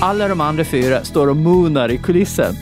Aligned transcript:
alla 0.00 0.28
de 0.28 0.40
andra 0.40 0.64
fyra 0.64 1.04
står 1.04 1.28
och 1.28 1.36
moonar 1.36 1.88
i 1.88 1.98
kulissen. 1.98 2.54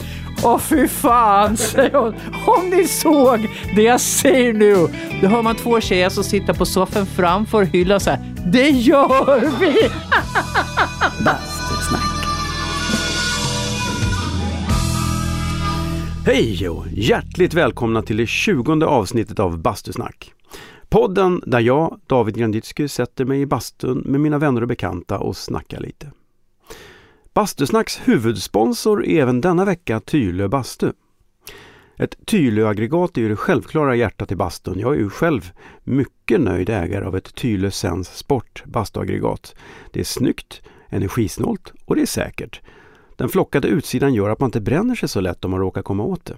Åh 0.43 0.59
fy 0.59 0.89
fan, 0.89 1.57
säger 1.57 1.99
hon. 1.99 2.15
Om 2.47 2.71
ni 2.71 2.87
såg 2.87 3.49
det 3.77 3.83
jag 3.83 4.01
ser 4.01 4.53
nu. 4.53 4.75
Då 5.23 5.29
hör 5.29 5.43
man 5.43 5.57
två 5.57 5.81
tjejer 5.81 6.09
som 6.09 6.25
sitter 6.25 6.55
på 6.55 6.67
soffan 6.67 7.07
framför 7.07 7.65
hyllan 7.65 7.97
och 7.97 8.03
säger 8.03 8.35
Det 8.53 8.69
gör 8.69 9.61
vi! 9.61 9.75
Bastusnack. 11.25 12.03
Hej 16.27 16.69
och 16.69 16.85
hjärtligt 16.93 17.55
välkomna 17.55 18.03
till 18.03 18.17
det 18.17 18.27
tjugonde 18.27 18.87
avsnittet 18.87 19.39
av 19.39 19.59
Bastusnack. 19.59 20.33
Podden 20.89 21.43
där 21.47 21.61
jag, 21.61 22.01
David 22.07 22.37
Granditsky, 22.37 22.89
sätter 22.89 23.25
mig 23.25 23.41
i 23.41 23.47
bastun 23.47 23.99
med 23.99 24.21
mina 24.21 24.39
vänner 24.39 24.61
och 24.61 24.69
bekanta 24.69 25.19
och 25.19 25.37
snackar 25.37 25.81
lite. 25.81 26.11
Bastusnacks 27.39 28.01
huvudsponsor 28.05 29.05
är 29.05 29.23
även 29.23 29.41
denna 29.41 29.65
vecka 29.65 30.01
Tylö 30.01 30.49
bastu. 30.49 30.93
Ett 31.97 32.27
Tylö-aggregat 32.27 33.19
är 33.19 33.23
ju 33.23 33.29
det 33.29 33.37
självklara 33.37 33.97
hjärtat 33.97 34.33
i 34.33 34.37
bastun. 34.37 34.79
Jag 34.79 34.95
är 34.95 34.99
ju 34.99 35.11
själv 35.11 35.51
mycket 35.85 36.41
nöjd 36.41 36.69
ägare 36.69 37.05
av 37.05 37.17
ett 37.17 37.35
Tylö 37.35 37.71
Sense 37.71 38.17
Sport 38.17 38.63
bastuaggregat. 38.67 39.55
Det 39.93 40.01
är 40.01 40.05
snyggt, 40.05 40.63
energisnålt 40.89 41.73
och 41.85 41.97
det 41.97 42.03
är 42.03 42.07
säkert. 42.07 42.61
Den 43.17 43.29
flockade 43.29 43.69
utsidan 43.69 44.15
gör 44.15 44.31
att 44.31 44.41
man 44.41 44.49
inte 44.49 44.61
bränner 44.61 44.95
sig 44.95 45.09
så 45.09 45.21
lätt 45.21 45.45
om 45.45 45.51
man 45.51 45.61
råkar 45.61 45.83
komma 45.83 46.03
åt 46.03 46.25
det. 46.25 46.37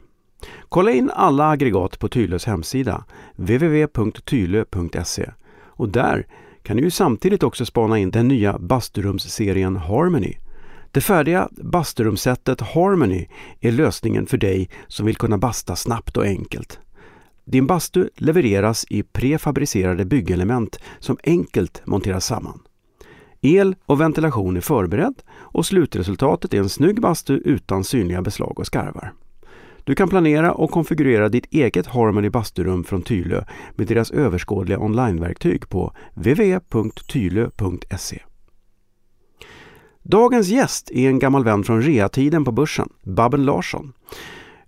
Kolla 0.69 0.91
in 0.91 1.11
alla 1.15 1.49
aggregat 1.49 1.99
på 1.99 2.09
Tylös 2.09 2.45
hemsida 2.45 3.05
www.tylö.se 3.37 5.31
och 5.63 5.89
där 5.89 6.27
kan 6.63 6.77
du 6.77 6.83
ju 6.83 6.91
samtidigt 6.91 7.43
också 7.43 7.67
spana 7.67 7.99
in 7.99 8.11
den 8.11 8.29
nya 8.29 8.59
basturumsserien 8.59 9.77
Harmony. 9.77 10.35
Det 10.93 11.01
färdiga 11.01 11.49
basturumsättet 11.51 12.61
Harmony 12.61 13.27
är 13.61 13.73
lösningen 13.73 14.27
för 14.27 14.37
dig 14.37 14.69
som 14.89 15.07
vill 15.07 15.17
kunna 15.17 15.39
basta 15.39 15.77
snabbt 15.77 16.17
och 16.17 16.25
enkelt. 16.25 16.79
Din 17.45 17.67
bastu 17.67 18.09
levereras 18.17 18.87
i 18.89 19.03
prefabricerade 19.03 20.05
byggelement 20.05 20.79
som 20.99 21.17
enkelt 21.25 21.83
monteras 21.87 22.27
samman. 22.27 22.61
El 23.41 23.77
och 23.87 24.01
ventilation 24.01 24.57
är 24.57 24.61
förberedd 24.61 25.23
och 25.31 25.67
slutresultatet 25.67 26.55
är 26.55 26.59
en 26.59 26.69
snygg 26.69 27.01
bastu 27.01 27.43
utan 27.45 27.85
synliga 27.85 28.23
beslag 28.23 28.59
och 28.59 28.67
skarvar. 28.67 29.13
Du 29.85 29.95
kan 29.95 30.09
planera 30.09 30.53
och 30.53 30.71
konfigurera 30.71 31.29
ditt 31.29 31.55
eget 31.55 31.87
Harmony 31.87 32.31
basturum 32.31 32.85
från 32.85 33.03
Tylö 33.03 33.45
med 33.77 33.87
deras 33.87 34.11
överskådliga 34.11 34.79
onlineverktyg 34.79 35.69
på 35.69 35.93
www.tylö.se. 36.15 37.51
Dagens 40.03 40.49
gäst 40.49 40.91
är 40.91 41.09
en 41.09 41.19
gammal 41.19 41.45
vän 41.45 41.65
från 41.65 41.83
reatiden 41.83 42.45
på 42.45 42.53
börsen, 42.53 42.89
Babben 43.03 43.45
Larsson. 43.45 43.93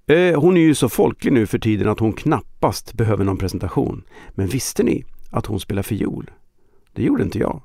Eh, 0.07 0.41
hon 0.41 0.57
är 0.57 0.61
ju 0.61 0.75
så 0.75 0.89
folklig 0.89 1.33
nu 1.33 1.47
för 1.47 1.59
tiden 1.59 1.89
att 1.89 1.99
hon 1.99 2.13
knappast 2.13 2.93
behöver 2.95 3.25
någon 3.25 3.37
presentation. 3.37 4.05
Men 4.31 4.47
visste 4.47 4.83
ni 4.83 5.05
att 5.31 5.47
hon 5.47 5.61
spelar 5.61 5.83
fiol? 5.83 6.31
Det 6.93 7.03
gjorde 7.03 7.23
inte 7.23 7.39
jag. 7.39 7.63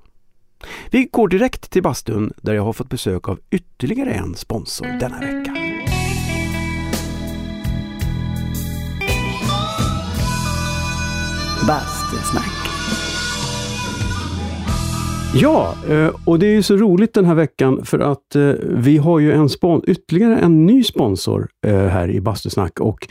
Vi 0.91 1.05
går 1.11 1.27
direkt 1.27 1.71
till 1.71 1.83
bastun 1.83 2.33
där 2.41 2.53
jag 2.53 2.63
har 2.63 2.73
fått 2.73 2.89
besök 2.89 3.29
av 3.29 3.39
ytterligare 3.49 4.13
en 4.13 4.35
sponsor 4.35 4.85
denna 4.99 5.19
vecka. 5.19 5.55
Bastusnack. 11.67 12.66
Ja, 15.41 15.75
eh, 15.89 16.09
och 16.25 16.39
det 16.39 16.47
är 16.47 16.51
ju 16.51 16.63
så 16.63 16.75
roligt 16.75 17.13
den 17.13 17.25
här 17.25 17.35
veckan 17.35 17.85
för 17.85 17.99
att 17.99 18.35
eh, 18.35 18.51
vi 18.63 18.97
har 18.97 19.19
ju 19.19 19.31
en 19.31 19.47
spon- 19.47 19.83
ytterligare 19.87 20.37
en 20.37 20.65
ny 20.65 20.83
sponsor 20.83 21.47
eh, 21.65 21.85
här 21.85 22.09
i 22.09 22.21
Bastusnack 22.21 22.79
och 22.79 23.07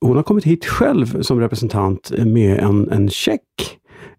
hon 0.00 0.16
har 0.16 0.22
kommit 0.22 0.44
hit 0.44 0.64
själv 0.64 1.22
som 1.22 1.40
representant 1.40 2.12
med 2.18 2.58
en, 2.58 2.90
en 2.90 3.08
check. 3.08 3.40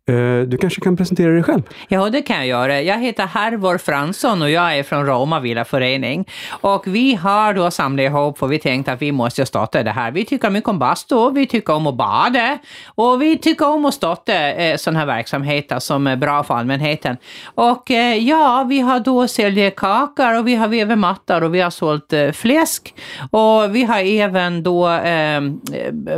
Eh, 0.08 0.48
du 0.48 0.58
kanske 0.58 0.82
kan 0.82 0.98
presentera 0.98 1.32
dig 1.32 1.44
själv? 1.44 1.62
Ja, 1.88 2.10
det 2.10 2.22
kan 2.22 2.38
jag 2.38 2.48
göra. 2.48 2.82
Jag 2.82 2.98
heter 2.98 3.24
Harvor 3.26 3.78
Fransson 3.78 4.42
och 4.42 4.50
jag 4.50 4.78
är 4.78 4.84
från 4.84 5.06
Roma 5.06 5.40
Villa 5.40 5.66
Förening. 5.66 6.26
Och 6.50 6.88
vi 6.88 7.16
har 7.16 7.54
då 7.54 7.72
samlat 7.72 8.04
ihop 8.04 8.38
för 8.38 8.48
vi 8.48 8.60
tänkte 8.60 8.92
att 8.92 9.02
vi 9.02 9.12
måste 9.12 9.46
starta 9.46 9.84
det 9.84 9.92
här. 9.92 10.12
Vi 10.12 10.26
tycker 10.26 10.50
mycket 10.50 10.70
om 10.70 10.80
bastu, 10.80 11.32
vi 11.32 11.48
tycker 11.48 11.74
om 11.74 11.88
att 11.88 11.96
bada 11.96 12.58
och 12.86 13.22
vi 13.22 13.38
tycker 13.38 13.68
om 13.68 13.86
att 13.86 13.94
starta 13.94 14.34
eh, 14.34 14.78
sådana 14.78 15.00
här 15.00 15.06
verksamheter 15.06 15.80
som 15.80 16.08
är 16.08 16.16
bra 16.16 16.44
för 16.44 16.54
allmänheten. 16.54 17.18
Och 17.56 17.92
eh, 17.92 18.16
ja, 18.16 18.66
vi 18.70 18.80
har 18.80 19.00
då 19.00 19.28
sålt 19.28 19.76
kakor 19.76 20.40
och 20.40 20.48
vi 20.48 20.56
har 20.56 20.68
vävt 20.68 20.98
mattor 20.98 21.44
och 21.44 21.56
vi 21.56 21.62
har 21.62 21.70
sålt 21.70 22.14
fläsk 22.34 22.94
och 23.32 23.76
vi 23.76 23.84
har 23.84 24.00
även 24.00 24.64
då 24.64 24.90
eh, 24.90 25.42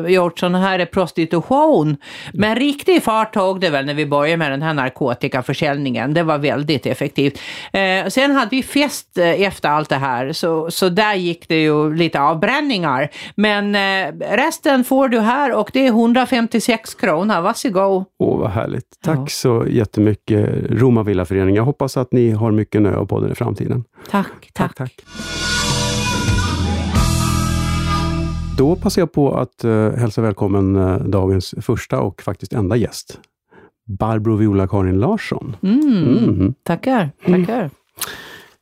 gjort 0.08 0.40
sån 0.40 0.56
här 0.56 0.86
prostitution. 0.86 1.98
Men 2.34 2.56
riktig 2.56 3.04
fart 3.04 3.34
tog 3.34 3.60
det 3.60 3.77
väl 3.78 3.86
när 3.86 3.94
vi 3.94 4.06
började 4.06 4.38
med 4.38 4.52
den 4.52 4.62
här 4.62 4.74
narkotikaförsäljningen. 4.74 6.14
Det 6.14 6.24
var 6.24 6.38
väldigt 6.38 6.86
effektivt. 6.86 7.40
Eh, 7.74 8.08
sen 8.08 8.32
hade 8.32 8.50
vi 8.50 8.64
fest 8.64 9.18
eh, 9.18 9.42
efter 9.42 9.70
allt 9.70 9.90
det 9.90 9.96
här, 9.96 10.34
så, 10.34 10.72
så 10.72 10.90
där 10.90 11.16
gick 11.16 11.48
det 11.48 11.62
ju 11.62 11.94
lite 11.94 12.22
avbränningar. 12.22 13.10
Men 13.36 13.76
eh, 13.76 14.36
resten 14.36 14.84
får 14.84 15.10
du 15.10 15.20
här 15.20 15.54
och 15.54 15.70
det 15.74 15.88
är 15.88 15.90
156 15.90 16.96
kronor. 16.96 17.42
Varsågod. 17.42 18.06
Åh, 18.20 18.40
vad 18.40 18.52
härligt. 18.52 18.86
Tack 19.04 19.20
ja. 19.20 19.26
så 19.28 19.66
jättemycket 19.70 20.50
Roma 20.70 21.04
Villaförening. 21.04 21.56
Jag 21.56 21.64
hoppas 21.64 21.98
att 21.98 22.12
ni 22.12 22.32
har 22.32 22.52
mycket 22.52 22.82
nö 22.82 22.96
av 22.96 23.06
podden 23.06 23.32
i 23.32 23.36
framtiden. 23.36 23.84
Tack, 24.10 24.28
tack. 24.54 24.76
tack, 24.76 24.76
tack. 24.76 24.94
Då 28.58 28.76
passar 28.76 29.02
jag 29.02 29.12
på 29.12 29.38
att 29.38 29.66
uh, 29.66 29.92
hälsa 29.92 30.22
välkommen 30.22 30.76
uh, 30.76 30.98
dagens 30.98 31.56
första 31.62 32.00
och 32.00 32.22
faktiskt 32.22 32.54
enda 32.54 32.76
gäst. 32.76 33.20
Barbro 33.88 34.36
Viola-Karin 34.36 35.00
Larsson. 35.00 35.56
Mm. 35.64 36.18
Mm. 36.18 36.54
Tackar, 36.64 37.10
tackar. 37.26 37.60
Mm. 37.60 37.70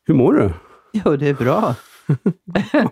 Hur 0.08 0.14
mår 0.14 0.34
du? 0.34 0.52
Jo, 0.94 1.16
det 1.16 1.30
är 1.30 1.34
bra. 1.34 1.76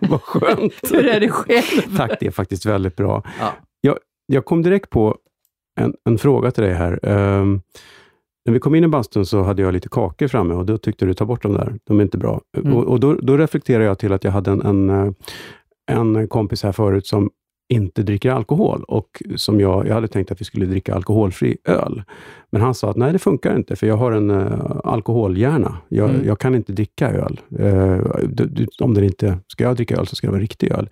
Vad 0.00 0.22
skönt! 0.22 0.92
Hur 0.92 1.06
är 1.06 1.20
det 1.20 1.28
själv? 1.28 1.96
Tack, 1.96 2.20
det 2.20 2.26
är 2.26 2.30
faktiskt 2.30 2.66
väldigt 2.66 2.96
bra. 2.96 3.22
Ja. 3.40 3.52
Jag, 3.80 3.98
jag 4.26 4.44
kom 4.44 4.62
direkt 4.62 4.90
på 4.90 5.16
en, 5.80 5.94
en 6.04 6.18
fråga 6.18 6.50
till 6.50 6.64
dig 6.64 6.72
här. 6.72 7.08
Um, 7.08 7.60
när 8.46 8.52
vi 8.52 8.58
kom 8.58 8.74
in 8.74 8.84
i 8.84 8.88
bastun 8.88 9.26
så 9.26 9.42
hade 9.42 9.62
jag 9.62 9.72
lite 9.72 9.88
kakor 9.88 10.28
framme 10.28 10.54
och 10.54 10.66
då 10.66 10.78
tyckte 10.78 11.06
du, 11.06 11.14
ta 11.14 11.24
bort 11.24 11.42
dem 11.42 11.52
där, 11.52 11.78
de 11.84 11.98
är 11.98 12.02
inte 12.02 12.18
bra. 12.18 12.40
Mm. 12.56 12.74
Och, 12.74 12.84
och 12.84 13.00
då, 13.00 13.14
då 13.14 13.36
reflekterade 13.36 13.84
jag 13.84 13.98
till 13.98 14.12
att 14.12 14.24
jag 14.24 14.32
hade 14.32 14.50
en, 14.50 14.62
en, 14.62 14.90
eh, 14.90 15.12
en 15.90 16.28
kompis 16.28 16.62
här 16.62 16.72
förut 16.72 17.06
som 17.06 17.30
inte 17.68 18.02
dricker 18.02 18.30
alkohol 18.30 18.84
och 18.88 19.22
som 19.36 19.60
jag, 19.60 19.88
jag 19.88 19.94
hade 19.94 20.08
tänkt 20.08 20.32
att 20.32 20.40
vi 20.40 20.44
skulle 20.44 20.66
dricka 20.66 20.94
alkoholfri 20.94 21.56
öl. 21.64 22.02
Men 22.50 22.62
han 22.62 22.74
sa 22.74 22.90
att 22.90 22.96
nej, 22.96 23.12
det 23.12 23.18
funkar 23.18 23.56
inte, 23.56 23.76
för 23.76 23.86
jag 23.86 23.96
har 23.96 24.12
en 24.12 24.30
uh, 24.30 24.80
alkoholhjärna. 24.84 25.76
Jag, 25.88 26.10
mm. 26.10 26.26
jag, 26.26 26.38
kan 26.38 26.54
inte 26.54 26.72
dricka 26.72 27.10
öl. 27.10 27.40
Uh, 27.60 28.02
du, 28.28 28.46
du, 28.46 28.66
om 28.80 28.94
det 28.94 29.04
inte, 29.04 29.38
ska 29.46 29.64
jag 29.64 29.76
dricka 29.76 29.96
öl 29.96 30.06
så 30.06 30.16
ska 30.16 30.26
det 30.26 30.30
vara 30.30 30.42
riktig 30.42 30.72
öl. 30.72 30.88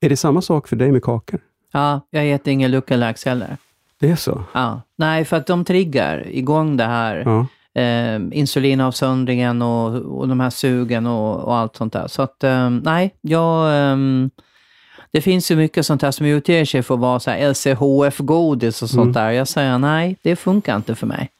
Är 0.00 0.08
det 0.08 0.16
samma 0.16 0.42
sak 0.42 0.68
för 0.68 0.76
dig 0.76 0.92
med 0.92 1.02
kakor? 1.02 1.40
Ja, 1.72 2.00
jag 2.10 2.30
äter 2.30 2.52
ingen 2.52 2.70
lookalikes 2.70 3.24
heller. 3.24 3.56
Det 4.00 4.10
är 4.10 4.16
så? 4.16 4.42
Ja. 4.52 4.80
Nej, 4.98 5.24
för 5.24 5.36
att 5.36 5.46
de 5.46 5.64
triggar 5.64 6.26
igång 6.30 6.76
det 6.76 6.84
här. 6.84 7.22
Ja. 7.24 7.46
Eh, 7.82 8.20
insulinavsöndringen 8.32 9.62
och, 9.62 9.94
och 10.18 10.28
de 10.28 10.40
här 10.40 10.50
sugen 10.50 11.06
och, 11.06 11.44
och 11.44 11.56
allt 11.56 11.76
sånt 11.76 11.92
där. 11.92 12.08
Så 12.08 12.22
att, 12.22 12.44
eh, 12.44 12.70
nej, 12.70 13.14
jag... 13.20 13.90
Eh, 13.90 13.96
det 15.14 15.20
finns 15.20 15.50
ju 15.50 15.56
mycket 15.56 15.86
sånt 15.86 16.02
här 16.02 16.10
som 16.10 16.26
utger 16.26 16.64
sig 16.64 16.82
för 16.82 16.94
att 16.94 17.00
vara 17.00 17.20
så 17.20 17.30
här 17.30 17.50
LCHF-godis 17.50 18.82
och 18.82 18.90
sånt 18.90 19.02
mm. 19.02 19.12
där. 19.12 19.30
Jag 19.30 19.48
säger 19.48 19.78
nej, 19.78 20.16
det 20.22 20.36
funkar 20.36 20.76
inte 20.76 20.94
för 20.94 21.06
mig. 21.06 21.30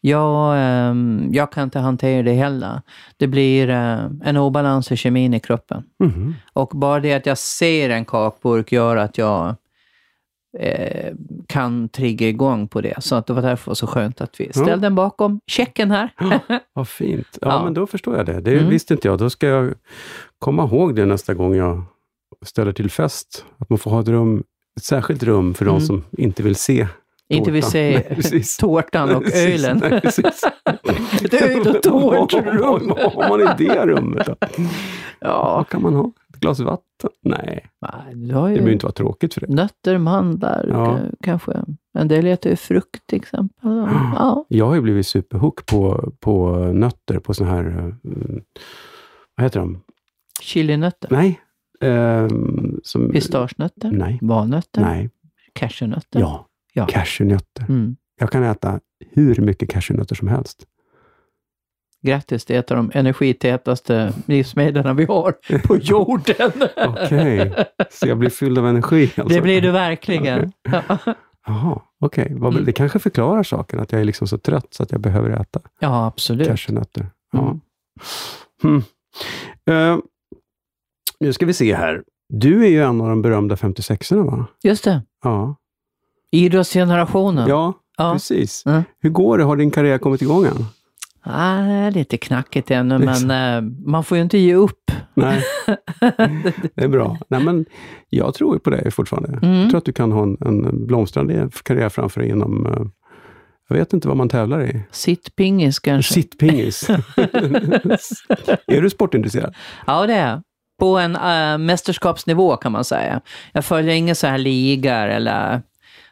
Jag, 0.00 0.56
eh, 0.56 0.94
jag 1.30 1.52
kan 1.52 1.64
inte 1.64 1.78
hantera 1.78 2.22
det 2.22 2.32
heller. 2.32 2.80
Det 3.16 3.26
blir 3.26 3.70
eh, 3.70 3.98
en 4.24 4.36
obalans 4.36 4.92
i 4.92 4.96
kemin 4.96 5.34
i 5.34 5.40
kroppen. 5.40 5.84
Mm. 6.04 6.34
Och 6.52 6.68
bara 6.68 7.00
det 7.00 7.14
att 7.14 7.26
jag 7.26 7.38
ser 7.38 7.90
en 7.90 8.04
kakburk 8.04 8.72
gör 8.72 8.96
att 8.96 9.18
jag 9.18 9.54
eh, 10.58 11.14
kan 11.46 11.88
trigga 11.88 12.28
igång 12.28 12.68
på 12.68 12.80
det. 12.80 12.94
Så 12.98 13.14
att 13.14 13.26
det 13.26 13.32
var 13.32 13.42
därför 13.42 13.64
det 13.64 13.70
var 13.70 13.74
så 13.74 13.86
skönt 13.86 14.20
att 14.20 14.40
vi 14.40 14.52
ställde 14.52 14.70
ja. 14.70 14.76
den 14.76 14.94
bakom 14.94 15.40
checken 15.46 15.90
här. 15.90 16.10
Ja, 16.18 16.60
vad 16.72 16.88
fint. 16.88 17.38
Ja, 17.40 17.48
ja, 17.50 17.64
men 17.64 17.74
då 17.74 17.86
förstår 17.86 18.16
jag 18.16 18.26
det. 18.26 18.40
Det 18.40 18.58
mm. 18.58 18.70
visste 18.70 18.94
inte 18.94 19.08
jag. 19.08 19.18
Då 19.18 19.30
ska 19.30 19.46
jag 19.46 19.74
komma 20.38 20.64
ihåg 20.64 20.96
det 20.96 21.06
nästa 21.06 21.34
gång 21.34 21.54
jag 21.54 21.84
ställer 22.44 22.72
till 22.72 22.90
fest. 22.90 23.44
Att 23.58 23.70
man 23.70 23.78
får 23.78 23.90
ha 23.90 24.00
ett, 24.00 24.08
rum, 24.08 24.44
ett 24.76 24.84
särskilt 24.84 25.22
rum 25.22 25.54
för 25.54 25.64
mm. 25.64 25.74
de 25.74 25.86
som 25.86 26.04
inte 26.12 26.42
vill 26.42 26.56
se 26.56 26.88
inte 27.28 27.50
vill 27.50 27.62
se 27.62 28.04
nej, 28.32 28.42
tårtan 28.60 29.16
och 29.16 29.22
precis, 29.24 29.64
ölen. 29.64 29.78
Nej, 29.82 30.00
ett 31.24 31.34
öl 31.34 31.76
och 31.76 31.82
tårtrum. 31.82 32.88
Vad 32.88 33.12
har 33.12 33.28
man 33.28 33.40
i 33.40 33.64
det 33.64 33.86
rummet? 33.86 34.26
Då? 34.26 34.36
Ja. 35.20 35.56
Vad 35.56 35.68
kan 35.68 35.82
man 35.82 35.94
ha? 35.94 36.12
Ett 36.28 36.40
glas 36.40 36.60
vatten? 36.60 37.10
Nej, 37.22 37.66
nej 37.80 38.10
det 38.10 38.32
behöver 38.32 38.70
inte 38.70 38.86
vara 38.86 38.92
tråkigt 38.92 39.34
för 39.34 39.40
det. 39.40 39.46
Nötter, 39.46 39.98
mandlar, 39.98 40.66
ja. 40.68 40.98
kanske. 41.22 41.52
En 41.98 42.08
del 42.08 42.26
äter 42.26 42.50
ju 42.50 42.56
frukt 42.56 43.06
till 43.06 43.16
exempel. 43.16 43.70
Ja. 44.16 44.44
Jag 44.48 44.66
har 44.66 44.74
ju 44.74 44.80
blivit 44.80 45.06
superhook 45.06 45.66
på, 45.66 46.12
på 46.20 46.56
nötter, 46.58 47.18
på 47.18 47.34
såna 47.34 47.50
här 47.50 47.94
vad 49.36 49.44
heter 49.44 49.60
de? 49.60 49.82
Chilinötter, 50.40 51.08
Nej. 51.10 51.40
Ehm, 51.80 52.80
som, 52.82 53.10
pistagenötter, 53.10 53.90
Nej. 53.90 54.18
valnötter, 54.22 54.80
Nej. 54.80 55.10
cashewnötter. 55.52 56.20
Ja. 56.20 56.46
Ja. 56.72 56.86
Cashewnötter. 56.86 57.64
Mm. 57.68 57.96
Jag 58.20 58.30
kan 58.30 58.42
äta 58.42 58.80
hur 59.12 59.36
mycket 59.40 59.70
cashewnötter 59.70 60.14
som 60.14 60.28
helst. 60.28 60.64
Grattis, 62.02 62.44
det 62.44 62.54
är 62.54 62.58
ett 62.58 62.70
av 62.70 62.76
de 62.76 62.90
energitätaste 62.94 64.12
livsmedlen 64.26 64.96
vi 64.96 65.04
har 65.04 65.32
på 65.66 65.76
jorden. 65.80 66.52
Okej, 66.76 67.54
så 67.90 68.08
jag 68.08 68.18
blir 68.18 68.30
fylld 68.30 68.58
av 68.58 68.66
energi 68.66 69.04
alltså? 69.16 69.34
Det 69.36 69.40
blir 69.40 69.62
du 69.62 69.70
verkligen. 69.70 70.52
Jaha, 71.46 71.82
okej. 72.00 72.32
Vad- 72.36 72.52
Mm. 72.52 72.64
Det 72.64 72.72
kanske 72.72 72.98
förklarar 72.98 73.42
saken, 73.42 73.80
att 73.80 73.92
jag 73.92 74.00
är 74.00 74.04
liksom 74.04 74.28
så 74.28 74.38
trött 74.38 74.66
så 74.74 74.82
att 74.82 74.92
jag 74.92 75.00
behöver 75.00 75.30
äta 75.30 75.60
Ja, 75.80 76.06
absolut. 76.06 76.48
cashewnötter. 76.48 77.06
Ja. 77.32 77.58
Mm. 78.64 78.82
Eh, 79.70 79.98
nu 81.20 81.32
ska 81.32 81.46
vi 81.46 81.52
se 81.52 81.74
här. 81.74 82.02
Du 82.28 82.64
är 82.64 82.68
ju 82.68 82.82
en 82.82 83.00
av 83.00 83.08
de 83.08 83.22
berömda 83.22 83.54
56orna 83.54 84.24
va? 84.24 84.46
Just 84.64 84.84
det. 84.84 85.02
Ja, 85.24 85.56
Idrottsgenerationen. 86.30 87.48
ja, 87.48 87.72
Ja. 87.98 88.12
precis. 88.12 88.66
Mm. 88.66 88.82
Hur 89.00 89.10
går 89.10 89.38
det? 89.38 89.44
Har 89.44 89.56
din 89.56 89.70
karriär 89.70 89.98
kommit 89.98 90.22
igång 90.22 90.44
än? 90.44 90.64
Ah, 91.22 91.90
lite 91.90 92.16
knackigt 92.16 92.70
ännu, 92.70 92.98
Det 92.98 93.04
är 93.10 93.14
så. 93.14 93.26
men 93.26 93.64
eh, 93.64 93.70
man 93.86 94.04
får 94.04 94.16
ju 94.18 94.22
inte 94.22 94.38
ge 94.38 94.54
upp. 94.54 94.90
Nej, 95.14 95.42
det 96.74 96.84
är 96.84 96.88
bra. 96.88 97.18
Nej, 97.28 97.44
men 97.44 97.64
jag 98.08 98.34
tror 98.34 98.54
ju 98.54 98.58
på 98.60 98.70
dig 98.70 98.90
fortfarande. 98.90 99.38
Mm. 99.46 99.60
Jag 99.60 99.70
tror 99.70 99.78
att 99.78 99.84
du 99.84 99.92
kan 99.92 100.12
ha 100.12 100.22
en, 100.22 100.36
en 100.40 100.86
blomstrande 100.86 101.48
karriär 101.62 101.88
framför 101.88 102.20
dig 102.20 102.30
inom, 102.30 102.66
eh, 102.66 102.82
jag 103.68 103.76
vet 103.76 103.92
inte 103.92 104.08
vad 104.08 104.16
man 104.16 104.28
tävlar 104.28 104.62
i. 104.64 104.82
Sittpingis 104.90 105.78
kanske. 105.78 106.14
Sittpingis. 106.14 106.88
är 108.66 108.82
du 108.82 108.90
sportintresserad? 108.90 109.54
Ja, 109.86 110.06
det 110.06 110.14
är 110.14 110.30
jag. 110.30 110.42
På 110.78 110.98
en 110.98 111.16
äh, 111.16 111.58
mästerskapsnivå 111.58 112.56
kan 112.56 112.72
man 112.72 112.84
säga. 112.84 113.20
Jag 113.52 113.64
följer 113.64 113.94
inga 113.94 114.14
så 114.14 114.26
här 114.26 114.38
ligor 114.38 115.08
eller 115.08 115.62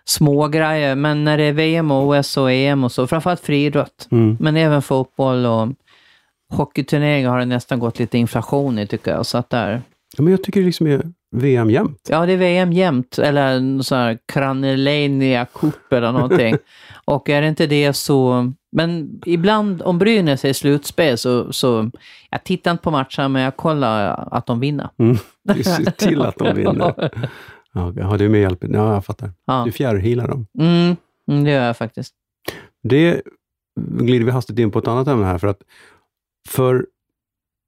smågrejer, 0.05 0.95
men 0.95 1.25
när 1.25 1.37
det 1.39 1.45
är 1.45 1.53
VM, 1.53 1.91
och 1.91 2.09
OS 2.09 2.37
och 2.37 2.53
EM 2.53 2.85
och 2.85 2.93
så, 2.93 3.07
framförallt 3.07 3.41
friidrott, 3.41 4.09
Mm. 4.11 4.37
men 4.41 4.57
även 4.57 4.83
fotboll 4.83 5.47
och 5.47 5.69
hockeyturneringar 6.53 7.31
har 7.31 7.39
det 7.39 7.45
nästan 7.45 7.79
gått 7.79 7.99
lite 7.99 8.19
inflation 8.19 8.79
i 8.79 8.87
tycker 8.87 9.11
jag. 9.11 9.27
Så 9.27 9.39
att 9.39 9.51
där, 9.51 9.83
Ja, 10.17 10.23
men 10.23 10.31
jag 10.31 10.43
tycker 10.45 10.61
det 10.61 10.67
liksom 10.67 10.87
är 10.87 11.03
VM 11.37 11.71
jämt. 11.71 12.07
ja, 12.11 12.27
det 12.27 12.33
är 12.33 12.37
VM 12.37 12.73
jämt, 12.73 13.19
eller 13.19 13.83
sån 13.83 13.99
här 13.99 14.19
Kranelania 14.33 15.47
Cup 15.47 15.93
eller 15.93 16.13
någonting. 16.13 16.57
och 17.05 17.29
är 17.29 17.43
det 17.43 17.49
inte 17.49 17.67
det 17.67 17.93
så... 17.93 18.53
Men 18.77 19.21
ibland, 19.27 19.83
om 19.83 19.99
Brynäs 19.99 20.45
är 20.45 20.49
i 20.49 20.55
slutspel, 20.55 21.19
så, 21.19 21.53
så... 21.53 21.91
Jag 22.31 22.45
tittar 22.45 22.71
inte 22.71 22.83
på 22.83 22.91
matchen, 22.91 23.33
men 23.33 23.43
jag 23.43 23.57
kollar 23.57 24.29
att 24.33 24.47
de 24.47 24.61
vinner. 24.61 24.89
Mm. 24.99 25.17
Du 25.43 25.65
ser 25.65 25.91
till 25.91 26.23
att 26.23 26.39
de 26.39 26.55
vinner. 26.55 27.11
Ja, 27.75 28.17
det 28.19 28.25
är 28.25 28.29
med 28.29 28.41
hjälp. 28.41 28.59
Ja, 28.61 28.95
jag 28.95 29.05
fattar. 29.05 29.33
Ja. 29.47 29.63
Du 29.67 29.73
fjärrhealar 29.73 30.29
dem. 30.29 30.47
Mm, 30.59 30.97
mm, 31.31 31.45
det 31.45 31.51
gör 31.51 31.67
jag 31.67 31.77
faktiskt. 31.77 32.15
Det 32.83 33.23
glider 33.81 34.25
vi 34.25 34.31
hastigt 34.31 34.59
in 34.59 34.71
på 34.71 34.79
ett 34.79 34.89
annat 34.89 35.09
ämne 35.09 35.25
här, 35.27 35.39
för 35.39 35.49
att 35.49 35.63
för 36.49 36.87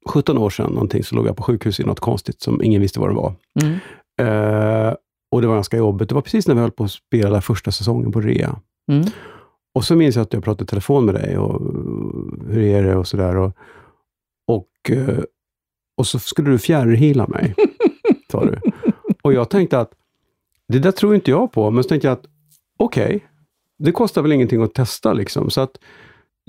17 0.09 0.39
år 0.39 0.51
sedan 0.51 0.73
någonting 0.73 1.05
så 1.05 1.15
låg 1.15 1.27
jag 1.27 1.37
på 1.37 1.43
sjukhus 1.43 1.81
i 1.81 1.85
något 1.85 2.01
konstigt 2.01 2.41
som 2.41 2.63
ingen 2.63 2.81
visste 2.81 3.01
vad 3.01 3.11
det 3.11 3.15
var. 3.15 3.35
Mm. 3.63 3.79
Eh, 4.21 4.95
och 5.31 5.41
det 5.41 5.47
var 5.47 5.55
ganska 5.55 5.77
jobbigt. 5.77 6.09
Det 6.09 6.15
var 6.15 6.23
precis 6.23 6.49
när 6.49 6.55
vi 6.55 6.61
höll 6.61 6.71
på 6.71 6.85
att 6.85 6.93
spela 6.93 7.41
första 7.41 7.73
säsongen 7.73 8.13
på 8.13 8.21
rea. 8.21 8.61
Mm. 8.93 9.05
Och 9.75 9.85
så 9.85 9.97
minns 9.97 10.17
jag 10.17 10.23
att 10.23 10.33
jag 10.33 10.45
pratade 10.45 10.65
i 10.65 10.67
telefon 10.67 11.05
med 11.05 11.15
dig 11.15 11.39
och 11.39 11.61
hur 12.49 12.63
är 12.63 12.83
det 12.83 12.97
och 12.97 13.07
sådär. 13.07 13.37
Och, 13.37 13.53
och, 14.47 14.91
eh, 14.91 15.23
och 15.97 16.07
så 16.07 16.19
skulle 16.19 16.51
du 16.51 16.59
fjärrheala 16.59 17.27
mig, 17.27 17.55
sa 18.31 18.45
du. 18.45 18.61
Och 19.23 19.33
jag 19.33 19.51
tänkte 19.51 19.81
att 19.81 19.93
det 20.69 20.79
där 20.79 20.93
tror 20.93 21.15
inte 21.15 21.31
jag 21.31 21.53
på, 21.53 21.71
men 21.71 21.83
så 21.83 21.89
tänkte 21.89 22.09
jag 22.09 22.13
att 22.13 22.27
okej, 22.77 23.27
det 23.79 23.93
kostar 23.93 24.23
väl 24.23 24.33
ingenting 24.33 24.63
att 24.63 24.75
testa 24.75 25.13
liksom. 25.13 25.51
Så 25.51 25.61
att 25.61 25.79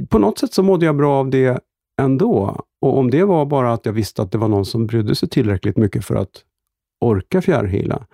på 0.10 0.20
något 0.20 0.40
sätt 0.40 0.54
så 0.54 0.64
mådde 0.64 0.86
jag 0.86 0.98
bra 0.98 1.20
av 1.20 1.30
det 1.30 1.60
ändå. 2.02 2.62
Och 2.82 2.98
om 2.98 3.12
det 3.12 3.24
var 3.24 3.46
bara 3.46 3.74
att 3.74 3.86
jag 3.86 3.94
visste 3.94 4.22
att 4.22 4.32
det 4.32 4.38
var 4.38 4.48
någon 4.48 4.66
som 4.66 4.88
brydde 4.88 5.16
sig 5.16 5.30
tillräckligt 5.30 5.78
mycket 5.78 6.06
för 6.06 6.16
att 6.16 6.44
orka 7.02 7.42
fjärrheala, 7.42 8.06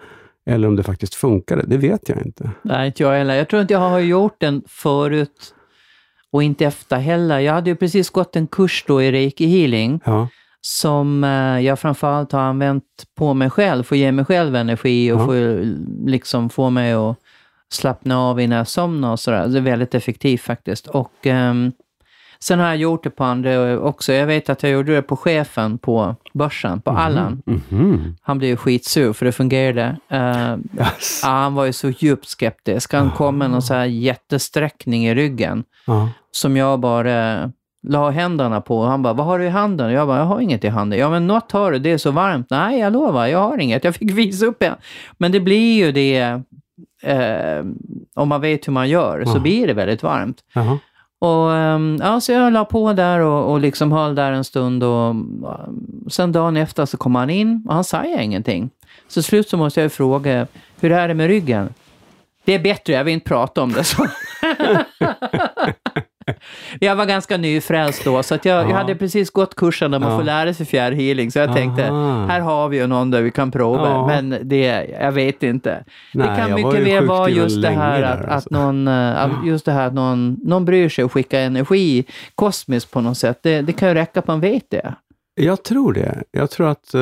eller 0.45 0.67
om 0.67 0.75
det 0.75 0.83
faktiskt 0.83 1.15
funkade, 1.15 1.63
det 1.67 1.77
vet 1.77 2.09
jag 2.09 2.21
inte. 2.25 2.51
Nej, 2.61 2.87
inte 2.87 3.03
jag 3.03 3.11
heller. 3.17 3.35
Jag 3.35 3.49
tror 3.49 3.61
inte 3.61 3.73
jag 3.73 3.79
har 3.79 3.99
gjort 3.99 4.35
den 4.39 4.63
förut 4.67 5.55
och 6.31 6.43
inte 6.43 6.65
efter 6.65 6.97
heller. 6.97 7.39
Jag 7.39 7.53
hade 7.53 7.69
ju 7.69 7.75
precis 7.75 8.09
gått 8.09 8.35
en 8.35 8.47
kurs 8.47 8.83
då 8.87 9.01
i 9.01 9.11
reiki 9.11 9.45
healing 9.45 9.99
Ja, 10.05 10.27
som 10.61 11.23
eh, 11.23 11.59
jag 11.59 11.79
framförallt 11.79 12.31
har 12.31 12.39
använt 12.41 12.83
på 13.17 13.33
mig 13.33 13.49
själv 13.49 13.83
för 13.83 13.95
att 13.95 13.99
ge 13.99 14.11
mig 14.11 14.25
själv 14.25 14.55
energi 14.55 15.11
och 15.11 15.19
Ja. 15.21 15.25
få, 15.25 15.33
liksom 16.05 16.49
få 16.49 16.69
mig 16.69 16.93
att 16.93 17.17
slappna 17.71 18.19
av 18.19 18.39
innan 18.41 18.57
jag 18.57 18.67
somnar 18.67 19.11
och 19.11 19.19
sådär. 19.19 19.47
Det 19.47 19.57
är 19.57 19.61
väldigt 19.61 19.95
effektivt 19.95 20.41
faktiskt. 20.41 20.87
Och 20.87 21.27
ehm, 21.27 21.71
sen 22.43 22.59
har 22.59 22.67
jag 22.67 22.77
gjort 22.77 23.03
det 23.03 23.09
på 23.09 23.23
andra 23.23 23.79
också. 23.79 24.13
Jag 24.13 24.27
vet 24.27 24.49
att 24.49 24.63
jag 24.63 24.71
gjorde 24.71 24.95
det 24.95 25.01
på 25.01 25.15
chefen 25.17 25.77
på 25.77 26.15
börsen, 26.33 26.81
på 26.81 26.91
Allan. 26.91 27.41
Mhm. 27.45 28.15
Han 28.21 28.37
blev 28.37 28.49
ju 28.49 28.57
skitsur 28.57 29.13
för 29.13 29.25
det 29.25 29.31
fungerade. 29.31 29.97
Eh, 30.09 30.55
Yes. 30.79 31.21
Ja, 31.23 31.29
han 31.29 31.53
var 31.53 31.65
ju 31.65 31.73
så 31.73 31.89
djupt 31.89 32.27
skeptisk. 32.27 32.93
Han 32.93 33.11
kom 33.11 33.37
med 33.37 33.49
någon 33.49 33.61
så 33.61 33.73
här 33.73 33.85
jättesträckning 33.85 35.05
i 35.07 35.15
ryggen 35.15 35.63
Ja. 35.87 36.09
som 36.31 36.57
jag 36.57 36.79
bara 36.79 37.51
la 37.87 38.09
händerna 38.09 38.61
på. 38.61 38.83
Han 38.83 39.03
bara, 39.03 39.13
vad 39.13 39.25
har 39.25 39.39
du 39.39 39.45
i 39.45 39.49
handen? 39.49 39.91
Jag 39.91 40.07
bara, 40.07 40.17
jag 40.17 40.25
har 40.25 40.39
inget 40.39 40.63
i 40.63 40.67
handen. 40.67 40.99
Ja, 40.99 41.09
men 41.09 41.27
något 41.27 41.51
har 41.51 41.71
du, 41.71 41.79
det 41.79 41.91
är 41.91 41.97
så 41.97 42.11
varmt. 42.11 42.47
Nej, 42.49 42.79
jag 42.79 42.93
lovar, 42.93 43.27
jag 43.27 43.39
har 43.39 43.57
inget. 43.57 43.83
Jag 43.83 43.95
fick 43.95 44.11
visa 44.11 44.45
upp 44.45 44.59
det. 44.59 44.75
Men 45.17 45.31
det 45.31 45.39
blir 45.39 45.75
ju 45.85 45.91
det, 45.91 46.19
eh, 47.03 47.65
om 48.15 48.29
man 48.29 48.41
vet 48.41 48.67
hur 48.67 48.73
man 48.73 48.89
gör, 48.89 49.25
så 49.25 49.39
blir 49.39 49.67
det 49.67 49.73
väldigt 49.73 50.03
varmt. 50.03 50.37
Och 51.23 51.53
ehm, 51.53 51.97
ja, 52.01 52.21
så 52.21 52.31
jag 52.31 52.53
la 52.53 52.65
på 52.65 52.93
där 52.93 53.19
och, 53.19 53.51
och 53.51 53.59
liksom 53.59 53.91
höll 53.91 54.15
där 54.15 54.31
en 54.31 54.43
stund 54.43 54.83
och 54.83 55.15
sen 56.11 56.31
dagen 56.31 56.57
efter 56.57 56.85
så 56.85 56.97
kom 56.97 57.15
han 57.15 57.29
in 57.29 57.63
och 57.67 57.73
han 57.73 57.83
sa 57.83 58.05
ingenting. 58.05 58.69
Så 59.07 59.13
till 59.13 59.23
slut 59.23 59.49
så 59.49 59.57
måste 59.57 59.79
jag 59.79 59.85
ju 59.85 59.89
fråga, 59.89 60.47
hur 60.79 60.91
är 60.91 61.07
det 61.07 61.13
med 61.13 61.27
ryggen? 61.27 61.73
Det 62.45 62.53
är 62.53 62.59
bättre, 62.59 62.93
jag 62.93 63.03
vill 63.03 63.13
inte 63.13 63.27
prata 63.27 63.61
om 63.61 63.71
det. 63.71 63.83
Så. 63.83 64.07
jag 66.79 66.95
var 66.95 67.05
ganska 67.05 67.37
nyfrälst 67.37 68.05
då, 68.05 68.23
så 68.23 68.35
att 68.35 68.45
jag, 68.45 68.63
jag 68.63 68.69
Ja. 68.71 68.75
hade 68.75 68.95
precis 68.95 69.29
gått 69.31 69.55
kursen 69.55 69.91
där 69.91 69.99
man 69.99 70.11
Ja. 70.11 70.17
får 70.17 70.23
lära 70.23 70.53
sig 70.53 70.65
fjärrhealing, 70.65 71.31
så 71.31 71.39
jag 71.39 71.53
tänkte, 71.55 71.89
Aha. 71.89 72.25
här 72.25 72.39
har 72.39 72.69
vi 72.69 72.77
ju 72.77 72.87
någon 72.87 73.11
där 73.11 73.21
vi 73.21 73.31
kan 73.31 73.51
prova, 73.51 73.89
Ja. 73.89 74.07
men 74.07 74.37
det, 74.43 74.87
jag 75.01 75.11
vet 75.11 75.43
inte. 75.43 75.83
Nej, 76.13 76.27
det 76.29 76.35
kan 76.35 76.49
jag 76.49 76.55
mycket 76.73 76.87
väl 76.87 77.05
vara 77.05 77.29
just 77.29 77.61
det 77.61 77.69
här 77.69 78.01
där, 78.01 78.07
att, 78.11 78.29
alltså. 78.29 78.47
att 78.49 78.51
någon, 78.51 78.87
eh, 78.87 79.29
just 79.45 79.65
det 79.65 79.71
här 79.71 79.87
att 79.87 79.93
någon, 79.93 80.37
någon 80.43 80.65
bryr 80.65 80.89
sig 80.89 81.03
och 81.05 81.11
skickar 81.11 81.39
energi 81.39 82.05
kosmiskt 82.35 82.91
på 82.91 83.01
något 83.01 83.17
sätt. 83.17 83.39
Det, 83.43 83.61
det 83.61 83.73
kan 83.73 83.87
ju 83.89 83.93
räcka 83.95 84.19
att 84.19 84.27
man 84.27 84.39
vet 84.39 84.63
det. 84.69 84.93
Jag 85.35 85.63
tror 85.63 85.93
det. 85.93 86.23
Jag 86.31 86.49
tror 86.49 86.67
att... 86.69 86.93
eh, 86.93 87.01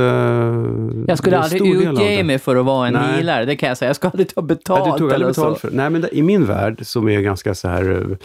Jag 1.07 1.17
skulle 1.17 1.37
aldrig 1.39 1.75
utge 1.75 2.23
mig 2.23 2.39
för 2.39 2.55
att 2.55 2.65
vara 2.65 2.87
en 2.87 2.93
Nej. 2.93 3.03
healare, 3.15 3.45
det 3.45 3.55
kan 3.55 3.69
jag 3.69 3.77
säga. 3.77 3.89
Jag 3.89 3.95
ska 3.95 4.07
aldrig 4.07 4.35
ta 4.35 4.41
betalt 4.41 4.83
Ja, 4.85 4.91
du 4.93 4.97
tog 4.99 5.13
aldrig 5.13 5.27
betalt 5.35 5.59
för 5.59 5.69
det. 5.71 5.77
Nej, 5.77 5.89
men 5.89 6.01
det- 6.01 6.15
i 6.17 6.21
min 6.21 6.45
värld, 6.45 6.79
som 6.85 7.09
är 7.09 7.21
ganska 7.21 7.55
så 7.55 7.67
här 7.67 7.91
eh, 7.91 8.17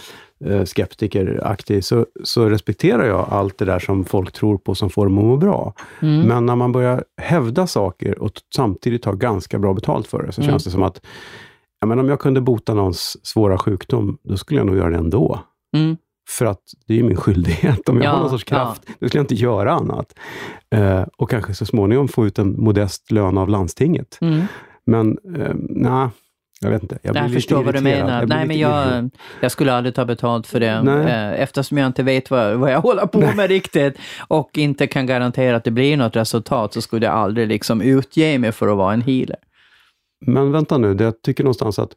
skeptikeraktig, 0.64 1.84
så, 1.84 2.06
så 2.24 2.48
respekterar 2.48 3.04
jag 3.06 3.26
allt 3.30 3.58
det 3.58 3.64
där 3.64 3.78
som 3.78 4.04
folk 4.04 4.32
tror 4.32 4.58
på 4.58 4.74
som 4.74 4.90
får 4.90 5.06
dem 5.06 5.18
att 5.18 5.24
må 5.24 5.36
bra. 5.36 5.72
Mm. 6.02 6.20
Men 6.28 6.46
när 6.46 6.56
man 6.56 6.72
börjar 6.72 7.04
hävda 7.22 7.66
saker 7.66 8.18
och 8.18 8.32
samtidigt 8.56 9.02
ta 9.02 9.12
ganska 9.12 9.58
bra 9.58 9.74
betalt 9.74 10.06
för 10.06 10.22
det, 10.22 10.32
så 10.32 10.40
Mm. 10.40 10.50
känns 10.52 10.64
det 10.64 10.70
som 10.70 10.82
att 10.82 11.00
ja, 11.80 11.86
men 11.86 11.98
om 11.98 12.08
jag 12.08 12.20
kunde 12.20 12.40
bota 12.40 12.74
någons 12.74 13.26
svåra 13.26 13.58
sjukdom, 13.58 14.18
då 14.22 14.36
skulle 14.36 14.60
jag 14.60 14.66
nog 14.66 14.76
göra 14.76 14.90
det 14.90 14.96
ändå. 14.96 15.40
Mm. 15.76 15.96
För 16.28 16.46
att 16.46 16.62
det 16.86 16.98
är 16.98 17.02
min 17.02 17.16
skyldighet. 17.16 17.88
Om 17.88 17.96
jag 17.96 18.04
Ja, 18.04 18.10
har 18.10 18.20
någon 18.20 18.30
sorts 18.30 18.44
kraft, 18.44 18.82
då 19.00 19.08
skulle 19.08 19.18
jag 19.18 19.24
inte 19.24 19.34
göra 19.34 19.72
annat. 19.72 20.14
Eh, 20.74 21.02
och 21.16 21.30
kanske 21.30 21.54
så 21.54 21.66
småningom 21.66 22.08
få 22.08 22.26
ut 22.26 22.38
en 22.38 22.60
modest 22.60 23.10
lön 23.10 23.38
av 23.38 23.48
landstinget. 23.48 24.18
Mm. 24.20 24.42
Men 24.86 25.18
eh, 25.36 25.54
nej, 25.70 26.08
jag 26.60 26.70
vet 26.70 26.82
inte. 26.82 26.98
Jag, 27.02 27.12
blir 27.12 27.22
Jag 27.22 27.28
lite 27.30 27.34
förstår 27.40 27.62
vad 27.62 27.74
du 27.74 27.78
irriterad. 27.78 28.06
menar. 28.06 28.20
Jag 28.20 28.28
Nej, 28.28 28.46
men 28.46 28.50
irriterad. 28.56 29.04
jag, 29.04 29.10
jag 29.40 29.52
skulle 29.52 29.72
aldrig 29.74 29.94
ta 29.94 30.04
betalt 30.04 30.46
för 30.46 30.60
det. 30.60 30.82
Nej. 30.82 31.06
eh, 31.06 31.40
Eftersom 31.42 31.78
jag 31.78 31.86
inte 31.86 32.02
vet 32.02 32.30
vad, 32.30 32.54
vad 32.56 32.72
jag 32.72 32.80
håller 32.80 33.06
på 33.06 33.20
med 33.36 33.48
riktigt 33.48 33.98
och 34.28 34.50
inte 34.58 34.86
kan 34.86 35.06
garantera 35.06 35.56
att 35.56 35.64
det 35.64 35.70
blir 35.70 35.96
något 35.96 36.16
resultat 36.16 36.74
så 36.74 36.82
skulle 36.82 37.06
jag 37.06 37.14
aldrig 37.14 37.48
liksom 37.48 37.80
utge 37.80 38.38
mig 38.38 38.52
för 38.52 38.68
att 38.68 38.76
vara 38.76 38.92
en 38.94 39.02
healer. 39.02 39.36
Men 40.26 40.52
vänta 40.52 40.78
nu, 40.78 40.94
det 40.94 41.04
jag 41.04 41.22
tycker 41.22 41.44
någonstans 41.44 41.78
att 41.78 41.90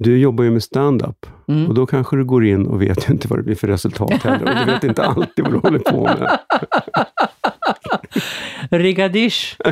du 0.00 0.18
jobbar 0.18 0.44
ju 0.44 0.50
med 0.50 0.62
stand-up 0.62 1.26
Mm. 1.48 1.66
och 1.68 1.74
då 1.74 1.86
kanske 1.86 2.16
du 2.16 2.24
går 2.24 2.46
in 2.46 2.66
och 2.66 2.82
vet 2.82 3.08
inte 3.10 3.28
vad 3.28 3.38
det 3.38 3.42
blir 3.42 3.54
för 3.54 3.68
resultat 3.68 4.12
heller. 4.22 4.44
Och 4.60 4.66
du 4.66 4.72
vet 4.72 4.84
inte 4.84 5.02
alltid 5.04 5.44
vad 5.44 5.52
du 5.54 5.58
håller 5.58 5.78
på 5.78 6.02
med. 6.04 6.38
Rigadish. 8.70 9.56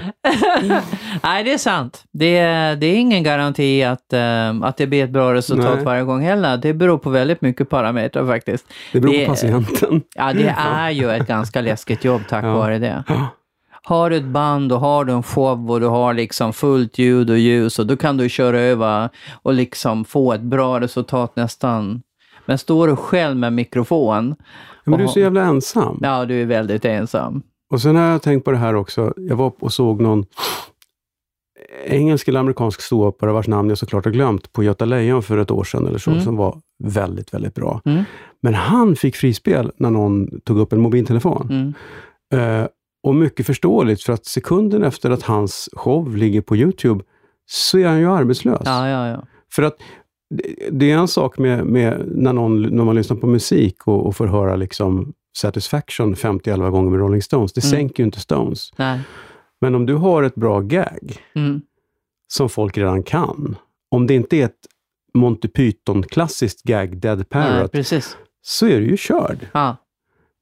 Nej, 1.22 1.44
det 1.44 1.52
är 1.52 1.58
sant. 1.58 2.04
Det 2.12 2.38
är, 2.38 2.76
det 2.76 2.86
är 2.86 2.94
ingen 2.96 3.22
garanti 3.22 3.84
att, 3.84 4.12
eh, 4.12 4.62
att 4.62 4.76
det 4.76 4.86
blir 4.86 5.04
ett 5.04 5.10
bra 5.10 5.34
resultat 5.34 5.74
Nej. 5.76 5.84
varje 5.84 6.02
gång 6.02 6.22
heller. 6.22 6.56
Det 6.56 6.74
beror 6.74 6.98
på 6.98 7.10
väldigt 7.10 7.40
mycket 7.40 7.70
parametrar 7.70 8.26
faktiskt. 8.26 8.66
Det 8.92 9.00
beror 9.00 9.12
Det- 9.12 9.24
på 9.26 9.30
patienten. 9.32 10.02
Ja, 10.14 10.32
det 10.32 10.48
är 10.58 10.90
ju 10.90 11.10
ett 11.10 11.26
ganska 11.26 11.60
läskigt 11.60 12.04
jobb 12.04 12.22
tack 12.28 12.44
Ja. 12.44 12.54
vare 12.54 12.78
det. 12.78 13.04
Har 13.82 14.10
du 14.10 14.16
ett 14.16 14.24
band 14.24 14.72
och 14.72 14.80
har 14.80 15.04
du 15.04 15.12
en 15.12 15.22
show 15.22 15.70
och 15.70 15.80
du 15.80 15.86
har 15.86 16.14
liksom 16.14 16.52
fullt 16.52 16.98
ljud 16.98 17.30
och 17.30 17.38
ljus 17.38 17.78
och 17.78 17.86
då 17.86 17.96
kan 17.96 18.16
du 18.16 18.28
köra 18.28 18.60
över 18.60 19.08
och 19.42 19.54
liksom 19.54 20.04
få 20.04 20.32
ett 20.32 20.40
bra 20.40 20.80
resultat 20.80 21.36
nästan. 21.36 22.02
Men 22.46 22.58
står 22.58 22.88
du 22.88 22.96
själv 22.96 23.36
med 23.36 23.52
mikrofon, 23.52 24.34
Men 24.84 24.98
du 24.98 25.04
är 25.04 25.08
så 25.08 25.20
jävla 25.20 25.42
ensam. 25.42 25.98
ja 26.02 26.24
du 26.24 26.42
är 26.42 26.46
väldigt 26.46 26.84
ensam. 26.84 27.42
Och 27.70 27.80
sen 27.82 27.96
har 27.96 28.02
jag 28.04 28.22
tänkt 28.22 28.44
på 28.44 28.50
det 28.50 28.56
här 28.56 28.74
också. 28.74 29.14
Jag 29.16 29.36
var 29.36 29.52
och 29.60 29.72
såg 29.72 30.00
någon 30.00 30.24
engelsk 31.86 32.28
eller 32.28 32.40
amerikansk 32.40 32.80
ståuppare 32.80 33.32
vars 33.32 33.48
namn 33.48 33.68
jag 33.68 33.78
såklart 33.78 34.04
har 34.04 34.12
glömt 34.12 34.52
på 34.52 34.62
Göta 34.62 34.84
Lejon 34.84 35.22
för 35.22 35.38
ett 35.38 35.50
år 35.50 35.64
sedan 35.64 35.86
eller 35.86 35.98
så, 35.98 36.10
Mm. 36.10 36.22
som 36.22 36.36
var 36.36 36.58
väldigt, 36.84 37.34
väldigt 37.34 37.54
bra. 37.54 37.80
Mm. 37.84 38.02
Men 38.40 38.54
han 38.54 38.96
fick 38.96 39.16
frispel 39.16 39.72
när 39.76 39.90
någon 39.90 40.40
tog 40.40 40.58
upp 40.58 40.72
en 40.72 40.80
mobiltelefon. 40.80 41.48
Mm. 41.50 42.62
Eh, 42.62 42.68
och 43.02 43.14
mycket 43.14 43.46
förståeligt, 43.46 44.02
för 44.02 44.12
att 44.12 44.26
sekunden 44.26 44.82
efter 44.82 45.10
att 45.10 45.22
hans 45.22 45.68
show 45.72 46.16
ligger 46.16 46.40
på 46.40 46.56
Youtube, 46.56 47.04
så 47.46 47.78
är 47.78 47.86
han 47.88 47.98
ju 48.00 48.10
arbetslös. 48.10 48.62
Ja, 48.64 48.88
ja, 48.88 49.08
ja. 49.08 49.24
För 49.52 49.62
att 49.62 49.76
det- 50.34 50.68
det 50.70 50.90
är 50.90 50.96
en 50.98 51.08
sak 51.08 51.38
med, 51.38 51.64
med 51.66 52.02
när, 52.06 52.32
någon, 52.32 52.62
när 52.62 52.84
man 52.84 52.94
lyssnar 52.94 53.16
på 53.16 53.26
musik 53.26 53.86
och, 53.86 54.06
och 54.06 54.16
får 54.16 54.26
höra 54.26 54.56
liksom 54.56 55.12
Satisfaction 55.38 56.14
50-11 56.16 56.70
gånger 56.70 56.90
med 56.90 57.00
Rolling 57.00 57.22
Stones. 57.22 57.52
Det 57.52 57.64
Mm. 57.64 57.70
sänker 57.70 58.02
ju 58.02 58.04
inte 58.04 58.20
Stones. 58.20 58.70
Nej. 58.76 59.00
Men 59.60 59.74
om 59.74 59.86
du 59.86 59.94
har 59.94 60.22
ett 60.22 60.34
bra 60.34 60.60
gag, 60.60 61.16
Mm. 61.34 61.60
som 62.28 62.48
folk 62.48 62.78
redan 62.78 63.02
kan, 63.02 63.56
om 63.90 64.06
det 64.06 64.14
inte 64.14 64.36
är 64.36 64.44
ett 64.44 64.66
Monty 65.14 65.48
Python-klassiskt 65.48 66.62
gag, 66.62 66.96
Dead 67.00 67.18
Nej, 67.18 67.24
Parrot, 67.24 67.72
precis. 67.72 68.16
så 68.42 68.66
är 68.66 68.80
du 68.80 68.86
ju 68.86 68.96
körd. 68.96 69.48
Ja. 69.52 69.76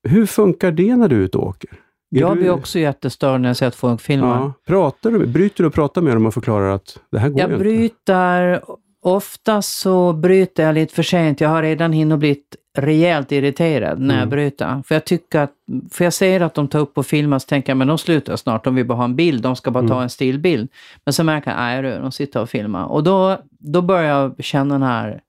Hur 0.08 0.26
funkar 0.26 0.70
det 0.72 0.96
när 0.96 1.08
du 1.08 1.16
är 1.16 1.20
ute 1.20 1.38
och 1.38 1.46
åker? 1.46 1.70
Är 2.16 2.20
Jag 2.20 2.36
du- 2.36 2.40
blir 2.40 2.50
också 2.50 2.78
jättestörd 2.78 3.40
när 3.40 3.48
jag 3.48 3.56
ser 3.56 3.66
att 3.66 3.74
folk 3.74 4.00
filmar. 4.00 4.36
Ja, 4.40 4.52
pratar 4.66 5.10
du, 5.10 5.26
bryter 5.26 5.62
du 5.64 5.68
och 5.68 5.74
pratar 5.74 6.02
med 6.02 6.16
dem 6.16 6.26
och 6.26 6.34
förklarar 6.34 6.70
att 6.70 6.98
det 7.10 7.18
här 7.18 7.28
går 7.28 7.40
Jag 7.40 7.48
ju 7.50 7.54
inte? 7.54 7.64
bryter, 7.64 8.62
ofta 9.06 9.62
så 9.62 10.12
bryter 10.12 10.62
jag 10.62 10.74
lite 10.74 10.94
för 10.94 11.02
sent. 11.02 11.40
Jag 11.40 11.48
har 11.48 11.62
redan 11.62 11.92
hinnit 11.92 12.18
blivit 12.18 12.56
rejält 12.78 13.32
irriterad 13.32 14.00
när 14.00 14.14
jag 14.14 14.22
Mm. 14.22 14.30
bryter. 14.30 14.82
För 14.86 14.94
jag 14.94 15.04
tycker 15.04 15.40
att, 15.40 15.52
för 15.92 16.04
jag 16.04 16.12
ser 16.12 16.40
att 16.40 16.54
de 16.54 16.68
tar 16.68 16.78
upp 16.78 16.98
och 16.98 17.06
filmar 17.06 17.38
så 17.38 17.46
tänker 17.46 17.70
jag, 17.70 17.76
men 17.76 17.88
de 17.88 17.98
slutar 17.98 18.36
snart, 18.36 18.64
de 18.64 18.74
vill 18.74 18.86
bara 18.86 18.96
ha 18.98 19.04
en 19.04 19.16
bild, 19.16 19.42
de 19.42 19.56
ska 19.56 19.70
bara 19.70 19.88
ta 19.88 19.94
Mm. 19.94 20.02
en 20.02 20.10
stillbild. 20.10 20.68
Men 21.04 21.12
så 21.12 21.24
märker 21.24 21.50
jag, 21.50 21.58
nej 21.58 21.82
du, 21.82 21.98
de 21.98 22.12
sitter 22.12 22.40
och 22.40 22.50
filmar. 22.50 22.84
Och 22.84 23.02
då, 23.04 23.38
då 23.50 23.82
börjar 23.82 24.04
jag 24.20 24.44
känna 24.44 24.74
den 24.74 24.82
här, 24.82 25.20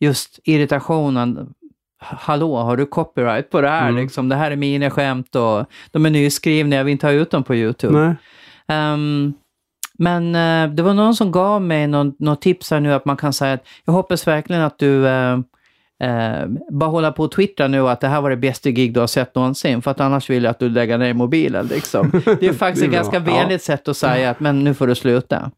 just 0.00 0.40
irritationen. 0.44 1.54
Hallå, 2.00 2.56
har 2.56 2.76
du 2.76 2.86
copyright 2.86 3.50
på 3.50 3.60
det 3.60 3.68
här? 3.68 3.88
Mm. 3.88 4.02
Liksom, 4.02 4.28
det 4.28 4.36
här 4.36 4.50
är 4.50 4.56
mina 4.56 4.90
skämt 4.90 5.34
och 5.36 5.66
de 5.90 6.06
är 6.06 6.10
nyskrivna, 6.10 6.76
jag 6.76 6.84
vill 6.84 6.92
inte 6.92 7.06
ha 7.06 7.12
ut 7.12 7.30
dem 7.30 7.42
på 7.42 7.54
YouTube. 7.54 7.98
Nej. 7.98 8.14
Men 9.98 10.34
eh, 10.34 10.74
det 10.74 10.82
var 10.82 10.94
någon 10.94 11.14
som 11.14 11.32
gav 11.32 11.62
mig 11.62 11.86
något 11.86 12.40
tips 12.42 12.70
här 12.70 12.80
nu 12.80 12.92
att 12.92 13.04
man 13.04 13.16
kan 13.16 13.32
säga 13.32 13.52
att 13.52 13.64
jag 13.84 13.92
hoppas 13.92 14.26
verkligen 14.26 14.62
att 14.62 14.78
du 14.78 15.06
eh, 15.08 15.32
eh, 16.02 16.46
bara 16.70 16.90
håller 16.90 17.10
på 17.10 17.22
och 17.22 17.32
twittra 17.32 17.68
nu 17.68 17.88
att 17.88 18.00
det 18.00 18.08
här 18.08 18.20
var 18.20 18.30
det 18.30 18.36
bästa 18.36 18.70
gig 18.70 18.94
du 18.94 19.00
har 19.00 19.06
sett 19.06 19.34
någonsin, 19.34 19.82
för 19.82 19.90
att 19.90 20.00
annars 20.00 20.30
vill 20.30 20.44
jag 20.44 20.50
att 20.50 20.58
du 20.58 20.68
lägger 20.68 20.98
ner 20.98 21.14
mobilen. 21.14 21.66
Liksom. 21.66 22.10
Det 22.40 22.46
är 22.46 22.52
faktiskt 22.52 22.80
Det 22.80 22.86
är 22.86 22.88
ett 22.88 22.94
ganska 22.94 23.18
vänligt 23.18 23.62
sätt 23.62 23.88
att 23.88 23.96
säga 23.96 24.30
att 24.30 24.40
men 24.40 24.64
nu 24.64 24.74
får 24.74 24.86
du 24.86 24.94
sluta. 24.94 25.50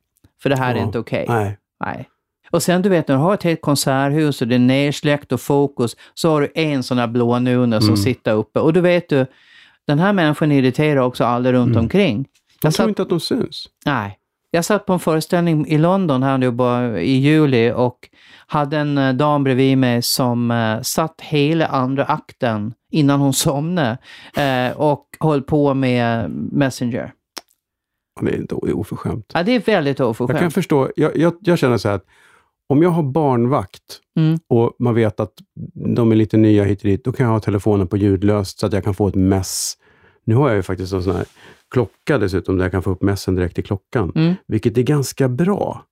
För 0.42 0.50
det 0.50 0.56
här 0.56 0.74
är 0.74 0.78
Ja. 0.78 0.84
inte 0.84 0.98
okej. 0.98 1.24
Nej. 1.28 1.58
Nej. 1.84 2.08
Och 2.50 2.62
sen 2.62 2.82
du 2.82 2.88
vet 2.88 3.08
när 3.08 3.14
du 3.14 3.20
har 3.22 3.34
ett 3.34 3.42
helt 3.42 3.60
konserthus 3.60 4.42
och 4.42 4.48
det 4.48 4.54
är 4.54 4.58
nersläckt 4.58 5.32
och 5.32 5.40
fokus, 5.40 5.96
så 6.14 6.30
har 6.30 6.40
du 6.40 6.52
en 6.54 6.82
sån 6.82 6.98
här 6.98 7.06
blå 7.06 7.38
nuna 7.38 7.80
som 7.80 7.88
Mm. 7.88 7.96
sitter 7.96 8.32
uppe. 8.32 8.60
Och 8.60 8.72
då 8.72 8.80
vet 8.80 9.08
du, 9.08 9.26
den 9.86 9.98
här 9.98 10.12
människan 10.12 10.52
irriterar 10.52 11.00
också 11.00 11.24
alla 11.24 11.52
runt 11.52 11.70
Mm. 11.70 11.78
omkring. 11.84 12.16
De 12.22 12.28
Jag 12.62 12.74
tror 12.74 12.84
satt- 12.84 12.88
inte 12.88 13.02
att 13.02 13.08
de 13.08 13.20
syns. 13.20 13.66
Nej. 13.86 14.18
Jag 14.56 14.64
satt 14.64 14.86
på 14.86 14.92
en 14.92 14.98
föreställning 14.98 15.66
i 15.66 15.78
London 15.78 16.22
här 16.22 16.38
nu 16.38 16.50
bara 16.50 17.00
i 17.00 17.16
juli 17.16 17.72
och 17.72 18.08
hade 18.46 18.78
en 18.78 18.98
eh, 18.98 19.12
dam 19.12 19.44
bredvid 19.44 19.78
mig 19.78 20.02
som 20.02 20.50
uh, 20.50 20.82
satt 20.82 21.20
hela 21.20 21.66
andra 21.66 22.04
akten 22.04 22.74
innan 22.92 23.20
hon 23.20 23.32
somnade 23.46 23.98
eh, 24.36 24.76
och 24.76 25.06
höll 25.20 25.42
på 25.42 25.74
med 25.74 26.30
Messenger. 26.52 27.12
Det 28.20 28.30
är 28.30 28.36
inte 28.36 28.54
oförskämt. 28.54 29.30
Ja, 29.34 29.42
det 29.42 29.52
är 29.52 29.60
väldigt 29.60 29.98
Jag 29.98 30.16
kan 30.16 30.26
oförskämt. 30.26 30.54
förstå, 30.54 30.90
jag, 30.96 31.16
jag, 31.16 31.32
jag 31.40 31.58
känner 31.58 31.76
så 31.78 31.88
här 31.88 31.96
att 31.96 32.04
om 32.68 32.82
jag 32.82 32.90
har 32.90 33.02
barnvakt 33.02 34.00
Mm. 34.18 34.38
och 34.48 34.76
man 34.78 34.94
vet 34.94 35.20
att 35.20 35.32
de 35.96 36.12
är 36.12 36.16
lite 36.16 36.36
nya 36.36 36.64
hit 36.64 36.80
och 36.80 36.88
dit, 36.88 37.04
då 37.04 37.12
kan 37.12 37.26
jag 37.26 37.32
ha 37.32 37.40
telefonen 37.40 37.88
på 37.88 37.96
ljudlöst 37.96 38.58
så 38.58 38.66
att 38.66 38.72
jag 38.72 38.84
kan 38.84 38.94
få 38.94 39.08
ett 39.08 39.14
mess. 39.14 39.74
Nu 40.24 40.34
har 40.34 40.48
jag 40.48 40.56
ju 40.56 40.62
faktiskt 40.62 40.92
en 40.92 41.02
sån 41.02 41.16
här 41.16 41.24
klocka 41.70 42.18
dessutom, 42.18 42.56
där 42.56 42.64
jag 42.64 42.72
kan 42.72 42.82
få 42.82 42.90
upp 42.90 43.02
messen 43.02 43.34
direkt 43.34 43.58
i 43.58 43.62
klockan, 43.62 44.12
Mm. 44.14 44.34
vilket 44.46 44.78
är 44.78 44.82
ganska 44.82 45.28
bra. 45.28 45.84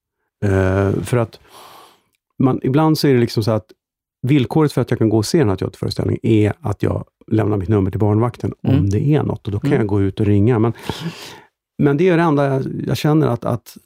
Eh, 0.44 0.90
för 1.02 1.16
att 1.16 1.40
man, 2.38 2.60
ibland 2.62 2.98
så 2.98 3.08
är 3.08 3.14
det 3.14 3.20
liksom 3.20 3.42
så 3.42 3.50
att 3.50 3.66
villkoret 4.22 4.72
för 4.72 4.80
att 4.80 4.90
jag 4.90 4.98
kan 4.98 5.08
gå 5.08 5.16
och 5.16 5.26
se 5.26 5.38
den 5.38 5.48
här 5.48 5.56
teaterföreställningen 5.56 6.20
är 6.26 6.52
att 6.60 6.82
jag 6.82 7.04
lämnar 7.26 7.56
mitt 7.56 7.68
nummer 7.68 7.90
till 7.90 8.00
barnvakten 8.00 8.52
Mm. 8.62 8.78
om 8.78 8.90
det 8.90 9.00
är 9.14 9.22
något 9.22 9.46
och 9.46 9.52
då 9.52 9.60
kan 9.60 9.68
Mm. 9.70 9.80
jag 9.80 9.86
gå 9.88 10.02
ut 10.02 10.20
och 10.20 10.26
ringa. 10.26 10.58
Men, 10.58 10.72
men 11.82 11.96
det 11.96 12.08
är 12.08 12.16
det 12.16 12.22
enda 12.22 12.44
jag, 12.46 12.62
jag 12.86 12.96
känner 12.96 13.26
att, 13.26 13.44
att 13.44 13.76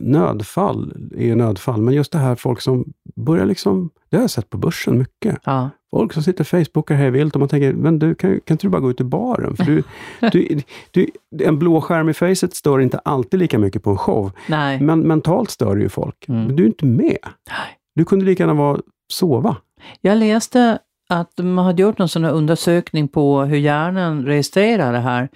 nödfall 0.00 1.10
är 1.16 1.36
nödfall. 1.36 1.80
Men 1.82 1.94
just 1.94 2.12
det 2.12 2.18
här 2.18 2.34
folk 2.34 2.60
som 2.60 2.92
börjar 3.16 3.46
liksom, 3.46 3.90
det 4.08 4.16
har 4.16 4.22
jag 4.22 4.30
sett 4.30 4.50
på 4.50 4.58
börsen 4.58 4.98
mycket. 4.98 5.38
Ja. 5.44 5.70
Folk 5.90 6.12
som 6.12 6.22
sitter 6.22 6.40
och 6.40 6.46
facebookar 6.46 6.94
hej 6.94 7.10
vilt 7.10 7.34
och 7.34 7.40
man 7.40 7.48
tänker, 7.48 7.72
men 7.72 7.98
du, 7.98 8.14
kan, 8.14 8.30
kan 8.30 8.54
inte 8.54 8.66
du 8.66 8.70
bara 8.70 8.80
gå 8.80 8.90
ut 8.90 9.00
i 9.00 9.04
baren? 9.04 9.56
För 9.56 9.64
du, 9.64 9.82
du, 10.32 10.60
du, 10.90 11.06
en 11.44 11.58
blå 11.58 11.80
skärm 11.80 12.08
i 12.08 12.14
facet 12.14 12.54
stör 12.54 12.80
inte 12.80 12.98
alltid 12.98 13.40
lika 13.40 13.58
mycket 13.58 13.82
på 13.82 13.90
en 13.90 13.98
show. 13.98 14.32
Nej. 14.46 14.80
Men 14.80 15.00
mentalt 15.00 15.50
stör 15.50 15.76
det 15.76 15.82
ju 15.82 15.88
folk. 15.88 16.28
Mm. 16.28 16.44
Men 16.44 16.56
du 16.56 16.62
är 16.62 16.66
inte 16.66 16.86
med. 16.86 17.18
Nej. 17.48 17.78
Du 17.94 18.04
kunde 18.04 18.24
lika 18.24 18.42
gärna 18.42 18.54
vara 18.54 18.80
sova. 19.12 19.56
Jag 20.00 20.18
läste 20.18 20.78
att 21.08 21.38
man 21.38 21.64
hade 21.64 21.82
gjort 21.82 21.98
någon 21.98 22.08
sån 22.08 22.24
här 22.24 22.32
undersökning 22.32 23.08
på 23.08 23.42
hur 23.42 23.56
hjärnan 23.56 24.24
registrerar 24.24 24.92
det 24.92 24.98
här. 24.98 25.28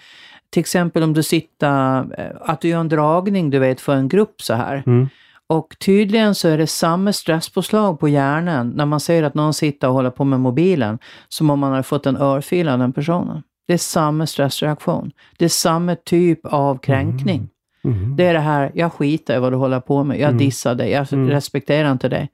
Till 0.50 0.60
exempel 0.60 1.02
om 1.02 1.12
du 1.12 1.22
sitter, 1.22 1.98
eh, 2.20 2.36
att 2.40 2.60
du 2.60 2.68
gör 2.68 2.80
en 2.80 2.88
dragning 2.88 3.50
du 3.50 3.58
vet 3.58 3.80
för 3.80 3.94
en 3.94 4.08
grupp 4.08 4.42
så 4.42 4.54
här. 4.54 4.82
Mm. 4.86 5.08
Och 5.50 5.76
tydligen 5.80 6.34
så 6.34 6.48
är 6.48 6.58
det 6.58 6.66
samma 6.66 7.12
stresspåslag 7.12 8.00
på 8.00 8.08
hjärnan 8.08 8.68
när 8.76 8.86
man 8.86 9.00
ser 9.00 9.22
att 9.22 9.34
någon 9.34 9.54
sitter 9.54 9.88
och 9.88 9.94
håller 9.94 10.10
på 10.10 10.24
med 10.24 10.40
mobilen 10.40 10.98
som 11.28 11.50
om 11.50 11.58
man 11.60 11.70
hade 11.70 11.82
fått 11.82 12.06
en 12.06 12.16
örfil 12.16 12.68
av 12.68 12.78
den 12.78 12.92
personen. 12.92 13.42
Det 13.66 13.72
är 13.74 13.78
samma 13.78 14.26
stressreaktion. 14.26 15.10
Det 15.38 15.44
är 15.44 15.48
samma 15.48 15.96
typ 15.96 16.40
av 16.44 16.78
kränkning. 16.78 17.48
Mm. 17.84 18.16
Det 18.16 18.24
är 18.26 18.34
det 18.34 18.40
här, 18.40 18.70
jag 18.74 18.92
skiter 18.92 19.36
i 19.36 19.38
vad 19.40 19.52
du 19.52 19.56
håller 19.56 19.80
på 19.80 20.04
med, 20.04 20.18
jag 20.18 20.28
Mm. 20.28 20.38
dissar 20.38 20.74
dig, 20.74 20.90
jag 20.90 21.12
Mm. 21.12 21.28
respekterar 21.30 21.92
inte 21.92 22.08
dig. 22.08 22.30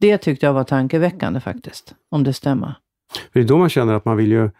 Det 0.00 0.18
tyckte 0.18 0.46
jag 0.46 0.52
var 0.52 0.64
tankeväckande 0.64 1.40
faktiskt, 1.40 1.94
om 2.10 2.24
det 2.24 2.32
stämmer. 2.32 2.74
För 3.32 3.40
det 3.40 3.40
är 3.40 3.48
då 3.48 3.58
man 3.58 3.68
känner 3.68 3.94
att 3.94 4.04
man 4.04 4.16
vill 4.16 4.32
ju... 4.32 4.50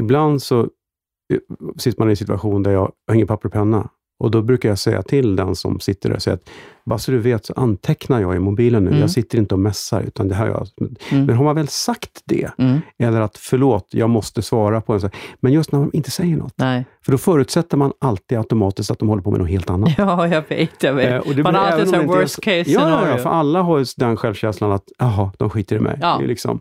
Ibland 0.00 0.42
så 0.42 0.60
eh, 0.60 1.38
sitter 1.76 1.98
man 2.00 2.08
i 2.08 2.10
en 2.12 2.16
situation 2.16 2.62
där 2.62 2.70
jag 2.70 2.92
har 3.06 3.14
ingen 3.14 3.26
papper 3.26 3.48
och 3.48 3.52
penna. 3.52 3.88
Och 4.18 4.30
då 4.30 4.42
brukar 4.42 4.68
jag 4.68 4.78
säga 4.78 5.02
till 5.02 5.36
den 5.36 5.56
som 5.56 5.80
sitter 5.80 6.10
där, 6.10 6.18
säga 6.18 6.34
att 6.34 6.48
bara 6.84 6.98
så 6.98 7.10
du 7.10 7.18
vet 7.18 7.46
så 7.46 7.52
antecknar 7.56 8.20
jag 8.20 8.36
i 8.36 8.38
mobilen 8.38 8.84
nu. 8.84 8.90
Mm. 8.90 9.00
Jag 9.00 9.10
sitter 9.10 9.38
inte 9.38 9.54
och 9.54 9.58
mässar, 9.60 10.02
utan 10.02 10.28
det 10.28 10.34
här 10.34 10.46
jag... 10.46 10.66
Mm. 11.10 11.26
Men 11.26 11.36
har 11.36 11.44
man 11.44 11.54
väl 11.54 11.68
sagt 11.68 12.10
det, 12.24 12.50
Mm. 12.58 12.80
eller 12.98 13.20
att 13.20 13.38
förlåt, 13.38 13.88
jag 13.90 14.10
måste 14.10 14.42
svara 14.42 14.80
på 14.80 14.92
en 14.92 15.00
här, 15.02 15.10
Men 15.40 15.52
just 15.52 15.72
när 15.72 15.78
de 15.80 15.90
inte 15.92 16.10
säger 16.10 16.36
något, 16.36 16.52
Nej. 16.56 16.84
för 17.04 17.12
då 17.12 17.18
förutsätter 17.18 17.76
man 17.76 17.92
alltid 17.98 18.38
automatiskt 18.38 18.90
att 18.90 18.98
de 18.98 19.08
håller 19.08 19.22
på 19.22 19.30
med 19.30 19.40
något 19.40 19.48
helt 19.50 19.70
annat. 19.70 19.90
Ja, 19.98 20.26
jag 20.28 20.44
vet, 20.48 20.82
jag 20.82 20.94
vet. 20.94 21.12
Eh, 21.12 21.18
och 21.30 21.34
det 21.36 21.42
Man 21.42 21.54
har 21.54 21.62
alltid 21.62 21.92
det 21.92 21.96
är 21.98 22.06
worst 22.06 22.40
case 22.40 22.64
scenario. 22.64 23.06
ja, 23.06 23.10
ja, 23.10 23.16
för 23.18 23.30
alla 23.30 23.62
har 23.62 23.78
ju 23.78 23.84
den 23.96 24.16
självkänslan 24.16 24.72
att, 24.72 24.84
jaha, 24.98 25.30
de 25.38 25.50
skiter 25.50 25.76
i 25.76 25.80
mig. 25.80 25.98
Ja. 26.00 26.16
Det 26.18 26.24
är 26.24 26.28
liksom, 26.28 26.60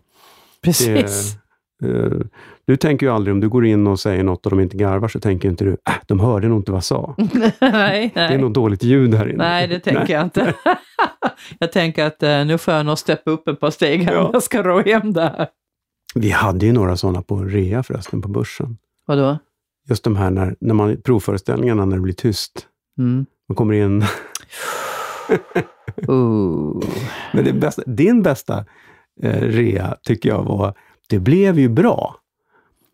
Precis. 0.63 0.88
eh, 1.35 1.39
du 2.67 2.77
tänker 2.77 3.05
ju 3.05 3.12
aldrig, 3.12 3.34
om 3.34 3.39
du 3.39 3.50
går 3.50 3.65
in 3.65 3.88
och 3.88 4.00
säger 4.00 4.24
något 4.24 4.46
och 4.46 4.50
de 4.50 4.60
inte 4.60 4.77
garvar, 4.77 5.08
så 5.08 5.20
tänker 5.20 5.50
inte 5.50 5.63
du, 5.63 5.72
äh, 5.72 5.77
de 6.08 6.20
hörde 6.20 6.48
nog 6.48 6.60
inte 6.60 6.72
vad 6.72 6.77
jag 6.77 6.84
sa. 6.84 7.15
nej, 7.62 8.12
Det 8.13 8.20
är 8.20 8.29
nej. 8.29 8.38
nog 8.38 8.53
dåligt 8.53 8.84
ljud 8.84 9.13
här 9.15 9.27
inne. 9.29 9.44
nej, 9.44 9.67
det 9.67 9.79
tänker 9.79 10.13
jag 10.13 10.24
inte. 10.24 10.53
jag 11.60 11.72
tänker 11.72 12.05
att 12.05 12.24
eh, 12.24 12.46
nu 12.46 12.58
får 12.58 12.74
jag 12.74 12.86
nog 12.86 12.98
steppa 13.00 13.32
upp 13.32 13.48
ett 13.48 13.60
par 13.60 13.72
steg 13.72 14.03
här 14.03 14.13
Ja. 14.13 14.29
jag 14.34 14.44
ska 14.44 14.63
rå 14.63 14.82
hem 14.82 15.13
det 15.13 15.22
här. 15.22 15.48
Vi 16.15 16.29
hade 16.29 16.65
ju 16.65 16.74
några 16.74 16.98
sådana 16.98 17.22
på 17.22 17.44
rea 17.44 17.84
förresten, 17.84 18.22
på 18.22 18.27
börsen. 18.29 18.77
Vadå? 19.05 19.38
Just 19.89 20.03
de 20.03 20.15
här 20.15 20.29
när, 20.32 20.55
när 20.60 20.74
man, 20.74 21.01
provföreställningarna, 21.01 21.86
när 21.86 21.96
det 21.96 22.01
blir 22.01 22.13
tyst. 22.13 22.67
Mm. 23.00 23.25
Man 23.50 23.55
kommer 23.55 23.74
in, 23.74 24.00
men 27.34 27.46
det 27.46 27.53
bästa, 27.53 27.82
din 27.86 28.22
bästa 28.24 28.65
eh, 29.24 29.41
rea 29.41 29.96
tycker 30.03 30.29
jag 30.29 30.44
var, 30.44 30.74
det 31.09 31.19
blev 31.19 31.59
ju 31.59 31.69
bra. 31.69 32.15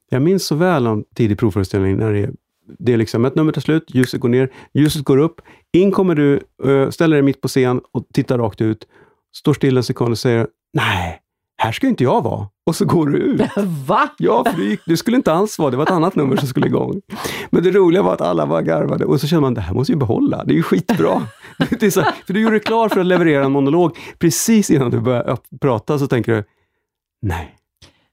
Jag 0.09 0.21
minns 0.21 0.45
så 0.45 0.55
väl 0.55 0.87
om 0.87 1.03
tidig 1.15 1.39
provföreställning 1.39 1.97
när 1.97 2.13
det 2.13 2.31
det 2.79 2.93
är 2.93 2.97
liksom 2.97 3.25
ett 3.25 3.35
nummer 3.35 3.51
tar 3.51 3.61
slut, 3.61 3.83
ljuset 3.87 4.19
går 4.19 4.29
ner, 4.29 4.49
ljuset 4.73 5.05
går 5.05 5.17
upp. 5.17 5.41
In 5.71 5.91
kommer 5.91 6.15
du, 6.15 6.39
ställer 6.91 7.15
dig 7.15 7.23
mitt 7.23 7.41
på 7.41 7.47
scen 7.47 7.81
och 7.91 8.05
tittar 8.13 8.37
rakt 8.37 8.61
ut. 8.61 8.87
Står 9.35 9.53
still 9.53 9.77
en 9.77 9.83
sekund 9.83 10.11
och 10.11 10.17
säger 10.17 10.47
Nej, 10.73 11.21
här 11.57 11.71
ska 11.71 11.87
inte 11.87 12.03
jag 12.03 12.23
vara. 12.23 12.47
Och 12.65 12.75
så 12.75 12.85
går 12.85 13.07
du 13.07 13.17
ut. 13.17 13.41
Va? 13.87 14.09
Ja, 14.17 14.43
för 14.45 14.57
du, 14.57 14.77
du 14.85 14.97
skulle 14.97 15.17
inte 15.17 15.33
alls 15.33 15.59
vara, 15.59 15.69
det 15.71 15.77
var 15.77 15.83
ett 15.83 15.91
annat 15.91 16.15
nummer 16.15 16.35
som 16.35 16.47
skulle 16.47 16.67
igång. 16.67 17.01
Men 17.49 17.63
det 17.63 17.71
roliga 17.71 18.01
var 18.01 18.13
att 18.13 18.21
alla 18.21 18.45
var 18.45 18.61
garvade 18.61 19.05
och 19.05 19.21
så 19.21 19.27
kände 19.27 19.41
man, 19.41 19.53
det 19.53 19.61
här 19.61 19.73
måste 19.73 19.93
vi 19.93 19.97
behålla, 19.97 20.43
det 20.43 20.53
är 20.53 20.55
ju 20.55 20.63
skitbra. 20.63 21.21
Det 21.69 21.83
är 21.83 21.89
så, 21.89 22.01
för 22.01 22.33
du 22.33 22.41
gjorde 22.41 22.53
dig 22.53 22.59
klar 22.59 22.89
för 22.89 22.99
att 22.99 23.05
leverera 23.05 23.45
en 23.45 23.51
monolog. 23.51 23.97
Precis 24.19 24.69
innan 24.69 24.91
du 24.91 24.99
börjar 24.99 25.37
prata 25.61 25.99
så 25.99 26.07
tänker 26.07 26.31
du, 26.31 26.43
nej, 27.21 27.55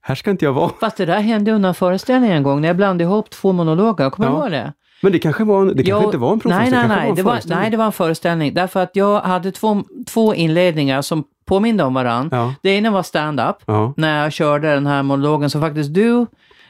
här 0.09 0.15
ska 0.15 0.31
inte 0.31 0.45
jag 0.45 0.53
vara. 0.53 0.71
Fast 0.81 0.97
det 0.97 1.07
där 1.07 1.21
hände 1.21 1.53
under 1.53 1.69
en 1.69 1.75
föreställning 1.75 2.31
en 2.31 2.43
gång 2.43 2.61
när 2.61 2.69
jag 2.69 2.77
blandade 2.77 3.05
ihop 3.05 3.31
två 3.31 3.53
monologer, 3.53 4.11
kommer 4.11 4.29
du 4.31 4.35
Ja. 4.37 4.41
ihåg 4.43 4.50
det? 4.50 4.73
Men 5.03 5.12
det 5.12 5.19
kanske, 5.19 5.45
var 5.45 5.61
en, 5.62 5.77
det 5.77 5.83
kanske 5.83 6.05
inte 6.05 6.19
var 6.19 6.33
en 6.33 6.41
Nej, 6.45 6.71
provföreställning, 6.71 6.88
nej, 6.88 6.99
det 6.99 7.23
kanske 7.23 7.23
nej. 7.23 7.23
var 7.25 7.35
Det 7.35 7.49
var, 7.55 7.57
nej, 7.61 7.71
det 7.71 7.77
var 7.77 7.85
en 7.87 7.93
föreställning. 7.93 8.55
Därför 8.55 8.83
att 8.83 8.91
jag 8.93 9.21
hade 9.21 9.53
två, 9.53 9.83
två 10.07 10.35
inledningar 10.35 11.03
som 11.03 11.25
påminde 11.47 11.85
om 11.85 11.95
varandra. 11.95 12.37
Ja, 12.37 12.55
Det 12.62 12.71
ena 12.71 12.91
var 12.91 13.03
stand-up, 13.03 13.57
ja, 13.67 13.95
när 13.97 14.23
jag 14.23 14.33
körde 14.33 14.75
den 14.75 14.87
här 14.87 15.03
monologen 15.03 15.50
som 15.50 15.61
faktiskt 15.61 15.95
du 15.95 16.27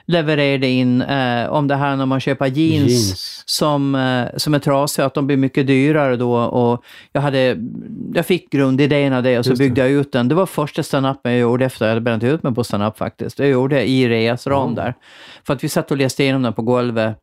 levererade 0.09 0.67
in 0.67 1.03
eh, 1.03 1.49
om 1.49 1.69
det 1.69 1.77
här 1.77 1.97
när 1.97 2.07
man 2.07 2.21
köper 2.21 2.47
jeans, 2.47 2.91
Jeans. 2.91 3.43
Som, 3.47 3.95
eh, 3.95 4.25
som 4.37 4.55
är 4.55 4.59
trasiga, 4.59 5.07
att 5.07 5.15
de 5.15 5.27
blir 5.27 5.37
mycket 5.37 5.67
dyrare 5.67 6.17
då. 6.17 6.37
Och 6.37 6.85
jag, 7.13 7.21
hade, 7.21 7.57
jag 8.15 8.27
fick 8.27 8.51
grundidén 8.51 9.13
av 9.13 9.23
det 9.23 9.39
och 9.39 9.45
så 9.45 9.51
Just 9.51 9.59
det. 9.59 9.65
byggde 9.65 9.81
jag 9.81 9.91
ut 9.91 10.13
den. 10.13 10.29
Det 10.29 10.35
var 10.35 10.47
första 10.47 10.83
stand-upen 10.83 11.31
jag 11.31 11.39
gjorde 11.39 11.65
efter 11.65 11.85
jag 11.85 11.91
hade 11.91 12.01
bränt 12.01 12.23
ut 12.25 12.43
mig 12.43 12.55
på 12.55 12.65
stand-up 12.65 12.99
faktiskt. 12.99 13.39
Jag 13.39 13.49
gjorde 13.49 13.77
det 13.77 13.89
i 13.89 14.09
Reas 14.09 14.47
ram 14.47 14.75
Ja. 14.77 14.83
där. 14.83 14.95
För 15.47 15.55
att 15.55 15.65
vi 15.65 15.69
satt 15.69 15.91
och 15.91 15.97
läste 15.97 16.23
igenom 16.23 16.43
den 16.43 16.53
på 16.53 16.63
golvet 16.63 17.17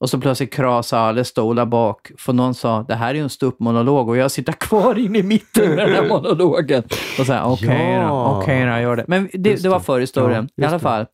och 0.00 0.10
så 0.10 0.18
plötsligt 0.20 0.54
krasade 0.54 1.02
alla 1.02 1.24
stolar 1.24 1.66
bak, 1.66 2.10
för 2.18 2.32
någon 2.32 2.54
sa 2.54 2.82
det 2.88 2.94
här 2.94 3.10
är 3.10 3.14
ju 3.14 3.20
en 3.22 3.30
ståuppmonolog 3.30 4.08
och 4.08 4.16
jag 4.16 4.30
sitter 4.30 4.52
kvar 4.52 4.98
inne 4.98 5.18
i 5.18 5.22
mitten 5.22 5.68
med 5.68 5.78
den 5.88 5.94
här 5.94 6.08
monologen. 6.08 6.82
Och 7.20 7.26
så 7.26 7.32
här, 7.32 7.44
okej 7.44 7.92
Ja. 7.92 8.08
då, 8.08 8.40
okej 8.42 8.60
då, 8.60 8.66
jag 8.66 8.82
gör 8.82 8.96
det. 8.96 9.04
Men 9.08 9.28
det, 9.32 9.62
det 9.62 9.68
var 9.68 9.78
det. 9.78 9.84
förhistorien 9.84 10.48
Ja, 10.54 10.62
i 10.64 10.66
alla 10.66 10.98
det. 10.98 11.06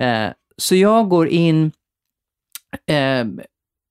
Eh, 0.00 0.30
så 0.56 0.74
jag 0.74 1.08
går 1.08 1.28
in 1.28 1.72
eh, 2.86 3.26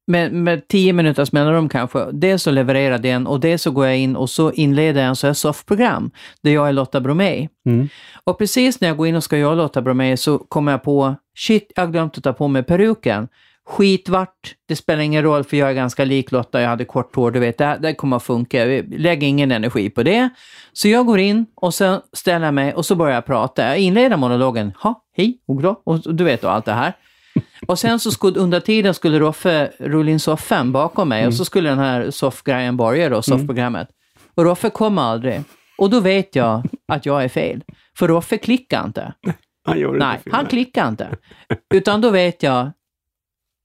med, 0.07 0.33
med 0.33 0.67
tio 0.67 0.93
minuters 0.93 1.31
mellanrum 1.31 1.69
kanske. 1.69 2.11
Dels 2.11 2.43
så 2.43 2.51
levererar 2.51 2.97
den 2.97 3.27
och 3.27 3.39
dels 3.39 3.61
så 3.61 3.71
går 3.71 3.85
jag 3.85 3.97
in 3.97 4.15
och 4.15 4.29
så 4.29 4.51
inleder 4.51 5.01
jag 5.01 5.09
en 5.09 5.15
så 5.15 5.27
här 5.27 5.33
soffprogram 5.33 6.11
där 6.41 6.51
jag 6.51 6.67
är 6.67 6.73
Lotta 6.73 7.01
Bromé. 7.01 7.47
Mm. 7.65 7.89
Och 8.23 8.37
precis 8.37 8.81
när 8.81 8.87
jag 8.87 8.97
går 8.97 9.07
in 9.07 9.15
och 9.15 9.23
ska 9.23 9.37
göra 9.37 9.55
Lotta 9.55 9.81
Bromé 9.81 10.17
så 10.17 10.37
kommer 10.37 10.71
jag 10.71 10.83
på, 10.83 11.15
shit, 11.37 11.71
jag 11.75 11.83
har 11.83 11.91
glömt 11.91 12.17
att 12.17 12.23
ta 12.23 12.33
på 12.33 12.47
mig 12.47 12.63
peruken. 12.63 13.27
Skitvart, 13.67 14.55
det 14.67 14.75
spelar 14.75 15.01
ingen 15.01 15.24
roll 15.24 15.43
för 15.43 15.57
jag 15.57 15.69
är 15.69 15.74
ganska 15.74 16.05
lik 16.05 16.31
Lotta, 16.31 16.62
jag 16.62 16.69
hade 16.69 16.86
kort 16.86 17.15
hår, 17.15 17.31
du 17.31 17.39
vet, 17.39 17.57
det, 17.57 17.65
här- 17.65 17.79
det 17.79 17.93
kommer 17.93 18.17
att 18.17 18.24
funka. 18.24 18.65
Lägg 18.89 19.24
ingen 19.24 19.51
energi 19.51 19.89
på 19.89 20.03
det. 20.03 20.29
Så 20.74 20.88
jag 20.88 21.05
går 21.05 21.19
in 21.19 21.45
och 21.55 21.74
sen 21.74 22.01
ställer 22.13 22.45
jag 22.45 22.53
mig 22.53 22.74
och 22.74 22.86
så 22.86 22.95
börjar 22.95 23.15
jag 23.15 23.25
prata. 23.25 23.63
Jag 23.63 23.77
inleder 23.79 24.17
monologen, 24.17 24.71
ha, 24.79 25.03
hej, 25.17 25.38
och 25.47 25.55
bra, 25.55 25.81
och 25.86 26.15
du 26.15 26.24
vet 26.24 26.43
och 26.43 26.51
allt 26.51 26.65
det 26.65 26.74
här. 26.74 26.93
Och 27.67 27.79
sen 27.79 28.00
så 28.00 28.12
skulle, 28.12 28.39
under 28.39 28.59
tiden 28.59 28.93
skulle 28.93 29.19
Roffe 29.19 29.71
rulla 29.79 30.12
in 30.12 30.19
soffan 30.19 30.71
bakom 30.71 31.09
mig 31.09 31.27
och 31.27 31.33
så 31.33 31.45
skulle 31.45 31.69
den 31.69 31.79
här 31.79 32.12
soffgrejen 32.12 32.77
börja 32.77 33.09
då, 33.09 33.21
soffprogrammet. 33.21 33.88
Och 34.36 34.43
Roffe 34.43 34.69
kom 34.69 34.97
aldrig. 34.97 35.41
Och 35.77 35.89
då 35.89 36.00
vet 36.00 36.36
jag 36.36 36.63
att 36.88 37.05
jag 37.05 37.24
är 37.24 37.27
fel. 37.29 37.63
För 37.97 38.07
Roffe 38.07 38.38
klickar 38.38 38.86
inte. 38.86 39.13
Han 39.65 39.77
Nej, 39.79 40.12
inte 40.12 40.24
fel. 40.24 40.33
han 40.33 40.45
klickar 40.45 40.88
inte. 40.88 41.07
Utan 41.74 42.01
då 42.01 42.09
vet 42.09 42.43
jag. 42.43 42.71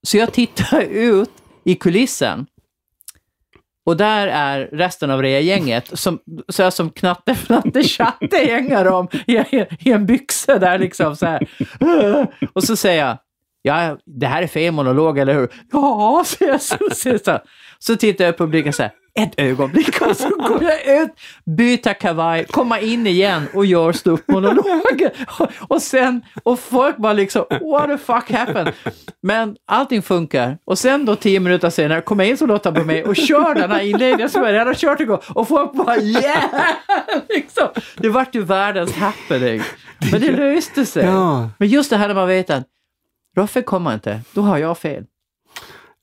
Så 0.06 0.16
jag 0.16 0.32
tittar 0.32 0.80
ut 0.90 1.30
i 1.64 1.75
kulissen. 1.75 2.47
Och 3.85 3.97
där 3.97 4.28
är 4.28 4.68
resten 4.73 5.11
av 5.11 5.23
rea-gänget 5.23 5.99
som, 5.99 6.18
så 6.49 6.62
här 6.62 6.71
som 6.71 6.90
Knatte 6.90 7.32
Fnatte 7.32 7.82
Tjatte 7.82 8.37
hänger 8.37 8.88
om 8.88 9.09
i, 9.26 9.37
i 9.78 9.92
en 9.92 10.06
byxa 10.06 10.59
där 10.59 10.78
liksom 10.78 11.16
så 11.16 11.26
här. 11.26 11.47
Och 12.52 12.64
så 12.64 12.76
säger 12.76 13.06
jag, 13.06 13.18
ja, 13.62 13.99
det 14.06 14.26
här 14.26 14.42
är 14.42 14.47
fel 14.47 14.75
monolog, 14.75 15.18
eller 15.18 15.35
hur? 15.35 15.49
Ja, 15.73 16.25
säger 16.26 16.52
jag. 16.52 16.62
Så, 16.62 16.76
så, 16.92 17.18
så. 17.18 17.38
så 17.78 17.97
tittar 17.97 18.25
jag 18.25 18.37
på 18.37 18.44
publiken 18.44 18.73
så 18.73 18.82
här 18.82 18.92
ett 19.20 19.34
ögonblick 19.36 20.02
och 20.08 20.16
så 20.16 20.28
går 20.28 20.62
jag 20.62 21.02
ut, 21.02 21.10
byter 21.56 21.92
kavaj, 22.00 22.44
kommer 22.44 22.84
in 22.84 23.06
igen 23.06 23.46
och 23.54 23.66
gör 23.66 23.92
ståuppmonologen. 23.92 25.10
Och, 25.68 25.82
sen, 25.82 26.22
och 26.42 26.58
folk 26.58 26.96
bara 26.96 27.12
liksom, 27.12 27.44
what 27.50 27.86
the 27.86 27.98
fuck 27.98 28.30
happened? 28.30 28.72
Men 29.22 29.56
allting 29.66 30.02
funkar. 30.02 30.58
Och 30.64 30.78
sen 30.78 31.04
då 31.04 31.16
tio 31.16 31.40
minuter 31.40 31.70
senare 31.70 32.00
kommer 32.00 32.25
jag 32.25 32.30
in 32.30 32.36
som 32.36 32.48
Lotta 32.48 32.72
på 32.72 32.84
mig 32.84 33.04
och 33.04 33.16
kör 33.16 33.54
den 33.54 33.70
här 33.70 33.80
inledningen 33.80 34.30
som 34.30 34.42
jag 34.42 34.52
redan 34.52 34.66
har 34.66 34.75
kört 34.75 35.00
igång. 35.00 35.18
Och 35.28 35.48
folk 35.48 35.72
bara 35.72 35.96
yeah! 35.96 36.44
Liksom. 37.28 37.68
Det 37.96 38.08
vart 38.08 38.34
ju 38.34 38.42
världens 38.42 38.92
happening. 38.92 39.62
Men 40.12 40.20
det 40.20 40.32
löste 40.32 40.86
sig. 40.86 41.04
Ja. 41.04 41.50
Men 41.58 41.68
just 41.68 41.90
det 41.90 41.96
här 41.96 42.08
när 42.08 42.14
man 42.14 42.28
vet 42.28 42.50
att 42.50 42.66
Roffe 43.36 43.62
kommer 43.62 43.94
inte, 43.94 44.20
då 44.32 44.42
har 44.42 44.58
jag 44.58 44.78
fel. 44.78 45.04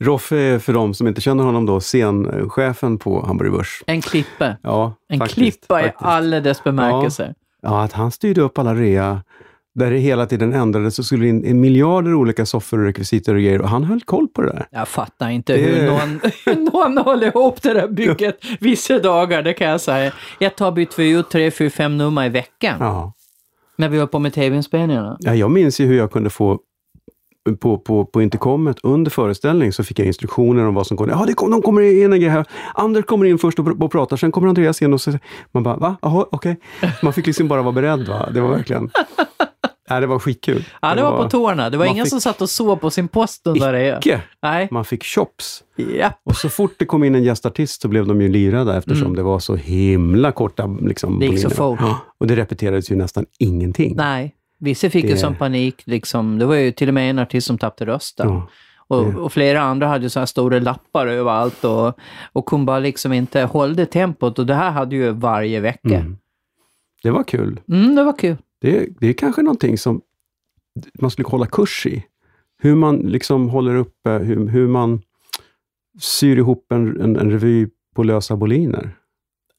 Roffe 0.04 0.38
är 0.38 0.60
för 0.60 0.74
de 0.74 0.94
som 0.94 1.08
inte 1.08 1.22
känner 1.22 1.44
honom 1.44 1.66
då 1.66 1.80
scenchefen 1.80 2.98
på 2.98 3.26
Hamburger 3.26 3.52
Börs. 3.52 3.84
En 3.88 4.02
klippe. 4.02 4.58
Ja, 4.64 4.94
En 5.10 5.20
faktiskt, 5.20 5.36
klippa 5.40 5.80
i 5.80 5.84
faktiskt. 5.84 6.06
alla 6.06 6.40
dess 6.40 6.64
bemärkelser. 6.64 7.34
Ja, 7.62 7.84
att 7.84 7.94
han 7.94 8.12
styrde 8.12 8.42
upp 8.42 8.58
alla 8.58 8.76
rea 8.76 9.22
där 9.76 9.92
det 9.92 9.98
hela 9.98 10.26
tiden 10.26 10.54
ändrades 10.54 10.96
så 10.96 11.04
skulle 11.04 11.28
in 11.28 11.62
miljarder 11.62 12.14
olika 12.14 12.46
soffor 12.46 12.80
och 12.80 12.86
rekvisiter 12.86 13.34
och 13.36 13.42
grejer 13.42 13.62
och 13.62 13.70
han 13.70 13.84
höll 13.84 14.02
koll 14.02 14.28
på 14.28 14.42
det 14.42 14.48
där. 14.48 14.68
Jag 14.72 14.88
fattar 14.88 15.30
inte 15.30 15.54
Det- 15.54 15.62
hur 15.62 15.88
någon, 15.88 16.20
hur 16.46 16.56
någon 16.72 16.98
håller 16.98 17.28
ihop 17.28 17.62
det 17.62 17.74
där 17.74 17.88
bygget 17.88 18.38
vissa 18.60 19.00
dagar, 19.00 19.42
det 19.44 19.54
kan 19.54 19.68
jag 19.70 19.82
säga. 19.82 20.12
Ett 20.40 20.58
tag 20.58 20.74
bytte 20.74 21.02
vi 21.02 21.10
ut 21.12 21.30
tre, 21.30 21.52
fyra, 21.52 21.70
fem 21.70 21.98
nummer 21.98 22.26
i 22.26 22.30
veckan 22.30 22.76
Ja. 22.80 23.14
när 23.76 23.90
vi 23.90 23.98
höll 23.98 24.08
på 24.08 24.20
med 24.20 24.34
tv-inspelningarna. 24.34 25.18
Ja, 25.20 25.36
jag 25.36 25.52
minns 25.52 25.80
ju 25.80 25.86
hur 25.86 25.98
jag 25.98 26.12
kunde 26.12 26.30
få 26.30 26.60
på, 27.60 27.78
på, 27.78 28.06
på 28.06 28.22
intercomet 28.22 28.78
under 28.84 29.12
föreställning 29.12 29.74
så 29.74 29.84
fick 29.84 30.00
jag 30.00 30.08
instruktioner 30.08 30.66
om 30.68 30.74
vad 30.74 30.88
som 30.88 30.98
kommer. 30.98 31.12
Ja, 31.14 31.24
det 31.28 31.34
kom, 31.34 31.52
de 31.52 31.62
kommer 31.62 31.82
in 31.82 32.14
en 32.14 32.20
grej 32.20 32.30
här. 32.30 32.46
Anders 32.74 33.06
kommer 33.06 33.26
in 33.26 33.38
först 33.38 33.60
och, 33.60 33.82
och 33.82 33.92
pratar, 33.92 34.18
sen 34.18 34.32
kommer 34.32 34.48
Andreas 34.48 34.82
in 34.82 34.94
och 34.94 35.02
så 35.02 35.12
man 35.52 35.64
bara, 35.64 35.76
va? 35.78 35.96
Jaha, 36.02 36.26
okej. 36.32 36.60
Man 37.04 37.14
fick 37.14 37.28
liksom 37.28 37.48
bara 37.48 37.62
vara 37.62 37.74
beredd. 37.74 38.08
Va? 38.08 38.30
Det 38.34 38.42
var 38.42 38.50
verkligen... 38.50 38.90
Nej, 39.90 40.02
det 40.02 40.08
var 40.08 40.20
skitkul. 40.20 40.66
Ja, 40.82 40.96
det 40.96 41.02
var 41.04 41.24
på 41.24 41.30
tårna. 41.30 41.70
Det 41.70 41.78
var 41.78 41.86
ingen 41.86 42.06
fick- 42.06 42.10
som 42.10 42.22
satt 42.22 42.42
och 42.42 42.50
sov 42.50 42.76
på 42.76 42.90
sin 42.90 43.08
post 43.08 43.48
under 43.48 43.74
det. 43.74 43.98
Icke! 43.98 44.22
Nej. 44.44 44.68
Man 44.72 44.86
fick 44.86 45.04
chops. 45.04 45.64
Ja. 46.00 46.12
Och 46.26 46.36
så 46.36 46.50
fort 46.50 46.74
det 46.78 46.86
kom 46.86 47.04
in 47.04 47.16
en 47.16 47.24
gästartist 47.24 47.82
så 47.82 47.88
blev 47.88 48.08
de 48.08 48.22
ju 48.22 48.28
lirade 48.28 48.78
eftersom 48.78 49.16
det 49.16 49.24
var 49.24 49.40
så 49.40 49.56
himla 49.56 50.32
korta 50.32 50.68
liksom, 50.82 51.10
Mm. 51.10 51.20
Det 51.20 51.26
gick 51.26 51.40
så 51.40 51.50
fort. 51.50 51.80
Ja, 51.82 52.00
Och 52.20 52.28
det 52.28 52.36
repeterades 52.36 52.92
ju 52.92 52.96
nästan 52.96 53.26
ingenting. 53.40 53.94
Nej. 53.98 54.36
Vissa 54.60 54.90
fick 54.90 55.06
ju 55.06 55.12
Det- 55.12 55.18
som 55.18 55.36
panik. 55.36 55.82
Liksom. 55.86 56.38
Det 56.40 56.46
var 56.46 56.56
ju 56.56 56.72
till 56.72 56.88
och 56.88 56.94
med 56.94 57.10
en 57.10 57.20
artist 57.20 57.48
som 57.48 57.58
tappade 57.58 57.92
rösten. 57.92 58.28
Ja. 58.30 58.48
Och, 58.88 59.16
och 59.16 59.34
flera 59.34 59.62
andra 59.62 59.88
hade 59.88 60.04
ju 60.04 60.10
så 60.10 60.20
här 60.20 60.26
stora 60.26 60.60
lappar 60.60 61.08
överallt 61.08 61.64
och, 61.64 62.00
och 62.34 62.46
kunde 62.46 62.66
bara 62.66 62.80
liksom 62.80 63.14
inte 63.14 63.42
hålla 63.42 63.86
tempot. 63.86 64.40
Och 64.40 64.46
det 64.46 64.54
här 64.54 64.72
hade 64.72 64.96
ju 64.96 65.12
varje 65.12 65.60
vecka. 65.60 65.96
Mm. 66.00 66.18
Det 67.04 67.12
var 67.12 67.24
kul. 67.24 67.60
Mm, 67.68 67.96
det 67.96 68.04
var 68.04 68.18
kul. 68.18 68.38
Det, 68.62 68.88
det 69.00 69.08
är 69.08 69.14
kanske 69.14 69.42
någonting 69.42 69.78
som 69.78 70.02
man 71.00 71.12
skulle 71.12 71.28
hålla 71.28 71.46
kurs 71.46 71.86
i. 71.86 72.04
Hur 72.62 72.76
man 72.76 72.98
liksom 72.98 73.50
håller 73.50 73.76
uppe, 73.76 74.10
hur, 74.10 74.48
hur 74.48 74.68
man 74.68 75.02
syr 76.00 76.38
ihop 76.38 76.72
en, 76.72 77.02
en, 77.02 77.16
en 77.18 77.32
revy 77.32 77.68
på 77.96 78.04
lösa 78.04 78.36
boliner. 78.36 78.92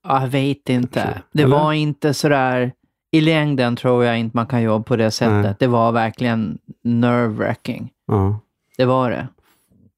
Ja, 0.08 0.20
Jag 0.20 0.28
vet 0.28 0.68
inte. 0.68 1.22
Det 1.32 1.42
Eller? 1.42 1.56
var 1.56 1.72
inte 1.72 2.14
sådär... 2.14 2.72
I 3.10 3.20
längden 3.20 3.76
tror 3.76 4.04
jag 4.04 4.18
inte 4.18 4.36
man 4.36 4.46
kan 4.46 4.62
jobba 4.62 4.84
på 4.84 4.96
det 4.96 5.10
sättet. 5.10 5.42
Nej. 5.44 5.54
Det 5.58 5.66
var 5.66 5.92
verkligen 5.92 6.58
nerve-wracking. 6.84 7.88
Ja. 8.06 8.40
Det 8.76 8.84
var 8.84 9.10
det. 9.10 9.28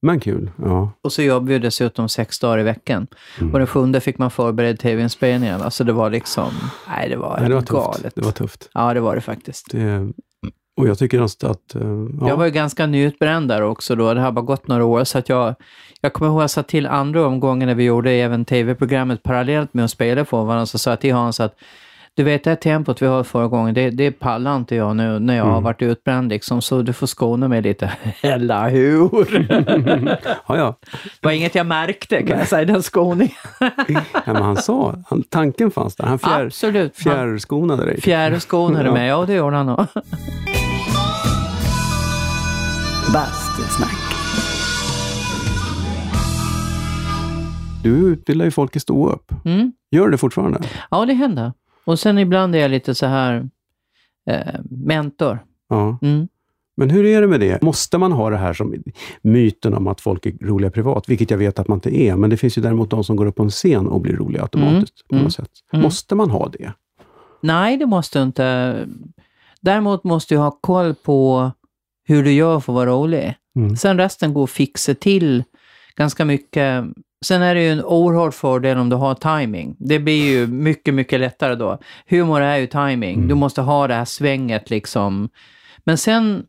Men 0.03 0.21
kul. 0.21 0.51
Ja. 0.57 0.91
Och 1.03 1.13
så 1.13 1.23
jobbade 1.23 1.53
vi 1.53 1.59
dessutom 1.59 2.09
sex 2.09 2.39
dagar 2.39 2.59
i 2.59 2.63
veckan. 2.63 3.07
Mm. 3.41 3.53
Och 3.53 3.59
den 3.59 3.67
sjunde 3.69 4.01
fick 4.01 4.19
man 4.19 4.31
förbereda 4.31 4.77
tv-inspelningen. 4.77 5.63
Alltså 5.63 5.85
det 5.85 5.93
var 5.93 6.11
liksom... 6.11 6.51
Nej, 6.89 7.09
det 7.09 7.17
var, 7.17 7.37
Nej, 7.41 7.49
det 7.49 7.55
var 7.55 7.63
galet. 7.63 8.03
tufft. 8.03 8.15
Det 8.15 8.23
var 8.23 8.33
tufft. 8.33 8.71
Ja, 8.75 8.95
det 8.95 9.01
var 9.01 9.15
det 9.15 9.21
faktiskt. 9.21 9.71
Det, 9.71 10.13
och 10.77 10.89
jag 10.89 10.99
tycker 10.99 11.21
att... 11.21 11.45
att 11.45 11.75
eh, 11.75 11.83
ja. 12.21 12.29
Jag 12.29 12.37
var 12.37 12.45
ju 12.45 12.51
ganska 12.51 12.87
nyutbränd 12.87 13.49
där 13.49 13.63
också 13.63 13.95
då. 13.95 14.15
Det 14.15 14.21
har 14.21 14.33
bara 14.33 14.45
gått 14.45 14.69
några 14.69 14.85
år. 14.85 15.05
Så 15.05 15.19
att 15.19 15.29
jag, 15.29 15.55
jag 16.01 16.13
kommer 16.13 16.31
ihåg 16.31 16.39
att 16.39 16.43
jag 16.43 16.51
sa 16.51 16.63
till 16.63 16.87
andra 16.87 17.27
omgången 17.27 17.69
när 17.69 17.75
vi 17.75 17.85
gjorde 17.85 18.11
även 18.11 18.45
tv-programmet 18.45 19.23
parallellt 19.23 19.75
med 19.75 19.85
att 19.85 19.91
spela 19.91 20.25
för 20.25 20.45
varandra. 20.45 20.67
Så 20.67 20.79
sa 20.79 20.91
jag 20.91 21.01
till 21.01 21.15
Hans 21.15 21.41
att 21.41 21.55
du 22.17 22.23
vet 22.23 22.45
det 22.45 22.51
här 22.51 22.57
tempot 22.57 23.03
vi 23.03 23.07
har 23.07 23.25
förra 23.25 23.49
gången, 23.49 23.75
det, 23.75 23.91
det 23.91 24.11
pallar 24.13 24.57
inte 24.57 24.75
jag 24.75 24.97
nu 24.97 25.19
när 25.19 25.37
jag 25.37 25.45
har 25.45 25.51
Mm. 25.53 25.63
varit 25.63 25.83
utbränd 25.83 26.29
liksom. 26.29 26.63
Så 26.63 26.83
du 26.83 26.93
får 26.93 27.07
skåna 27.07 27.49
mig 27.49 27.63
lite. 27.63 27.93
Eller 28.23 28.71
hur? 28.71 29.11
ja, 30.49 30.57
ja. 30.57 30.79
Det 31.21 31.27
var 31.27 31.33
inget 31.33 31.55
jag 31.55 31.67
märkte 31.67 32.23
kan 32.23 32.39
jag 32.39 32.49
säga, 32.49 32.65
den 32.65 32.83
skåningen. 32.83 33.35
ja 34.13 34.33
men 34.33 34.43
han 34.43 34.57
sa, 34.57 34.95
han, 35.09 35.23
tanken 35.23 35.71
fanns 35.71 35.97
där. 35.97 36.05
Han 36.05 36.19
fjär, 36.19 36.47
Absolut. 36.47 36.97
Fjärrskonade 36.97 37.85
dig. 37.85 38.01
Fjärrskånade 38.01 38.85
Ja. 38.87 38.93
mig, 38.93 39.09
ja 39.09 39.25
det 39.27 39.35
gjorde 39.35 39.57
han 39.57 39.67
nog. 39.67 39.87
Bastusnack. 43.13 43.99
du 47.83 47.89
utbildar 47.91 48.45
ju 48.45 48.51
folk 48.51 48.77
i 48.77 48.81
ståupp. 48.81 49.33
Mm. 49.45 49.73
Gör 49.91 50.05
du 50.05 50.11
det 50.11 50.19
fortfarande? 50.19 50.61
Ja, 50.91 51.05
det 51.07 51.13
händer. 51.15 51.53
Och 51.85 51.99
sen 51.99 52.19
ibland 52.19 52.55
är 52.55 52.59
jag 52.59 52.71
lite 52.71 52.95
så 52.95 53.07
här 53.07 53.49
eh, 54.31 54.61
mentor. 54.71 55.39
Ja. 55.69 55.99
Mm. 56.03 56.29
Men 56.77 56.91
hur 56.91 57.05
är 57.07 57.21
det 57.21 57.27
med 57.27 57.41
det? 57.41 57.63
Måste 57.63 57.99
man 57.99 58.13
ha 58.13 58.31
det 58.31 58.37
här 58.37 58.53
som 58.53 58.75
myten 59.23 59.75
om 59.75 59.87
att 59.87 60.01
folk 60.01 60.27
är 60.27 60.33
roliga 60.41 60.71
privat? 60.71 61.09
Vilket 61.09 61.31
jag 61.31 61.39
vet 61.39 61.59
att 61.59 61.69
man 61.69 61.77
inte 61.77 62.01
är, 62.03 62.17
men 62.17 62.31
det 62.31 62.37
finns 62.37 62.59
ju 62.59 62.63
däremot 62.63 62.91
de 62.91 63.05
som 63.05 63.17
går 63.17 63.27
upp 63.27 63.37
på 63.37 63.43
en 63.43 63.51
scen 63.51 63.87
och 63.89 64.01
blir 64.01 64.17
roliga 64.17 64.43
automatiskt. 64.43 65.09
på 65.09 65.15
Mm. 65.15 65.25
något 65.25 65.33
sätt. 65.35 65.51
Mm. 65.73 65.83
Måste 65.83 66.15
man 66.15 66.31
ha 66.31 66.49
det? 66.49 66.73
Nej, 67.41 67.77
det 67.77 67.87
måste 67.87 68.19
du 68.19 68.23
inte. 68.23 68.77
Däremot 69.61 70.05
måste 70.05 70.35
du 70.35 70.39
ha 70.39 70.51
koll 70.51 70.95
på 70.95 71.51
hur 72.05 72.25
du 72.25 72.33
gör 72.33 72.61
för 72.61 72.73
att 72.73 72.75
vara 72.75 72.91
rolig. 72.91 73.35
Mm. 73.57 73.77
Sen 73.77 73.97
resten 73.97 74.35
går 74.35 74.45
att 74.45 74.51
fixa 74.51 74.95
till 74.95 75.45
ganska 75.97 76.25
mycket. 76.25 76.85
Sen 77.23 77.43
är 77.43 77.55
det 77.55 77.63
ju 77.63 77.71
en 77.71 77.85
oerhörd 77.85 78.35
fördel 78.35 78.79
om 78.79 78.89
du 78.89 78.97
har 78.97 79.15
timing. 79.15 79.77
Det 79.79 79.99
blir 79.99 80.25
ju 80.25 80.47
mycket, 80.47 80.95
mycket 80.95 81.21
lättare 81.21 81.55
då. 81.55 81.79
Humor 82.07 82.41
är 82.41 82.57
ju 82.57 82.67
timing. 82.67 83.15
Mm. 83.15 83.29
Du 83.29 83.35
måste 83.35 83.61
ha 83.61 83.89
det 83.89 83.95
här 83.95 84.05
svänget 84.05 84.71
liksom. 84.71 85.29
Men 85.85 85.99
sen 85.99 86.47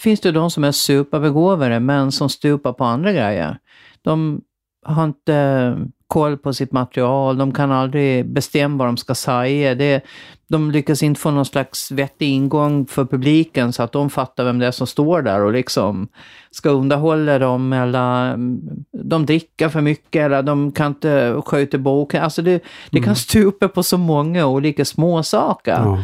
finns 0.00 0.20
det 0.20 0.32
de 0.32 0.50
som 0.50 0.64
är 0.64 0.72
superbegåvade 0.72 1.80
men 1.80 2.12
som 2.12 2.28
stupar 2.28 2.72
på 2.72 2.84
andra 2.84 3.12
grejer. 3.12 3.58
De 4.02 4.40
har 4.84 5.04
inte 5.04 5.76
koll 6.12 6.36
på 6.36 6.52
sitt 6.52 6.72
material, 6.72 7.38
de 7.38 7.52
kan 7.52 7.72
aldrig 7.72 8.26
bestämma 8.26 8.76
vad 8.76 8.88
de 8.88 8.96
ska 8.96 9.14
säga. 9.14 9.74
Det, 9.74 10.04
de 10.48 10.70
lyckas 10.70 11.02
inte 11.02 11.20
få 11.20 11.30
någon 11.30 11.44
slags 11.44 11.90
vettig 11.90 12.28
ingång 12.28 12.86
för 12.86 13.04
publiken 13.04 13.72
så 13.72 13.82
att 13.82 13.92
de 13.92 14.10
fattar 14.10 14.44
vem 14.44 14.58
det 14.58 14.66
är 14.66 14.70
som 14.70 14.86
står 14.86 15.22
där 15.22 15.40
och 15.40 15.52
liksom 15.52 16.08
ska 16.50 16.70
underhålla 16.70 17.38
dem 17.38 17.72
eller 17.72 18.34
mm, 18.34 18.60
de 18.92 19.26
dricker 19.26 19.68
för 19.68 19.80
mycket 19.80 20.22
eller 20.22 20.42
de 20.42 20.72
kan 20.72 20.86
inte 20.86 21.42
sköta 21.46 21.78
boken. 21.78 22.22
Alltså 22.22 22.42
det, 22.42 22.62
det 22.90 23.00
kan 23.00 23.16
stupa 23.16 23.68
på 23.68 23.82
så 23.82 23.98
många 23.98 24.46
olika 24.46 24.84
små 24.84 25.22
saker. 25.22 25.72
Ja. 25.72 25.98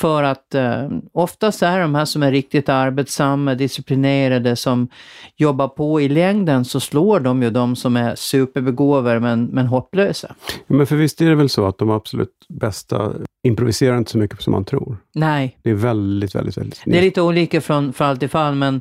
För 0.00 0.22
att 0.22 0.54
eh, 0.54 0.88
oftast 1.12 1.62
är 1.62 1.80
de 1.80 1.94
här 1.94 2.04
som 2.04 2.22
är 2.22 2.30
riktigt 2.32 2.68
arbetsamma, 2.68 3.54
disciplinerade, 3.54 4.56
som 4.56 4.88
jobbar 5.36 5.68
på 5.68 6.00
i 6.00 6.08
längden, 6.08 6.64
så 6.64 6.80
slår 6.80 7.20
de 7.20 7.42
ju 7.42 7.50
de 7.50 7.76
som 7.76 7.96
är 7.96 8.14
superbegåvade 8.14 9.20
men, 9.20 9.44
men 9.44 9.66
hopplösa. 9.66 10.34
Men 10.66 10.86
för 10.86 10.96
visst 10.96 11.20
är 11.20 11.28
det 11.28 11.34
väl 11.34 11.48
så 11.48 11.66
att 11.66 11.78
de 11.78 11.90
absolut 11.90 12.30
bästa 12.48 13.12
improviserar 13.46 13.98
inte 13.98 14.10
så 14.10 14.18
mycket 14.18 14.42
som 14.42 14.52
man 14.52 14.64
tror? 14.64 14.96
Nej, 15.14 15.58
Det 15.62 15.70
är 15.70 15.74
väldigt, 15.74 16.34
väldigt, 16.34 16.58
väldigt... 16.58 16.82
det 16.84 16.98
är 16.98 17.02
lite 17.02 17.22
olika 17.22 17.60
från 17.60 17.92
fall 17.92 18.16
till 18.18 18.28
fall, 18.28 18.54
men, 18.54 18.80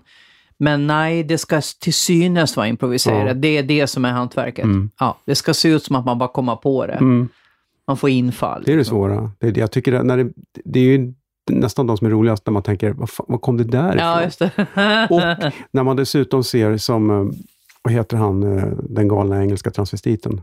men 0.57 0.87
nej, 0.87 1.23
det 1.23 1.37
ska 1.37 1.61
till 1.79 1.93
synes 1.93 2.57
vara 2.57 2.67
improviserat. 2.67 3.27
Ja. 3.27 3.33
Det 3.33 3.57
är 3.57 3.63
det 3.63 3.87
som 3.87 4.05
är 4.05 4.11
hantverket. 4.11 4.65
Mm. 4.65 4.89
Ja, 4.99 5.17
det 5.25 5.35
ska 5.35 5.53
se 5.53 5.69
ut 5.69 5.83
som 5.83 5.95
att 5.95 6.05
man 6.05 6.17
bara 6.17 6.29
kommer 6.29 6.55
på 6.55 6.85
det. 6.87 6.93
Mm, 6.93 7.29
Man 7.87 7.97
får 7.97 8.09
infall. 8.09 8.63
det 8.65 8.73
är 8.73 8.77
det 8.77 8.85
svåra. 8.85 9.31
Det 9.39 9.47
är, 9.47 9.57
jag 9.57 9.71
tycker 9.71 10.03
när 10.03 10.17
det, 10.17 10.31
det 10.65 10.79
är 10.79 10.83
ju 10.83 11.13
nästan 11.51 11.87
de 11.87 11.97
som 11.97 12.07
är 12.07 12.11
roligast 12.11 12.45
när 12.45 12.51
man 12.51 12.63
tänker, 12.63 12.91
vad, 12.91 13.09
fan, 13.09 13.25
vad 13.29 13.41
kom 13.41 13.57
det 13.57 13.63
där 13.63 13.87
ifrån? 13.95 13.97
Ja, 13.97 14.23
just 14.23 14.39
det. 14.39 14.51
Och 15.09 15.51
när 15.71 15.83
man 15.83 15.95
dessutom 15.95 16.43
ser 16.43 16.77
som, 16.77 17.09
eh, 17.09 17.25
vad 17.81 17.93
heter 17.93 18.17
han, 18.17 18.57
eh, 18.57 18.67
den 18.83 19.07
galna 19.07 19.41
engelska 19.41 19.71
transvestiten? 19.71 20.41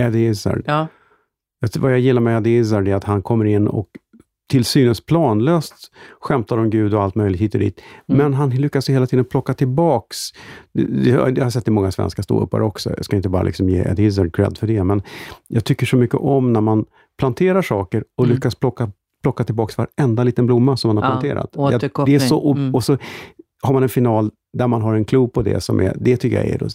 Eddie 0.00 0.26
Izzard. 0.28 0.62
ja. 0.66 0.86
Vad 1.78 1.92
jag 1.92 2.00
gillar 2.00 2.20
med 2.20 2.36
Eddie 2.36 2.58
Izzard 2.58 2.88
är 2.88 2.94
att 2.94 3.04
han 3.04 3.22
kommer 3.22 3.44
in 3.44 3.68
och 3.68 3.88
till 4.50 4.64
synes 4.64 5.00
planlöst 5.06 5.74
skämtar 6.20 6.58
om 6.58 6.70
Gud 6.70 6.94
och 6.94 7.02
allt 7.02 7.14
möjligt 7.14 7.40
hit 7.40 7.54
och 7.54 7.60
dit. 7.60 7.80
Mm. 8.08 8.18
Men 8.22 8.34
han 8.34 8.50
lyckas 8.50 8.90
hela 8.90 9.06
tiden 9.06 9.24
plocka 9.24 9.54
tillbaks, 9.54 10.16
det, 10.72 10.84
det, 10.84 11.10
har- 11.12 11.30
det 11.30 11.40
jag 11.40 11.52
sett 11.52 11.68
i 11.68 11.70
många 11.70 11.92
svenska 11.92 12.22
ståuppare 12.22 12.64
också, 12.64 12.90
jag 12.96 13.04
ska 13.04 13.16
inte 13.16 13.28
bara 13.28 13.42
liksom 13.42 13.68
ge 13.68 13.78
Eddie 13.78 14.02
Izzard 14.04 14.34
cred 14.36 14.58
för 14.58 14.66
det, 14.66 14.84
men 14.84 15.02
jag 15.48 15.64
tycker 15.64 15.86
så 15.86 15.96
mycket 15.96 16.16
om 16.16 16.52
när 16.52 16.60
man 16.60 16.84
planterar 17.18 17.62
saker 17.62 18.04
och 18.16 18.24
Mm. 18.24 18.34
lyckas 18.34 18.54
plocka, 18.54 18.90
plocka 19.22 19.44
tillbaks 19.44 19.78
varenda 19.78 20.24
liten 20.24 20.46
blomma 20.46 20.76
som 20.76 20.88
man 20.88 20.96
har 20.96 21.04
Ja, 21.04 21.10
planterat. 21.10 21.52
Det, 21.80 22.04
det 22.06 22.14
är 22.14 22.18
så, 22.18 22.38
och, 22.38 22.56
Mm. 22.56 22.74
och 22.74 22.84
så 22.84 22.98
har 23.62 23.72
man 23.74 23.82
en 23.82 23.88
final 23.88 24.30
där 24.58 24.66
man 24.66 24.82
har 24.82 24.94
en 24.94 25.04
klo 25.04 25.28
på 25.28 25.42
det 25.42 25.60
som 25.60 25.80
är, 25.80 25.96
det 26.00 26.16
tycker 26.16 26.36
jag 26.36 26.46
är 26.46 26.68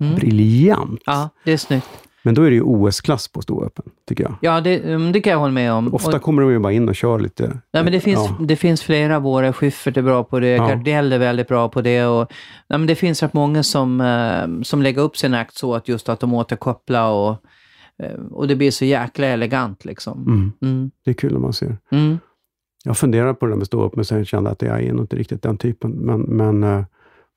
Mm. 0.00 0.14
briljant. 0.14 1.00
ja, 1.06 1.28
det 1.44 1.52
är 1.52 1.56
snyggt. 1.56 1.86
Men 2.28 2.34
då 2.34 2.42
är 2.42 2.50
det 2.50 2.56
ju 2.56 2.62
OS-klass 2.62 3.28
på 3.28 3.42
ståuppen, 3.42 3.84
tycker 4.08 4.24
jag. 4.24 4.34
Ja, 4.40 4.60
det, 4.60 4.78
mm, 4.78 5.12
det 5.12 5.20
kan 5.20 5.30
jag 5.30 5.38
hålla 5.38 5.52
med 5.52 5.72
om. 5.72 5.94
Ofta 5.94 6.16
Och- 6.16 6.22
kommer 6.22 6.42
de 6.42 6.50
ju 6.50 6.58
bara 6.58 6.72
in 6.72 6.88
och 6.88 6.94
kör 6.96 7.18
lite. 7.18 7.60
Nej, 7.72 7.84
men 7.84 7.92
det 7.92 8.00
finns, 8.00 8.18
Ja. 8.38 8.44
det 8.46 8.56
finns 8.56 8.82
flera 8.82 9.18
våra. 9.18 9.52
Schyffert 9.52 9.96
är 9.96 10.02
bra 10.02 10.24
på 10.24 10.40
det, 10.40 10.48
Ja. 10.48 10.68
Gardell 10.68 11.12
är 11.12 11.18
väldigt 11.18 11.48
bra 11.48 11.68
på 11.68 11.80
det. 11.80 12.04
Och, 12.06 12.32
nej, 12.68 12.78
men 12.78 12.86
det 12.86 12.94
finns 12.94 13.22
rätt 13.22 13.32
många 13.32 13.62
som, 13.62 14.00
eh, 14.00 14.62
som 14.62 14.82
lägger 14.82 15.02
upp 15.02 15.16
sin 15.16 15.34
akt 15.34 15.54
så 15.54 15.74
att 15.74 15.88
just 15.88 16.08
att 16.08 16.20
de 16.20 16.34
återkopplar 16.34 17.10
och, 17.10 17.36
eh, 18.02 18.20
och 18.30 18.48
det 18.48 18.56
blir 18.56 18.70
så 18.70 18.84
jäkla 18.84 19.26
elegant 19.26 19.84
liksom. 19.84 20.22
Mm. 20.26 20.52
Mm. 20.62 20.90
Det 21.04 21.10
är 21.10 21.14
kul 21.14 21.32
när 21.32 21.40
man 21.40 21.52
ser. 21.52 21.76
Mm. 21.92 22.18
Jag 22.84 22.96
funderar 22.98 23.34
på 23.34 23.46
det 23.46 23.52
där 23.52 23.56
med 23.56 23.66
stå 23.66 23.84
upp, 23.84 23.96
men 23.96 24.04
sen 24.04 24.24
kände 24.24 24.50
jag 24.50 24.52
att 24.52 24.62
jag 24.62 24.82
är 24.88 24.92
nog 24.92 25.02
inte 25.04 25.16
riktigt 25.16 25.42
den 25.42 25.56
typen. 25.58 25.90
Men, 25.90 26.20
men 26.20 26.64
eh, 26.64 26.84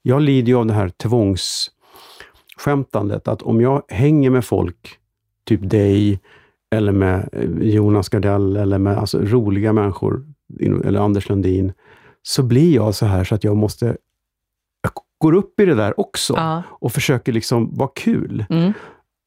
jag 0.02 0.22
lider 0.22 0.48
ju 0.48 0.56
av 0.58 0.66
det 0.66 0.74
här 0.74 0.90
tvångsskämtandet, 2.64 3.28
att 3.28 3.42
om 3.42 3.62
jag 3.62 3.82
hänger 3.90 4.30
med 4.30 4.46
folk, 4.46 4.98
typ 5.46 5.70
dig, 5.70 6.20
eller 6.76 6.92
med 6.92 7.30
eh, 7.32 7.70
Jonas 7.70 8.10
Gardell, 8.10 8.58
eller 8.58 8.78
med 8.78 8.98
alltså, 8.98 9.20
roliga 9.20 9.74
människor, 9.74 10.26
eller 10.86 11.00
Anders 11.00 11.30
Lundin, 11.30 11.74
så 12.24 12.44
blir 12.44 12.76
jag 12.76 12.96
så 12.96 13.06
här 13.06 13.24
så 13.24 13.36
att 13.36 13.44
jag 13.44 13.58
måste... 13.58 13.86
Jag 14.82 14.92
går 15.18 15.34
upp 15.34 15.60
i 15.60 15.66
det 15.66 15.76
där 15.76 16.00
också 16.00 16.34
Ja. 16.34 16.64
och 16.70 16.92
försöker 16.92 17.32
liksom 17.34 17.76
vara 17.78 17.90
kul. 17.96 18.46
Mm. 18.50 18.74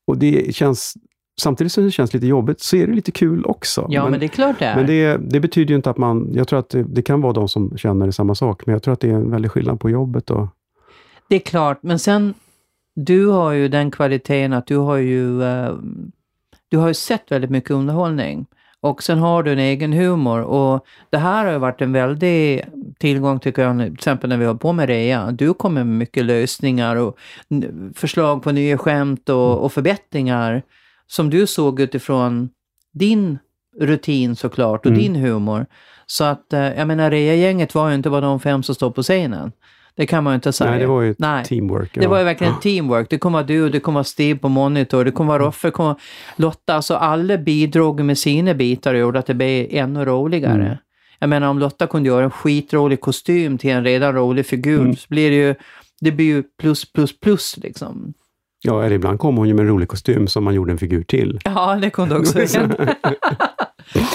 Och 0.07 0.19
det 0.19 0.55
känns, 0.55 0.95
samtidigt 1.41 1.73
som 1.73 1.85
det 1.85 1.91
känns 1.91 2.15
lite 2.15 2.27
jobbigt, 2.27 2.61
så 2.61 2.77
är 2.77 2.87
det 2.87 2.93
lite 2.93 3.13
kul 3.13 3.45
också. 3.45 3.87
ja, 3.89 4.09
men, 4.09 4.21
det 4.21 4.27
är 4.27 4.29
klart 4.29 4.59
det 4.59 4.65
är. 4.65 4.77
men 4.77 4.87
det, 4.87 5.17
det 5.17 5.41
betyder 5.41 5.71
ju 5.71 5.77
inte 5.77 5.91
att 5.91 5.99
man... 5.99 6.31
Jag 6.35 6.49
tror 6.49 6.59
att 6.59 6.69
det, 6.69 6.83
det 6.83 7.03
kan 7.03 7.21
vara 7.21 7.33
de 7.33 7.49
som 7.49 7.79
känner 7.79 8.11
samma 8.11 8.35
sak, 8.35 8.67
men 8.67 8.73
jag 8.73 8.83
tror 8.83 8.95
att 8.95 9.01
det 9.01 9.09
är 9.11 9.15
en 9.15 9.31
väldig 9.31 9.51
skillnad 9.51 9.81
på 9.81 9.91
jobbet. 9.91 10.31
Och, 10.31 10.47
Det 11.29 11.37
är 11.37 11.41
klart, 11.41 11.79
men 11.83 11.99
sen, 11.99 12.35
du 12.95 13.27
har 13.27 13.53
ju 13.53 13.69
den 13.69 13.91
kvaliteten 13.91 14.53
att 14.53 14.67
du 14.67 14.77
har 14.77 14.97
ju, 14.97 15.43
eh, 15.43 15.75
du 16.69 16.79
har 16.79 16.89
ju 16.89 16.95
sett 16.95 17.33
väldigt 17.33 17.51
mycket 17.51 17.71
underhållning. 17.71 18.47
Och 18.81 19.03
sen 19.03 19.19
har 19.19 19.43
du 19.43 19.53
en 19.53 19.59
egen 19.59 19.93
humor 19.93 20.41
och 20.41 20.85
det 21.11 21.19
här 21.19 21.45
har 21.45 21.53
ju 21.53 21.59
varit 21.59 21.81
en 21.81 21.93
väldig 21.93 22.65
tillgång 22.99 23.41
tycker 23.41 23.63
jag, 23.63 23.79
till 23.79 23.95
exempel 23.95 24.31
när 24.31 24.37
vi 24.37 24.45
har 24.45 24.55
på 24.55 24.73
med 24.73 24.89
rea. 24.89 25.31
Du 25.31 25.55
kommer 25.55 25.85
med 25.85 25.97
mycket 25.99 26.25
lösningar 26.25 26.97
och 26.97 27.19
förslag 27.95 28.43
på 28.43 28.53
nya 28.53 28.79
skämt 28.79 29.29
och, 29.29 29.65
och 29.65 29.73
förbättringar 29.73 30.63
som 31.07 31.31
du 31.31 31.47
såg 31.47 31.81
utifrån 31.81 32.49
din 32.93 33.39
rutin 33.81 34.37
såklart 34.37 34.87
och 34.87 34.93
Mm. 34.93 35.03
din 35.03 35.15
humor. 35.17 35.67
Så 36.07 36.25
att, 36.25 36.53
eh, 36.53 36.61
jag 36.79 36.89
menar, 36.89 37.11
rea-gänget 37.11 37.75
var 37.75 37.89
ju 37.89 37.95
inte 37.95 38.11
bara 38.11 38.21
de 38.21 38.41
fem 38.41 38.63
som 38.63 38.75
står 38.75 38.91
på 38.91 39.03
scenen. 39.03 39.53
Det 39.97 40.07
kan 40.07 40.25
man 40.25 40.33
ju 40.33 40.35
inte 40.35 40.53
säga. 40.53 40.71
nej, 40.71 40.81
det 40.81 40.87
var 40.87 41.03
ju 41.03 41.15
Nej. 41.19 41.45
teamwork. 41.45 41.91
Det 41.95 42.03
ja. 42.03 42.09
var 42.09 42.19
ju 42.19 42.25
verkligen 42.25 42.61
teamwork. 42.61 43.11
Det 43.11 43.19
kommer 43.19 43.39
vara 43.39 43.47
du, 43.47 43.69
det 43.69 43.81
kommer 43.81 43.95
vara 43.95 44.05
Steve 44.05 44.39
på 44.39 44.49
monitor, 44.49 45.05
det 45.05 45.11
kommer 45.11 45.29
vara 45.29 45.43
Roffe, 45.43 45.69
det 45.69 45.73
kommer 45.73 45.89
vara 45.89 45.99
Lotta. 46.37 46.75
Alltså 46.75 46.95
alla 46.95 47.39
bidrog 47.39 48.01
med 48.01 48.19
sina 48.19 48.55
bitar 48.55 48.95
och 48.95 49.01
gjorde 49.01 49.19
att 49.19 49.27
det 49.27 49.35
blev 49.35 49.67
ännu 49.71 50.05
roligare. 50.05 50.63
Mm. 50.65 50.77
Jag 51.19 51.29
menar 51.29 51.49
om 51.49 51.59
Lotta 51.59 51.87
kunde 51.87 52.09
göra 52.09 52.25
en 52.25 52.31
skitrolig 52.31 53.01
kostym 53.01 53.59
till 53.59 53.71
en 53.71 53.85
redan 53.85 54.15
rolig 54.15 54.47
figur 54.47 54.81
Mm. 54.81 54.97
så 54.97 55.07
blir 55.09 55.31
det 55.31 55.37
ju, 55.37 55.55
det 56.01 56.13
blir 56.13 56.27
ju 56.27 56.43
plus, 56.61 56.93
plus, 56.93 57.21
plus 57.21 57.57
liksom. 57.57 58.15
Ja, 58.67 58.85
eller 58.85 58.97
ibland 58.97 59.19
kom 59.19 59.37
hon 59.37 59.49
ju 59.49 59.55
med 59.55 59.63
en 59.63 59.69
rolig 59.69 59.89
kostym 59.89 60.27
som 60.27 60.45
man 60.45 60.55
gjorde 60.55 60.73
en 60.73 60.79
figur 60.79 61.03
till. 61.03 61.39
Ja, 61.45 61.79
det 61.83 61.91
kunde 61.91 62.17
också 62.19 62.59
hända. 62.59 62.77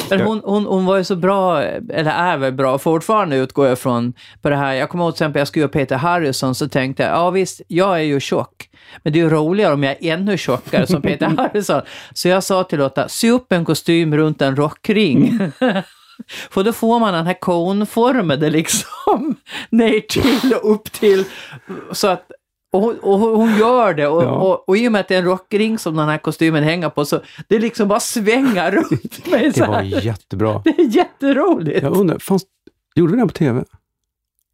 Men 0.10 0.22
hon, 0.22 0.42
hon, 0.46 0.66
hon 0.66 0.86
var 0.86 0.98
ju 0.98 1.04
så 1.04 1.16
bra, 1.16 1.62
eller 1.64 2.12
är 2.12 2.38
väl 2.38 2.54
bra 2.54 2.78
fortfarande 2.78 3.36
utgår 3.36 3.68
jag 3.68 3.80
från, 3.80 4.14
på 4.42 4.50
det 4.50 4.56
här. 4.56 4.74
Jag 4.74 4.90
kommer 4.90 5.04
ihåg 5.04 5.14
till 5.14 5.24
exempel, 5.24 5.40
jag 5.40 5.48
skulle 5.48 5.62
göra 5.62 5.72
Peter 5.72 5.96
Harrison, 5.96 6.56
så 6.56 6.70
tänkte 6.70 7.04
jag, 7.04 7.12
ja 7.12 7.30
visst, 7.30 7.62
jag 7.68 7.96
är 7.96 8.04
ju 8.04 8.20
tjock, 8.20 8.70
men 9.04 9.14
det 9.14 9.20
är 9.20 9.24
ju 9.24 9.30
roligare 9.30 9.74
om 9.74 9.84
jag 9.84 9.96
är 10.00 10.14
ännu 10.14 10.38
tjockare 10.38 10.88
som 10.88 11.02
Peter 11.02 11.26
Harrison. 11.38 11.82
Så 12.14 12.28
jag 12.28 12.44
sa 12.44 12.64
till 12.64 12.80
Lotta, 12.80 13.10
sy 13.10 13.30
upp 13.30 13.52
en 13.52 13.66
kostym 13.66 14.18
runt 14.18 14.42
en 14.42 14.56
rockring. 14.56 15.40
För 16.50 16.64
då 16.64 16.74
får 16.74 17.00
man 17.00 17.14
den 17.14 17.26
här 17.28 17.40
konformade 17.40 18.50
liksom, 18.50 19.36
ner 19.70 20.00
till 20.00 20.54
och 20.54 20.72
upp 20.72 20.92
till, 20.92 21.24
så 21.92 22.08
att 22.08 22.32
och, 22.72 22.82
hon- 22.82 23.00
och 23.00 23.20
hon 23.20 23.58
gör 23.58 23.94
det 23.94 24.08
och, 24.08 24.24
Ja. 24.24 24.30
och, 24.32 24.70
och 24.70 24.78
i 24.78 24.88
och 24.88 24.92
med 24.92 25.02
att 25.02 25.08
det 25.08 25.16
är 25.16 25.20
en 25.20 25.26
rockring 25.26 25.78
som 25.80 25.96
den 25.96 26.10
här 26.10 26.18
kostymen 26.18 26.64
hänger 26.64 26.90
på 26.90 27.06
så 27.06 27.20
det 27.48 27.60
liksom 27.60 27.88
bara 27.88 28.00
svängar 28.00 28.72
runt 28.72 29.28
mig 29.32 29.54
så 29.54 29.60
Det 29.60 29.68
var 29.68 29.82
jättebra. 29.82 30.62
Det 30.64 30.70
är 30.70 30.96
jätteroligt. 30.96 31.82
Jag 31.84 31.98
undrar, 31.98 32.20
fanns, 32.20 32.44
gjorde 32.96 33.12
vi 33.12 33.18
den 33.18 33.28
på 33.28 33.34
TV? 33.34 33.64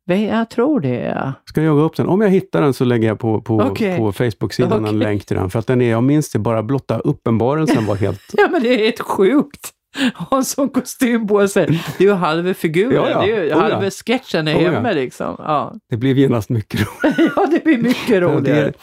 Jag 0.08 0.50
tror 0.50 0.80
det, 0.80 0.96
ja. 1.16 1.34
Ska 1.46 1.62
jag 1.62 1.76
gå 1.76 1.82
upp 1.82 1.96
den? 1.96 2.08
Om 2.08 2.22
jag 2.22 2.30
hittar 2.30 2.62
den 2.62 2.74
så 2.74 2.86
lägger 2.86 3.08
jag 3.08 3.20
på, 3.20 3.42
på, 3.42 3.58
Okej. 3.60 3.98
på 3.98 4.12
Facebook-sidan 4.12 4.72
en 4.80 4.86
Okej. 4.86 4.98
länk 4.98 5.26
till 5.26 5.38
den. 5.38 5.50
För 5.50 5.60
att 5.60 5.68
den 5.68 5.82
är, 5.82 5.90
jag 5.92 6.04
minns 6.04 6.32
det, 6.32 6.40
bara 6.40 6.64
blotta 6.64 7.00
uppenbarelsen 7.00 7.86
var 7.86 7.96
helt... 7.96 8.22
Ja, 8.34 8.48
men 8.52 8.64
det 8.64 8.70
är 8.74 8.78
helt 8.78 9.00
sjukt. 9.00 9.72
Ha 10.16 10.38
en 10.38 10.46
sån 10.46 10.70
kostym 10.70 11.28
på 11.28 11.48
sig. 11.48 11.82
Det 11.98 12.04
är 12.04 12.08
ju 12.08 12.14
halva 12.14 12.54
figuren. 12.54 12.94
Ja, 12.96 13.10
ja. 13.10 13.22
Det 13.22 13.32
är 13.32 13.36
ju 13.36 13.42
Oh, 13.42 13.48
ja. 13.48 13.60
halva 13.60 13.92
sketchen 13.92 14.48
är 14.48 14.58
Oh, 14.58 14.64
ja. 14.64 14.72
hemma 14.72 14.92
liksom. 14.92 15.36
Ja. 15.38 15.74
Det 15.90 15.98
blev 15.98 16.18
genast 16.18 16.50
mycket 16.50 16.80
roligt. 16.80 17.32
ja, 17.36 17.46
det 17.52 17.64
blir 17.64 17.78
mycket 17.78 18.10
Ja, 18.10 18.22
roligare. 18.22 18.74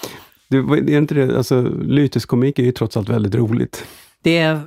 det, 0.49 0.81
Det, 0.81 0.95
är 0.95 0.99
inte 0.99 1.15
det, 1.15 1.37
alltså, 1.37 1.63
lyteskomik 1.83 2.59
är 2.59 2.63
ju 2.63 2.73
trots 2.73 2.97
allt 2.97 3.09
väldigt 3.09 3.35
roligt. 3.35 3.87
Det 4.23 4.59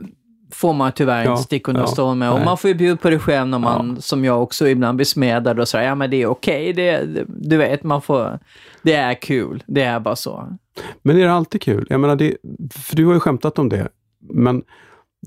får 0.51 0.73
man 0.73 0.91
tyvärr 0.91 1.23
Ja, 1.25 1.31
inte 1.31 1.43
sticka 1.43 1.71
under 1.71 1.81
ja, 1.83 1.87
stol 1.87 2.15
med. 2.15 2.29
Och 2.31 2.35
nej. 2.37 2.45
man 2.45 2.57
får 2.57 2.67
ju 2.67 2.73
bjuda 2.73 2.97
på 2.97 3.09
det 3.09 3.19
själv 3.19 3.47
när 3.47 3.59
man, 3.59 4.01
som 4.01 4.25
jag 4.25 4.43
också 4.43 4.67
ibland 4.67 4.95
blir 4.95 5.05
smedad 5.05 5.59
och 5.59 5.67
säger 5.67 5.87
ja 5.89 5.95
men 5.95 6.09
det 6.09 6.21
är 6.21 6.27
okej, 6.27 6.73
det, 6.73 6.91
det, 6.97 7.25
du 7.27 7.57
vet, 7.57 7.83
man 7.83 8.01
får, 8.01 8.39
det 8.81 8.93
är 8.93 9.13
kul, 9.13 9.63
det 9.67 9.81
är 9.81 9.99
bara 9.99 10.15
så. 10.15 10.57
Men 11.01 11.17
är 11.17 11.25
det 11.25 11.31
alltid 11.33 11.61
kul? 11.61 11.87
Jag 11.89 11.99
menar, 11.99 12.15
det, 12.15 12.35
för 12.75 12.95
du 12.95 13.05
har 13.05 13.13
ju 13.13 13.19
skämtat 13.19 13.59
om 13.59 13.69
det, 13.69 13.87
men 14.33 14.63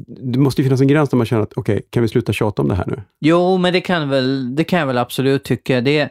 det 0.07 0.39
måste 0.39 0.63
ju 0.63 0.65
finnas 0.69 0.81
en 0.81 0.89
gräns 0.89 1.11
där 1.11 1.17
man 1.17 1.27
känner 1.27 1.43
att 1.43 1.53
okej, 1.57 1.83
kan 1.91 2.03
vi 2.03 2.09
sluta 2.09 2.33
tjata 2.33 2.63
om 2.63 2.69
det 2.69 2.75
här 2.75 2.85
nu? 2.87 3.03
Jo, 3.21 3.57
men 3.59 3.73
det 3.73 3.81
kan, 3.81 4.09
väl, 4.09 4.57
det 4.57 4.65
kan 4.65 4.79
jag 4.79 4.87
väl 4.87 4.99
absolut 4.99 5.45
tycka. 5.45 5.81
Det, 5.81 6.09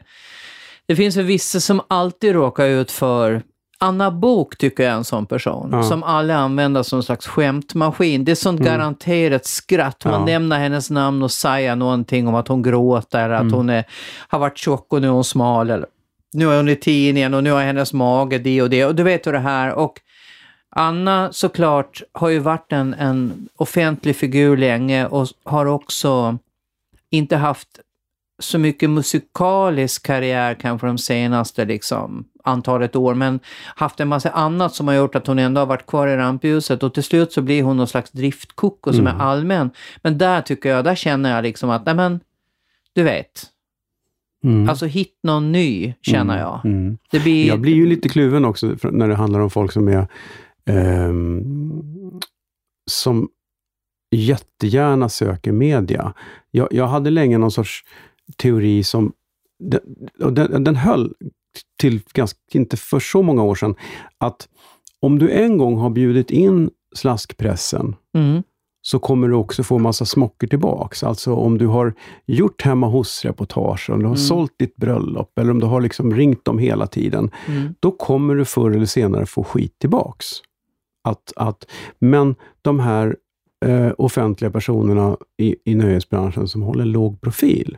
det 0.85 0.95
finns 0.95 1.15
väl 1.15 1.25
vissa 1.25 1.59
som 1.59 1.81
alltid 1.87 2.33
råkar 2.33 2.65
ut 2.67 2.91
för 2.91 3.41
Anna 3.79 4.11
Bok 4.11 4.57
tycker 4.57 4.83
jag 4.83 4.93
är 4.93 4.97
en 4.97 5.03
sån 5.03 5.25
person, 5.25 5.69
Ja. 5.71 5.83
som 5.83 6.03
alla 6.03 6.35
använder 6.35 6.83
som 6.83 6.97
en 6.99 7.03
slags 7.03 7.27
skämtmaskin. 7.27 8.25
Det 8.25 8.31
är 8.31 8.35
sånt 8.35 8.59
Mm. 8.59 8.71
garanterat 8.73 9.45
skratt. 9.45 10.05
Man 10.05 10.13
Ja. 10.13 10.25
nämner 10.25 10.59
hennes 10.59 10.89
namn 10.89 11.23
och 11.23 11.31
säger 11.31 11.75
någonting 11.75 12.27
om 12.27 12.35
att 12.35 12.47
hon 12.47 12.63
gråter, 12.63 13.29
att 13.29 13.41
Mm. 13.41 13.53
hon 13.53 13.69
är, 13.69 13.83
har 14.27 14.39
varit 14.39 14.57
tjock 14.57 14.93
och 14.93 15.01
nu 15.01 15.07
är 15.07 15.11
hon 15.11 15.23
smal, 15.23 15.69
eller 15.69 15.87
nu 16.33 16.49
är 16.51 16.57
hon 16.57 16.69
i 16.69 16.75
tidningen 16.75 17.33
och 17.33 17.43
nu 17.43 17.51
har 17.51 17.61
hennes 17.63 17.93
mage 17.93 18.37
det 18.37 18.61
och 18.61 18.69
det. 18.69 18.85
Och 18.85 18.95
du 18.95 19.03
vet 19.03 19.27
hur 19.27 19.33
det 19.33 19.39
här. 19.39 19.73
Och 19.73 19.93
Anna 20.77 21.29
såklart 21.33 22.01
har 22.11 22.29
ju 22.29 22.39
varit 22.39 22.71
en, 22.73 22.93
en 22.93 23.49
offentlig 23.55 24.15
figur 24.15 24.57
länge 24.57 25.05
och 25.07 25.27
har 25.43 25.65
också 25.65 26.37
inte 27.09 27.35
haft 27.37 27.67
så 28.39 28.57
mycket 28.59 28.89
musikalisk 28.89 30.05
karriär 30.05 30.53
kanske 30.53 30.87
de 30.87 30.97
senaste 30.97 31.65
liksom, 31.65 32.25
antalet 32.43 32.95
år, 32.95 33.13
men 33.13 33.39
haft 33.75 33.99
en 33.99 34.07
massa 34.07 34.29
annat 34.29 34.73
som 34.75 34.87
har 34.87 34.95
gjort 34.95 35.15
att 35.15 35.27
hon 35.27 35.39
ändå 35.39 35.61
har 35.61 35.65
varit 35.65 35.85
kvar 35.85 36.07
i 36.07 36.15
rampljuset 36.17 36.83
och 36.83 36.93
till 36.93 37.03
slut 37.03 37.31
så 37.31 37.41
blir 37.41 37.63
hon 37.63 37.77
någon 37.77 37.87
slags 37.87 38.11
driftkoko 38.11 38.93
som 38.93 39.07
Mm. 39.07 39.15
är 39.21 39.23
allmän. 39.25 39.69
Men 40.01 40.17
där 40.17 40.41
tycker 40.41 40.69
jag, 40.69 40.83
där 40.85 40.95
känner 40.95 41.35
jag 41.35 41.43
liksom 41.43 41.69
att, 41.69 41.85
nej 41.85 41.95
men, 41.95 42.19
du 42.93 43.03
vet, 43.03 43.43
Mm. 44.43 44.69
alltså 44.69 44.85
hit 44.85 45.19
någon 45.23 45.51
ny 45.51 45.93
känner 46.01 46.39
jag. 46.39 46.61
Mm. 46.65 46.97
Det 47.11 47.19
blir, 47.19 47.47
Jag 47.47 47.59
blir 47.61 47.73
ju 47.73 47.85
lite 47.85 48.09
kluven 48.09 48.45
också 48.45 48.75
när 48.83 49.07
det 49.07 49.15
handlar 49.15 49.39
om 49.39 49.49
folk 49.49 49.71
som 49.71 49.87
är 49.87 50.07
som 52.91 53.29
jättegärna 54.15 55.09
söker 55.09 55.51
media. 55.51 56.13
Jag, 56.51 56.67
jag 56.71 56.87
hade 56.87 57.09
länge 57.09 57.37
någon 57.37 57.51
sorts 57.51 57.83
teori 58.37 58.83
som, 58.83 59.13
den, 59.59 59.81
och 60.19 60.33
den, 60.33 60.63
den 60.63 60.75
höll 60.75 61.13
till 61.79 62.01
ganska, 62.13 62.39
inte 62.53 62.77
för 62.77 62.99
så 62.99 63.21
många 63.21 63.43
år 63.43 63.55
sedan, 63.55 63.75
att 64.17 64.47
om 64.99 65.19
du 65.19 65.31
en 65.31 65.57
gång 65.57 65.77
har 65.77 65.89
bjudit 65.89 66.31
in 66.31 66.69
slaskpressen 66.95 67.95
mm, 68.15 68.43
så 68.81 68.99
kommer 68.99 69.27
du 69.27 69.33
också 69.35 69.63
få 69.63 69.79
massa 69.79 70.05
smockor 70.05 70.47
tillbaks. 70.47 71.03
Alltså 71.03 71.33
om 71.35 71.57
du 71.57 71.67
har 71.67 71.93
gjort 72.25 72.61
hemma 72.61 72.87
hos-reportage, 72.87 73.89
om 73.89 73.99
du 73.99 74.05
har 74.05 74.15
Mm. 74.15 74.17
sålt 74.17 74.53
ditt 74.59 74.75
bröllop, 74.75 75.39
eller 75.39 75.51
om 75.51 75.59
du 75.59 75.65
har 75.65 75.81
liksom 75.81 76.13
ringt 76.15 76.45
dem 76.45 76.59
hela 76.59 76.87
tiden, 76.87 77.31
mm, 77.47 77.73
då 77.79 77.91
kommer 77.91 78.35
du 78.35 78.45
förr 78.45 78.71
eller 78.71 78.85
senare 78.85 79.25
få 79.25 79.43
skit 79.43 79.79
tillbaks. 79.79 80.25
Att, 81.07 81.33
att, 81.35 81.65
men 81.99 82.35
de 82.61 82.79
här 82.79 83.15
eh, 83.65 83.91
offentliga 83.97 84.51
personerna 84.51 85.17
i, 85.37 85.55
i 85.65 85.75
nöjesbranschen 85.75 86.47
som 86.47 86.61
håller 86.61 86.85
låg 86.85 87.21
profil, 87.21 87.77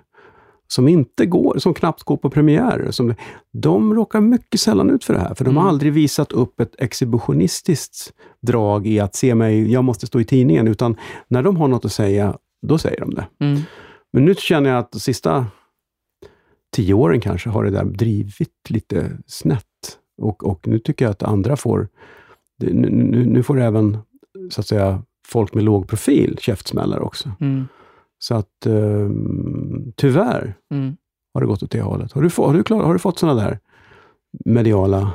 som 0.67 0.87
inte 0.87 1.25
går, 1.25 1.57
som 1.57 1.73
knappt 1.73 2.03
går 2.03 2.17
på 2.17 2.29
premiärer, 2.29 2.91
som, 2.91 3.13
de 3.53 3.93
råkar 3.93 4.21
mycket 4.21 4.59
sällan 4.59 4.89
ut 4.89 5.03
för 5.03 5.13
det 5.13 5.19
här, 5.19 5.33
för 5.33 5.45
de 5.45 5.55
har 5.57 5.63
Mm. 5.63 5.69
aldrig 5.69 5.93
visat 5.93 6.31
upp 6.31 6.59
ett 6.59 6.75
exhibitionistiskt 6.77 8.13
drag 8.41 8.87
i 8.87 8.99
att 8.99 9.15
se 9.15 9.35
mig, 9.35 9.71
jag 9.71 9.83
måste 9.83 10.07
stå 10.07 10.19
i 10.19 10.25
tidningen, 10.25 10.67
utan 10.67 10.95
när 11.27 11.43
de 11.43 11.57
har 11.57 11.67
något 11.67 11.85
att 11.85 11.91
säga, 11.91 12.37
då 12.67 12.77
säger 12.77 12.99
de 12.99 13.13
det. 13.13 13.27
mm. 13.39 13.61
Men 14.13 14.25
nu 14.25 14.35
känner 14.35 14.69
jag 14.69 14.79
att 14.79 14.91
de 14.91 14.99
sista 14.99 15.45
tio 16.75 16.93
åren 16.93 17.21
kanske 17.21 17.49
har 17.49 17.63
det 17.63 17.71
där 17.71 17.85
drivit 17.85 18.69
lite 18.69 19.11
snett. 19.27 19.65
Och, 20.21 20.43
och 20.43 20.67
nu 20.67 20.79
tycker 20.79 21.05
jag 21.05 21.11
att 21.11 21.23
andra 21.23 21.57
får, 21.57 21.87
det- 22.60 22.74
nu, 22.74 23.26
nu, 23.26 23.43
får 23.43 23.60
även 23.62 23.98
så 24.50 24.62
att 24.62 24.67
säga 24.67 25.02
folk 25.28 25.54
med 25.54 25.63
låg 25.63 25.88
profil 25.88 26.38
käftsmällar 26.39 27.00
också. 27.00 27.32
Mm, 27.39 27.67
Så 28.19 28.36
att 28.36 28.65
ehm, 28.65 29.93
tyvärr 29.95 30.54
mm. 30.72 30.98
har 31.34 31.41
det 31.41 31.48
gått 31.48 31.63
åt 31.63 31.72
det 31.72 31.82
hållet. 31.82 32.12
Har 32.12 32.22
du, 32.22 32.30
få, 32.30 32.48
har 32.48 32.54
du, 32.54 32.63
klar, 32.63 32.84
har 32.84 32.93
du 32.93 33.00
fått 33.00 33.19
sådana 33.19 33.41
där 33.41 33.60
mediala... 34.45 35.12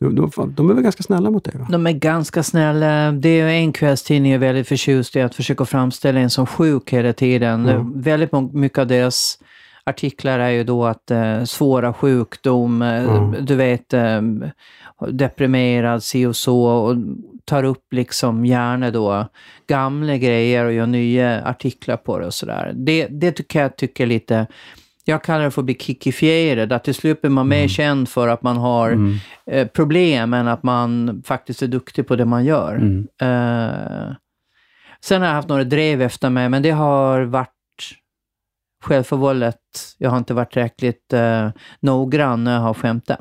De, 0.00 0.30
de, 0.56 0.70
är 0.70 0.74
väl 0.74 0.82
ganska 0.82 1.02
snälla 1.02 1.30
mot 1.30 1.44
dig? 1.44 1.54
Va? 1.58 1.66
De 1.70 1.86
är 1.86 1.92
ganska 1.92 2.42
snälla. 2.42 3.12
Det 3.12 3.40
är 3.40 3.46
en 3.46 3.72
kvällstidning 3.72 4.32
jag 4.32 4.42
är 4.42 4.46
väldigt 4.46 4.68
förtjust 4.68 5.16
i, 5.16 5.20
att 5.20 5.34
försöka 5.34 5.64
framställa 5.64 6.20
en 6.20 6.30
som 6.30 6.46
sjuk 6.46 6.92
hela 6.92 7.12
tiden. 7.12 7.68
Mm. 7.68 8.00
Väldigt 8.00 8.32
mycket 8.52 8.78
av 8.78 8.86
deras 8.86 9.38
artiklar 9.86 10.38
är 10.38 10.50
ju 10.50 10.64
då 10.64 10.84
att 10.86 11.10
eh, 11.10 11.44
svåra 11.44 11.92
sjukdom, 11.92 12.82
eh, 12.82 13.04
Mm. 13.04 13.44
du 13.44 13.54
vet, 13.54 13.92
eh, 13.94 14.20
deprimerad, 15.08 16.02
si 16.02 16.26
och 16.26 16.36
så, 16.36 16.64
och 16.66 16.96
tar 17.44 17.64
upp 17.64 17.92
liksom 17.92 18.46
gärna 18.46 18.90
då 18.90 19.26
gamla 19.66 20.16
grejer 20.16 20.64
och 20.64 20.72
gör 20.72 20.86
nya 20.86 21.42
artiklar 21.44 21.96
på 21.96 22.18
det 22.18 22.26
och 22.26 22.34
sådär. 22.34 22.72
Det, 22.74 23.06
det 23.10 23.32
tycker 23.32 23.62
jag 23.62 23.76
tycker 23.76 24.06
lite 24.06 24.46
jag 25.08 25.22
kallar 25.22 25.44
det 25.44 25.50
för 25.50 25.60
att 25.62 25.66
bli 25.66 25.74
kikifierad, 25.74 26.72
att 26.72 26.84
till 26.84 26.94
slut 26.94 27.20
blir 27.20 27.30
man 27.30 27.48
mer 27.48 27.56
Mm. 27.56 27.68
känd 27.68 28.08
för 28.08 28.28
att 28.28 28.42
man 28.42 28.56
har 28.56 28.90
Mm. 28.90 29.14
eh, 29.50 29.66
problem 29.66 30.34
än 30.34 30.48
att 30.48 30.62
man 30.62 31.22
faktiskt 31.26 31.62
är 31.62 31.66
duktig 31.66 32.06
på 32.08 32.16
det 32.16 32.24
man 32.24 32.44
gör. 32.44 32.74
Mm. 32.74 33.06
Eh, 33.22 34.14
sen 35.00 35.20
har 35.22 35.28
jag 35.28 35.34
haft 35.34 35.48
några 35.48 35.64
drev 35.64 36.02
efter 36.02 36.30
mig, 36.30 36.48
men 36.48 36.62
det 36.62 36.70
har 36.70 37.20
varit 37.22 37.50
självförvållat. 38.86 39.94
Jag 39.98 40.10
har 40.10 40.18
inte 40.18 40.34
varit 40.34 40.52
tillräckligt 40.52 41.12
eh, 41.12 41.48
noggrann 41.80 42.44
när 42.44 42.54
jag 42.54 42.60
har 42.60 42.74
skämtat. 42.74 43.20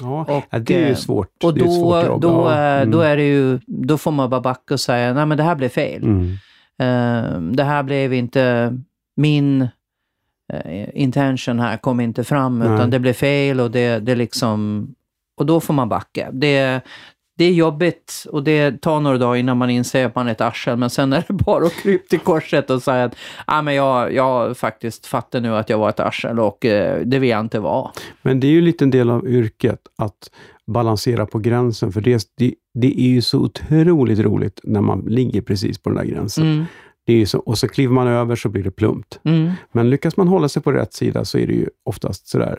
Ja, 0.00 0.20
Och, 0.28 0.44
ja, 0.50 0.58
det 0.58 0.74
är 0.74 0.78
ju 0.78 0.90
eh, 0.90 0.96
svårt. 0.96 1.44
Och 1.44 1.56
ett 1.58 1.74
svårt 1.74 2.02
då, 2.02 2.06
jobb. 2.06 2.20
då, 2.20 2.28
Ja, 2.28 2.52
eh, 2.52 2.76
mm. 2.76 2.90
då, 2.90 3.00
är 3.00 3.16
det 3.16 3.28
ju, 3.28 3.60
då 3.66 3.98
får 3.98 4.10
man 4.10 4.30
bara 4.30 4.40
backa 4.40 4.74
och 4.74 4.80
säga, 4.80 5.12
nej 5.14 5.26
men 5.26 5.38
det 5.38 5.44
här 5.44 5.54
blev 5.54 5.68
fel. 5.68 6.02
Mm. 6.02 6.30
Eh, 6.78 7.40
det 7.40 7.64
här 7.64 7.82
blev 7.82 8.12
inte 8.12 8.72
min 9.16 9.68
eh, 10.52 10.88
intention 10.94 11.60
här, 11.60 11.76
kom 11.76 12.00
inte 12.00 12.24
fram, 12.24 12.58
Nej. 12.58 12.74
utan 12.74 12.90
det 12.90 12.98
blev 12.98 13.12
fel 13.12 13.60
och 13.60 13.70
det, 13.70 13.98
det 13.98 14.14
liksom... 14.14 14.88
Och 15.38 15.46
då 15.46 15.60
får 15.60 15.74
man 15.74 15.88
backa. 15.88 16.30
Det, 16.32 16.80
det 17.38 17.44
är 17.44 17.52
jobbigt 17.52 18.26
och 18.32 18.44
det 18.44 18.80
tar 18.82 19.00
några 19.00 19.18
dagar 19.18 19.36
innan 19.36 19.56
man 19.58 19.70
inser 19.70 20.06
att 20.06 20.14
man 20.14 20.28
är 20.28 20.32
ett 20.32 20.40
arsel, 20.40 20.76
men 20.76 20.90
sen 20.90 21.12
är 21.12 21.24
det 21.28 21.34
bara 21.34 21.66
att 21.66 21.72
krypa 21.72 22.06
till 22.08 22.18
korset 22.20 22.70
och 22.70 22.82
säga 22.82 23.04
att 23.04 23.16
ah, 23.44 23.62
men 23.62 23.74
jag, 23.74 24.14
jag 24.14 24.56
faktiskt 24.56 25.06
fattar 25.06 25.40
nu 25.40 25.56
att 25.56 25.70
jag 25.70 25.78
var 25.78 25.88
ett 25.88 26.00
arsel 26.00 26.40
och 26.40 26.64
eh, 26.64 27.00
det 27.06 27.18
vill 27.18 27.30
jag 27.30 27.40
inte 27.40 27.60
vara. 27.60 27.90
Men 28.22 28.40
det 28.40 28.46
är 28.46 28.50
ju 28.50 28.60
lite 28.60 28.84
en 28.84 28.90
del 28.90 29.10
av 29.10 29.28
yrket 29.28 29.80
att 29.98 30.30
balansera 30.66 31.26
på 31.26 31.38
gränsen, 31.38 31.92
för 31.92 32.00
det, 32.00 32.22
det, 32.38 32.54
det 32.74 33.00
är 33.00 33.08
ju 33.08 33.22
så 33.22 33.38
otroligt 33.38 34.18
roligt 34.18 34.60
när 34.64 34.80
man 34.80 35.00
ligger 35.00 35.40
precis 35.42 35.78
på 35.78 35.90
den 35.90 35.98
där 35.98 36.04
gränsen. 36.04 36.44
Mm, 36.52 36.64
Det 37.06 37.12
är 37.22 37.26
så, 37.26 37.38
och 37.38 37.58
så 37.58 37.68
kliver 37.68 37.94
man 37.94 38.06
över 38.08 38.36
så 38.36 38.48
blir 38.48 38.62
det 38.62 38.70
plumpt. 38.70 39.20
mm. 39.24 39.50
Men 39.72 39.90
lyckas 39.90 40.16
man 40.16 40.28
hålla 40.28 40.48
sig 40.48 40.62
på 40.62 40.72
rätt 40.72 40.92
sida 40.94 41.24
så 41.24 41.38
är 41.38 41.46
det 41.46 41.52
ju 41.54 41.68
oftast 41.84 42.28
sådär. 42.28 42.58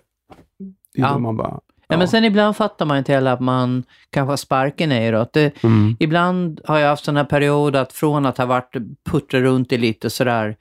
Det 0.94 1.02
är 1.02 1.06
Ja. 1.06 1.14
då 1.14 1.20
man 1.20 1.38
bara... 1.38 1.60
Ja, 1.88 1.98
men 1.98 2.08
sen 2.08 2.24
ibland 2.26 2.56
fattar 2.56 2.86
man 2.86 2.98
inte 2.98 3.14
heller 3.14 3.32
att 3.32 3.40
man 3.40 3.84
kanske 4.10 4.32
har 4.32 4.38
sparken 4.38 4.90
neråt. 4.90 5.34
Det, 5.34 5.64
mm, 5.64 5.96
Ibland 6.00 6.62
har 6.66 6.80
jag 6.80 6.90
haft 6.90 7.06
sån 7.06 7.18
här 7.18 7.24
period 7.24 7.76
att 7.76 7.94
från 7.94 8.26
att 8.26 8.38
ha 8.38 8.46
varit 8.46 8.76
puttrat 9.10 9.42
runt 9.42 9.72
i 9.72 9.78
lite 9.78 10.10
sådär 10.10 10.56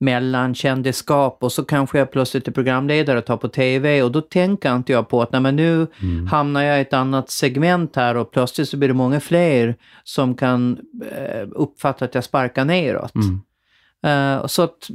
mellankändisskap 0.00 1.38
och 1.40 1.52
så 1.52 1.64
kanske 1.64 1.98
jag 1.98 2.10
plötsligt 2.10 2.48
är 2.48 2.52
programledare 2.52 3.18
och 3.18 3.24
tar 3.24 3.36
på 3.36 3.48
TV 3.48 4.02
och 4.02 4.12
då 4.12 4.20
tänker 4.20 4.76
inte 4.76 4.92
jag 4.92 5.08
på 5.08 5.22
att 5.22 5.32
nej, 5.32 5.40
men 5.40 5.56
nu 5.56 5.86
mm, 6.02 6.26
hamnar 6.26 6.62
jag 6.62 6.78
i 6.78 6.80
ett 6.80 6.92
annat 6.92 7.30
segment 7.30 7.96
här 7.96 8.16
och 8.16 8.30
plötsligt 8.30 8.68
så 8.68 8.76
blir 8.76 8.88
det 8.88 8.94
många 8.94 9.20
fler 9.20 9.76
som 10.04 10.34
kan 10.34 10.78
eh, 11.12 11.48
uppfatta 11.50 12.04
att 12.04 12.14
jag 12.14 12.24
sparkar 12.24 12.64
neråt. 12.64 13.14
mm, 13.14 13.40
Eh, 14.02 14.46
så 14.46 14.62
att 14.62 14.90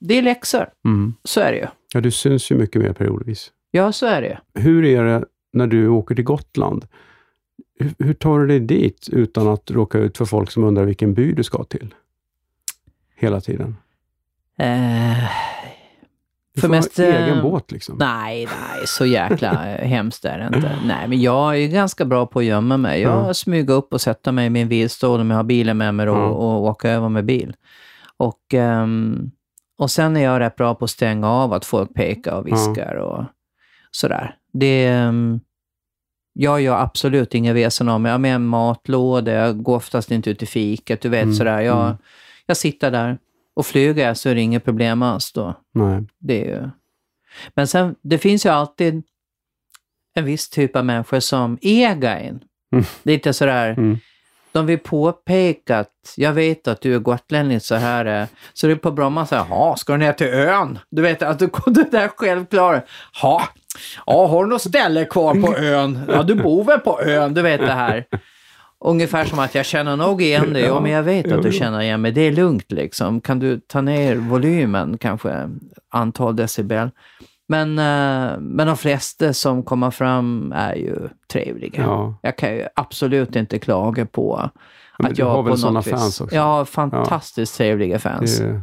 det 0.00 0.18
är 0.18 0.22
läxor, 0.22 0.68
mm. 0.84 1.14
så 1.24 1.40
är 1.40 1.52
det 1.52 1.58
ju. 1.58 1.66
Ja, 1.94 2.00
du 2.00 2.10
syns 2.10 2.50
ju 2.50 2.56
mycket 2.56 2.82
mer 2.82 2.92
periodvis. 2.92 3.50
Ja, 3.70 3.92
så 3.92 4.06
är 4.06 4.22
det. 4.22 4.38
Hur 4.54 4.84
är 4.84 5.04
det 5.04 5.24
när 5.52 5.66
du 5.66 5.88
åker 5.88 6.14
till 6.14 6.24
Gotland? 6.24 6.86
Hur, 7.78 7.94
hur 7.98 8.14
tar 8.14 8.38
du 8.38 8.46
dig 8.46 8.60
dit 8.60 9.08
utan 9.12 9.48
att 9.48 9.70
råka 9.70 9.98
ut 9.98 10.18
för 10.18 10.24
folk 10.24 10.50
som 10.50 10.64
undrar 10.64 10.84
vilken 10.84 11.14
by 11.14 11.32
du 11.32 11.42
ska 11.42 11.64
till? 11.64 11.94
Hela 13.16 13.40
tiden. 13.40 13.76
Eh, 14.58 15.18
Du 16.54 16.60
För 16.60 16.68
får 16.68 16.74
mest, 16.74 16.96
ha 16.98 17.04
egen 17.04 17.36
eh, 17.38 17.42
båt 17.42 17.72
liksom. 17.72 17.96
Nej, 17.98 18.44
nej, 18.46 18.86
så 18.86 19.06
jäkla 19.06 19.76
eh, 19.76 19.88
hemskt 19.88 20.24
är 20.24 20.38
det 20.38 20.46
inte. 20.56 20.78
Nej, 20.86 21.08
men 21.08 21.20
jag 21.20 21.58
är 21.62 21.68
ganska 21.68 22.04
bra 22.04 22.26
på 22.26 22.38
att 22.38 22.44
gömma 22.44 22.76
mig. 22.76 23.00
Jag 23.00 23.28
Ja. 23.28 23.34
smyger 23.34 23.74
upp 23.74 23.92
och 23.92 24.00
sätter 24.00 24.32
mig 24.32 24.46
i 24.46 24.50
min 24.50 24.68
bilstol 24.68 25.20
om 25.20 25.30
jag 25.30 25.36
har 25.36 25.44
bilen 25.44 25.78
med 25.78 25.94
mig 25.94 26.06
då, 26.06 26.12
Ja. 26.12 26.26
och 26.26 26.64
åker 26.64 26.88
över 26.88 27.08
med 27.08 27.24
bil. 27.24 27.54
Och, 28.16 28.54
ehm, 28.54 29.30
och 29.78 29.90
sen 29.90 30.16
är 30.16 30.20
jag 30.24 30.40
rätt 30.40 30.56
bra 30.56 30.74
på 30.74 30.84
att 30.84 30.90
stänga 30.90 31.28
av 31.30 31.52
att 31.52 31.64
folk 31.64 31.94
pekar 31.94 32.32
och 32.34 32.46
viskar 32.46 32.94
och 32.94 33.24
sådär. 33.90 34.34
Det, 34.52 34.86
ehm, 34.86 35.40
jag 36.32 36.60
gör 36.60 36.78
absolut 36.82 37.34
inga 37.34 37.52
väsen 37.52 37.88
om 37.88 38.02
mig. 38.02 38.10
Jag 38.10 38.14
har 38.14 38.18
med 38.18 38.34
en 38.34 38.46
matlåda, 38.46 39.32
jag 39.32 39.62
går 39.62 39.76
oftast 39.76 40.10
inte 40.10 40.30
ut 40.30 40.42
i 40.42 40.46
fiket, 40.46 41.00
du 41.00 41.08
vet 41.08 41.22
Mm, 41.22 41.34
sådär. 41.34 41.60
Jag, 41.60 41.84
mm. 41.86 41.96
jag 42.46 42.56
sitter 42.56 42.90
där. 42.90 43.18
Och 43.54 43.66
flyger 43.66 44.06
jag 44.06 44.16
så 44.16 44.28
är 44.28 44.34
det 44.34 44.40
inget 44.40 44.64
problem 44.64 45.02
alls 45.02 45.32
då. 45.32 45.54
Nej. 45.74 46.02
Det 46.18 46.44
är 46.44 46.46
ju... 46.60 46.70
Men 47.54 47.66
sen, 47.66 47.94
det 48.02 48.18
finns 48.18 48.46
ju 48.46 48.50
alltid 48.50 49.02
en 50.14 50.24
viss 50.24 50.48
typ 50.50 50.76
av 50.76 50.84
människor 50.84 51.20
som 51.20 51.58
äger 51.62 52.16
en. 52.16 52.40
Mm. 52.72 52.84
Lite 53.02 53.32
sådär, 53.32 53.70
Mm. 53.70 53.98
de 54.52 54.66
vill 54.66 54.78
påpeka 54.78 55.78
att 55.78 56.14
jag 56.16 56.32
vet 56.32 56.68
att 56.68 56.80
du 56.80 56.94
är 56.94 56.98
gotlänning 56.98 57.60
så 57.60 57.74
här. 57.74 58.04
eh, 58.22 58.26
Så 58.52 58.66
det 58.66 58.72
är 58.72 58.76
på 58.76 58.90
Bromma 58.90 59.26
så 59.26 59.36
här, 59.36 59.46
ja, 59.50 59.76
ska 59.76 59.92
du 59.92 59.98
ner 59.98 60.12
till 60.12 60.26
ön? 60.26 60.78
Du 60.90 61.02
vet, 61.02 61.22
att 61.22 61.38
du 61.38 61.50
det 61.66 61.90
där 61.90 62.08
självklara. 62.08 62.82
Ja, 63.22 63.42
ja, 64.06 64.26
har 64.26 64.44
du 64.44 64.50
något 64.50 64.62
ställe 64.62 65.04
kvar 65.04 65.34
på 65.34 65.56
ön? 65.56 66.00
Ja, 66.08 66.22
du 66.22 66.34
bor 66.34 66.64
väl 66.64 66.78
på 66.78 67.02
ön? 67.02 67.34
Du 67.34 67.42
vet 67.42 67.60
det 67.60 67.72
här. 67.72 68.04
Ungefär 68.84 69.24
som 69.24 69.38
att 69.38 69.54
jag 69.54 69.66
känner 69.66 69.96
nog 69.96 70.22
igen 70.22 70.52
dig. 70.52 70.62
Ja, 70.62 70.80
men 70.80 70.90
jag 70.90 71.02
vet 71.02 71.32
att 71.32 71.42
du 71.42 71.52
känner 71.52 71.80
igen 71.80 72.00
mig. 72.00 72.12
Det 72.12 72.20
är 72.20 72.32
lugnt 72.32 72.72
liksom. 72.72 73.20
Kan 73.20 73.38
du 73.38 73.60
ta 73.60 73.80
ner 73.80 74.16
volymen 74.16 74.98
kanske, 74.98 75.50
antal 75.90 76.36
decibel? 76.36 76.90
Men, 77.48 77.78
eh, 77.78 78.38
men 78.40 78.66
de 78.66 78.76
flesta 78.76 79.32
som 79.32 79.62
kommer 79.62 79.90
fram 79.90 80.52
är 80.56 80.74
ju 80.74 81.08
trevliga. 81.32 81.82
Ja. 81.82 82.14
Jag 82.22 82.36
kan 82.36 82.54
ju 82.54 82.66
absolut 82.74 83.36
inte 83.36 83.58
klaga 83.58 84.06
på 84.06 84.50
att 84.98 85.14
du 85.14 85.22
jag 85.22 85.30
har 85.30 85.42
väl 85.42 85.60
på 85.60 85.70
något 85.70 85.86
vis... 85.86 85.92
fans 85.92 86.20
också? 86.20 86.36
Jag 86.36 86.42
har 86.42 86.64
fantastiskt 86.64 87.56
trevliga 87.56 87.98
fans. 87.98 88.38
Det, 88.38 88.62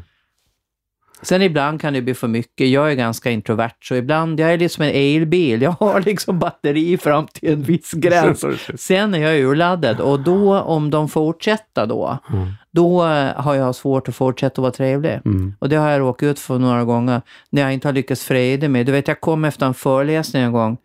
Sen 1.21 1.41
ibland 1.41 1.81
kan 1.81 1.93
det 1.93 2.01
bli 2.01 2.13
för 2.13 2.27
mycket. 2.27 2.67
Jag 2.69 2.91
är 2.91 2.95
ganska 2.95 3.31
introvert, 3.31 3.71
så 3.83 3.95
ibland, 3.95 4.39
jag 4.39 4.53
är 4.53 4.57
liksom 4.57 4.83
en 4.83 4.89
elbil. 4.93 5.61
Jag 5.61 5.71
har 5.71 6.01
liksom 6.01 6.39
batteri 6.39 6.97
fram 6.97 7.27
till 7.27 7.53
en 7.53 7.61
viss 7.63 7.91
gräns. 7.95 8.45
Sen 8.75 9.13
är 9.13 9.19
jag 9.19 9.39
urladdad 9.39 9.99
och 9.99 10.19
då, 10.19 10.59
om 10.59 10.89
de 10.89 11.09
fortsätter 11.09 11.85
då, 11.85 12.17
Mm. 12.33 12.47
då 12.71 13.01
har 13.35 13.55
jag 13.55 13.75
svårt 13.75 14.09
att 14.09 14.15
fortsätta 14.15 14.61
vara 14.61 14.71
trevlig. 14.71 15.19
Mm. 15.25 15.53
Och 15.59 15.69
det 15.69 15.75
har 15.75 15.89
jag 15.89 15.99
råkat 15.99 16.27
ut 16.27 16.39
för 16.39 16.59
några 16.59 16.83
gånger 16.83 17.21
när 17.49 17.61
jag 17.61 17.73
inte 17.73 17.87
har 17.87 17.93
lyckats 17.93 18.23
freda 18.25 18.69
mig. 18.69 18.83
Du 18.83 18.91
vet, 18.91 19.07
jag 19.07 19.21
kom 19.21 19.45
efter 19.45 19.65
en 19.65 19.73
föreläsning 19.73 20.43
en 20.43 20.51
gång 20.51 20.77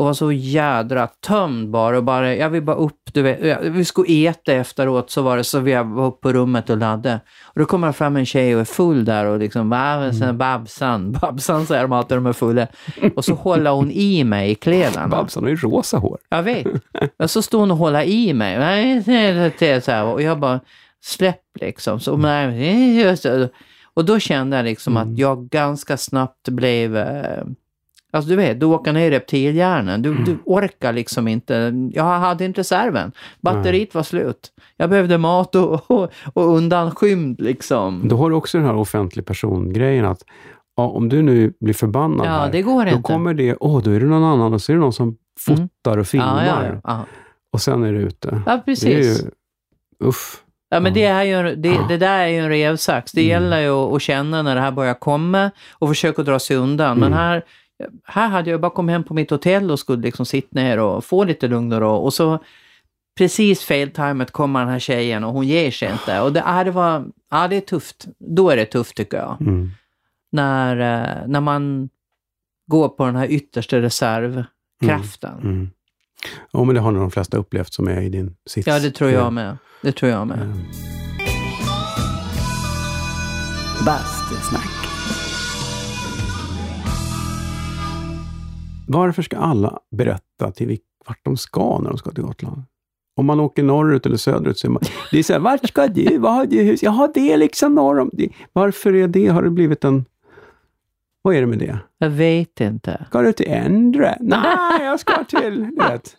och 0.00 0.06
var 0.06 0.14
så 0.14 0.32
jädra 0.32 1.06
tömd 1.06 1.70
bara 1.70 1.96
och 1.96 2.04
bara, 2.04 2.34
jag 2.34 2.50
vill 2.50 2.62
bara 2.62 2.76
upp, 2.76 3.00
du 3.12 3.22
vet. 3.22 3.62
Vi 3.62 3.84
skulle 3.84 4.28
äta 4.28 4.52
efteråt 4.52 5.10
så 5.10 5.22
var 5.22 5.36
det 5.36 5.44
så 5.44 5.60
vi 5.60 5.74
var 5.74 6.06
uppe 6.06 6.20
på 6.22 6.32
rummet 6.32 6.70
och 6.70 6.76
laddade. 6.76 7.20
Och 7.42 7.58
då 7.60 7.64
kommer 7.64 7.86
det 7.86 7.92
fram 7.92 8.16
en 8.16 8.26
tjej 8.26 8.54
och 8.54 8.60
är 8.60 8.64
full 8.64 9.04
där 9.04 9.24
och 9.26 9.38
liksom, 9.38 9.70
"Va, 9.70 10.12
sen 10.12 10.38
Babsan, 10.38 11.12
Babsan 11.20 11.66
säger 11.66 11.82
de 11.82 11.92
alltid 11.92 12.10
när 12.10 12.16
de 12.16 12.26
är 12.26 12.32
fulla. 12.32 12.66
Och 13.16 13.24
så 13.24 13.34
håller 13.34 13.70
hon 13.70 13.90
i 13.90 14.24
mig 14.24 14.50
i 14.50 14.54
kläderna. 14.54 15.08
Babsan 15.08 15.42
har 15.42 15.50
ju 15.50 15.56
rosa 15.56 15.98
hår. 15.98 16.18
Jag 16.28 16.42
vet. 16.42 16.66
Och 17.18 17.30
så 17.30 17.42
stod 17.42 17.60
hon 17.60 17.70
och 17.70 17.76
hålla 17.76 18.04
i 18.04 18.34
mig. 18.34 19.02
Så 19.82 19.90
här. 19.90 20.04
Och 20.04 20.22
jag 20.22 20.38
bara, 20.38 20.60
släpp 21.04 21.42
liksom. 21.60 22.00
Så, 22.00 22.12
och 23.94 24.04
då 24.04 24.18
kände 24.18 24.56
jag 24.56 24.64
liksom 24.64 24.96
att 24.96 25.18
jag 25.18 25.48
ganska 25.48 25.96
snabbt 25.96 26.48
blev... 26.48 27.06
Alltså 28.10 28.30
du 28.30 28.36
vet, 28.36 28.60
du 28.60 28.66
åker 28.66 28.92
ner 28.92 29.06
i 29.06 29.10
reptilhjärnan. 29.10 30.02
Du, 30.02 30.14
du 30.14 30.38
orkar 30.44 30.92
liksom 30.92 31.28
inte. 31.28 31.72
Jag 31.92 32.04
hade 32.04 32.44
inte 32.44 32.60
reserven. 32.60 33.12
Batteriet 33.40 33.94
var 33.94 34.02
slut. 34.02 34.52
Jag 34.76 34.90
behövde 34.90 35.18
mat 35.18 35.54
och, 35.54 35.90
och, 35.90 36.10
och 36.32 36.56
undanskymd 36.56 37.40
liksom. 37.40 38.08
Då 38.08 38.16
har 38.16 38.30
du 38.30 38.36
också 38.36 38.58
den 38.58 38.66
här 38.66 38.76
offentlig 38.76 39.26
person-grejen 39.26 40.04
att 40.04 40.22
ja, 40.76 40.88
om 40.88 41.08
du 41.08 41.22
nu 41.22 41.52
blir 41.60 41.74
förbannad 41.74 42.26
Ja, 42.26 42.30
här, 42.30 42.52
det 42.52 42.62
går 42.62 42.84
då 42.84 42.90
inte. 42.90 43.02
kommer 43.02 43.34
det, 43.34 43.56
åh, 43.60 43.82
då 43.82 43.90
är 43.90 44.00
det 44.00 44.06
någon 44.06 44.24
annan 44.24 44.54
och 44.54 44.62
så 44.62 44.72
är 44.72 44.76
det 44.76 44.80
någon 44.80 44.92
som 44.92 45.16
fotar 45.40 45.98
och 45.98 46.06
filmar 46.06 46.80
Ja, 46.84 47.04
och 47.52 47.60
sen 47.60 47.82
är 47.84 47.92
det 47.92 47.98
ute. 48.00 48.42
ja 48.46 48.62
precis. 48.64 49.24
ju, 49.24 49.30
uff. 50.08 50.42
Ja, 50.72 50.80
men 50.80 50.94
det, 50.94 51.04
är 51.04 51.22
ju, 51.22 51.56
det, 51.56 51.78
det 51.88 51.96
där 51.96 52.18
är 52.18 52.26
ju 52.28 52.36
en 52.38 52.48
revsax. 52.48 53.12
Det 53.12 53.20
Mm. 53.20 53.30
gäller 53.30 53.60
ju 53.60 53.70
att, 53.70 53.92
att 53.92 54.02
känna 54.02 54.42
när 54.42 54.54
det 54.54 54.60
här 54.60 54.70
börjar 54.72 54.94
komma 54.94 55.50
och 55.72 55.88
försöka 55.88 56.22
dra 56.22 56.38
sig 56.38 56.56
undan. 56.56 56.98
Men 56.98 57.06
Mm. 57.06 57.18
här, 57.18 57.44
här 58.04 58.28
hade 58.28 58.50
jag 58.50 58.60
bara 58.60 58.70
kommit 58.70 58.92
hem 58.92 59.04
på 59.04 59.14
mitt 59.14 59.30
hotell 59.30 59.70
och 59.70 59.78
skulle 59.78 60.02
liksom 60.02 60.26
sitta 60.26 60.48
ner 60.52 60.78
och 60.78 61.04
få 61.04 61.24
lite 61.24 61.48
lugn 61.48 61.72
och 61.72 61.80
ro. 61.80 61.90
Och 61.90 62.14
så 62.14 62.38
precis 63.18 63.62
feltajmet 63.62 64.30
kommer 64.30 64.60
den 64.60 64.68
här 64.68 64.78
tjejen 64.78 65.24
och 65.24 65.32
hon 65.32 65.46
ger 65.46 65.70
sig 65.70 65.92
inte. 65.92 66.20
Och 66.20 66.32
det, 66.32 66.42
ja, 66.46 66.64
det, 66.64 66.70
var, 66.70 67.04
ja, 67.30 67.48
det 67.48 67.56
är 67.56 67.60
tufft. 67.60 68.06
Då 68.18 68.50
är 68.50 68.56
det 68.56 68.64
tufft 68.64 68.96
tycker 68.96 69.16
jag. 69.16 69.36
Mm. 69.40 69.70
När, 70.32 70.76
eh, 70.76 71.26
när 71.26 71.40
man 71.40 71.88
går 72.66 72.88
på 72.88 73.06
den 73.06 73.16
här 73.16 73.26
yttersta 73.26 73.80
reservkraften. 73.80 75.40
Mm. 75.42 75.70
Ja, 76.50 76.64
men 76.64 76.74
det 76.74 76.80
har 76.80 76.92
nog 76.92 77.02
de 77.02 77.10
flesta 77.10 77.36
upplevt 77.36 77.72
som 77.72 77.88
är 77.88 78.00
i 78.00 78.08
din 78.08 78.36
sits. 78.46 78.66
Ja, 78.66 78.78
det 78.78 78.90
tror 78.90 79.10
jag 79.10 79.32
med. 79.32 79.56
Det 79.82 79.92
tror 79.92 80.10
jag 80.10 80.26
med. 80.26 80.42
Mm. 80.42 80.58
Bastusnack. 83.86 84.79
Varför 88.92 89.22
ska 89.22 89.36
alla 89.36 89.78
berätta 89.90 90.50
till 90.54 90.68
vilk- 90.68 90.80
vart 91.06 91.24
de 91.24 91.36
ska 91.36 91.78
när 91.78 91.88
de 91.90 91.98
ska 91.98 92.10
till 92.10 92.24
Gotland? 92.24 92.62
Om 93.16 93.26
man 93.26 93.40
åker 93.40 93.62
norrut 93.62 94.06
eller 94.06 94.16
söderut 94.16 94.58
så 94.58 94.66
är 94.66 94.70
man... 94.70 94.82
Det 95.10 95.18
är 95.18 95.22
så 95.22 95.32
här, 95.32 95.40
vart 95.40 95.68
ska 95.68 95.86
du? 95.86 96.18
Vad 96.18 96.32
har 96.32 96.46
du 96.46 96.62
hus? 96.62 96.82
Jaha, 96.82 97.10
det 97.14 97.32
är 97.32 97.36
liksom 97.36 97.74
norr 97.74 97.98
om... 98.00 98.10
Det. 98.12 98.28
Varför 98.52 98.94
är 98.94 99.08
det? 99.08 99.26
Har 99.28 99.42
det 99.42 99.50
blivit 99.50 99.84
en... 99.84 100.04
Vad 101.22 101.34
är 101.34 101.40
det 101.40 101.46
med 101.46 101.58
det? 101.58 101.78
Jag 101.98 102.10
vet 102.10 102.60
inte. 102.60 103.04
Ska 103.08 103.22
du 103.22 103.32
till 103.32 103.48
Endre? 103.48 104.16
Nej, 104.20 104.82
jag 104.84 105.00
ska 105.00 105.24
till... 105.24 105.56
Du 105.70 105.76
vet. 105.76 106.16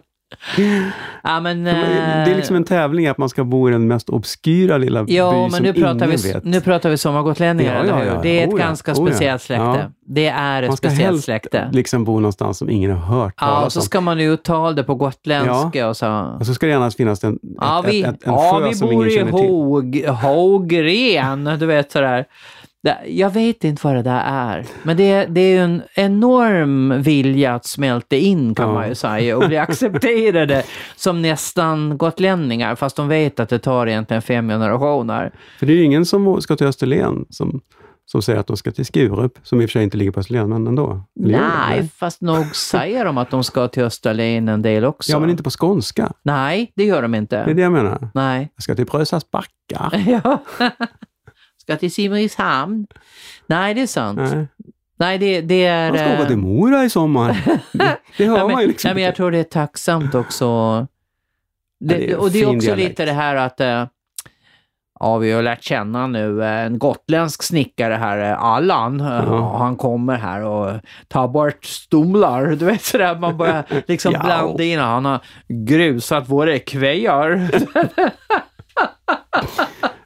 Det, 0.56 0.90
Ja, 1.22 1.40
men, 1.40 1.64
det 1.64 1.70
är 1.70 2.28
eh, 2.30 2.36
liksom 2.36 2.56
en 2.56 2.64
tävling 2.64 3.06
att 3.06 3.18
man 3.18 3.28
ska 3.28 3.44
bo 3.44 3.68
i 3.68 3.72
den 3.72 3.88
mest 3.88 4.08
obskyra 4.10 4.78
lilla 4.78 5.04
Ja, 5.08 5.30
by 5.30 5.36
men 5.38 5.50
som 5.50 5.62
nu 5.62 5.72
pratar, 5.72 6.06
ingen 6.06 6.18
vi, 6.22 6.32
vet. 6.32 6.44
nu 6.44 6.60
pratar 6.60 6.90
vi 6.90 6.96
sommargotlänningar, 6.98 7.84
Ja, 7.84 7.98
ja, 7.98 8.04
ja. 8.04 8.20
Det 8.22 8.40
är 8.40 8.46
ett 8.46 8.52
Oh 8.52 8.60
ja, 8.60 8.66
ganska 8.66 8.92
oh 8.92 8.98
ja. 8.98 9.06
speciellt 9.06 9.42
släkte. 9.42 9.64
Ja. 9.64 9.90
Det 10.08 10.26
är 10.26 10.62
ett 10.62 10.68
man 10.68 10.76
ska 10.76 10.88
speciellt 10.88 11.24
släkte. 11.24 11.68
liksom 11.72 12.04
bo 12.04 12.20
någonstans 12.20 12.58
som 12.58 12.70
ingen 12.70 12.90
har 12.90 13.16
hört 13.22 13.34
Ja, 13.40 13.46
talas 13.46 13.66
och 13.66 13.72
så 13.72 13.78
om. 13.80 13.84
ska 13.84 14.00
man 14.00 14.20
uttala 14.20 14.72
det 14.72 14.84
på 14.84 14.94
gotländska 14.94 15.88
och 15.88 15.96
så. 15.96 16.36
Och 16.40 16.46
så 16.46 16.54
ska 16.54 16.66
det 16.66 16.72
gärna 16.72 16.90
finnas 16.90 17.24
en, 17.24 17.38
Ja, 17.60 17.82
ett, 17.86 17.92
vi, 17.94 18.02
ett, 18.02 18.06
en 18.08 18.16
ja, 18.32 18.58
sjö 18.60 18.68
vi 18.68 18.74
som 18.74 18.88
bor 18.88 18.94
ingen 18.94 19.08
i 19.08 19.10
känner 19.16 19.32
till. 19.32 19.48
Hog, 19.50 20.04
Hogren, 20.06 21.44
du 21.60 21.66
vet 21.66 21.92
sådär. 21.92 22.24
Jag 23.08 23.30
vet 23.30 23.64
inte 23.64 23.86
vad 23.86 23.94
det 23.96 24.02
där 24.02 24.22
är, 24.26 24.64
men 24.82 24.96
det, 24.96 25.26
det 25.26 25.40
är 25.40 25.50
ju 25.54 25.58
en 25.64 25.82
enorm 25.94 27.02
vilja 27.02 27.54
att 27.54 27.66
smälta 27.66 28.16
in 28.16 28.54
kan 28.54 28.66
Ja. 28.68 28.74
man 28.74 28.88
ju 28.88 28.94
säga 28.94 29.36
och 29.36 29.46
bli 29.48 29.56
accepterade 29.56 30.62
som 30.96 31.22
nästan 31.22 31.98
gotlänningar, 31.98 32.74
fast 32.74 32.96
de 32.96 33.08
vet 33.08 33.40
att 33.40 33.48
det 33.48 33.58
tar 33.58 33.86
egentligen 33.86 34.22
fem 34.22 34.48
generationer. 34.48 35.30
För 35.58 35.66
det 35.66 35.72
är 35.72 35.76
ju 35.76 35.82
ingen 35.84 36.06
som 36.06 36.40
ska 36.42 36.56
till 36.56 36.66
Österlen 36.66 37.24
som, 37.30 37.60
som 38.06 38.22
säger 38.22 38.38
att 38.40 38.46
de 38.46 38.56
ska 38.56 38.70
till 38.72 38.86
Skurup, 38.86 39.32
som 39.42 39.60
i 39.60 39.64
och 39.64 39.68
för 39.68 39.72
sig 39.72 39.82
inte 39.84 39.96
ligger 39.96 40.12
på 40.12 40.20
Österlen, 40.20 40.48
men 40.48 40.66
ändå. 40.66 41.02
Det? 41.14 41.40
Nej, 41.40 41.88
fast 41.96 42.20
nog 42.20 42.56
säger 42.56 43.04
de 43.04 43.18
att 43.18 43.30
de 43.30 43.44
ska 43.44 43.68
till 43.68 43.82
Österlen 43.82 44.48
en 44.48 44.62
del 44.62 44.84
också. 44.84 45.12
Ja, 45.12 45.18
men 45.18 45.30
inte 45.30 45.42
på 45.42 45.50
skånska. 45.50 46.12
Nej, 46.22 46.72
det 46.76 46.84
gör 46.84 47.02
de 47.02 47.10
Det 47.12 47.16
är 47.16 47.20
inte. 47.20 47.44
det 47.54 47.62
jag 47.62 47.72
menar. 47.72 48.08
Nej. 48.14 48.50
Jag 48.56 48.62
ska 48.62 48.74
till 48.74 48.86
Brösas 48.86 49.30
backar. 49.30 49.50
Ja. 50.24 50.42
Ska 51.66 51.76
till 51.76 51.92
Simrishamn. 51.92 52.86
Nej, 53.46 53.74
det 53.74 53.82
är 53.82 53.86
sant. 53.86 54.18
Nej. 54.34 54.46
Nej, 54.98 55.18
det, 55.18 55.40
det 55.40 55.64
är... 55.64 55.88
Man 55.90 55.98
ska 55.98 56.06
åka 56.12 56.22
eh, 56.22 56.26
till 56.28 56.36
Mora 56.36 56.84
i 56.84 56.90
sommar. 56.90 57.36
Det, 57.72 57.96
det 58.18 58.26
hör 58.26 58.36
nej, 58.46 58.52
man 58.52 58.62
ju 58.62 58.68
liksom 58.68 58.88
nej, 58.88 58.94
men 58.94 59.02
jag 59.04 59.14
tror 59.16 59.30
det 59.30 59.38
är 59.38 59.44
tacksamt 59.44 60.14
också. 60.14 60.46
Det, 61.80 61.94
Ja, 61.94 61.98
det 61.98 62.10
är 62.12 62.16
och 62.16 62.30
det 62.30 62.40
är 62.42 62.46
också 62.46 62.66
dialekt. 62.66 62.88
lite 62.88 63.04
det 63.04 63.12
här 63.12 63.36
att 63.36 63.60
eh, 63.60 63.84
Ja, 65.00 65.16
vi 65.18 65.32
har 65.32 65.42
lärt 65.42 65.64
känna 65.64 66.06
nu 66.06 66.42
eh, 66.42 66.50
en 66.66 66.78
gotländsk 66.78 67.42
snickare 67.42 67.94
här, 67.94 68.18
Allan. 68.34 69.00
Ja. 69.00 69.56
Han 69.58 69.76
kommer 69.76 70.16
här 70.16 70.42
och 70.44 70.80
tar 71.08 71.28
bort 71.28 71.64
stomlar. 71.64 72.46
Du 72.46 72.64
vet 72.64 72.82
sådär, 72.82 73.18
man 73.18 73.36
börjar 73.36 73.64
liksom 73.86 74.12
Ja. 74.12 74.20
blanda 74.24 74.64
in. 74.64 74.78
Han 74.78 75.04
har 75.04 75.20
grusat 75.48 76.28
våra 76.28 76.58
kvejar. 76.58 77.50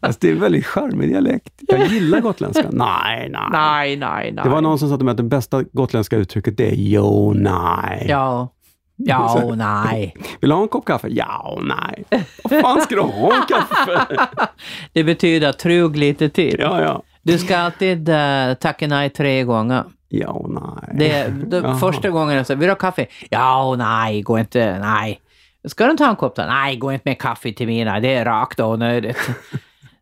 Alltså, 0.00 0.18
det 0.20 0.28
är 0.28 0.32
en 0.32 0.40
väldigt 0.40 0.66
charmig 0.66 1.08
dialekt. 1.08 1.52
Jag 1.68 1.86
gillar 1.86 2.20
gotländska. 2.20 2.68
Nej, 2.72 3.28
nej. 3.32 3.48
nej, 3.52 3.96
nej, 3.96 4.32
nej. 4.32 4.44
Det 4.44 4.50
var 4.50 4.60
någon 4.60 4.78
som 4.78 4.88
sa 4.88 4.96
till 4.96 5.04
mig 5.04 5.10
att 5.10 5.16
det 5.16 5.22
bästa 5.22 5.62
gotländska 5.62 6.16
uttrycket 6.16 6.56
det 6.56 6.70
är 6.70 6.74
jo, 6.76 7.32
nej. 7.36 8.06
Ja. 8.08 8.48
Ja, 8.96 9.52
nej. 9.56 10.14
Vill 10.40 10.50
du 10.50 10.56
ha 10.56 10.62
en 10.62 10.68
kopp 10.68 10.84
kaffe? 10.84 11.08
Ja, 11.08 11.58
nej. 11.62 12.04
Vad 12.44 12.60
fan 12.60 12.80
ska 12.80 12.94
du 12.94 13.00
ha 13.00 13.34
en 13.34 13.46
kaffe? 13.48 14.26
Det 14.92 15.04
betyder 15.04 15.52
trug 15.52 15.96
lite 15.96 16.28
till. 16.28 16.56
Ja, 16.58 16.82
ja. 16.82 17.02
Du 17.22 17.38
ska 17.38 17.58
alltid 17.58 18.08
uh, 18.08 18.54
tacka 18.54 18.86
nej 18.86 19.10
tre 19.10 19.44
gånger. 19.44 19.84
Ja, 20.08 20.46
nej. 20.48 20.96
Det, 20.98 21.34
det, 21.46 21.76
första 21.80 22.10
gången 22.10 22.36
jag 22.36 22.46
sa, 22.46 22.54
vill 22.54 22.66
du 22.66 22.70
ha 22.70 22.78
kaffe? 22.78 23.06
Ja, 23.30 23.74
nej, 23.78 24.22
gå 24.22 24.38
inte, 24.38 24.78
nej. 24.78 25.20
Ska 25.68 25.84
du 25.84 25.90
inte 25.90 26.04
ha 26.04 26.10
en 26.10 26.16
kopp 26.16 26.36
då? 26.36 26.42
Nej, 26.42 26.76
gå 26.76 26.92
inte 26.92 27.08
med 27.08 27.18
kaffe 27.18 27.52
till 27.52 27.66
mina, 27.66 28.00
det 28.00 28.14
är 28.14 28.24
rakt 28.24 28.60
onödigt. 28.60 29.30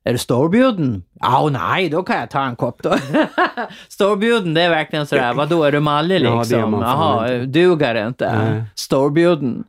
Är 0.09 0.13
du 0.13 0.19
storbjuden? 0.19 1.03
Ja, 1.21 1.49
nej, 1.53 1.89
då 1.89 2.03
kan 2.03 2.21
jag 2.21 2.31
ta 2.31 2.43
en 2.43 2.57
kopp 2.57 2.83
då. 2.83 2.95
storbjuden, 3.89 4.55
det 4.55 4.63
är 4.63 4.71
verkligen 4.71 5.07
sådär, 5.07 5.35
vadå, 5.35 5.65
är 5.65 5.73
du 5.73 5.81
mallig 5.81 6.17
Ja, 6.17 6.21
det 6.21 6.27
är 6.29 6.39
liksom? 6.39 6.71
man 6.71 6.81
fan 6.83 7.17
Jaha, 7.17 7.35
inte. 7.35 7.47
duger 7.47 7.95
det 7.95 8.07
inte? 8.07 8.39
Nej. 8.39 8.63
Storbjuden. 8.75 9.65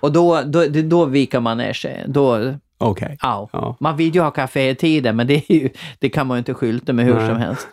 Och 0.00 0.12
då, 0.12 0.40
då, 0.46 0.64
då 0.84 1.04
viker 1.04 1.40
man 1.40 1.58
ner 1.58 1.72
sig. 1.72 2.04
Då, 2.06 2.54
Okej. 2.78 3.16
au. 3.20 3.48
Ja. 3.52 3.76
Man 3.80 3.96
vill 3.96 4.14
ju 4.14 4.20
ha 4.20 4.30
kaffe 4.30 4.68
i 4.68 4.74
tiden, 4.74 5.16
men 5.16 5.26
det, 5.26 5.50
ju, 5.50 5.68
det 5.98 6.08
kan 6.08 6.26
man 6.26 6.36
ju 6.36 6.38
inte 6.38 6.54
skylta 6.54 6.92
med 6.92 7.04
hur 7.04 7.14
Nej. 7.14 7.28
som 7.28 7.36
helst. 7.36 7.68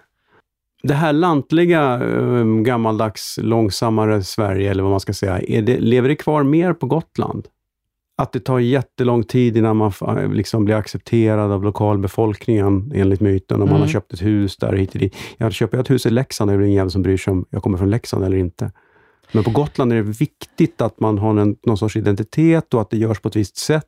Det 0.84 0.94
här 0.94 1.14
lantliga, 1.14 1.94
eh, 1.94 2.46
gammaldags, 2.46 3.40
långsammare 3.42 4.24
Sverige, 4.24 4.72
eller 4.72 4.84
vad 4.84 4.92
man 4.92 5.00
ska 5.00 5.14
säga, 5.14 5.62
det, 5.62 5.80
lever 5.80 6.10
det 6.10 6.16
kvar 6.16 6.44
mer 6.44 6.74
på 6.74 6.86
Gotland? 6.86 7.48
Att 8.20 8.32
det 8.34 8.40
tar 8.40 8.60
jättelång 8.60 9.24
tid 9.24 9.58
innan 9.58 9.78
man 9.78 9.90
fa- 9.92 10.34
liksom 10.34 10.66
blir 10.66 10.76
accepterad 10.76 11.52
av 11.52 11.64
lokalbefolkningen, 11.64 12.92
enligt 12.96 13.22
myten, 13.22 13.56
om 13.62 13.68
man 13.70 13.70
Mm. 13.70 13.82
har 13.82 13.88
köpt 13.88 14.14
ett 14.14 14.22
hus 14.22 14.58
där 14.58 14.74
hit 14.74 14.94
och 14.94 15.00
dit. 15.00 15.16
Jag 15.38 15.54
köper 15.54 15.78
jag 15.78 15.84
ett 15.84 15.90
hus 15.90 16.06
i 16.06 16.10
Leksand, 16.10 16.50
det 16.52 16.54
är 16.56 16.58
det 16.60 16.66
ingen 16.66 16.76
jävel 16.76 16.92
som 16.92 17.02
bryr 17.02 17.18
sig 17.18 17.32
om 17.32 17.46
jag 17.50 17.64
kommer 17.64 17.78
från 17.78 17.90
Leksand 17.90 18.24
eller 18.26 18.38
inte. 18.38 18.72
Men 19.32 19.44
på 19.44 19.50
Gotland 19.50 19.92
är 19.92 19.96
det 19.96 20.02
viktigt 20.02 20.82
att 20.82 21.00
man 21.00 21.18
har 21.18 21.38
en, 21.38 21.56
någon 21.66 21.78
sorts 21.78 21.96
identitet 21.96 22.74
och 22.74 22.82
att 22.82 22.90
det 22.90 22.98
görs 22.98 23.20
på 23.20 23.28
ett 23.28 23.36
visst 23.36 23.58
sätt. 23.58 23.86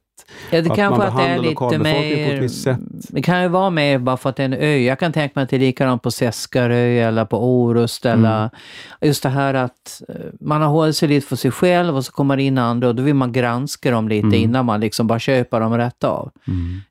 Ja, 0.52 0.62
det 0.62 0.72
Att 0.72 0.76
kanske 0.78 0.98
man 1.00 1.08
att 1.08 1.16
det 1.18 1.22
är 1.24 1.26
behandlar 1.26 1.38
lite 1.38 1.50
lokalbefolkningen 1.54 2.26
på 2.26 2.32
ett 2.32 2.36
mer... 2.36 2.42
visst 2.42 2.62
sätt. 2.64 2.80
Det 2.90 3.22
kan 3.22 3.42
ju 3.42 3.48
vara 3.48 3.70
mer 3.70 3.98
bara 4.00 4.18
för 4.18 4.30
att 4.30 4.36
det 4.36 4.44
är 4.44 4.46
en 4.46 4.54
ö. 4.54 4.78
Jag 4.78 5.00
kan 5.00 5.14
tänka 5.14 5.32
mig 5.36 5.44
att 5.44 5.50
det 5.50 5.56
är 5.56 5.60
likadant 5.60 6.02
på 6.02 6.12
Seskarö 6.12 6.76
eller 7.08 7.26
på 7.26 7.44
Orust 7.62 8.06
eller 8.06 8.38
Mm. 8.40 8.50
just 9.02 9.24
det 9.24 9.30
här 9.30 9.54
att 9.54 10.02
eh, 10.10 10.16
man 10.42 10.62
har 10.62 10.70
hållit 10.70 10.96
sig 10.98 11.10
lite 11.10 11.28
för 11.28 11.36
sig 11.36 11.52
själv 11.52 11.96
och 11.98 12.06
så 12.06 12.12
kommer 12.12 12.38
det 12.38 12.44
in 12.44 12.58
andra 12.58 12.88
och 12.88 12.96
då 12.96 13.04
vill 13.04 13.14
man 13.16 13.32
granska 13.32 13.92
dem 13.92 14.10
lite 14.10 14.28
Mm. 14.28 14.40
innan 14.40 14.66
man 14.66 14.80
liksom 14.80 15.08
bara 15.08 15.20
köper 15.20 15.60
dem 15.60 15.78
rätt 15.78 16.04
av. 16.04 16.32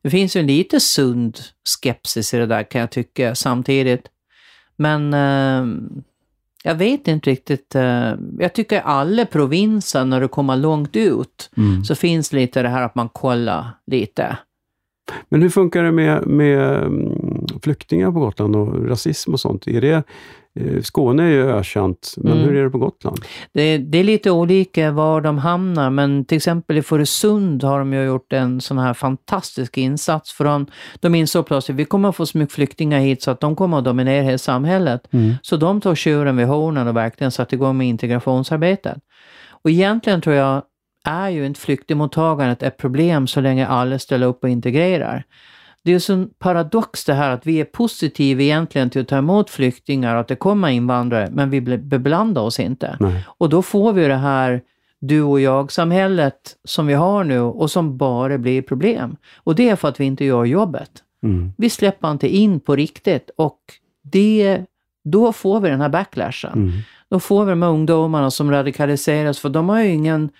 Det 0.03 0.11
finns 0.11 0.36
ju 0.36 0.41
en 0.41 0.47
lite 0.47 0.80
sund 0.80 1.39
skepsis 1.82 2.34
i 2.34 2.36
det 2.39 2.47
där 2.47 2.62
kan 2.62 2.80
jag 2.80 2.91
tycka 2.91 3.34
samtidigt. 3.34 4.03
Men 4.76 5.14
eh, 5.14 5.66
jag 6.64 6.74
vet 6.74 7.09
inte 7.09 7.30
riktigt. 7.30 7.74
Eh, 7.74 8.14
jag 8.38 8.52
tycker 8.54 8.80
alla 8.80 9.26
provinser 9.26 10.04
när 10.04 10.20
du 10.20 10.28
kommer 10.28 10.56
långt 10.56 10.96
ut 10.96 11.50
Mm. 11.56 11.84
så 11.84 11.94
finns 11.94 12.32
lite 12.32 12.62
det 12.62 12.68
här 12.68 12.82
att 12.82 12.94
man 12.94 13.09
kollar 13.09 13.66
lite. 13.86 14.38
Men 15.28 15.42
hur 15.42 15.48
funkar 15.48 15.82
det 15.82 15.92
med, 15.92 16.26
med 16.26 16.82
mm, 16.82 17.46
flyktingar 17.62 18.12
på 18.12 18.20
Gotland 18.20 18.56
och 18.56 18.88
rasism 18.88 19.32
och 19.32 19.40
sånt? 19.40 19.66
Är 19.66 19.80
det, 19.80 20.02
Skåne 20.82 21.22
är 21.22 21.28
ju 21.28 21.50
ökänt, 21.50 22.14
men 22.16 22.32
Mm. 22.32 22.44
hur 22.44 22.56
är 22.56 22.64
det 22.64 22.70
på 22.70 22.78
Gotland? 22.78 23.18
Det, 23.54 23.78
det 23.78 23.98
är 23.98 24.04
lite 24.04 24.30
olika 24.30 24.90
var 24.90 25.20
de 25.20 25.38
hamnar, 25.38 25.90
men 25.90 26.24
till 26.24 26.36
exempel 26.36 26.78
i 26.78 26.82
Fårösund 26.82 27.62
har 27.62 27.78
de 27.78 27.92
ju 27.92 28.04
gjort 28.04 28.32
en 28.32 28.61
sån 28.61 28.78
här 28.78 28.94
fantastisk 28.94 29.78
insats. 29.78 30.32
För 30.32 30.44
de, 30.44 30.66
de 31.00 31.14
insåg 31.14 31.46
plötsligt 31.46 31.74
att 31.74 31.80
vi 31.80 31.84
kommer 31.84 32.09
att 32.09 32.16
få 32.16 32.26
så 32.26 32.38
mycket 32.38 32.54
flyktingar 32.54 32.98
hit 33.00 33.22
så 33.22 33.30
att 33.30 33.40
de 33.40 33.56
kommer 33.56 33.78
att 33.78 33.84
dominera 33.84 34.22
hela 34.22 34.38
samhället. 34.38 35.00
Så 35.42 35.56
de 35.56 35.80
tog 35.80 35.96
tjuren 35.98 36.36
vid 36.36 36.46
hornen 36.46 36.88
och 36.88 36.96
verkligen 36.96 37.30
satte 37.30 37.54
igång 37.54 37.76
med 37.76 37.88
integrationsarbetet. 37.88 38.98
Och 39.64 39.70
egentligen 39.70 40.20
tror 40.20 40.36
jag 40.36 40.62
är 41.04 41.28
ju 41.28 41.46
inte 41.46 41.61
flyktingmottagandet 41.61 42.62
ett 42.62 42.76
problem 42.76 43.26
så 43.26 43.40
länge 43.40 43.66
alla 43.66 43.98
ställer 43.98 44.26
upp 44.26 44.42
och 44.42 44.48
integrerar. 44.48 45.24
Det 45.84 45.90
är 45.90 45.94
ju 45.94 46.00
sån 46.00 46.30
paradox 46.38 47.04
det 47.04 47.14
här 47.14 47.30
att 47.30 47.46
vi 47.46 47.60
är 47.60 47.64
positiva 47.64 48.42
egentligen 48.42 48.90
till 48.90 49.02
att 49.02 49.08
ta 49.08 49.18
emot 49.18 49.50
flyktingar 49.50 50.14
och 50.14 50.20
att 50.20 50.28
det 50.28 50.36
kommer 50.36 50.68
invandrare, 50.68 51.28
men 51.32 51.50
vi 51.50 51.60
beblandar 51.60 52.42
oss 52.42 52.60
inte. 52.60 52.96
Nej. 53.00 53.24
Och 53.26 53.48
då 53.48 53.62
får 53.62 53.92
vi 53.92 54.08
det 54.08 54.16
här 54.16 54.62
du 55.00 55.22
och 55.22 55.40
jag-samhället 55.40 56.56
som 56.64 56.86
vi 56.86 56.94
har 56.94 57.24
nu 57.24 57.40
och 57.40 57.70
som 57.70 57.96
bara 57.98 58.38
blir 58.38 58.62
problem. 58.62 59.16
Och 59.36 59.54
det 59.54 59.68
är 59.68 59.76
för 59.76 59.88
att 59.88 60.00
vi 60.00 60.04
inte 60.04 60.24
gör 60.24 60.44
jobbet. 60.44 60.90
Mm. 61.22 61.52
Vi 61.58 61.70
släpper 61.70 62.10
inte 62.10 62.28
in 62.36 62.60
på 62.60 62.76
riktigt 62.76 63.30
och 63.36 63.58
det, 64.02 64.64
då 65.04 65.32
får 65.32 65.60
vi 65.60 65.68
den 65.68 65.80
här 65.80 65.88
backlashen. 65.88 66.52
Mm. 66.52 66.72
Då 67.10 67.20
får 67.20 67.44
vi 67.44 67.50
de 67.50 67.62
här 67.62 67.70
ungdomarna 67.70 68.30
som 68.30 68.50
radikaliseras 68.50 69.38
för 69.38 69.48
de 69.48 69.68
har 69.68 69.80
ju 69.80 69.88
ingen 69.88 70.30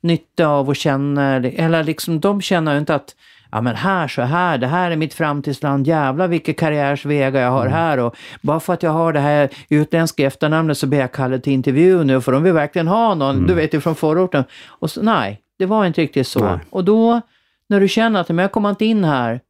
nytta 0.00 0.46
av 0.46 0.70
att 0.70 0.76
känna, 0.76 1.36
eller 1.36 1.84
liksom 1.84 2.20
de 2.20 2.40
känner 2.40 2.72
ju 2.72 2.78
inte 2.78 2.94
att 2.94 3.14
ja 3.52 3.60
men 3.60 3.76
här 3.76 4.08
så 4.08 4.22
här, 4.22 4.58
det 4.58 4.66
här 4.66 4.90
är 4.90 4.96
mitt 4.96 5.14
framtidsland, 5.14 5.86
jävlar 5.86 6.28
vilka 6.28 6.54
karriärsvägar 6.54 7.42
jag 7.42 7.50
har 7.50 7.66
här 7.66 7.98
och 7.98 8.16
bara 8.40 8.60
för 8.60 8.72
att 8.72 8.82
jag 8.82 8.90
har 8.90 9.12
det 9.12 9.20
här 9.20 9.48
utländska 9.68 10.26
efternamnet 10.26 10.78
så 10.78 10.86
blir 10.86 10.98
jag 10.98 11.12
kallad 11.12 11.42
till 11.42 11.52
intervju 11.52 12.04
nu 12.04 12.20
för 12.20 12.32
de 12.32 12.42
vill 12.42 12.52
verkligen 12.52 12.88
ha 12.88 13.14
någon, 13.14 13.46
du 13.46 13.54
vet 13.54 13.74
ju 13.74 13.80
från 13.80 13.94
förorten. 13.94 14.44
Och 14.68 14.90
så, 14.90 15.02
nej, 15.02 15.40
det 15.58 15.66
var 15.66 15.86
inte 15.86 16.00
riktigt 16.00 16.26
så. 16.26 16.44
Nej. 16.44 16.58
Och 16.70 16.84
då, 16.84 17.20
när 17.68 17.80
du 17.80 17.88
känner 17.88 18.20
att 18.20 18.28
men 18.28 18.38
jag 18.38 18.52
kommer 18.52 18.70
inte 18.70 18.84
in 18.84 19.04
här, 19.04 19.40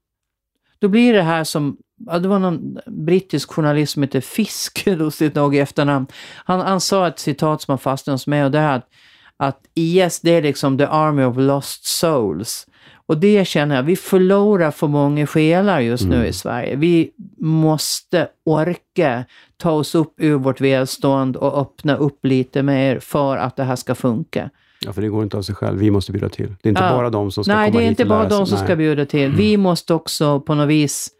då 0.78 0.88
blir 0.88 1.12
det 1.12 1.22
här 1.22 1.44
som, 1.44 1.76
ja, 2.06 2.18
det 2.18 2.28
var 2.28 2.38
någon 2.38 2.78
brittisk 2.86 3.52
journalist 3.52 3.92
som 3.92 4.02
heter 4.02 4.20
Fisk, 4.20 4.86
lustigt 4.86 5.34
nog 5.34 5.56
i 5.56 5.58
efternamn. 5.58 6.06
Han, 6.44 6.60
han 6.60 6.80
sa 6.80 7.08
ett 7.08 7.18
citat 7.18 7.62
som 7.62 7.72
har 7.72 7.78
fastnat 7.78 8.14
hos 8.14 8.26
mig 8.26 8.44
och 8.44 8.50
det 8.50 8.58
är 8.58 8.76
att, 8.76 8.88
att 9.36 9.60
IS 9.74 10.20
det 10.20 10.30
är 10.30 10.42
liksom 10.42 10.78
the 10.78 10.86
army 10.86 11.24
of 11.24 11.36
lost 11.36 11.84
souls. 11.84 12.66
Och 13.12 13.18
det 13.18 13.44
känner 13.48 13.76
jag, 13.76 13.82
vi 13.82 13.96
förlorar 13.96 14.70
för 14.70 14.88
många 14.88 15.26
själar 15.26 15.80
just 15.80 16.04
nu 16.04 16.26
i 16.26 16.32
Sverige. 16.32 16.76
Vi 16.76 17.10
måste 17.40 18.28
orka 18.44 19.24
ta 19.56 19.70
oss 19.70 19.94
upp 19.94 20.14
ur 20.16 20.34
vårt 20.34 20.60
välstånd 20.60 21.36
och 21.36 21.60
öppna 21.60 21.96
upp 21.96 22.26
lite 22.26 22.62
mer 22.62 22.98
för 22.98 23.36
att 23.36 23.56
det 23.56 23.64
här 23.64 23.76
ska 23.76 23.94
funka. 23.94 24.50
Ja, 24.84 24.92
för 24.92 25.02
det 25.02 25.08
går 25.08 25.22
inte 25.22 25.36
av 25.36 25.42
sig 25.42 25.54
själv. 25.54 25.78
Vi 25.78 25.90
måste 25.90 26.12
bjuda 26.12 26.28
till. 26.28 26.54
Det 26.62 26.68
är 26.68 26.70
inte 26.70 26.82
Ja. 26.82 26.90
bara 26.90 27.10
de 27.10 27.30
som 27.30 27.44
ska 27.44 27.54
Nej, 27.54 27.70
komma 27.70 27.78
det 27.80 27.84
är 27.84 27.88
hit 27.88 28.00
inte 28.00 28.08
bara 28.08 28.28
de 28.28 28.46
som 28.46 28.58
Nej. 28.58 28.66
ska 28.66 28.76
bjuda 28.76 29.06
till. 29.06 29.32
Vi 29.32 29.56
måste 29.56 29.94
också 29.94 30.40
på 30.40 30.54
något 30.54 30.68
vis 30.68 31.10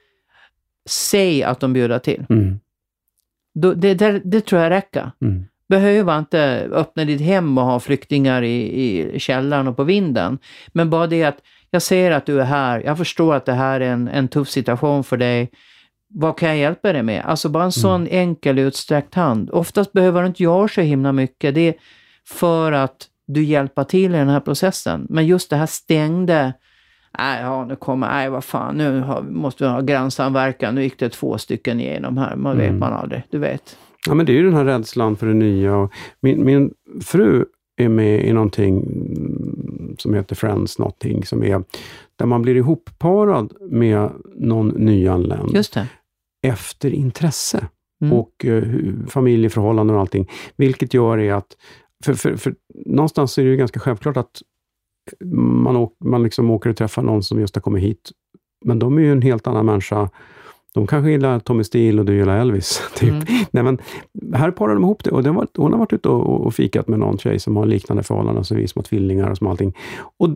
säga 0.89 1.49
att 1.49 1.61
de 1.61 1.73
bjuder 1.73 1.99
till. 1.99 2.25
Mm. 2.31 2.61
Det, 3.55 3.95
det, 3.95 4.21
det 4.25 4.41
tror 4.41 4.61
jag 4.63 4.71
räcker. 4.71 5.11
Mm. 5.23 5.45
Behöver 5.69 6.19
inte 6.19 6.69
öppna 6.73 7.05
ditt 7.05 7.21
hem 7.21 7.59
och 7.59 7.65
ha 7.65 7.81
flyktingar 7.81 8.43
i, 8.43 9.13
i 9.15 9.19
källaren 9.21 9.69
och 9.69 9.77
på 9.77 9.85
vinden. 9.85 10.39
Men 10.73 10.91
bara 10.91 11.07
det 11.07 11.25
att 11.25 11.39
jag 11.73 11.83
ser 11.83 12.11
att 12.11 12.27
du 12.27 12.41
är 12.41 12.45
här, 12.45 12.83
jag 12.85 12.99
förstår 12.99 13.35
att 13.35 13.47
det 13.47 13.53
här 13.53 13.81
är 13.81 13.93
en, 13.93 14.09
en 14.09 14.29
tuff 14.29 14.49
situation 14.49 15.05
för 15.05 15.17
dig. 15.17 15.51
Vad 16.15 16.39
kan 16.39 16.49
jag 16.49 16.59
hjälpa 16.59 16.93
dig 16.93 17.03
med? 17.03 17.25
Alltså 17.25 17.49
bara 17.49 17.65
en 17.65 17.73
sån 17.73 18.07
enkel 18.07 18.59
utsträckt 18.59 19.15
hand. 19.15 19.51
Oftast 19.51 19.93
behöver 19.93 20.21
du 20.21 20.27
inte 20.27 20.43
göra 20.43 20.69
så 20.69 20.81
himla 20.81 21.13
mycket. 21.13 21.55
Det 21.55 21.69
är 21.69 21.75
för 22.29 22.73
att 22.73 23.09
du 23.27 23.45
hjälper 23.45 23.85
till 23.85 24.15
i 24.15 24.19
den 24.19 24.29
här 24.29 24.41
processen. 24.41 25.07
Men 25.09 25.27
just 25.27 25.51
det 25.51 25.57
här 25.57 25.67
stängde, 25.67 26.53
nej, 27.19 27.43
ja, 27.43 27.65
nu 27.65 27.77
kommer, 27.77 28.09
nej 28.09 28.31
vad 28.31 28.45
fan, 28.45 28.75
nu 28.75 29.01
har, 29.01 29.23
måste 29.23 29.65
vi 29.65 29.71
ha 29.71 29.81
grannsamverkan, 29.81 30.75
nu 30.75 30.83
gick 30.83 30.99
det 30.99 31.09
två 31.09 31.39
stycken 31.39 31.81
igenom 31.81 32.19
här, 32.19 32.37
man 32.37 32.59
vet 32.59 32.75
man 32.75 32.93
aldrig, 32.93 33.23
du 33.31 33.39
vet. 33.39 33.77
Ja, 34.07 34.15
men 34.15 34.27
det 34.27 34.33
är 34.33 34.35
ju 34.35 34.45
den 34.45 34.55
här 34.55 34.65
rädslan 34.65 35.17
för 35.17 35.27
det 35.27 35.35
nya. 35.35 35.89
Min, 36.21 36.45
min 36.45 36.71
fru 37.05 37.45
är 37.77 37.89
med 37.89 38.27
i 38.27 38.33
någonting 38.33 38.83
mm, 38.83 39.97
som 39.99 40.15
heter 40.15 40.35
Friends 40.35 40.79
någonting, 40.79 41.25
som 41.25 41.43
är 41.45 41.65
där 42.17 42.27
man 42.27 42.43
blir 42.43 42.55
ihopparad 42.55 43.53
med 43.61 44.11
någon 44.35 44.69
nyanländ 44.69 45.51
efter 46.43 46.91
intresse 46.91 47.69
Mm. 48.03 48.13
och 48.13 48.45
eh, 48.45 48.65
familjeförhållanden 49.09 49.97
och 49.97 50.01
allting. 50.01 50.31
Vilket 50.57 50.95
gör 50.95 51.19
är 51.19 51.33
att, 51.33 51.57
för, 52.05 52.15
för, 52.15 52.37
för 52.37 52.55
någonstans 52.87 53.39
är 53.39 53.45
det 53.45 53.51
ju 53.51 53.57
ganska 53.57 53.81
självklart 53.81 54.17
att 54.17 54.43
man, 55.35 55.77
åk, 55.77 55.97
man 56.05 56.23
liksom 56.23 56.51
åker 56.51 56.71
och 56.71 56.77
träffar 56.77 57.03
någon 57.03 57.23
som 57.23 57.41
just 57.41 57.55
har 57.55 57.63
kommit 57.63 57.83
hit, 57.83 58.11
men 58.65 58.79
de 58.79 58.99
är 58.99 59.03
ju 59.03 59.13
en 59.13 59.23
helt 59.23 59.47
annan 59.47 59.67
människa. 59.67 60.11
De 60.75 60.87
kanske 60.87 61.11
gillar 61.11 61.39
Tommy 61.39 61.65
Steele 61.65 62.01
och 62.01 62.07
du 62.07 62.17
gillar 62.17 62.37
Elvis. 62.41 62.83
Typ. 62.97 63.11
Mm. 63.11 63.25
Nej, 63.51 63.63
men 63.63 63.79
här 64.35 64.51
parar 64.51 64.75
de 64.75 64.83
ihop 64.85 65.05
det 65.05 65.11
och 65.11 65.23
det 65.23 65.31
var, 65.31 65.47
hon 65.57 65.73
har 65.73 65.79
varit 65.79 65.93
ute 65.93 66.09
och, 66.09 66.47
och 66.47 66.55
fikat 66.55 66.89
med 66.89 66.99
någon 66.99 67.19
tjej 67.19 67.39
som 67.39 67.57
har 67.57 67.67
liknande 67.67 68.03
förhållanden 68.03 68.45
som 68.45 68.57
vi, 68.57 68.69
små 68.69 68.83
tvillingar 68.83 69.31
och 69.31 69.39
som 69.39 69.47
allting. 69.47 69.77
Och 70.17 70.29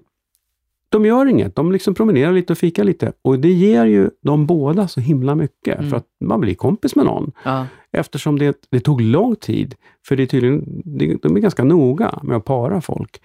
de 0.89 1.07
gör 1.07 1.26
inget, 1.26 1.57
de 1.57 1.72
liksom 1.72 1.95
promenerar 1.95 2.32
lite 2.32 2.53
och 2.53 2.59
fikar 2.59 2.84
lite 2.84 3.12
och 3.22 3.39
det 3.39 3.53
ger 3.53 3.84
ju 3.87 4.11
de 4.22 4.47
båda 4.47 4.89
så 4.89 5.01
himla 5.01 5.34
mycket 5.34 5.78
Mm. 5.78 5.91
för 5.91 5.97
att 5.97 6.07
man 6.24 6.41
blir 6.41 6.55
kompis 6.55 6.97
med 6.97 7.05
någon. 7.07 7.32
Ja. 7.45 7.66
Eftersom 7.93 8.39
det, 8.39 8.57
det 8.70 8.80
tog 8.80 9.01
lång 9.01 9.37
tid, 9.37 9.74
för 10.09 10.16
det 10.16 10.22
är 10.22 10.26
tydligen, 10.26 10.82
det, 10.84 11.16
de 11.22 11.37
är 11.37 11.41
ganska 11.41 11.64
noga 11.64 12.18
med 12.22 12.37
att 12.37 12.45
para 12.45 12.80
folk. 12.80 13.20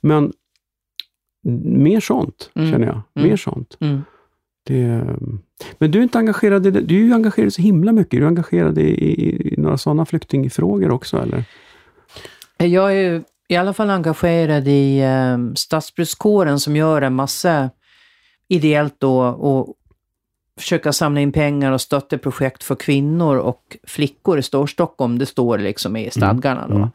Men 0.00 0.32
mer 1.64 2.00
sånt, 2.00 2.50
Mm. 2.54 2.70
känner 2.72 2.86
jag. 2.86 3.00
Mm. 3.14 3.28
Mer 3.28 3.36
sånt. 3.36 3.76
Mm. 4.70 4.98
Det, 4.98 5.16
men 5.78 5.90
du 5.90 5.98
är 5.98 6.02
inte 6.02 6.18
engagerad 6.18 6.66
i 6.66 6.70
det, 6.70 6.80
du 6.80 6.96
är 6.96 7.04
ju 7.04 7.14
engagerad 7.14 7.52
så 7.52 7.62
himla 7.62 7.92
mycket. 7.92 8.10
Du 8.10 8.24
är 8.24 8.28
engagerad 8.28 8.78
i, 8.78 8.82
i, 8.82 9.52
i 9.54 9.60
några 9.60 9.78
sådana 9.78 10.06
flyktingfrågor 10.06 10.90
också, 10.90 11.22
eller? 11.22 11.44
Jag 12.58 12.96
är 12.96 13.24
i 13.48 13.56
alla 13.56 13.72
fall 13.72 13.90
engagerad 13.90 14.68
i 14.68 14.98
eh, 14.98 15.38
stadsbrukskåren 15.54 16.60
som 16.60 16.76
gör 16.76 17.02
en 17.02 17.14
massa 17.14 17.70
ideellt 18.48 18.94
då 18.98 19.22
och 19.22 19.74
försöka 20.60 20.92
samla 20.92 21.20
in 21.20 21.32
pengar 21.32 21.72
och 21.72 21.80
stötta 21.80 22.18
projekt 22.18 22.62
för 22.62 22.74
kvinnor 22.74 23.36
och 23.36 23.76
flickor 23.86 24.38
i 24.38 24.42
Storstockholm. 24.42 25.18
Det 25.18 25.26
står 25.26 25.58
liksom 25.58 25.96
i 25.96 26.10
stadgarna 26.10 26.68
då. 26.68 26.76
Mm. 26.76 26.88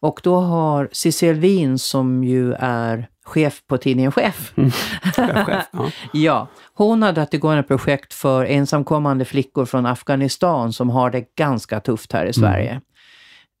Och 0.00 0.20
då 0.22 0.36
har 0.36 0.88
Cecil 0.92 1.34
Wien 1.34 1.78
som 1.78 2.24
ju 2.24 2.52
är 2.58 3.08
chef 3.24 3.66
på 3.66 3.78
tidningen 3.78 4.12
Chef. 4.12 4.52
Chef, 5.16 5.46
chef, 5.46 5.66
ja. 5.72 5.90
Ja, 6.12 6.48
hon 6.74 7.02
hade 7.02 7.14
dragit 7.14 7.34
igång 7.34 7.58
ett 7.58 7.68
projekt 7.68 8.14
för 8.14 8.44
ensamkommande 8.44 9.24
flickor 9.24 9.64
från 9.64 9.86
Afghanistan 9.86 10.72
som 10.72 10.90
har 10.90 11.10
det 11.10 11.34
ganska 11.36 11.80
tufft 11.80 12.12
här 12.12 12.26
i 12.26 12.32
Sverige. 12.32 12.80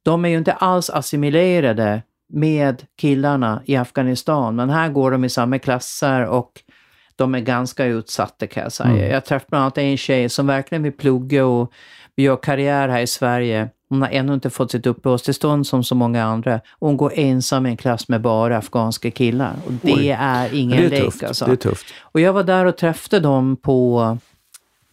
De 0.04 0.24
är 0.24 0.28
ju 0.28 0.38
inte 0.38 0.52
alls 0.52 0.90
assimilerade 0.90 2.02
med 2.32 2.82
killarna 3.00 3.62
i 3.64 3.76
Afghanistan, 3.76 4.56
men 4.56 4.70
här 4.70 4.88
går 4.88 5.10
de 5.10 5.24
i 5.24 5.28
samma 5.28 5.58
klasser 5.58 6.26
och 6.26 6.52
de 7.16 7.34
är 7.34 7.40
ganska 7.40 7.84
utsatta 7.84 8.46
kan 8.46 8.62
jag 8.62 8.72
säga. 8.72 8.90
Mm. 8.90 9.10
Jag 9.10 9.24
träffade 9.24 9.48
bland 9.48 9.62
annat 9.62 9.78
en 9.78 9.96
tjej 9.96 10.28
som 10.28 10.46
verkligen 10.46 10.82
vill 10.82 10.92
plugga 10.92 11.46
och 11.46 11.72
göra 12.16 12.36
karriär 12.36 12.88
här 12.88 13.00
i 13.00 13.06
Sverige. 13.06 13.68
Hon 13.92 14.02
har 14.02 14.08
ännu 14.08 14.34
inte 14.34 14.50
fått 14.50 14.70
sitt 14.70 14.86
uppehållstillstånd 14.86 15.66
som 15.66 15.84
så 15.84 15.94
många 15.94 16.24
andra. 16.24 16.60
Hon 16.78 16.96
går 16.96 17.12
ensam 17.14 17.66
i 17.66 17.70
en 17.70 17.76
klass 17.76 18.08
med 18.08 18.20
bara 18.20 18.56
afghanska 18.56 19.10
killar. 19.10 19.54
Och 19.66 19.72
det 19.72 19.92
Oj. 19.94 20.08
är 20.18 20.54
ingen 20.54 20.76
Det 20.78 20.86
är 20.86 20.90
lek 20.90 21.04
tufft. 21.04 21.22
alltså. 21.22 21.44
Det 21.46 21.52
är 21.52 21.56
tufft. 21.56 21.86
Och 22.00 22.20
jag 22.20 22.32
var 22.32 22.42
där 22.44 22.64
och 22.64 22.76
träffade 22.76 23.20
dem 23.20 23.56
på, 23.56 24.18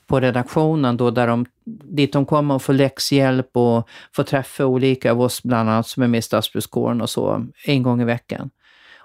på 0.08 0.20
redaktionen 0.20 0.98
då, 0.98 1.12
där 1.12 1.28
de, 1.28 1.46
dit 1.84 2.14
de 2.14 2.26
kommer 2.26 2.56
och 2.56 2.62
får 2.62 2.74
läxhjälp 2.74 3.50
och 3.58 3.88
får 4.16 4.24
träffa 4.24 4.66
olika 4.66 5.12
av 5.12 5.22
oss, 5.22 5.44
bland 5.44 5.70
annat 5.70 5.88
som 5.88 6.04
är 6.04 6.08
med 6.08 6.18
i 6.18 6.22
stadsbrukskåren 6.22 7.02
och 7.02 7.10
så, 7.10 7.46
en 7.66 7.84
gång 7.84 8.02
i 8.02 8.06
veckan. 8.06 8.50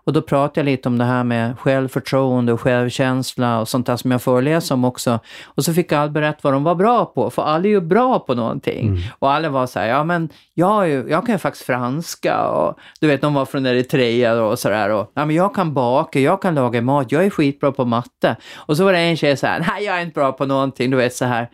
Och 0.06 0.12
då 0.12 0.22
pratade 0.22 0.60
jag 0.60 0.64
lite 0.64 0.88
om 0.88 0.98
det 0.98 1.04
här 1.04 1.24
med 1.24 1.58
självförtroende 1.58 2.52
och 2.52 2.60
självkänsla 2.60 3.60
och 3.60 3.68
sånt 3.68 3.86
där 3.86 3.96
som 3.96 4.10
jag 4.10 4.22
föreläser 4.22 4.74
om 4.74 4.84
också. 4.84 5.18
Och 5.44 5.64
så 5.64 5.74
fick 5.74 5.92
alla 5.92 6.10
berätta 6.10 6.38
vad 6.42 6.52
de 6.52 6.64
var 6.64 6.74
bra 6.74 7.04
på, 7.04 7.30
för 7.30 7.42
alla 7.42 7.64
är 7.64 7.68
ju 7.68 7.80
bra 7.80 8.18
på 8.18 8.34
någonting. 8.34 8.98
Och 9.18 9.32
alla 9.32 9.48
var 9.48 9.66
så 9.66 9.78
här, 9.78 9.88
ja 9.88 10.04
men 10.04 10.28
jag, 10.54 10.88
ju, 10.88 11.06
jag 11.08 11.26
kan 11.26 11.34
ju 11.34 11.38
faktiskt 11.38 11.66
franska 11.66 12.46
och 12.46 12.78
du 13.00 13.06
vet, 13.06 13.20
de 13.20 13.34
var 13.34 13.44
från 13.44 13.66
Eritrea 13.66 14.42
och 14.42 14.58
sådär. 14.58 14.90
Och, 14.90 15.12
ja 15.14 15.24
men 15.24 15.36
jag 15.36 15.54
kan 15.54 15.74
baka, 15.74 16.20
jag 16.20 16.42
kan 16.42 16.54
laga 16.54 16.82
mat, 16.82 17.12
jag 17.12 17.24
är 17.24 17.30
skitbra 17.30 17.72
på 17.72 17.84
matte. 17.84 18.36
Och 18.56 18.76
så 18.76 18.84
var 18.84 18.92
det 18.92 18.98
en 18.98 19.16
tjej 19.16 19.36
så 19.36 19.46
här, 19.46 19.64
nej 19.68 19.84
jag 19.84 19.96
är 19.98 20.02
inte 20.02 20.14
bra 20.14 20.32
på 20.32 20.46
någonting, 20.46 20.90
du 20.90 20.96
vet 20.96 21.14
så 21.14 21.24
här. 21.24 21.50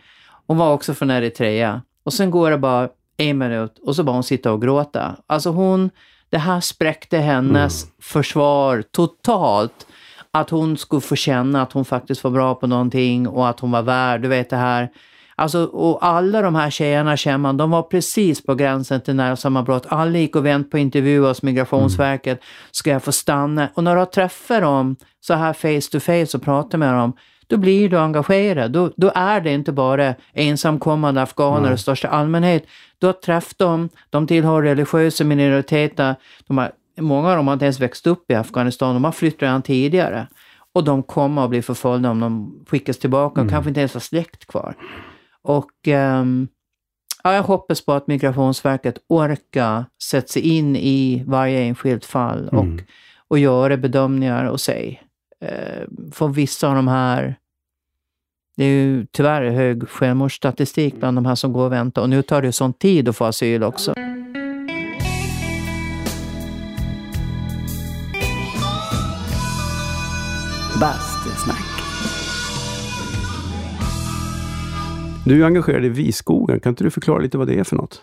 Hon 0.47 0.57
var 0.57 0.73
också 0.73 0.93
från 0.93 1.11
Eritrea. 1.11 1.81
Och 2.03 2.13
sen 2.13 2.31
går 2.31 2.51
det 2.51 2.57
bara 2.57 2.89
en 3.17 3.37
minut 3.37 3.79
och 3.85 3.95
så 3.95 4.03
bara 4.03 4.13
hon 4.13 4.23
sitta 4.23 4.51
och 4.51 4.61
gråta. 4.61 5.15
Alltså 5.27 5.49
hon, 5.49 5.89
det 6.31 6.37
här 6.37 6.59
spräckte 6.59 7.17
hennes 7.17 7.85
försvar 8.01 8.83
totalt. 8.91 9.87
Att 10.31 10.49
hon 10.49 10.77
skulle 10.77 11.01
få 11.01 11.15
känna 11.15 11.61
att 11.61 11.73
hon 11.73 11.85
faktiskt 11.85 12.23
var 12.23 12.31
bra 12.31 12.55
på 12.55 12.67
någonting 12.67 13.27
och 13.27 13.49
att 13.49 13.59
hon 13.59 13.71
var 13.71 13.81
värd, 13.81 14.21
du 14.21 14.27
vet 14.27 14.49
det 14.49 14.55
här. 14.55 14.89
Alltså, 15.35 15.63
och 15.65 16.05
alla 16.05 16.41
de 16.41 16.55
här 16.55 16.69
tjejerna 16.69 17.17
känner 17.17 17.37
man, 17.37 17.57
de 17.57 17.71
var 17.71 17.83
precis 17.83 18.45
på 18.45 18.55
gränsen 18.55 19.01
till 19.01 19.15
närsammanbrott. 19.15 19.85
Alla 19.89 20.19
gick 20.19 20.35
och 20.35 20.45
väntade 20.45 20.69
på 20.69 20.77
intervju 20.77 21.21
hos 21.21 21.41
Migrationsverket. 21.41 22.41
Ska 22.71 22.89
jag 22.89 23.03
få 23.03 23.11
stanna? 23.11 23.69
Och 23.73 23.83
när 23.83 23.95
du 23.95 23.99
har 23.99 24.05
träffat 24.05 24.61
dem 24.61 24.95
så 25.21 25.33
här 25.33 25.53
face 25.53 25.91
to 25.91 25.99
face 25.99 26.37
och 26.37 26.43
pratar 26.43 26.77
med 26.77 26.93
dem, 26.93 27.13
då 27.51 27.57
blir 27.57 27.89
du 27.89 27.97
engagerad. 27.97 28.71
Då, 28.71 28.91
då 28.97 29.11
är 29.15 29.41
det 29.41 29.51
inte 29.51 29.71
bara 29.71 30.15
ensamkommande 30.33 31.21
afghaner 31.21 31.73
i 31.73 31.77
största 31.77 32.07
allmänhet. 32.07 32.65
Du 32.99 33.05
har 33.05 33.13
träffat 33.13 33.57
dem, 33.57 33.89
de 34.09 34.27
tillhör 34.27 34.61
religiösa 34.61 35.23
minoriteter. 35.23 36.15
De 36.47 36.57
har, 36.57 36.71
många 36.99 37.29
av 37.29 37.35
dem 37.37 37.47
har 37.47 37.53
inte 37.53 37.65
ens 37.65 37.79
växt 37.79 38.07
upp 38.07 38.31
i 38.31 38.35
Afghanistan, 38.35 38.93
de 38.93 39.03
har 39.03 39.11
flyttat 39.11 39.41
redan 39.41 39.61
tidigare. 39.61 40.27
Och 40.73 40.83
de 40.83 41.03
kommer 41.03 41.43
att 41.43 41.49
bli 41.49 41.61
förföljda 41.61 42.09
om 42.11 42.19
de 42.19 42.53
skickas 42.69 42.97
tillbaka 42.97 43.41
och 43.41 43.49
kanske 43.49 43.69
inte 43.69 43.79
ens 43.79 43.93
har 43.93 44.01
släkt 44.01 44.45
kvar. 44.45 44.75
Och 45.43 45.71
ehm, 45.87 46.47
ja, 47.23 47.33
jag 47.33 47.43
hoppas 47.43 47.85
på 47.85 47.93
att 47.93 48.07
Migrationsverket 48.07 48.95
orkar 49.09 49.85
sätta 50.03 50.27
sig 50.27 50.41
in 50.57 50.75
i 50.75 51.23
varje 51.27 51.59
enskilt 51.61 52.05
fall 52.05 52.47
och, 52.47 52.63
Mm. 52.63 52.83
och 53.27 53.39
göra 53.39 53.77
bedömningar 53.77 54.45
och 54.45 54.61
säga. 54.61 54.97
Eh, 55.41 55.87
för 56.11 56.27
vissa 56.27 56.67
av 56.67 56.75
de 56.75 56.87
här, 56.87 57.35
det 58.57 58.63
är 58.63 58.69
ju 58.69 59.05
tyvärr 59.11 59.49
hög 59.49 59.89
självmordsstatistik 59.89 60.95
bland 60.95 61.17
de 61.17 61.25
här 61.25 61.35
som 61.35 61.53
går 61.53 61.65
och 61.65 61.71
väntar 61.71 62.01
och 62.01 62.09
nu 62.09 62.21
tar 62.21 62.41
det 62.41 62.47
ju 62.47 62.51
sån 62.51 62.73
tid 62.73 63.09
att 63.09 63.15
få 63.15 63.25
asyl 63.25 63.63
också. 63.63 63.93
Bastusnack. 70.79 71.65
Du 75.25 75.41
är 75.41 75.45
engagerad 75.45 75.85
i 75.85 75.89
Viskogen. 75.89 76.59
Kan 76.59 76.69
inte 76.69 76.83
du 76.83 76.91
förklara 76.91 77.19
lite 77.19 77.37
vad 77.37 77.47
det 77.47 77.59
är 77.59 77.63
för 77.63 77.75
något? 77.75 78.01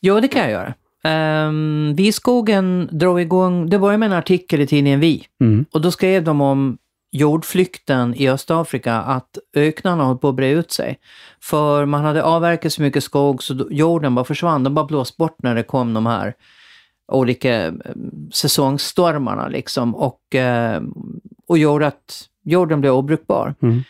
Jo, 0.00 0.20
det 0.20 0.28
kan 0.28 0.42
jag 0.42 0.50
göra. 0.50 0.74
Um, 1.06 1.94
Viskogen 1.94 2.88
drog 2.92 3.20
igång, 3.20 3.70
det 3.70 3.78
började 3.78 3.98
med 3.98 4.06
en 4.06 4.18
artikel 4.18 4.60
i 4.60 4.66
tidningen 4.66 5.00
Vi. 5.00 5.26
Mm. 5.40 5.64
Och 5.72 5.80
då 5.80 5.90
skrev 5.90 6.24
de 6.24 6.40
om 6.40 6.78
jordflykten 7.12 8.14
i 8.14 8.28
Östafrika, 8.28 8.94
att 8.94 9.38
öknarna 9.56 10.04
höll 10.04 10.18
på 10.18 10.28
att 10.28 10.34
bre 10.34 10.50
ut 10.50 10.72
sig. 10.72 10.98
För 11.42 11.86
man 11.86 12.04
hade 12.04 12.22
avverkat 12.22 12.72
så 12.72 12.82
mycket 12.82 13.04
skog 13.04 13.42
så 13.42 13.66
jorden 13.70 14.14
bara 14.14 14.24
försvann, 14.24 14.64
den 14.64 14.74
bara 14.74 14.86
blåst 14.86 15.16
bort 15.16 15.42
när 15.42 15.54
det 15.54 15.62
kom 15.62 15.94
de 15.94 16.06
här 16.06 16.34
olika 17.12 17.66
eh, 17.66 17.72
säsongsstormarna 18.32 19.48
liksom 19.48 19.94
och, 19.94 20.34
eh, 20.34 20.82
och 21.48 21.58
gjorde 21.58 21.86
att 21.86 22.28
jorden 22.44 22.80
blev 22.80 22.92
obrukbar. 22.92 23.54
Mm. 23.62 23.82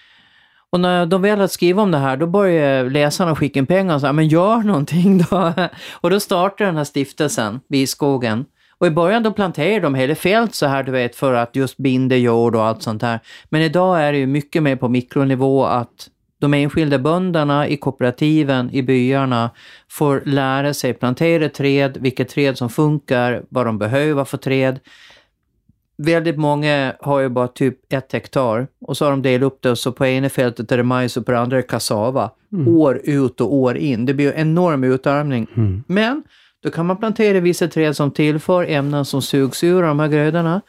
Och 0.77 0.81
när 0.81 1.07
de 1.07 1.23
väl 1.23 1.39
hade 1.39 1.49
skrivit 1.49 1.81
om 1.81 1.91
det 1.91 1.99
här, 1.99 2.17
då 2.17 2.27
började 2.27 2.91
läsarna 2.91 3.37
skicka 3.37 3.59
in 3.59 3.67
pengar 3.67 3.95
och 3.95 4.01
sa, 4.01 4.13
men 4.13 4.29
gör 4.29 4.59
någonting 4.59 5.19
då. 5.19 5.53
Och 6.01 6.11
då 6.11 6.21
startade 6.21 6.69
den 6.69 6.77
här 6.77 6.85
stiftelsen, 6.85 7.61
Biskogen. 7.69 8.45
Och 8.79 8.87
i 8.87 8.91
början 8.91 9.23
då 9.23 9.33
planterade 9.33 9.81
de 9.81 9.95
hela 9.95 10.15
fält 10.15 10.55
så 10.55 10.67
här, 10.67 10.83
du 10.83 10.93
vet, 10.93 11.17
för 11.17 11.33
att 11.33 11.57
just 11.57 11.77
binda 11.77 12.17
jord 12.17 12.57
och 12.57 12.65
allt 12.65 12.83
sånt 12.83 13.03
här. 13.03 13.21
Men 13.49 13.63
idag 13.63 14.03
är 14.03 14.13
det 14.13 14.19
ju 14.19 14.27
mycket 14.27 14.63
mer 14.63 14.77
på 14.77 14.89
mikronivå 14.89 15.65
att 15.65 16.09
de 16.41 16.55
enskilda 16.55 16.99
bönderna 16.99 17.69
i 17.69 17.77
kooperativen, 17.77 18.71
i 18.73 18.83
byarna, 18.83 19.51
får 19.91 20.23
lära 20.27 20.75
sig 20.75 20.95
plantera 20.95 21.49
träd, 21.49 21.97
vilket 22.01 22.29
träd 22.29 22.59
som 22.59 22.71
funkar, 22.71 23.43
vad 23.49 23.67
de 23.67 23.79
behöver 23.79 24.25
för 24.25 24.39
träd. 24.39 24.79
Väldigt 25.99 26.37
många 26.37 26.95
har 27.01 27.21
ju 27.21 27.29
bara 27.29 27.49
typ 27.49 27.93
ett 27.93 28.13
hektar 28.13 28.67
och 28.81 28.97
så 28.97 29.05
har 29.05 29.11
de 29.11 29.23
delat 29.23 29.47
upp 29.47 29.63
det 29.63 29.71
och 29.71 29.79
så 29.79 29.93
på 29.93 30.07
ena 30.07 30.29
fältet 30.29 30.73
är 30.73 30.77
det 30.77 30.83
majs 30.83 31.17
och 31.17 31.27
på 31.27 31.33
det 31.33 31.39
andra 31.39 31.57
är 31.57 31.63
det 31.63 31.69
kassava. 31.69 32.31
År 32.67 33.01
ut 33.05 33.41
och 33.41 33.55
år 33.55 33.77
in. 33.77 34.07
Det 34.07 34.15
blir 34.15 34.33
en 34.33 34.41
enorm 34.41 34.85
utarmning. 34.85 35.47
Mm. 35.57 35.85
Men 35.87 36.23
då 36.63 36.71
kan 36.71 36.87
man 36.87 36.97
plantera 36.97 37.41
vissa 37.41 37.69
träd 37.69 37.97
som 37.97 38.11
tillför 38.11 38.65
ämnen 38.65 39.05
som 39.05 39.23
sugs 39.23 39.65
ur 39.65 39.83
de 39.83 40.01
här 40.01 40.09
grödorna. 40.09 40.61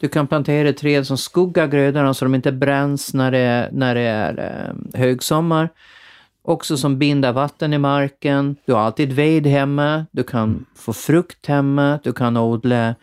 Du 0.00 0.08
kan 0.08 0.26
plantera 0.26 0.72
träd 0.72 1.06
som 1.06 1.18
skuggar 1.18 1.66
grödorna 1.66 2.14
så 2.14 2.24
de 2.24 2.34
inte 2.34 2.52
bränns 2.52 3.14
när 3.14 3.30
det, 3.30 3.68
när 3.72 3.94
det 3.94 4.00
är 4.00 4.38
eh, 4.38 5.00
högsommar. 5.00 5.68
Också 6.42 6.76
som 6.76 6.98
binder 6.98 7.32
vatten 7.32 7.72
i 7.72 7.78
marken. 7.78 8.56
Du 8.66 8.72
har 8.72 8.80
alltid 8.80 9.12
ved 9.12 9.46
hemma. 9.46 10.06
Du 10.10 10.22
kan 10.22 10.64
få 10.76 10.92
frukt 10.92 11.46
hemma. 11.46 11.98
Du 12.02 12.12
kan 12.12 12.36
odla 12.36 12.94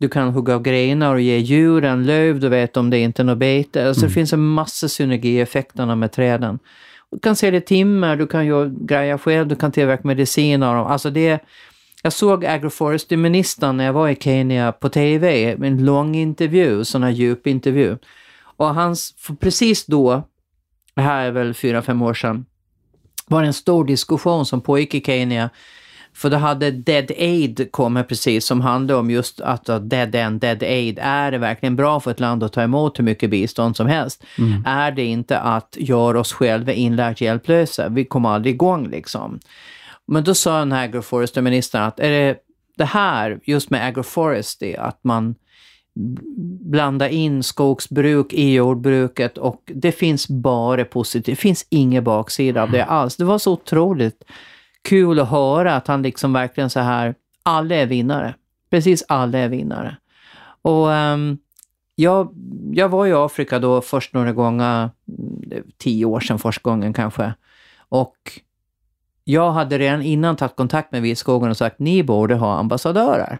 du 0.00 0.08
kan 0.08 0.28
hugga 0.28 0.54
av 0.54 0.62
grenar 0.62 1.14
och 1.14 1.20
ge 1.20 1.38
djuren 1.38 2.06
löv, 2.06 2.40
du 2.40 2.48
vet 2.48 2.76
om 2.76 2.90
det 2.90 2.98
inte 2.98 3.22
är 3.22 3.24
något 3.24 3.38
bete. 3.38 3.88
Alltså 3.88 4.06
det 4.06 4.12
finns 4.12 4.32
en 4.32 4.40
massa 4.40 4.88
synergieffekterna 4.88 5.96
med 5.96 6.12
träden. 6.12 6.58
Du 7.10 7.18
kan 7.18 7.36
sälja 7.36 7.60
timmer, 7.60 8.16
du 8.16 8.26
kan 8.26 8.46
göra 8.46 8.70
grejer 8.80 9.18
själv, 9.18 9.48
du 9.48 9.56
kan 9.56 9.72
tillverka 9.72 10.02
medicin 10.04 10.62
av 10.62 10.74
dem. 10.74 10.86
Alltså 10.86 11.10
det, 11.10 11.44
jag 12.02 12.12
såg 12.12 12.44
agroforestry-ministern 12.44 13.76
när 13.76 13.84
jag 13.84 13.92
var 13.92 14.08
i 14.08 14.16
Kenya 14.16 14.72
på 14.72 14.88
TV, 14.88 15.52
en 15.52 15.84
lång 15.84 16.14
intervju, 16.14 16.84
sån 16.84 17.02
här 17.02 17.10
djup 17.10 17.46
intervju. 17.46 17.96
Och 18.42 18.74
hans, 18.74 19.14
precis 19.40 19.86
då, 19.86 20.22
det 20.94 21.02
här 21.02 21.26
är 21.26 21.30
väl 21.30 21.54
fyra, 21.54 21.82
fem 21.82 22.02
år 22.02 22.14
sedan, 22.14 22.44
var 23.26 23.40
det 23.40 23.46
en 23.46 23.52
stor 23.52 23.84
diskussion 23.84 24.46
som 24.46 24.60
pågick 24.60 24.94
i 24.94 25.00
Kenya 25.00 25.50
för 26.20 26.30
då 26.30 26.36
hade 26.36 26.70
Dead 26.70 27.10
Aid 27.18 27.68
kommit 27.72 28.08
precis 28.08 28.44
som 28.44 28.60
handlade 28.60 29.00
om 29.00 29.10
just 29.10 29.40
att 29.40 29.64
Dead 29.64 30.14
End, 30.14 30.40
Dead 30.40 30.62
Aid, 30.62 30.98
är 31.02 31.30
det 31.30 31.38
verkligen 31.38 31.76
bra 31.76 32.00
för 32.00 32.10
ett 32.10 32.20
land 32.20 32.42
att 32.42 32.52
ta 32.52 32.62
emot 32.62 32.98
hur 32.98 33.04
mycket 33.04 33.30
bistånd 33.30 33.76
som 33.76 33.86
helst? 33.86 34.24
Är 34.66 34.90
det 34.90 35.04
inte 35.04 35.38
att 35.38 35.76
göra 35.78 36.20
oss 36.20 36.32
själva 36.32 36.72
inlärt 36.72 37.20
hjälplösa? 37.20 37.88
Vi 37.88 38.04
kommer 38.04 38.28
aldrig 38.28 38.54
igång 38.54 38.88
liksom. 38.88 39.40
Men 40.06 40.24
då 40.24 40.34
sa 40.34 40.58
den 40.58 40.72
här 40.72 40.84
agroforestry-ministern 40.84 41.82
att 41.82 42.00
är 42.00 42.10
det 42.10 42.36
det 42.76 42.84
här, 42.84 43.40
just 43.44 43.70
med 43.70 43.86
agroforestry, 43.86 44.74
att 44.74 45.04
man 45.04 45.34
blanda 46.70 47.08
in 47.08 47.42
skogsbruk 47.42 48.32
i 48.32 48.54
jordbruket 48.54 49.38
och 49.38 49.62
det 49.74 49.92
finns 49.92 50.28
bara 50.28 50.84
positivt. 50.84 51.36
Det 51.36 51.42
finns 51.42 51.66
ingen 51.68 52.04
baksida 52.04 52.62
av 52.62 52.70
det 52.70 52.84
alls. 52.84 53.16
Det 53.16 53.24
var 53.24 53.38
så 53.38 53.52
otroligt 53.52 54.24
kul 54.88 55.20
att 55.20 55.28
höra 55.28 55.76
att 55.76 55.86
han 55.86 56.02
liksom 56.02 56.32
verkligen 56.32 56.70
så 56.70 56.80
här, 56.80 57.14
alla 57.42 57.74
är 57.74 57.86
vinnare. 57.86 58.34
Precis 58.70 59.04
alla 59.08 59.38
är 59.38 59.48
vinnare. 59.48 59.96
Och 60.62 60.86
um, 60.86 61.38
jag, 61.94 62.34
jag 62.72 62.88
var 62.88 63.06
i 63.06 63.12
Afrika 63.12 63.58
då 63.58 63.80
först 63.80 64.14
några 64.14 64.32
gånger, 64.32 64.90
mm, 65.08 65.64
tio 65.78 66.04
år 66.04 66.20
sedan 66.20 66.38
första 66.38 66.70
gången 66.70 66.92
kanske. 66.92 67.34
Och 67.78 68.16
jag 69.24 69.52
hade 69.52 69.78
redan 69.78 70.02
innan 70.02 70.36
tagit 70.36 70.56
kontakt 70.56 70.92
med 70.92 71.02
Vitskogen 71.02 71.50
och 71.50 71.56
sagt 71.56 71.78
ni 71.78 72.02
borde 72.02 72.34
ha 72.34 72.58
ambassadörer. 72.58 73.38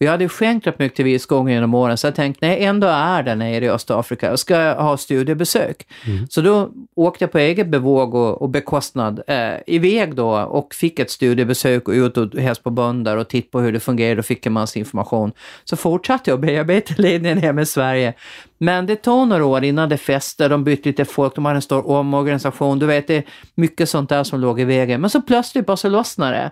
Och 0.00 0.02
jag 0.02 0.10
hade 0.10 0.28
skänkt 0.28 0.66
rätt 0.66 0.78
mycket 0.78 0.96
till 0.96 1.04
Vitskogen 1.04 1.54
genom 1.54 1.74
åren, 1.74 1.96
så 1.96 2.06
jag 2.06 2.14
tänkte 2.14 2.46
när 2.46 2.52
jag 2.52 2.62
ändå 2.62 2.86
är 2.86 3.22
där 3.22 3.36
nere 3.36 3.64
i 3.64 3.68
Östafrika, 3.68 4.26
jag 4.26 4.38
ska 4.38 4.74
ha 4.74 4.96
studiebesök. 4.96 5.86
Mm. 6.06 6.26
Så 6.30 6.40
då 6.40 6.70
åkte 6.94 7.24
jag 7.24 7.32
på 7.32 7.38
eget 7.38 7.68
bevåg 7.68 8.14
och, 8.14 8.42
och 8.42 8.48
bekostnad 8.48 9.22
eh, 9.26 9.54
iväg 9.66 10.14
då 10.14 10.30
och 10.30 10.74
fick 10.74 10.98
ett 10.98 11.10
studiebesök 11.10 11.88
och 11.88 11.92
ut 11.92 12.16
och 12.16 12.34
hälsa 12.34 12.62
på 12.62 12.70
bönder 12.70 13.16
och 13.16 13.28
titta 13.28 13.48
på 13.50 13.60
hur 13.60 13.72
det 13.72 13.80
fungerar 13.80 14.18
och 14.18 14.24
fick 14.24 14.46
en 14.46 14.52
massa 14.52 14.78
information. 14.78 15.32
Så 15.64 15.76
fortsatte 15.76 16.30
jag 16.30 16.34
att 16.34 16.40
bearbeta 16.40 16.94
ledningen 16.98 17.38
hem 17.38 17.58
i 17.58 17.66
Sverige. 17.66 18.14
Men 18.58 18.86
det 18.86 18.96
tog 18.96 19.28
några 19.28 19.44
år 19.44 19.64
innan 19.64 19.88
det 19.88 19.98
fäste, 19.98 20.48
de 20.48 20.64
bytte 20.64 20.88
lite 20.88 21.04
folk, 21.04 21.34
de 21.34 21.44
hade 21.44 21.56
en 21.56 21.62
stor 21.62 21.90
omorganisation, 21.90 22.78
du 22.78 22.86
vet 22.86 23.06
det 23.06 23.16
är 23.16 23.24
mycket 23.54 23.88
sånt 23.88 24.08
där 24.08 24.24
som 24.24 24.40
låg 24.40 24.60
i 24.60 24.64
vägen. 24.64 25.00
Men 25.00 25.10
så 25.10 25.22
plötsligt 25.22 25.66
bara 25.66 25.76
så 25.76 25.88
lossnade 25.88 26.36
det. 26.36 26.50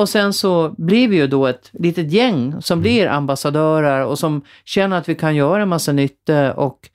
Och 0.00 0.08
sen 0.08 0.32
så 0.32 0.74
blir 0.78 1.08
vi 1.08 1.16
ju 1.16 1.26
då 1.26 1.46
ett 1.46 1.70
litet 1.72 2.12
gäng 2.12 2.62
som 2.62 2.80
blir 2.80 3.06
ambassadörer 3.06 4.04
och 4.04 4.18
som 4.18 4.42
känner 4.64 4.98
att 4.98 5.08
vi 5.08 5.14
kan 5.14 5.36
göra 5.36 5.62
en 5.62 5.68
massa 5.68 5.92
nytta 5.92 6.54
och 6.54 6.90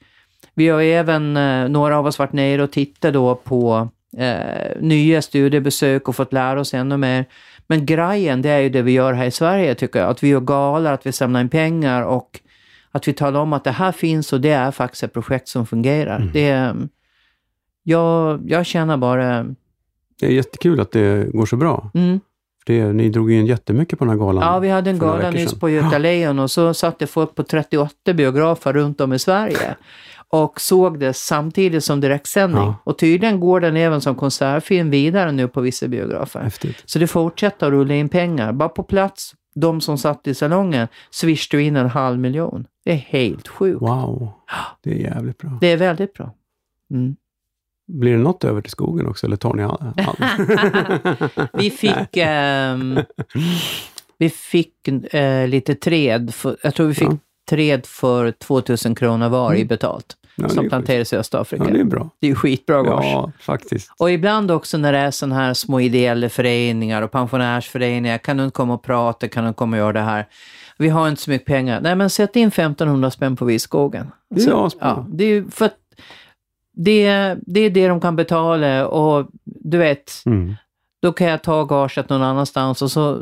vi 0.54 0.68
har 0.68 0.82
även, 0.82 1.38
eh, 1.38 1.70
några 1.70 1.98
av 1.98 2.06
oss 2.06 2.20
varit 2.20 2.34
nere 2.34 2.64
och 2.64 2.72
tittat 2.72 3.14
då 3.14 3.36
på 3.36 3.90
eh, 4.18 4.82
nya 4.82 5.22
studiebesök 5.22 6.10
och 6.10 6.16
fått 6.16 6.34
lära 6.34 6.60
oss 6.60 6.74
ännu 6.74 6.98
mer. 6.98 7.26
Men 7.68 7.86
grejen, 7.86 8.42
det 8.42 8.50
är 8.50 8.60
ju 8.60 8.70
det 8.70 8.82
vi 8.82 8.92
gör 8.92 9.14
här 9.14 9.26
i 9.26 9.32
Sverige 9.32 9.76
tycker 9.76 10.00
jag. 10.00 10.10
Att 10.10 10.24
vi 10.24 10.28
gör 10.28 10.40
galor, 10.40 10.92
att 10.92 11.06
vi 11.06 11.12
samlar 11.12 11.42
in 11.42 11.50
pengar 11.50 12.02
och 12.02 12.40
att 12.92 13.08
vi 13.08 13.14
talar 13.14 13.40
om 13.40 13.54
att 13.54 13.64
det 13.64 13.72
här 13.72 13.92
finns 13.92 14.34
och 14.34 14.42
det 14.42 14.52
är 14.52 14.72
faktiskt 14.72 15.04
ett 15.04 15.14
projekt 15.14 15.48
som 15.48 15.66
fungerar. 15.66 16.16
Mm. 16.16 16.32
Det, 16.34 16.76
jag, 17.84 18.42
jag 18.52 18.66
känner 18.66 18.98
bara, 18.98 19.44
Det 20.20 20.26
är 20.26 20.32
jättekul 20.32 20.80
att 20.80 20.92
det 20.92 21.32
går 21.34 21.46
så 21.46 21.56
bra. 21.56 21.92
mm, 21.94 22.20
det, 22.66 22.94
ni 22.94 23.10
drog 23.10 23.32
in 23.32 23.46
jättemycket 23.46 24.00
på 24.00 24.06
den 24.06 24.10
här 24.10 24.18
galan. 24.18 24.44
Ja, 24.44 24.60
vi 24.60 24.70
hade 24.70 24.90
en 24.90 25.00
gala 25.00 25.32
nyss 25.32 25.54
på 25.54 25.70
Göta 25.70 25.98
Lejon 25.98 26.40
och 26.40 26.52
så 26.52 26.74
satt 26.74 27.00
det 27.00 27.08
folk 27.08 27.36
på 27.36 27.44
38 27.44 28.14
biografer 28.14 28.74
runt 28.74 29.02
om 29.02 29.14
i 29.14 29.20
Sverige 29.20 29.76
och 30.30 30.62
såg 30.62 31.00
det 31.00 31.14
samtidigt 31.14 31.84
som 31.84 32.02
direktsändning. 32.02 32.64
Ja. 32.64 32.76
Och 32.84 32.98
tydligen 32.98 33.40
går 33.40 33.60
den 33.60 33.78
även 33.78 34.02
som 34.02 34.16
konsertfilm 34.16 34.90
vidare 34.90 35.32
nu 35.32 35.48
på 35.48 35.62
vissa 35.62 35.88
biografer. 35.88 36.40
Häftigt. 36.40 36.84
Så 36.86 37.00
det 37.00 37.08
fortsätter 37.08 37.68
att 37.68 37.72
rulla 37.72 37.94
in 37.94 38.10
pengar. 38.10 38.54
Bara 38.54 38.70
på 38.70 38.84
plats, 38.84 39.34
de 39.56 39.82
som 39.82 39.98
satt 39.98 40.28
i 40.28 40.34
salongen, 40.34 40.88
swishade 41.12 41.64
in 41.64 41.76
en 41.76 41.90
halv 41.90 42.20
miljon. 42.20 42.66
Det 42.86 42.92
är 42.92 42.96
helt 42.96 43.48
sjukt. 43.48 43.82
Wow, 43.82 44.30
det 44.84 44.90
är 44.90 44.96
jävligt 44.96 45.38
bra. 45.38 45.58
Det 45.62 45.72
är 45.72 45.78
väldigt 45.78 46.14
bra. 46.14 46.32
Mm. 46.92 47.16
Blir 47.88 48.12
det 48.12 48.18
något 48.18 48.44
över 48.44 48.62
till 48.62 48.72
skogen 48.72 49.08
också 49.08 49.26
eller 49.26 49.36
tar 49.38 49.54
ni 49.54 49.64
all? 49.64 49.78
all? 49.98 50.16
Vi 51.54 51.70
fick, 51.70 52.18
ehm, 52.18 53.00
vi 54.18 54.30
fick 54.30 54.88
eh, 54.88 55.48
lite 55.48 55.76
träd, 55.76 56.34
för, 56.34 56.58
jag 56.64 56.76
tror 56.76 56.88
vi 56.88 56.94
fick 56.94 57.08
Ja. 57.08 57.18
träd 57.50 57.86
för 57.86 58.32
2000 58.32 58.96
kronor 58.96 59.30
var 59.30 59.54
i 59.54 59.56
Mm. 59.56 59.68
betalt, 59.68 60.06
Ja, 60.36 60.50
som 60.50 60.70
planteras 60.70 61.14
i 61.14 61.16
Östafrika. 61.18 61.64
Ja, 61.68 61.72
det 61.74 61.80
är 61.80 61.84
bra. 61.84 62.10
Det 62.20 62.28
är 62.28 62.30
ju 62.30 62.36
skitbra 62.36 62.84
gage. 62.84 63.06
Ja, 63.06 63.32
faktiskt. 63.40 63.92
Och 64.00 64.12
ibland 64.12 64.52
också 64.52 64.78
när 64.78 64.92
det 64.94 65.00
är 65.00 65.12
sådana 65.12 65.36
här 65.36 65.54
små 65.54 65.80
ideella 65.82 66.30
föreningar 66.30 67.02
och 67.02 67.12
pensionärsföreningar, 67.12 68.18
kan 68.18 68.38
du 68.38 68.44
inte 68.44 68.56
komma 68.56 68.74
och 68.74 68.84
prata, 68.84 69.28
kan 69.28 69.44
du 69.44 69.48
inte 69.48 69.58
komma 69.58 69.76
och 69.76 69.80
göra 69.80 69.94
det 69.94 70.00
här? 70.02 70.28
Vi 70.78 70.90
har 70.90 71.08
inte 71.10 71.22
så 71.22 71.30
mycket 71.32 71.48
pengar. 71.48 71.82
Nej, 71.82 71.96
men 71.96 72.10
sätt 72.10 72.36
in 72.36 72.48
1500 72.48 73.12
spänn 73.12 73.36
på 73.36 73.46
Viskogen. 73.46 74.08
Det 74.30 74.42
är 74.44 74.72
ja, 74.80 75.06
det 75.10 75.24
är 75.24 75.28
ju 75.28 75.50
för 75.52 75.66
att 75.66 75.76
det, 76.76 77.36
det 77.46 77.60
är 77.60 77.70
det 77.70 77.88
de 77.88 78.02
kan 78.02 78.16
betala 78.16 78.88
och 78.88 79.28
du 79.46 79.78
vet, 79.78 80.12
Mm. 80.26 80.56
då 81.02 81.12
kan 81.14 81.28
jag 81.28 81.44
ta 81.44 81.64
gaget 81.64 82.10
någon 82.10 82.22
annanstans 82.24 82.82
och 82.82 82.92
så 82.92 83.20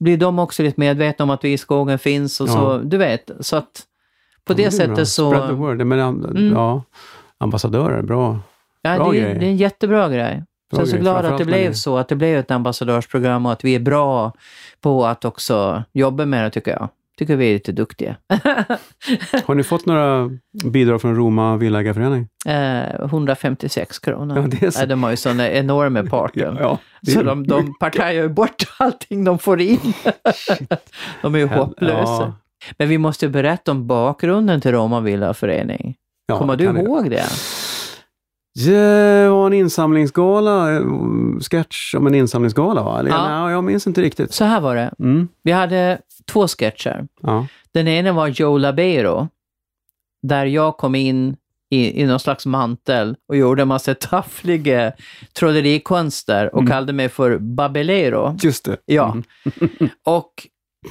blir 0.00 0.16
de 0.16 0.38
också 0.38 0.62
lite 0.62 0.80
medvetna 0.80 1.22
om 1.22 1.30
att 1.30 1.44
Viskogen 1.44 1.98
finns 1.98 2.40
och 2.40 2.48
så, 2.48 2.58
Ja. 2.58 2.80
du 2.84 2.96
vet, 2.96 3.30
så 3.40 3.56
att 3.56 3.82
på 4.44 4.52
Ja, 4.52 4.56
det, 4.56 4.62
bra. 4.62 4.70
sättet 4.70 5.08
så... 5.08 5.30
Spread 5.30 5.48
the 5.48 5.54
word. 5.54 5.86
Men, 5.86 5.98
mm. 6.24 6.52
ja, 6.52 6.82
ambassadörer, 7.38 8.02
bra. 8.02 8.38
Ja, 8.82 8.96
Bra 8.96 9.12
det, 9.12 9.18
är, 9.18 9.22
grej. 9.24 9.38
det 9.38 9.46
är 9.46 9.50
en 9.50 9.56
jättebra 9.56 10.08
grej. 10.08 10.42
Så 10.70 10.76
Bra 10.76 10.80
jag 10.80 10.88
är 10.88 10.90
så 10.90 10.96
glad 11.02 11.24
att 11.24 11.38
det 11.38 11.44
blev 11.44 11.68
det- 11.70 11.74
så, 11.74 11.96
att 11.98 12.08
det 12.08 12.16
blev 12.16 12.38
ett 12.38 12.50
ambassadörsprogram 12.50 13.46
och 13.46 13.52
att 13.52 13.64
vi 13.64 13.74
är 13.74 13.80
bra 13.80 14.32
på 14.80 15.06
att 15.06 15.24
också 15.24 15.82
jobba 15.92 16.24
med 16.26 16.44
det, 16.44 16.50
tycker 16.50 16.70
jag. 16.70 16.88
Tycker 17.18 17.36
vi 17.36 17.48
är 17.50 17.52
lite 17.54 17.72
duktiga. 17.72 18.16
Har 19.44 19.54
ni 19.54 19.62
fått 19.62 19.86
några 19.86 20.30
bidrag 20.64 21.00
från 21.00 21.16
Roma 21.16 21.56
Villaägarförening? 21.56 22.28
Eh, 22.46 23.04
156 23.04 23.98
kronor. 23.98 24.36
Ja, 24.38 24.42
det 24.42 24.66
är 24.66 24.70
så. 24.70 24.78
Nej, 24.78 24.88
de 24.88 25.02
har 25.02 25.10
ju 25.10 25.16
sådana 25.16 25.50
enorma 25.50 26.02
parken. 26.02 26.56
Ja, 26.60 26.78
är 27.06 27.10
Så 27.10 27.22
de, 27.22 27.46
de 27.46 27.74
partajar 27.78 28.12
ju 28.22 28.28
bort 28.28 28.62
allting 28.78 29.24
de 29.24 29.38
får 29.38 29.60
in. 29.60 29.92
de 31.22 31.34
är 31.34 31.38
ju 31.38 31.46
hopplösa. 31.46 32.22
Ja, 32.22 32.32
Men 32.78 32.88
vi 32.88 32.98
måste 32.98 33.28
berätta 33.28 33.70
om 33.70 33.86
bakgrunden 33.86 34.60
till 34.60 34.72
Roma 34.72 35.00
Villaförening. 35.00 35.94
ja, 36.26 36.38
Kommer 36.38 36.56
du 36.56 36.66
kan 36.66 36.76
jag. 36.76 36.84
ihåg 36.84 37.10
det? 37.10 37.24
Det 38.54 39.28
var 39.28 39.46
en 39.46 39.52
insamlingsgala, 39.52 40.80
sketch 41.50 41.94
om 41.94 42.06
en 42.06 42.14
insamlingsgala 42.14 42.82
va? 42.82 42.98
Eller, 42.98 43.10
Ja. 43.10 43.44
nej, 43.44 43.52
jag 43.52 43.64
minns 43.64 43.86
inte 43.86 44.02
riktigt. 44.02 44.32
Så 44.32 44.44
här 44.44 44.60
var 44.60 44.76
det. 44.76 44.94
Mm. 44.98 45.28
Vi 45.42 45.52
hade 45.52 45.98
två 46.32 46.48
sketcher. 46.48 47.06
Ja. 47.22 47.46
Den 47.72 47.88
ena 47.88 48.12
var 48.12 48.28
Joe 48.28 48.58
Labero, 48.58 49.28
där 50.22 50.46
jag 50.46 50.76
kom 50.76 50.94
in 50.94 51.36
i, 51.70 52.02
i 52.02 52.06
någon 52.06 52.20
slags 52.20 52.46
mantel 52.46 53.16
och 53.28 53.36
gjorde 53.36 53.62
en 53.62 53.68
massa 53.68 53.94
taffliga 53.94 54.92
trollerikonster 55.32 56.54
och 56.54 56.60
Mm. 56.60 56.70
kallade 56.70 56.92
mig 56.92 57.08
för 57.08 57.38
Babelero. 57.38 58.36
Just 58.42 58.64
det. 58.64 58.76
Ja. 58.86 59.10
Mm. 59.10 59.24
Och 60.06 60.32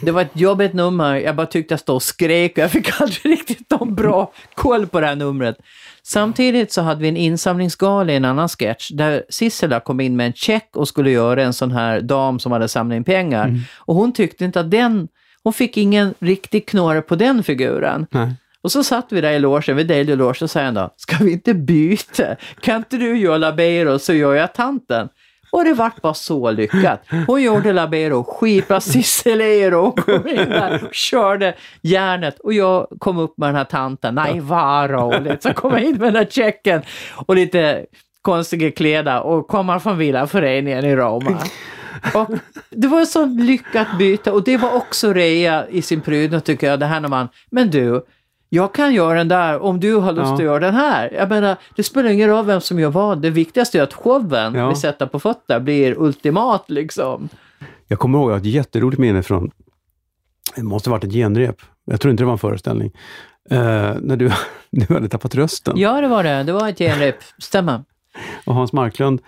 det 0.01 0.11
var 0.11 0.21
ett 0.21 0.39
jobbigt 0.39 0.73
nummer. 0.73 1.15
Jag 1.15 1.35
bara 1.35 1.47
tyckte 1.47 1.73
jag 1.73 1.79
stod 1.79 1.95
och 1.95 2.03
skrek 2.03 2.51
och 2.51 2.57
jag 2.57 2.71
fick 2.71 2.91
aldrig 3.01 3.25
riktigt 3.25 3.69
någon 3.69 3.95
bra 3.95 4.31
koll 4.53 4.87
på 4.87 4.99
det 4.99 5.07
här 5.07 5.15
numret. 5.15 5.57
Samtidigt 6.03 6.71
så 6.71 6.81
hade 6.81 7.01
vi 7.01 7.07
en 7.07 7.17
insamlingsgala 7.17 8.13
i 8.13 8.15
en 8.15 8.25
annan 8.25 8.49
sketch 8.49 8.89
där 8.91 9.23
Sissela 9.29 9.79
kom 9.79 9.99
in 9.99 10.15
med 10.15 10.25
en 10.25 10.33
check 10.33 10.69
och 10.73 10.87
skulle 10.87 11.11
göra 11.11 11.43
en 11.43 11.53
sån 11.53 11.71
här 11.71 12.01
dam 12.01 12.39
som 12.39 12.51
hade 12.51 12.67
samlat 12.67 12.95
in 12.95 13.03
pengar. 13.03 13.47
Mm. 13.47 13.59
Och 13.77 13.95
hon 13.95 14.13
tyckte 14.13 14.45
inte 14.45 14.59
att 14.59 14.71
den, 14.71 15.07
hon 15.43 15.53
fick 15.53 15.77
ingen 15.77 16.13
riktig 16.19 16.67
knorre 16.67 17.01
på 17.01 17.15
den 17.15 17.43
figuren. 17.43 18.07
Nej. 18.11 18.33
Och 18.61 18.71
så 18.71 18.83
satt 18.83 19.07
vi 19.11 19.21
där 19.21 19.31
i 19.31 19.39
logen, 19.39 19.75
vi 19.75 19.83
delade 19.83 20.15
loge 20.15 20.37
och 20.41 20.49
sa 20.49 20.61
han 20.61 20.73
då, 20.73 20.93
ska 20.97 21.23
vi 21.23 21.31
inte 21.31 21.53
byta? 21.53 22.35
Kan 22.61 22.77
inte 22.77 22.97
du 22.97 23.17
göra 23.17 23.37
Labero 23.37 23.99
så 23.99 24.13
gör 24.13 24.33
jag 24.33 24.53
tanten? 24.53 25.09
Och 25.53 25.65
det 25.65 25.73
vart 25.73 26.01
bara 26.01 26.13
så 26.13 26.51
lyckat. 26.51 27.05
Hon 27.27 27.41
gjorde 27.41 27.73
Labero, 27.73 28.23
skitbra 28.23 28.81
Cicelero 28.81 29.75
och 29.75 29.99
kom 29.99 30.27
in 30.27 30.49
där 30.49 30.83
och 30.85 30.93
körde 30.93 31.55
järnet. 31.81 32.39
Och 32.39 32.53
jag 32.53 32.87
kom 32.99 33.17
upp 33.17 33.37
med 33.37 33.49
den 33.49 33.55
här 33.55 33.63
tanten, 33.63 34.15
nej 34.15 34.39
vad 34.39 34.89
roligt. 34.89 35.23
Liksom, 35.23 35.51
så 35.51 35.61
kom 35.61 35.71
jag 35.71 35.83
in 35.83 35.95
med 35.95 36.07
den 36.07 36.15
här 36.15 36.25
checken 36.25 36.81
och 37.25 37.35
lite 37.35 37.85
konstiga 38.21 38.71
kläder 38.71 39.21
och 39.21 39.47
kommer 39.47 39.79
från 39.79 39.97
Villaföreningen 39.97 40.85
i 40.85 40.95
Roma. 40.95 41.37
Och 42.13 42.29
det 42.69 42.87
var 42.87 43.01
ett 43.01 43.09
sånt 43.09 43.41
lyckat 43.41 43.87
byte 43.97 44.31
och 44.31 44.43
det 44.43 44.57
var 44.57 44.75
också 44.75 45.13
rea 45.13 45.67
i 45.67 45.81
sin 45.81 46.01
prydnad 46.01 46.43
tycker 46.43 46.67
jag, 46.67 46.79
det 46.79 46.85
här 46.85 46.99
när 46.99 47.09
man, 47.09 47.29
men 47.51 47.69
du, 47.69 48.05
jag 48.53 48.73
kan 48.73 48.93
göra 48.93 49.17
den 49.17 49.27
där 49.27 49.59
om 49.61 49.79
du 49.79 49.95
har 49.95 50.11
lust 50.11 50.27
Ja. 50.27 50.33
att 50.33 50.43
göra 50.43 50.59
den 50.59 50.75
här. 50.75 51.11
Jag 51.13 51.29
menar, 51.29 51.57
det 51.75 51.83
spelar 51.83 52.09
ingen 52.09 52.29
roll 52.29 52.45
vem 52.45 52.61
som 52.61 52.79
gör 52.79 52.89
vad. 52.89 53.21
Det 53.21 53.29
viktigaste 53.29 53.79
är 53.79 53.83
att 53.83 53.93
showen 53.93 54.55
Ja. 54.55 54.69
vi 54.69 54.75
sätter 54.75 55.05
på 55.05 55.19
fötter 55.19 55.59
blir 55.59 55.95
ultimat 56.01 56.63
liksom. 56.69 57.29
Jag 57.87 57.99
kommer 57.99 58.17
ihåg 58.19 58.31
ett 58.31 58.45
jätteroligt 58.45 58.99
minne 58.99 59.23
från, 59.23 59.51
det 60.55 60.63
måste 60.63 60.89
ha 60.89 60.95
varit 60.95 61.03
ett 61.03 61.13
genrep, 61.13 61.55
jag 61.85 62.01
tror 62.01 62.11
inte 62.11 62.23
det 62.23 62.25
var 62.25 62.33
en 62.33 62.37
föreställning, 62.39 62.91
eh, 63.49 63.57
när 64.01 64.15
du, 64.15 64.31
du 64.71 64.93
hade 64.93 65.09
tappat 65.09 65.35
rösten. 65.35 65.73
Ja, 65.77 66.01
det 66.01 66.07
var 66.07 66.23
det. 66.23 66.43
Det 66.43 66.51
var 66.53 66.69
ett 66.69 66.77
genrep. 66.77 67.15
Stämmer. 67.37 67.83
Och 68.45 68.55
Hans 68.55 68.73
Marklund 68.73 69.21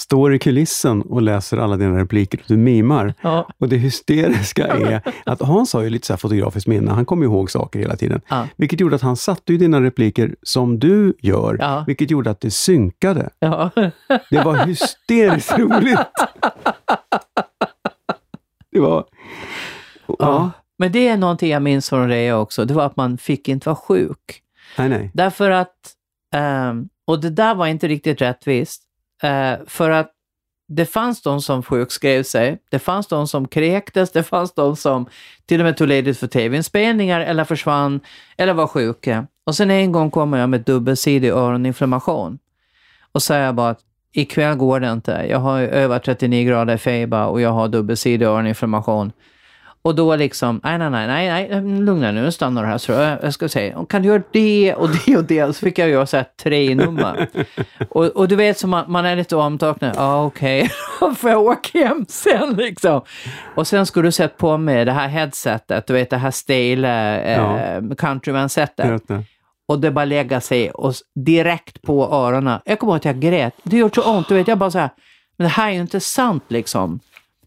står 0.00 0.34
i 0.34 0.38
kulissen 0.38 1.02
och 1.02 1.22
läser 1.22 1.56
alla 1.56 1.76
dina 1.76 1.98
repliker 1.98 2.38
och 2.38 2.44
du 2.48 2.56
mimar. 2.56 3.14
Ja. 3.20 3.48
Och 3.58 3.68
det 3.68 3.76
hysteriska 3.76 4.66
är 4.66 5.02
att 5.26 5.40
Hans 5.42 5.72
har 5.72 5.82
ju 5.82 5.90
lite 5.90 6.06
så 6.06 6.12
här 6.12 6.18
fotografiskt 6.18 6.66
minne, 6.66 6.90
han 6.90 7.04
kommer 7.04 7.24
ihåg 7.24 7.50
saker 7.50 7.78
hela 7.78 7.96
tiden. 7.96 8.20
Ja. 8.28 8.46
Vilket 8.56 8.80
gjorde 8.80 8.96
att 8.96 9.02
han 9.02 9.16
satte 9.16 9.52
ju 9.52 9.58
dina 9.58 9.80
repliker 9.82 10.34
som 10.42 10.78
du 10.78 11.14
gör, 11.20 11.56
Ja. 11.60 11.84
vilket 11.86 12.10
gjorde 12.10 12.30
att 12.30 12.40
det 12.40 12.50
synkade. 12.50 13.28
Det 14.30 14.42
var 14.44 14.66
hysteriskt 14.66 15.58
roligt! 15.58 15.98
Det 18.72 18.80
var... 18.80 19.04
Ja. 20.18 20.50
Men 20.78 20.92
det 20.92 21.08
är 21.08 21.16
någonting 21.16 21.50
jag 21.50 21.62
minns 21.62 21.88
från 21.88 22.08
rea 22.08 22.38
också. 22.38 22.64
Det 22.64 22.74
var 22.74 22.86
att 22.86 22.96
man 22.96 23.18
fick 23.18 23.48
inte 23.48 23.68
vara 23.68 23.76
sjuk. 23.76 24.42
Nej, 24.78 24.88
nej. 24.88 25.10
Därför 25.14 25.50
att, 25.50 25.74
ehm, 26.34 26.88
och 27.06 27.20
det 27.20 27.30
där 27.30 27.54
var 27.54 27.66
inte 27.66 27.88
riktigt 27.88 28.20
rättvist, 28.20 28.82
eh, 29.22 29.54
för 29.66 29.90
att 29.90 30.10
det 30.68 30.86
fanns 30.86 31.22
de 31.22 31.40
som 31.40 31.62
sjukskrev 31.62 32.22
sig, 32.22 32.58
det 32.70 32.78
fanns 32.78 33.06
de 33.06 33.28
som 33.28 33.48
kräktes, 33.48 34.12
det 34.12 34.22
fanns 34.22 34.52
de 34.52 34.76
som 34.76 35.06
till 35.46 35.60
och 35.60 35.64
med 35.64 35.76
tog 35.76 35.88
ledigt 35.88 36.18
för 36.18 36.26
tv-inspelningar 36.26 37.20
eller 37.20 37.44
försvann 37.44 38.00
eller 38.36 38.52
var 38.52 38.66
sjuka. 38.66 39.26
Och 39.46 39.54
sen 39.54 39.70
en 39.70 39.92
gång 39.92 40.10
kommer 40.10 40.38
jag 40.38 40.48
med 40.48 40.60
dubbelsidig 40.60 41.28
öroninflammation 41.28 42.38
och 43.12 43.22
säger 43.22 43.52
bara 43.52 43.70
att 43.70 43.80
ikväll 44.12 44.56
går 44.56 44.80
det 44.80 44.92
inte. 44.92 45.26
Jag 45.30 45.38
har 45.38 45.60
över 45.60 45.98
39 45.98 46.48
grader 46.48 46.76
feber 46.76 47.26
och 47.26 47.40
jag 47.40 47.50
har 47.50 47.68
dubbelsidig 47.68 48.26
öroninflammation. 48.26 49.12
Och 49.82 49.94
då 49.94 50.16
liksom, 50.16 50.60
nej, 50.64 50.78
nej, 50.78 50.90
nej, 50.90 51.06
nej, 51.06 51.48
nej 51.50 51.80
lugna 51.80 52.12
nu, 52.12 52.32
stannar 52.32 52.64
här 52.64 52.78
tror 52.78 52.98
jag. 52.98 53.18
Jag 53.22 53.34
ska 53.34 53.48
säga, 53.48 53.84
kan 53.88 54.02
du 54.02 54.08
göra 54.08 54.22
det 54.32 54.74
och 54.74 54.88
det 54.90 55.16
och 55.16 55.24
det? 55.24 55.56
Så 55.56 55.64
fick 55.64 55.78
jag 55.78 55.88
göra 55.88 56.06
så 56.06 56.16
här 56.16 56.26
tre 56.42 56.74
nummer. 56.74 57.28
och, 57.90 58.04
och 58.04 58.28
du 58.28 58.36
vet, 58.36 58.58
så 58.58 58.66
man, 58.66 58.84
man 58.88 59.06
är 59.06 59.16
lite 59.16 59.36
omtöcknad. 59.36 59.92
Ja, 59.96 60.02
ah, 60.02 60.24
okej, 60.24 60.70
okay. 61.00 61.14
får 61.14 61.30
jag 61.30 61.42
åka 61.42 61.78
hem 61.78 62.04
sen 62.08 62.54
liksom? 62.54 63.00
Och 63.54 63.66
sen 63.66 63.86
skulle 63.86 64.08
du 64.08 64.12
sätta 64.12 64.36
på 64.36 64.56
mig 64.56 64.84
det 64.84 64.92
här 64.92 65.08
headsetet, 65.08 65.86
du 65.86 65.92
vet 65.92 66.10
det 66.10 66.16
här 66.16 66.30
stela 66.30 67.20
eh, 67.20 67.36
ja. 67.36 67.80
countryman-sättet. 67.98 69.02
Och 69.68 69.80
det 69.80 69.90
bara 69.90 70.04
lägga 70.04 70.40
sig 70.40 70.70
och 70.70 70.94
direkt 71.24 71.82
på 71.82 72.12
öronen. 72.12 72.60
Jag 72.64 72.78
kommer 72.78 72.92
ihåg 72.92 72.96
att 72.96 73.04
jag 73.04 73.20
grät. 73.20 73.54
Det 73.62 73.76
gjort 73.76 73.94
så 73.94 74.16
ont, 74.16 74.28
du 74.28 74.34
vet, 74.34 74.48
jag 74.48 74.58
bara 74.58 74.70
så 74.70 74.78
här, 74.78 74.90
men 75.36 75.44
det 75.44 75.48
här 75.48 75.68
är 75.68 75.72
ju 75.74 75.80
inte 75.80 76.00
sant 76.00 76.44
liksom. 76.48 77.00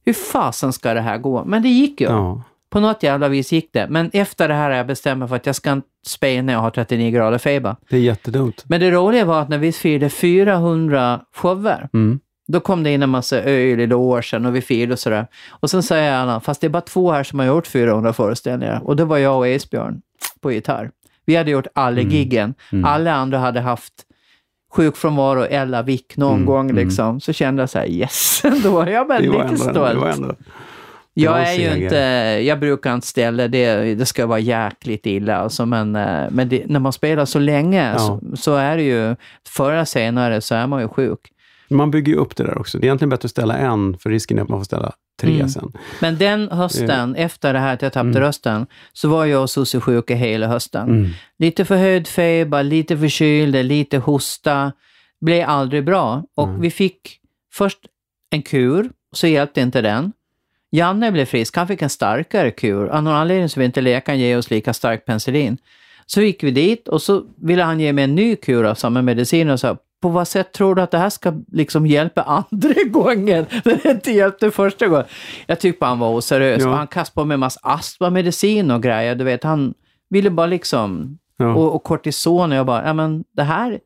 Hur 0.06 0.14
fasen 0.14 0.74
ska 0.74 0.94
det 0.94 1.02
här 1.02 1.18
gå? 1.18 1.46
Men 1.46 1.62
det 1.62 1.70
gick 1.70 2.02
ju. 2.02 2.08
Ja. 2.08 2.44
På 2.70 2.80
något 2.80 3.04
jävla 3.04 3.28
vis 3.28 3.52
gick 3.52 3.70
det. 3.74 3.88
Men 3.90 4.10
efter 4.14 4.48
det 4.48 4.54
här 4.54 4.70
har 4.70 4.78
jag 4.78 4.88
bestämt 4.88 5.20
mig 5.20 5.28
för 5.28 5.36
att 5.36 5.46
jag 5.46 5.56
ska 5.56 5.72
inte 5.72 5.88
spela 6.06 6.42
när 6.42 6.54
jag 6.54 6.60
har 6.60 6.70
39 6.70 7.12
grader 7.12 7.38
feber. 7.38 7.76
Det 7.90 7.98
är 7.98 8.02
jättedumt. 8.02 8.64
Men 8.68 8.80
det 8.80 8.92
roliga 8.92 9.26
var 9.26 9.42
att 9.42 9.50
när 9.50 9.58
vi 9.58 9.72
firade 9.72 10.10
400 10.10 11.22
shower, 11.36 11.90
mm. 11.94 12.20
då 12.48 12.60
kom 12.60 12.84
det 12.84 12.92
in 12.92 13.04
en 13.04 13.10
massa 13.10 13.42
öl 13.42 13.80
i 13.80 13.88
logen 13.88 14.46
och 14.46 14.56
vi 14.56 14.62
firade 14.62 14.94
och 14.94 15.00
sådär. 15.00 15.28
Och 15.50 15.70
sen 15.70 15.84
säger 15.84 16.14
alla, 16.14 16.40
fast 16.40 16.62
det 16.62 16.68
är 16.68 16.70
bara 16.70 16.82
två 16.82 17.12
här 17.12 17.24
som 17.24 17.40
har 17.40 17.46
gjort 17.46 17.68
400 17.68 18.14
föreställningar. 18.14 18.82
Och 18.84 18.96
det 18.96 19.06
var 19.06 19.18
jag 19.18 19.38
och 19.38 19.48
Esbjörn 19.48 20.02
på 20.42 20.52
gitarr. 20.52 20.92
Vi 21.26 21.36
hade 21.36 21.52
gjort 21.52 21.68
alla 21.74 22.02
mm. 22.02 22.14
giggen. 22.14 22.54
Mm. 22.72 22.86
Alla 22.86 23.14
andra 23.14 23.38
hade 23.38 23.62
haft 23.62 23.94
sjukfrånvaro 24.74 25.44
eller 25.44 25.84
vick 25.84 26.18
någon 26.18 26.34
mm, 26.34 26.46
gång 26.46 26.70
mm. 26.70 26.86
liksom, 26.86 27.20
så 27.20 27.34
kände 27.34 27.62
jag 27.62 27.70
så 27.70 27.80
här, 27.80 27.88
yes, 27.88 28.42
då 28.64 28.80
är 28.80 28.88
jag 28.88 29.08
väl 29.08 29.22
lite 29.22 29.58
stolt. 29.58 30.38
jag 31.14 31.42
är 31.42 31.54
ju 31.54 31.84
inte, 31.84 31.96
jag 32.46 32.60
brukar 32.60 32.94
inte 32.94 33.08
ställa 33.08 33.48
det, 33.48 33.96
det 33.96 34.06
ska 34.06 34.26
vara 34.26 34.40
jäkligt 34.40 35.06
illa 35.06 35.36
alltså, 35.36 35.66
men, 35.66 35.96
eh, 35.96 36.26
men 36.30 36.50
det, 36.50 36.64
när 36.66 36.80
man 36.80 36.94
spelar 36.94 37.26
så 37.26 37.40
länge 37.40 37.92
ja. 37.92 38.00
så, 38.00 38.22
så, 38.36 38.56
är 38.56 38.78
det 38.78 38.84
ju, 38.84 39.16
förr 39.48 39.72
eller 39.72 39.86
senare 39.86 40.42
så 40.42 40.56
är 40.56 40.68
man 40.68 40.82
ju 40.82 40.88
sjuk. 40.88 41.33
Man 41.76 41.92
bygger 41.92 42.14
ju 42.14 42.20
upp 42.20 42.36
det 42.36 42.44
där 42.44 42.58
också. 42.58 42.78
Det 42.78 42.84
är 42.84 42.88
egentligen 42.88 43.10
bättre 43.10 43.26
att 43.26 43.32
ställa 43.32 43.58
en, 43.58 43.98
för 43.98 44.10
risken 44.10 44.38
är 44.38 44.42
att 44.42 44.50
man 44.50 44.60
får 44.60 44.66
ställa 44.66 44.94
tre 45.22 45.36
mm. 45.36 45.50
sen. 45.50 45.72
Men 46.02 46.18
den 46.18 46.52
hösten, 46.52 47.16
eh. 47.16 47.26
efter 47.26 47.54
det 47.54 47.60
här 47.60 47.74
att 47.74 47.82
jag 47.82 47.94
tappade 47.94 48.10
mm. 48.10 48.24
rösten, 48.24 48.66
så 48.94 49.10
var 49.10 49.26
jag 49.26 49.50
sjuka 49.82 50.16
hela 50.16 50.48
hösten. 50.48 50.90
Mm. 50.90 51.10
Lite 51.40 51.66
förhöjd 51.66 52.08
feber, 52.08 52.64
lite 52.64 52.98
förkyld, 52.98 53.66
lite 53.66 53.98
hosta. 53.98 54.72
Blev 55.22 55.50
aldrig 55.50 55.86
bra. 55.86 56.24
Och 56.36 56.64
vi 56.64 56.72
fick 56.72 57.20
först 57.54 57.80
en 58.30 58.42
kur, 58.42 58.90
så 59.12 59.28
hjälpte 59.28 59.62
inte 59.62 59.82
den. 59.82 60.12
Janne 60.72 61.12
blev 61.12 61.26
frisk, 61.26 61.56
han 61.56 61.68
fick 61.68 61.82
en 61.82 61.90
starkare 61.90 62.52
kur. 62.52 62.88
Av 62.88 63.04
någon 63.04 63.14
anledning 63.14 63.50
så 63.50 63.60
ville 63.60 63.66
inte 63.66 63.82
läkaren 63.82 64.20
ge 64.20 64.36
oss 64.36 64.50
lika 64.50 64.74
stark 64.74 65.06
penicillin. 65.06 65.58
Så 66.06 66.22
gick 66.22 66.44
vi 66.44 66.52
dit 66.52 66.88
och 66.88 67.02
så 67.02 67.26
ville 67.36 67.64
han 67.64 67.80
ge 67.80 67.94
mig 67.94 68.04
en 68.04 68.16
ny 68.16 68.36
kur 68.36 68.64
av 68.64 68.76
samma 68.76 69.02
medicin 69.02 69.50
och 69.50 69.60
sa 69.60 69.78
på 70.04 70.10
vad 70.10 70.28
sätt 70.28 70.52
tror 70.52 70.76
du 70.76 70.82
att 70.82 70.92
det 70.92 70.98
här 70.98 71.10
ska 71.10 71.34
liksom 71.52 71.88
hjälpa 71.88 72.22
andra 72.22 72.84
gången 72.86 73.46
när 73.66 73.80
det 73.84 73.92
inte 73.92 74.12
hjälpte 74.12 74.52
första 74.52 74.88
gången? 74.88 75.06
Jag 75.46 75.60
tyckte 75.60 75.86
han 75.86 76.00
var 76.00 76.10
oseriös. 76.10 76.64
Ja. 76.64 76.74
Han 76.74 76.88
kastade 76.88 77.14
på 77.16 77.26
mig 77.26 77.34
en 77.34 77.40
massa 77.40 77.60
astmamedicin 77.64 78.72
och 78.72 78.84
grejer. 78.84 79.16
Du 79.16 79.24
vet, 79.24 79.44
han 79.44 79.74
ville 80.10 80.30
bara 80.30 80.48
liksom... 80.48 81.18
Ja. 81.38 81.54
Och, 81.54 81.76
och 81.76 81.84
kortison 81.84 82.52
och 82.52 82.58
jag 82.58 82.66
bara, 82.66 82.88
ja 82.88 82.94
men 82.94 83.24
det 83.32 83.44
här 83.44 83.80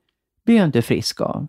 blir 0.46 0.56
jag 0.56 0.66
inte 0.66 0.82
frisk 0.82 1.22
av. 1.22 1.48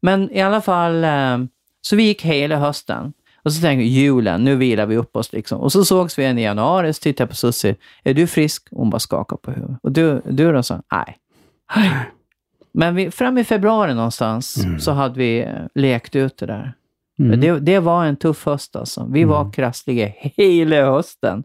Men 0.00 0.30
i 0.32 0.40
alla 0.40 0.60
fall, 0.60 1.04
eh, 1.04 1.38
så 1.80 1.96
vi 1.96 2.02
gick 2.02 2.24
hela 2.24 2.56
hösten. 2.56 3.12
Och 3.42 3.52
så 3.52 3.60
tänkte 3.60 3.82
vi, 3.82 3.88
julen, 3.88 4.44
nu 4.44 4.56
vilar 4.56 4.86
vi 4.86 4.96
upp 4.96 5.16
oss 5.16 5.32
liksom. 5.32 5.60
Och 5.60 5.72
så 5.72 5.84
sågs 5.84 6.18
vi 6.18 6.22
igen 6.22 6.38
i 6.38 6.42
januari, 6.42 6.92
så 6.92 7.00
tittade 7.00 7.22
jag 7.22 7.28
på 7.28 7.36
Susie. 7.36 7.76
Är 8.04 8.14
du 8.14 8.26
frisk? 8.26 8.68
Hon 8.70 8.90
bara 8.90 8.98
skakade 8.98 9.40
på 9.42 9.50
huvudet. 9.50 9.78
Och 9.82 9.92
du, 9.92 10.22
du 10.24 10.52
då? 10.52 10.62
Så, 10.62 10.82
nej. 10.92 11.16
Men 12.78 12.94
vi, 12.94 13.10
fram 13.10 13.38
i 13.38 13.44
februari 13.44 13.94
någonstans 13.94 14.64
mm. 14.64 14.80
så 14.80 14.92
hade 14.92 15.18
vi 15.18 15.40
eh, 15.40 15.48
lekt 15.74 16.16
ut 16.16 16.38
det 16.38 16.46
där. 16.46 16.72
Mm. 17.18 17.40
Det, 17.40 17.60
det, 17.60 17.78
var 17.78 18.04
en 18.04 18.16
tuff 18.16 18.46
höst 18.46 18.76
alltså. 18.76 19.06
Vi 19.10 19.22
mm. 19.22 19.34
var 19.34 19.52
krassliga 19.52 20.12
hela 20.20 20.76
hösten. 20.76 21.44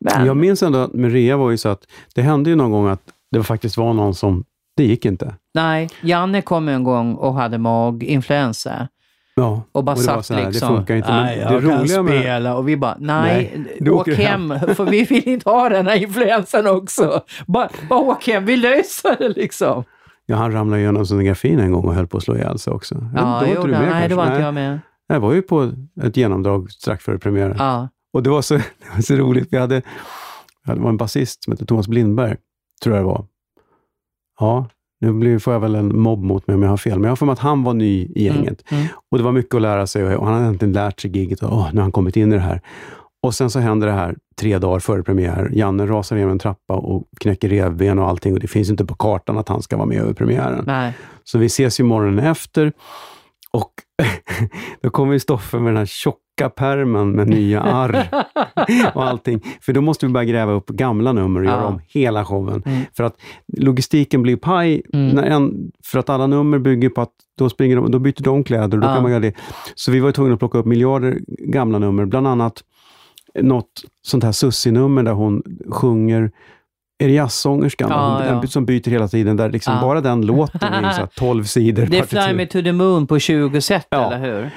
Men... 0.00 0.26
Jag 0.26 0.36
minns 0.36 0.62
ändå 0.62 0.78
att 0.78 0.92
med 0.92 1.12
Rea 1.12 1.36
var 1.36 1.50
ju 1.50 1.58
så 1.58 1.68
att 1.68 1.86
det 2.14 2.22
hände 2.22 2.50
ju 2.50 2.56
någon 2.56 2.70
gång 2.70 2.88
att 2.88 3.02
det 3.30 3.42
faktiskt 3.42 3.76
var 3.76 3.92
någon 3.92 4.14
som, 4.14 4.44
det 4.76 4.84
gick 4.84 5.04
inte. 5.04 5.34
Nej, 5.54 5.88
Janne 6.02 6.42
kom 6.42 6.68
en 6.68 6.84
gång 6.84 7.14
och 7.14 7.34
hade 7.34 7.58
maginfluensa. 7.58 8.88
Ja, 9.34 9.62
och 9.72 9.84
bara 9.84 9.92
och 9.92 9.98
satt 9.98 10.30
här, 10.30 10.46
liksom. 10.46 10.68
Det 10.68 10.76
funkar 10.76 10.96
inte. 10.96 11.12
Nej, 11.12 11.36
det 11.36 11.42
jag 11.42 11.64
roliga 11.64 11.76
kan 11.76 11.88
spela. 11.88 12.50
Med... 12.50 12.54
Och 12.54 12.68
vi 12.68 12.76
bara, 12.76 12.96
nej, 12.98 13.52
nej 13.80 13.90
åk 13.90 14.08
hem, 14.08 14.50
hem, 14.50 14.74
för 14.74 14.84
vi 14.84 15.04
vill 15.04 15.28
inte 15.28 15.50
ha 15.50 15.68
den 15.68 15.86
här 15.86 15.96
influensan 15.96 16.66
också. 16.66 17.22
Bara, 17.46 17.68
bara 17.88 18.00
åk 18.00 18.26
hem, 18.26 18.46
vi 18.46 18.56
löser 18.56 19.16
det 19.18 19.28
liksom. 19.28 19.84
Ja, 20.30 20.36
han 20.36 20.52
ramlade 20.52 20.82
igenom 20.82 21.06
sonografin 21.06 21.58
en 21.58 21.72
gång 21.72 21.84
och 21.84 21.94
höll 21.94 22.06
på 22.06 22.16
att 22.16 22.22
slå 22.22 22.36
ihjäl 22.36 22.58
sig 22.58 22.72
också. 22.72 22.94
Ja, 23.14 23.46
ja 23.46 23.54
då 23.54 23.60
var 23.60 23.68
du 23.68 23.72
med 23.72 23.80
Nej, 23.80 23.90
kanske. 23.90 24.08
det 24.08 24.14
var 24.14 24.26
inte 24.26 24.40
jag 24.40 24.54
med. 24.54 24.80
Jag 25.08 25.20
var 25.20 25.32
ju 25.32 25.42
på 25.42 25.72
ett 26.02 26.16
genomdrag 26.16 26.70
strax 26.70 27.04
före 27.04 27.18
premiären. 27.18 27.56
Ja. 27.58 27.88
Och 28.12 28.22
det 28.22 28.30
var, 28.30 28.42
så, 28.42 28.54
det 28.54 28.64
var 28.94 29.02
så 29.02 29.14
roligt. 29.14 29.48
Vi 29.50 29.58
hade, 29.58 29.82
det 30.66 30.74
var 30.80 30.88
en 30.88 30.96
basist 30.96 31.44
som 31.44 31.50
hette 31.50 31.66
Thomas 31.66 31.88
Blindberg, 31.88 32.36
tror 32.82 32.96
jag 32.96 33.04
det 33.04 33.08
var. 33.08 33.24
Ja, 34.40 34.66
nu 35.00 35.40
får 35.40 35.52
jag 35.52 35.60
väl 35.60 35.74
en 35.74 36.00
mobb 36.00 36.22
mot 36.22 36.46
mig 36.46 36.54
om 36.54 36.62
jag 36.62 36.70
har 36.70 36.76
fel, 36.76 36.98
men 36.98 37.02
jag 37.02 37.10
har 37.10 37.16
för 37.16 37.26
mig 37.26 37.32
att 37.32 37.38
han 37.38 37.62
var 37.62 37.74
ny 37.74 38.06
i 38.14 38.28
mm, 38.28 38.36
gänget. 38.36 38.62
Mm, 38.70 38.82
mm. 38.82 38.94
Och 39.10 39.18
det 39.18 39.24
var 39.24 39.32
mycket 39.32 39.54
att 39.54 39.62
lära 39.62 39.86
sig 39.86 40.16
och 40.16 40.26
han 40.26 40.34
hade 40.34 40.46
äntligen 40.46 40.72
lärt 40.72 41.00
sig 41.00 41.16
giget 41.16 41.42
och 41.42 41.52
åh, 41.52 41.68
nu 41.72 41.76
har 41.76 41.82
han 41.82 41.92
kommit 41.92 42.16
in 42.16 42.32
i 42.32 42.34
det 42.34 42.42
här. 42.42 42.60
Och 43.22 43.34
sen 43.34 43.50
så 43.50 43.58
händer 43.58 43.86
det 43.86 43.92
här 43.92 44.16
tre 44.40 44.58
dagar 44.58 44.78
före 44.78 45.02
premiär. 45.02 45.50
Janne 45.52 45.86
rasar 45.86 46.16
genom 46.16 46.32
en 46.32 46.38
trappa 46.38 46.74
och 46.74 47.04
knäcker 47.20 47.48
revben 47.48 47.98
och 47.98 48.08
allting 48.08 48.34
och 48.34 48.40
det 48.40 48.48
finns 48.48 48.70
inte 48.70 48.84
på 48.84 48.94
kartan 48.94 49.38
att 49.38 49.48
han 49.48 49.62
ska 49.62 49.76
vara 49.76 49.86
med 49.86 49.98
över 49.98 50.12
premiären. 50.12 50.64
Nej. 50.66 50.92
Så 51.24 51.38
vi 51.38 51.46
ses 51.46 51.80
ju 51.80 51.84
morgonen 51.84 52.18
efter 52.26 52.72
och 53.50 53.72
då 54.82 54.90
kommer 54.90 55.18
Stoffe 55.18 55.58
med 55.58 55.72
den 55.72 55.76
här 55.76 55.86
tjocka 55.86 56.50
permen 56.56 57.10
med 57.10 57.28
nya 57.28 57.60
arr 57.60 58.24
och 58.94 59.04
allting. 59.04 59.40
För 59.60 59.72
då 59.72 59.80
måste 59.80 60.06
vi 60.06 60.12
börja 60.12 60.24
gräva 60.24 60.52
upp 60.52 60.68
gamla 60.68 61.12
nummer 61.12 61.40
och 61.40 61.46
ja. 61.46 61.50
göra 61.50 61.66
om 61.66 61.80
hela 61.88 62.24
showen. 62.24 62.62
Mm. 62.66 62.82
För 62.96 63.04
att 63.04 63.16
logistiken 63.56 64.22
blir 64.22 64.36
paj, 64.36 64.82
mm. 64.92 65.08
när 65.08 65.22
en, 65.22 65.72
för 65.84 65.98
att 65.98 66.08
alla 66.08 66.26
nummer 66.26 66.58
bygger 66.58 66.88
på 66.88 67.00
att 67.00 67.12
då, 67.38 67.50
springer 67.50 67.76
de, 67.76 67.90
då 67.90 67.98
byter 67.98 68.22
de 68.22 68.44
kläder 68.44 68.78
och 68.78 68.80
då 68.82 68.86
ja. 68.86 68.94
kan 68.94 69.02
man 69.02 69.12
göra 69.12 69.20
det. 69.20 69.34
Så 69.74 69.92
vi 69.92 70.00
var 70.00 70.12
tvungna 70.12 70.34
att 70.34 70.38
plocka 70.38 70.58
upp 70.58 70.66
miljarder 70.66 71.18
gamla 71.26 71.78
nummer, 71.78 72.04
bland 72.04 72.26
annat 72.26 72.62
något 73.34 73.84
sånt 74.06 74.24
här 74.24 74.32
Sussi-nummer 74.32 75.02
där 75.02 75.12
hon 75.12 75.42
sjunger 75.70 76.30
är 77.00 77.08
det 77.08 77.14
jazzsångerskan 77.14 77.90
ja, 77.90 78.26
ja. 78.26 78.46
som 78.46 78.66
byter 78.66 78.90
hela 78.90 79.08
tiden? 79.08 79.36
Där 79.36 79.50
liksom 79.50 79.74
ja. 79.74 79.80
Bara 79.80 80.00
den 80.00 80.26
låten 80.26 80.72
är 80.72 80.92
så 80.92 81.06
12 81.06 81.44
sidor. 81.44 81.86
Det 81.86 81.98
är 81.98 82.04
Fly 82.04 82.34
Me 82.34 82.46
To 82.46 82.62
The 82.62 82.72
Moon 82.72 83.06
på 83.06 83.18
20 83.18 83.60
sätt, 83.60 83.86
eller 83.90 84.18
hur? 84.18 84.50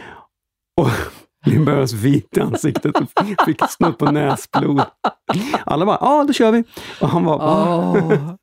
Och 0.82 0.90
Lindbergs 1.46 1.94
vit 1.94 2.38
i 2.38 2.40
ansiktet 2.40 2.96
och 2.98 3.08
fick 3.46 3.62
snutt 3.70 3.98
på 3.98 4.12
näsblod. 4.12 4.82
Alla 5.66 5.86
bara, 5.86 5.98
ja, 6.02 6.24
då 6.28 6.34
kör 6.34 6.52
vi. 6.52 6.64
Och 7.02 7.10
han 7.10 7.24
var 7.24 7.38
oh. 7.38 8.36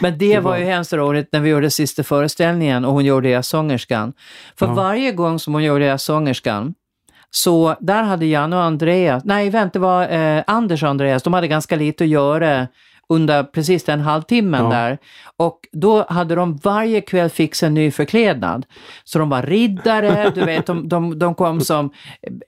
Men 0.00 0.18
det, 0.18 0.34
det 0.34 0.40
var, 0.40 0.50
var 0.50 0.58
ju 0.58 0.64
hemskt 0.64 0.92
roligt 0.92 1.28
när 1.32 1.40
vi 1.40 1.50
gjorde 1.50 1.70
sista 1.70 2.04
föreställningen 2.04 2.84
och 2.84 2.92
hon 2.92 3.04
gjorde 3.04 3.28
jazzsångerskan. 3.28 4.12
För 4.56 4.66
varje 4.66 5.12
gång 5.12 5.38
som 5.38 5.54
hon 5.54 5.64
gjorde 5.64 5.84
jazzsångerskan 5.84 6.74
så 7.30 7.76
där 7.80 8.02
hade 8.02 8.26
Janne 8.26 8.56
och 8.56 8.62
Andreas, 8.62 9.24
nej 9.24 9.50
vänta, 9.50 9.72
det 9.72 9.78
var 9.78 10.08
eh, 10.08 10.44
Anders 10.46 10.82
och 10.82 10.88
Andreas, 10.88 11.22
de 11.22 11.34
hade 11.34 11.48
ganska 11.48 11.76
lite 11.76 12.04
att 12.04 12.10
göra 12.10 12.68
under 13.10 13.42
precis 13.42 13.84
den 13.84 14.00
halvtimmen 14.00 14.64
ja. 14.64 14.70
där. 14.70 14.98
Och 15.36 15.60
då 15.72 16.06
hade 16.08 16.34
de 16.34 16.56
varje 16.56 17.00
kväll 17.00 17.30
fixat 17.30 17.66
en 17.66 17.74
ny 17.74 17.90
förklädnad. 17.90 18.66
Så 19.04 19.18
de 19.18 19.28
var 19.28 19.42
riddare, 19.42 20.30
du 20.34 20.44
vet, 20.44 20.66
de, 20.66 20.88
de, 20.88 21.18
de 21.18 21.34
kom 21.34 21.60
som... 21.60 21.90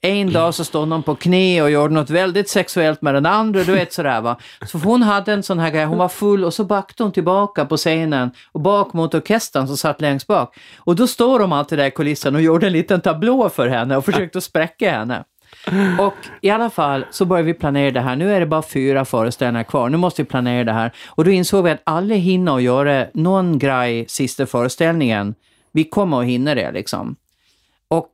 En 0.03 0.33
dag 0.33 0.55
så 0.55 0.65
stod 0.65 0.89
någon 0.89 1.03
på 1.03 1.15
knä 1.15 1.63
och 1.63 1.71
gjorde 1.71 1.95
något 1.95 2.11
väldigt 2.11 2.49
sexuellt 2.49 3.03
med 3.03 3.15
den 3.15 3.27
andra, 3.27 3.65
du 3.65 3.73
vet 3.73 3.93
sådär 3.93 4.21
va. 4.21 4.39
Så 4.67 4.79
hon 4.79 5.03
hade 5.03 5.33
en 5.33 5.43
sån 5.43 5.59
här 5.59 5.71
grej, 5.71 5.85
hon 5.85 5.99
var 5.99 6.09
full 6.09 6.45
och 6.45 6.55
så 6.55 6.65
backade 6.65 7.05
hon 7.05 7.13
tillbaka 7.13 7.65
på 7.65 7.77
scenen 7.77 8.31
och 8.53 8.61
bak 8.61 8.93
mot 8.93 9.15
orkestern 9.15 9.67
som 9.67 9.77
satt 9.77 10.01
längst 10.01 10.27
bak. 10.27 10.57
Och 10.79 10.97
då 10.97 11.07
står 11.07 11.39
de 11.39 11.53
alltid 11.53 11.79
där 11.79 11.87
i 11.87 11.91
kulissen 11.91 12.35
och 12.35 12.43
gjorde 12.43 12.67
en 12.67 12.73
liten 12.73 13.01
tablå 13.01 13.49
för 13.49 13.69
henne 13.69 13.97
och 13.97 14.05
försökte 14.05 14.41
spräcka 14.41 14.91
henne. 14.91 15.25
Och 15.99 16.15
i 16.41 16.51
alla 16.51 16.71
fall 16.71 17.07
så 17.11 17.25
började 17.25 17.47
vi 17.47 17.55
planera 17.55 17.91
det 17.91 18.01
här. 18.01 18.17
Nu 18.17 18.33
är 18.33 18.41
det 18.41 18.47
bara 18.47 18.63
fyra 18.63 19.05
föreställningar 19.05 19.65
kvar. 19.65 19.89
Nu 19.89 19.97
måste 19.97 20.23
vi 20.23 20.29
planera 20.29 20.65
det 20.65 20.73
här. 20.73 20.93
Och 21.09 21.25
då 21.25 21.31
insåg 21.31 21.65
vi 21.65 21.71
att 21.71 21.83
alla 21.85 22.15
hinner 22.15 22.57
att 22.57 22.63
göra 22.63 23.07
någon 23.15 23.59
grej 23.59 24.05
sista 24.09 24.47
föreställningen. 24.47 25.35
Vi 25.73 25.85
kommer 25.85 26.21
att 26.21 26.27
hinna 26.27 26.55
det 26.55 26.73
liksom. 26.73 27.17
Och 27.89 28.11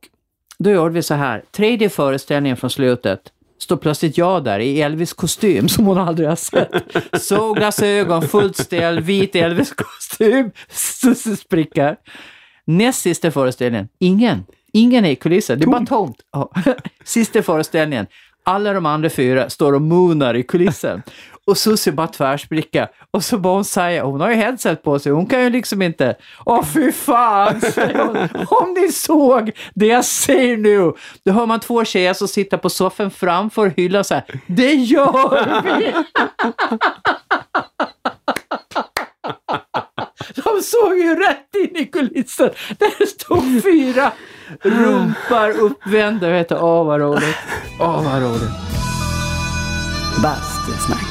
då 0.57 0.69
gjorde 0.71 0.93
vi 0.93 1.03
så 1.03 1.13
här. 1.13 1.43
Tredje 1.51 1.89
föreställningen 1.89 2.57
från 2.57 2.69
slutet 2.69 3.21
står 3.59 3.77
plötsligt 3.77 4.17
jag 4.17 4.43
där 4.43 4.59
i 4.59 4.81
Elvis-kostym 4.81 5.67
som 5.67 5.85
hon 5.85 5.97
aldrig 5.97 6.29
har 6.29 6.35
sett. 6.35 6.71
Solglasögon, 7.21 8.21
fullt 8.21 8.57
ställ, 8.57 8.99
vit 8.99 9.35
Elvis-kostym, 9.35 10.51
sprickar. 11.37 11.95
Näst 12.65 13.01
sista 13.01 13.31
föreställningen, 13.31 13.87
ingen. 13.99 14.45
Ingen 14.73 15.05
är 15.05 15.09
i 15.09 15.15
kulissen, 15.15 15.59
det 15.59 15.65
är 15.65 15.67
bara 15.67 15.85
tomt. 15.85 16.17
Ja. 16.31 16.51
Sista 17.03 17.41
föreställningen. 17.43 18.07
Alla 18.43 18.73
de 18.73 18.85
andra 18.85 19.09
fyra 19.09 19.49
står 19.49 19.73
och 19.73 19.81
moonar 19.81 20.33
i 20.33 20.43
kulissen. 20.43 21.01
Och 21.45 21.57
Susie 21.57 21.93
bara 21.93 22.07
tvärsblickar 22.07 22.89
och 23.11 23.23
så 23.23 23.37
bara 23.37 23.53
hon 23.53 23.65
säger, 23.65 24.01
hon 24.01 24.21
har 24.21 24.29
ju 24.29 24.35
headset 24.35 24.83
på 24.83 24.99
sig, 24.99 25.11
hon 25.11 25.25
kan 25.25 25.43
ju 25.43 25.49
liksom 25.49 25.81
inte, 25.81 26.15
åh 26.45 26.65
fy 26.65 26.91
fan, 26.91 27.61
hon. 27.75 28.17
Om 28.49 28.73
ni 28.73 28.91
såg 28.91 29.51
det 29.73 29.85
jag 29.85 30.05
ser 30.05 30.57
nu, 30.57 30.93
då 31.25 31.31
hör 31.31 31.45
man 31.45 31.59
två 31.59 31.85
tjejer 31.85 32.13
som 32.13 32.27
sitter 32.27 32.57
på 32.57 32.69
soffan 32.69 33.11
framför 33.11 33.73
hyllan 33.77 34.03
så 34.03 34.13
här, 34.13 34.23
det 34.47 34.73
gör 34.73 35.63
vi! 35.63 35.93
De 40.35 40.61
såg 40.61 40.97
ju 40.97 41.15
rätt 41.15 41.55
in 41.55 41.75
i 41.75 41.85
kulissen. 41.85 42.49
Där 42.77 43.05
stod 43.05 43.63
fyra 43.63 44.11
rumpar 44.61 45.59
uppvända. 45.61 46.29
Vet 46.29 46.49
du. 46.49 46.55
Åh, 46.55 46.85
vad 46.85 46.99
roligt. 47.01 47.37
Åh, 47.79 48.03
vad 48.03 48.21
roligt. 48.21 48.51
Bastusnack. 50.23 51.05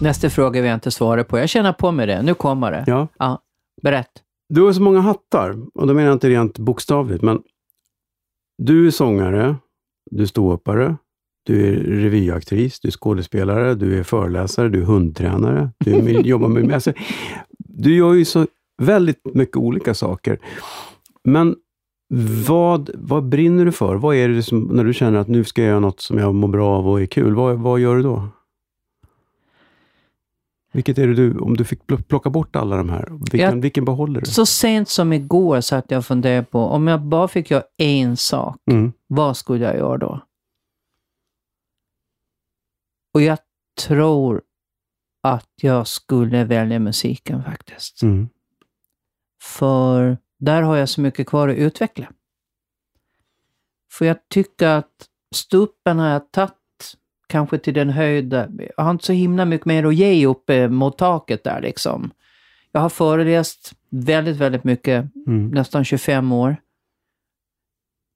Nästa 0.00 0.30
fråga 0.30 0.60
jag 0.60 0.74
inte 0.74 0.90
svara 0.90 1.24
på. 1.24 1.38
Jag 1.38 1.48
känner 1.48 1.72
på 1.72 1.92
mig 1.92 2.06
det. 2.06 2.22
Nu 2.22 2.34
kommer 2.34 2.72
det. 2.72 2.84
Ja. 2.86 3.08
Ja, 3.18 3.42
berätt. 3.82 4.22
Du 4.48 4.62
har 4.62 4.72
så 4.72 4.82
många 4.82 5.00
hattar, 5.00 5.56
och 5.74 5.86
då 5.86 5.94
menar 5.94 6.06
jag 6.06 6.14
inte 6.14 6.28
rent 6.28 6.58
bokstavligt, 6.58 7.22
men 7.22 7.42
du 8.58 8.86
är 8.86 8.90
sångare, 8.90 9.56
du 10.10 10.22
är 10.22 10.26
ståuppare, 10.26 10.96
du 11.46 11.66
är 11.66 11.76
revyaktris, 11.80 12.80
du 12.80 12.88
är 12.88 12.92
skådespelare, 12.92 13.74
du 13.74 13.98
är 13.98 14.02
föreläsare, 14.02 14.68
du 14.68 14.80
är 14.80 14.84
hundtränare, 14.84 15.70
du 15.78 15.94
är, 15.94 16.22
jobbar 16.24 16.48
med... 16.48 16.74
Alltså, 16.74 16.92
du 17.58 17.94
gör 17.96 18.14
ju 18.14 18.24
så 18.24 18.46
väldigt 18.78 19.20
mycket 19.34 19.56
olika 19.56 19.94
saker. 19.94 20.38
Men 21.24 21.56
vad, 22.48 22.90
vad 22.94 23.28
brinner 23.28 23.64
du 23.64 23.72
för? 23.72 23.94
Vad 23.96 24.16
är 24.16 24.28
det 24.28 24.42
som, 24.42 24.60
när 24.60 24.84
du 24.84 24.94
känner 24.94 25.18
att 25.18 25.28
nu 25.28 25.44
ska 25.44 25.62
jag 25.62 25.68
göra 25.68 25.80
något 25.80 26.00
som 26.00 26.18
jag 26.18 26.34
mår 26.34 26.48
bra 26.48 26.68
av 26.78 26.88
och 26.88 27.00
är 27.00 27.06
kul, 27.06 27.34
vad, 27.34 27.58
vad 27.58 27.80
gör 27.80 27.96
du 27.96 28.02
då? 28.02 28.28
Vilket 30.72 30.98
är 30.98 31.06
det 31.06 31.14
du, 31.14 31.38
om 31.38 31.56
du 31.56 31.64
fick 31.64 31.82
pl- 31.84 32.02
plocka 32.02 32.30
bort 32.30 32.56
alla 32.56 32.76
de 32.76 32.88
här, 32.88 33.08
vilken, 33.10 33.40
Jag- 33.40 33.56
vilken 33.62 33.84
behåller 33.84 34.20
du? 34.20 34.26
Så 34.26 34.46
sent 34.46 34.88
som 34.88 35.12
igår 35.12 35.60
satt 35.60 35.90
jag 35.90 35.98
och 35.98 36.04
funderade 36.06 36.42
på, 36.46 36.58
om 36.60 36.86
jag 36.86 37.02
bara 37.02 37.28
fick 37.28 37.50
göra 37.50 37.62
en 37.76 38.16
sak, 38.16 38.56
Mm. 38.70 38.92
vad 39.06 39.36
skulle 39.36 39.64
jag 39.64 39.76
göra 39.76 39.98
då? 39.98 40.20
Och 43.14 43.22
jag 43.22 43.38
tror 43.86 44.42
att 45.22 45.48
jag 45.60 45.86
skulle 45.86 46.44
välja 46.44 46.78
musiken 46.78 47.42
faktiskt. 47.44 48.02
Mm. 48.02 48.28
För 49.42 50.18
där 50.38 50.62
har 50.62 50.76
jag 50.76 50.88
så 50.88 51.00
mycket 51.00 51.26
kvar 51.26 51.48
att 51.48 51.56
utveckla. 51.56 52.06
För 53.92 54.04
jag 54.04 54.16
tycker 54.28 54.66
att 54.68 55.08
stupen 55.34 55.98
har 55.98 56.08
jag 56.08 56.30
tagit 56.32 56.52
kanske 57.26 57.58
till 57.58 57.74
den 57.74 57.90
höjd, 57.90 58.32
jag 58.76 58.84
har 58.84 58.90
inte 58.90 59.04
så 59.06 59.12
himla 59.12 59.44
mycket 59.44 59.66
mer 59.66 59.84
att 59.84 59.94
ge 59.94 60.26
uppe 60.26 60.68
mot 60.68 60.98
taket 60.98 61.44
där 61.44 61.60
liksom. 61.60 62.10
Jag 62.72 62.80
har 62.80 62.88
föreläst 62.88 63.72
väldigt, 63.90 64.36
väldigt 64.36 64.64
mycket, 64.64 65.04
Mm. 65.26 65.48
nästan 65.48 65.84
25 65.84 66.32
år. 66.32 66.56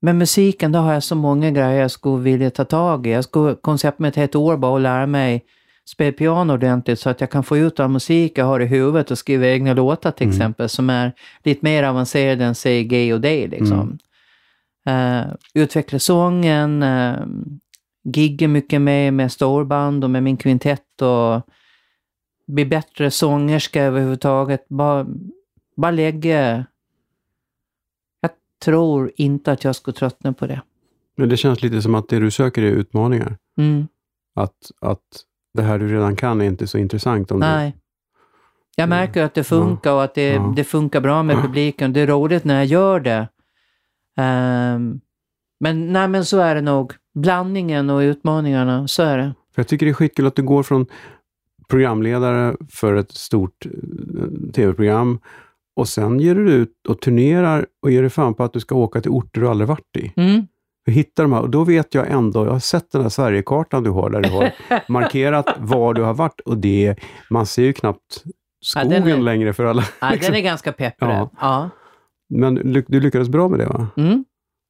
Men 0.01 0.19
musiken, 0.19 0.73
då 0.73 0.79
har 0.79 0.93
jag 0.93 1.03
så 1.03 1.15
många 1.15 1.51
grejer 1.51 1.81
jag 1.81 1.91
skulle 1.91 2.23
vilja 2.23 2.51
ta 2.51 2.65
tag 2.65 3.07
i. 3.07 3.11
Jag 3.11 3.25
skulle 3.25 3.55
koncept 3.55 3.99
med 3.99 4.19
ett 4.19 4.35
år 4.35 4.57
bara 4.57 4.73
och 4.73 4.81
lära 4.81 5.07
mig 5.07 5.45
spela 5.89 6.13
piano 6.13 6.53
ordentligt 6.53 7.01
så 7.01 7.11
att 7.11 7.21
jag 7.21 7.31
kan 7.31 7.45
få 7.45 7.57
ut 7.57 7.81
all 7.81 7.91
musik 7.91 8.39
jag 8.39 8.45
har 8.45 8.61
i 8.61 8.67
huvudet 8.67 9.11
och 9.11 9.19
skriva 9.19 9.47
egna 9.47 9.75
låtar 9.75 10.11
till 10.11 10.27
Mm. 10.27 10.37
exempel 10.37 10.69
som 10.69 10.91
är 10.91 11.13
lite 11.45 11.61
mer 11.65 11.83
avancerade 11.83 12.45
än 12.45 12.55
säg 12.55 12.85
Gay 12.85 13.13
och 13.13 13.21
Day 13.21 13.49
liksom. 13.49 13.99
Mm. 14.87 15.27
Uh, 15.27 15.35
utveckla 15.55 15.99
sången, 15.99 16.83
uh, 16.83 17.27
gigga 18.05 18.49
mycket 18.49 18.81
mer 18.81 19.11
med 19.11 19.33
storband 19.33 20.05
och 20.05 20.11
med 20.11 20.23
min 20.23 20.37
kvintett 20.37 21.03
och 21.03 21.43
bli 22.47 22.67
bättre 22.67 23.11
sångerska 23.11 23.83
överhuvudtaget. 23.83 24.69
Bara, 24.69 25.07
bara 25.77 25.91
lägga... 25.91 26.67
Jag 28.21 28.31
tror 28.65 29.13
inte 29.17 29.53
att 29.53 29.65
jag 29.65 29.77
skulle 29.77 29.95
tröttna 29.95 30.33
på 30.33 30.47
det. 30.47 30.63
Men 31.17 31.29
det 31.29 31.37
känns 31.37 31.63
lite 31.63 31.83
som 31.83 31.95
att 31.95 32.09
det 32.09 32.19
du 32.19 32.31
söker 32.31 32.63
är 32.63 32.71
utmaningar. 32.71 33.37
Mm. 33.59 33.89
Att, 34.35 34.71
att 34.81 35.25
det 35.55 35.63
här 35.63 35.79
du 35.79 35.89
redan 35.89 36.17
kan 36.17 36.41
är 36.41 36.45
inte 36.45 36.67
så 36.67 36.79
intressant. 36.79 37.31
Om 37.31 37.41
Nej. 37.41 37.77
Jag 38.77 38.89
märker 38.89 39.23
att 39.23 39.35
det 39.35 39.45
funkar 39.45 39.93
och 39.93 40.05
att 40.05 40.15
det, 40.15 40.33
Ja. 40.33 40.53
det 40.57 40.65
funkar 40.65 41.01
bra 41.01 41.23
med 41.23 41.37
publiken. 41.43 41.93
Det 41.93 42.01
är 42.01 42.07
roligt 42.07 42.45
när 42.45 42.55
jag 42.55 42.67
gör 42.67 43.01
det. 43.01 43.29
Ehm, 44.17 45.01
men, 45.61 45.93
nej, 45.93 46.09
men 46.09 46.25
så 46.25 46.39
är 46.39 46.55
det 46.55 46.61
nog. 46.61 46.93
Blandningen 47.15 47.91
och 47.91 47.99
utmaningarna, 47.99 48.89
så 48.89 49.03
är 49.03 49.19
det. 49.19 49.25
Du, 49.25 49.33
jag 49.55 49.69
tycker 49.69 49.87
det 49.87 49.91
är 49.93 49.95
skitkul 49.95 50.27
att 50.27 50.37
du 50.37 50.43
går 50.43 50.63
från 50.63 50.87
programledare 51.69 52.57
för 52.71 52.95
ett 52.95 53.13
stort 53.13 53.67
eh, 53.67 54.51
tv-program 54.53 55.19
och 55.77 55.89
sen 55.89 56.21
ger 56.21 56.35
du 56.35 56.53
ut 56.53 56.87
och 56.89 57.01
turnerar 57.01 57.67
och 57.83 57.91
ger 57.91 58.01
dig 58.03 58.11
fan 58.11 58.35
på 58.35 58.45
att 58.45 58.53
du 58.53 58.61
ska 58.61 58.75
åka 58.75 59.01
till 59.01 59.11
orter 59.11 59.41
du 59.41 59.49
aldrig 59.49 59.69
varit 59.69 59.97
i. 59.99 60.13
Mm. 60.17 60.47
Och 60.87 60.93
hitta 60.93 61.23
de 61.23 61.33
här, 61.33 61.41
och 61.41 61.51
då 61.51 61.65
vet 61.65 61.95
jag 61.95 62.11
ändå, 62.11 62.45
jag 62.47 62.53
har 62.53 62.59
sett 62.59 62.91
den 62.93 63.03
här 63.03 63.09
Sverigekartan 63.09 63.83
du 63.83 63.91
har, 63.91 64.11
där 64.11 64.21
du 64.21 64.29
har 64.31 64.53
markerat 64.89 65.47
var 65.59 65.95
du 65.95 66.03
har 66.03 66.15
varit 66.15 66.41
och 66.41 66.59
det, 66.59 66.97
man 67.31 67.47
ser 67.47 67.63
ju 67.63 67.73
knappt 67.73 68.23
Ja, 68.25 68.31
skogen 68.83 68.91
den 69.05 69.19
är- 69.19 69.23
längre 69.23 69.53
för 69.53 69.65
alla. 69.65 69.85
Ja, 70.01 70.11
liksom. 70.11 70.33
Den 70.33 70.41
är 70.41 70.45
ganska 70.45 70.73
pepprig. 70.73 71.11
Ja. 71.11 71.31
Ja. 71.41 71.71
Men 72.35 72.55
du 72.89 73.01
lyckades 73.01 73.29
bra 73.29 73.49
med 73.49 73.59
det 73.59 73.67
va? 73.67 73.87
Mm. 73.97 74.25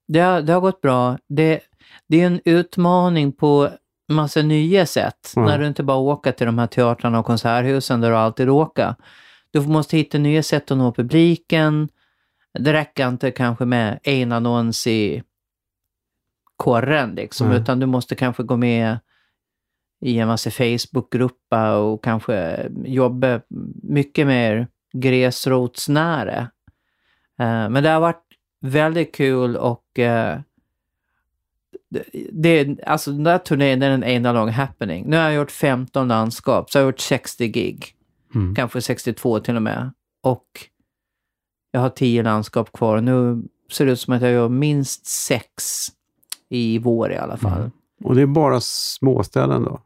Det, 0.08 0.20
har, 0.20 0.42
det 0.42 0.52
har 0.52 0.60
gått 0.60 0.80
bra. 0.80 1.18
Det, 1.28 1.60
det 2.08 2.20
är 2.22 2.26
en 2.26 2.40
utmaning 2.44 3.32
på 3.32 3.68
massa 4.12 4.42
nya 4.42 4.86
sätt. 4.86 5.32
Mm. 5.36 5.48
När 5.48 5.58
du 5.58 5.66
inte 5.66 5.82
bara 5.82 5.96
åker 5.96 6.32
till 6.32 6.46
de 6.46 6.58
här 6.58 6.66
teatrarna 6.66 7.18
och 7.18 7.26
konserthusen 7.26 8.00
där 8.00 8.10
du 8.10 8.16
alltid 8.16 8.48
åker. 8.50 8.94
Du 9.50 9.60
måste 9.60 9.96
hitta 9.96 10.18
nya 10.18 10.42
sätt 10.42 10.70
att 10.70 10.78
nå 10.78 10.92
publiken. 10.92 11.88
Det 12.58 12.72
räcker 12.72 13.08
inte 13.08 13.30
kanske 13.30 13.64
med 13.64 13.98
en 14.02 14.32
annons 14.32 14.86
i 14.86 15.22
korren 16.62 17.14
liksom, 17.14 17.48
Nej. 17.48 17.58
utan 17.60 17.80
du 17.80 17.86
måste 17.86 18.14
kanske 18.14 18.42
gå 18.42 18.56
med 18.56 18.98
i 20.00 20.18
en 20.18 20.28
massa 20.28 20.50
Facebookgrupper 20.50 21.74
och 21.74 22.04
kanske 22.04 22.68
jobba 22.84 23.40
mycket 23.82 24.26
mer 24.26 24.68
gräsrotsnära. 24.92 26.38
Eh, 27.38 27.68
Men 27.70 27.82
det 27.82 27.88
har 27.88 28.00
varit 28.00 28.24
väldigt 28.60 29.14
kul 29.14 29.56
och 29.56 29.98
eh, 29.98 30.38
det, 32.32 32.76
alltså 32.86 33.10
den 33.12 33.24
där 33.24 33.38
turnén 33.38 33.82
är 33.82 33.90
en 33.90 34.02
enda 34.02 34.32
lång 34.32 34.48
happening. 34.48 35.04
Nu 35.08 35.16
har 35.16 35.22
jag 35.24 35.34
gjort 35.34 35.50
15 35.50 36.08
landskap, 36.08 36.70
så 36.70 36.78
jag 36.78 36.82
har 36.84 36.88
gjort 36.88 37.00
60 37.00 37.48
gig, 37.48 37.94
Mm. 38.34 38.54
kanske 38.54 38.80
62 38.80 39.40
till 39.40 39.56
och 39.56 39.62
med. 39.62 39.92
Och 40.22 40.46
jag 41.70 41.80
har 41.80 41.88
10 41.90 42.22
landskap 42.22 42.72
kvar. 42.72 43.00
Nu 43.00 43.42
ser 43.72 43.86
det 43.86 43.92
ut 43.92 44.00
som 44.00 44.14
att 44.14 44.22
jag 44.22 44.30
gör 44.30 44.48
minst 44.48 45.06
sex 45.06 45.54
i 46.54 46.78
vår 46.78 47.12
i 47.12 47.16
alla 47.16 47.36
fall. 47.36 47.58
Mm. 47.58 47.70
Och 48.04 48.14
det 48.14 48.22
är 48.22 48.26
bara 48.26 48.60
småställen 48.60 49.64
då? 49.64 49.80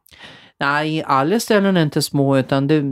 Nej, 0.61 1.03
alla 1.07 1.41
ställen 1.41 1.77
är 1.77 1.83
inte 1.83 2.03
små, 2.03 2.39
utan 2.39 2.67
det, 2.67 2.83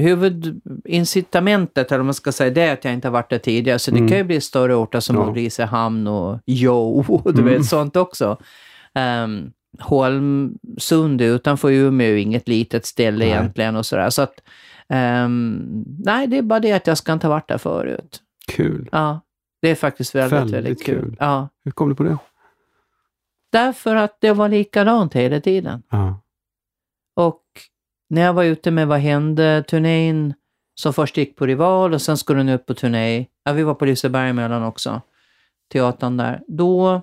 huvudincitamentet, 0.00 1.90
eller 1.92 1.98
vad 1.98 2.04
man 2.04 2.14
ska 2.14 2.32
säga, 2.32 2.50
det 2.50 2.62
är 2.62 2.72
att 2.72 2.84
jag 2.84 2.94
inte 2.94 3.08
har 3.08 3.12
varit 3.12 3.30
där 3.30 3.38
tidigare. 3.38 3.78
Så 3.78 3.90
det 3.90 3.96
Mm. 3.98 4.08
kan 4.08 4.18
ju 4.18 4.24
bli 4.24 4.40
större 4.40 4.74
orter 4.74 5.00
som 5.00 5.16
Ja. 5.16 5.26
Ulricehamn 5.30 6.06
och 6.06 6.38
Jo, 6.46 7.04
och 7.08 7.34
du 7.34 7.40
Mm. 7.42 7.54
vet 7.54 7.66
sånt 7.66 7.96
också. 7.96 8.36
Um, 9.24 9.52
Holmsund 9.80 11.20
utanför 11.20 11.70
Umeå 11.70 12.06
är 12.12 12.16
inget 12.16 12.48
litet 12.48 12.86
ställe 12.86 13.18
Nej. 13.18 13.28
egentligen 13.28 13.76
och 13.76 13.86
sådär. 13.86 14.10
Så 14.10 14.22
att, 14.22 14.34
ehm, 14.88 15.84
nej, 16.04 16.26
det 16.26 16.38
är 16.38 16.42
bara 16.42 16.60
det 16.60 16.72
att 16.72 16.86
jag 16.86 16.98
ska 16.98 17.12
inte 17.12 17.26
ha 17.26 17.34
varit 17.34 17.48
där 17.48 17.58
förut. 17.58 18.20
Kul. 18.52 18.88
Ja, 18.92 19.20
det 19.62 19.70
är 19.70 19.74
faktiskt 19.74 20.14
väldigt, 20.14 20.32
väldigt, 20.40 20.54
Väldigt 20.54 20.86
kul. 20.86 21.00
kul. 21.00 21.16
Ja, 21.18 21.48
Hur 21.64 21.72
kom 21.72 21.88
du 21.88 21.94
på 21.94 22.02
det? 22.02 22.18
Därför 23.56 23.96
att 23.96 24.16
det 24.20 24.32
var 24.32 24.48
likadant 24.48 25.14
hela 25.14 25.40
tiden. 25.40 25.82
Ja. 25.90 26.20
Och 27.16 27.42
när 28.08 28.22
jag 28.22 28.32
var 28.34 28.44
ute 28.44 28.70
med 28.70 28.88
Vad 28.88 28.98
hände-turnén, 28.98 30.34
som 30.74 30.92
först 30.92 31.16
gick 31.16 31.36
på 31.36 31.46
Rival 31.46 31.94
och 31.94 32.02
sen 32.02 32.16
skulle 32.16 32.40
den 32.40 32.48
upp 32.48 32.66
på 32.66 32.74
turné. 32.74 33.26
Ja, 33.44 33.52
vi 33.52 33.62
var 33.62 33.74
på 33.74 33.84
Liseberg 33.84 34.28
emellan 34.30 34.62
också, 34.62 35.00
teatern 35.72 36.16
där. 36.16 36.42
Då 36.48 37.00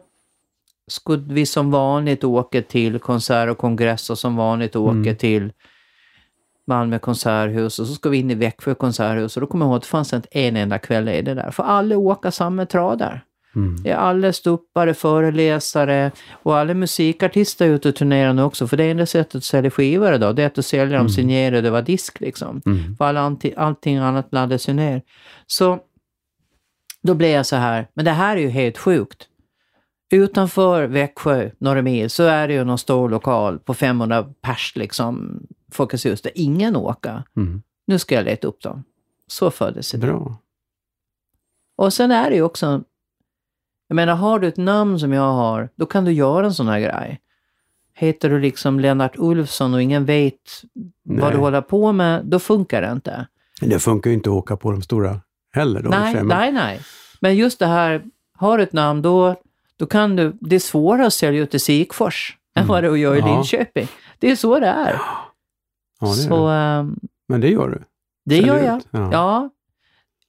skulle 0.88 1.34
vi 1.34 1.46
som 1.46 1.72
vanligt 1.72 2.24
åka 2.24 2.62
till 2.62 3.00
konsert 3.00 3.50
och 3.50 3.58
kongress 3.58 4.10
och 4.10 4.20
som 4.20 4.36
vanligt 4.36 4.76
åka 4.76 4.92
Mm. 4.98 5.16
till 5.16 5.54
Malmö 6.68 7.00
konserthus 7.00 7.80
och 7.80 7.88
så 7.88 7.94
ska 7.94 8.10
vi 8.10 8.18
in 8.18 8.32
i 8.32 8.36
Växjö 8.36 8.76
konserthus 8.76 9.38
och 9.38 9.42
då 9.42 9.48
kommer 9.48 9.66
jag 9.66 9.70
ihåg 9.70 9.76
att 9.78 9.82
det 9.84 9.88
fanns 9.88 10.14
inte 10.14 10.28
en 10.32 10.56
enda 10.58 10.80
kväll 10.80 11.10
i 11.10 11.22
det 11.22 11.34
där. 11.34 11.52
För 11.52 11.64
alla 11.64 11.98
åker 11.98 12.32
samma 12.32 12.66
tradar. 12.66 13.24
Mm. 13.56 13.84
Det 13.84 13.90
är 13.90 13.96
alla 13.96 14.34
ståuppare, 14.34 14.94
föreläsare 14.94 16.12
och 16.32 16.58
alla 16.58 16.74
musikartister 16.74 17.66
är 17.66 17.70
ute 17.70 17.90
och 17.90 17.96
turnerar 17.96 18.34
nu 18.34 18.42
också. 18.44 18.68
För 18.68 18.78
det 18.78 18.84
enda 18.92 19.06
sättet 19.06 19.36
att 19.36 19.44
sälja 19.44 19.72
skivor 19.72 20.14
idag, 20.14 20.36
det 20.36 20.44
är 20.44 20.60
att 20.60 20.66
sälja 20.66 20.98
dem 20.98 21.10
signerade 21.10 21.68
över 21.68 21.82
disk 21.82 22.20
liksom. 22.20 22.62
Mm. 22.66 22.96
För 22.98 23.14
anti- 23.14 23.54
allting 23.58 23.98
annat 23.98 24.28
laddas 24.32 24.70
ju 24.70 24.74
ner. 24.74 25.02
Så 25.48 25.80
då 27.02 27.14
blev 27.14 27.30
jag 27.32 27.46
så 27.46 27.56
här, 27.56 27.88
men 27.94 28.06
det 28.06 28.12
här 28.12 28.38
är 28.38 28.42
ju 28.42 28.50
helt 28.50 28.78
sjukt. 28.78 29.28
utanför 30.14 30.88
Växjö, 30.88 31.50
några 31.58 31.82
mil, 31.82 32.10
så 32.10 32.24
är 32.24 32.48
det 32.48 32.54
ju 32.54 32.64
någon 32.64 32.78
stor 32.78 33.10
lokal 33.10 33.60
på 33.60 33.74
500 33.74 34.26
pers, 34.42 34.76
liksom, 34.76 35.42
Folkets 35.72 36.06
hus, 36.06 36.22
där 36.22 36.32
ingen 36.36 36.76
åker. 36.76 37.24
Mm. 37.38 37.62
Nu 37.88 38.00
ska 38.00 38.16
jag 38.16 38.26
leta 38.26 38.48
upp 38.48 38.62
dem. 38.62 38.84
Så 39.28 39.52
föddes 39.52 39.94
idén. 39.94 40.10
Bra. 40.10 40.38
Och 41.78 41.94
sen 41.94 42.12
är 42.12 42.30
det 42.30 42.36
ju 42.36 42.42
också, 42.42 42.84
jag 43.88 43.96
menar 43.96 44.16
har 44.16 44.40
du 44.40 44.48
ett 44.48 44.58
namn 44.58 45.00
som 45.00 45.14
jag 45.14 45.22
har, 45.34 45.70
då 45.76 45.86
kan 45.86 46.06
du 46.06 46.12
göra 46.12 46.46
en 46.46 46.54
sån 46.54 46.68
här 46.68 46.80
grej. 46.80 47.20
Heter 47.96 48.30
du 48.30 48.40
liksom 48.40 48.80
Lennart 48.80 49.14
Ulfsson 49.18 49.74
och 49.74 49.82
ingen 49.82 50.06
vet 50.06 50.34
vad 51.04 51.18
Nej. 51.18 51.32
du 51.32 51.38
håller 51.38 51.62
på 51.62 51.92
med, 51.92 52.26
då 52.26 52.40
funkar 52.40 52.82
det 52.82 52.92
inte. 52.92 53.28
Det 53.62 53.80
funkar 53.80 54.10
ju 54.10 54.14
inte 54.16 54.30
att 54.30 54.34
åka 54.36 54.58
på 54.58 54.72
de 54.72 54.82
stora 54.82 55.20
heller. 55.54 55.82
Då, 55.82 55.90
Nej, 55.90 56.14
sig, 56.14 56.24
men- 56.24 56.38
nej, 56.38 56.52
nej. 56.52 56.80
Men 57.22 57.36
just 57.36 57.60
det 57.60 57.66
här, 57.68 58.04
har 58.38 58.58
du 58.58 58.64
ett 58.64 58.74
namn, 58.74 59.02
då, 59.02 59.36
då 59.78 59.86
kan 59.86 60.16
du, 60.16 60.34
det 60.42 60.56
är 60.56 60.60
svårare 60.60 61.08
att 61.08 61.14
sälja 61.14 61.42
ut 61.42 61.54
i 61.54 61.60
Sikfors 61.60 62.38
än 62.56 62.68
vad 62.68 62.84
det 62.84 62.88
är 62.88 62.92
att 62.92 63.00
göra 63.00 63.16
i 63.16 63.20
Mm. 63.20 63.30
Ja. 63.32 63.36
Linköping. 63.36 63.88
Det 64.20 64.32
är 64.32 64.36
så 64.36 64.60
det 64.60 64.68
är. 64.68 65.02
Ja, 66.00 66.08
det 66.08 66.08
är 66.08 66.14
så 66.14 66.48
det. 66.48 66.54
ehm, 66.54 67.00
Men 67.28 67.42
det 67.42 67.50
gör 67.50 67.68
du. 67.70 67.84
det 68.26 68.36
Säljer 68.36 68.56
gör 68.56 68.64
jag. 68.66 68.82
Ja. 68.92 69.10
Ja. 69.12 69.50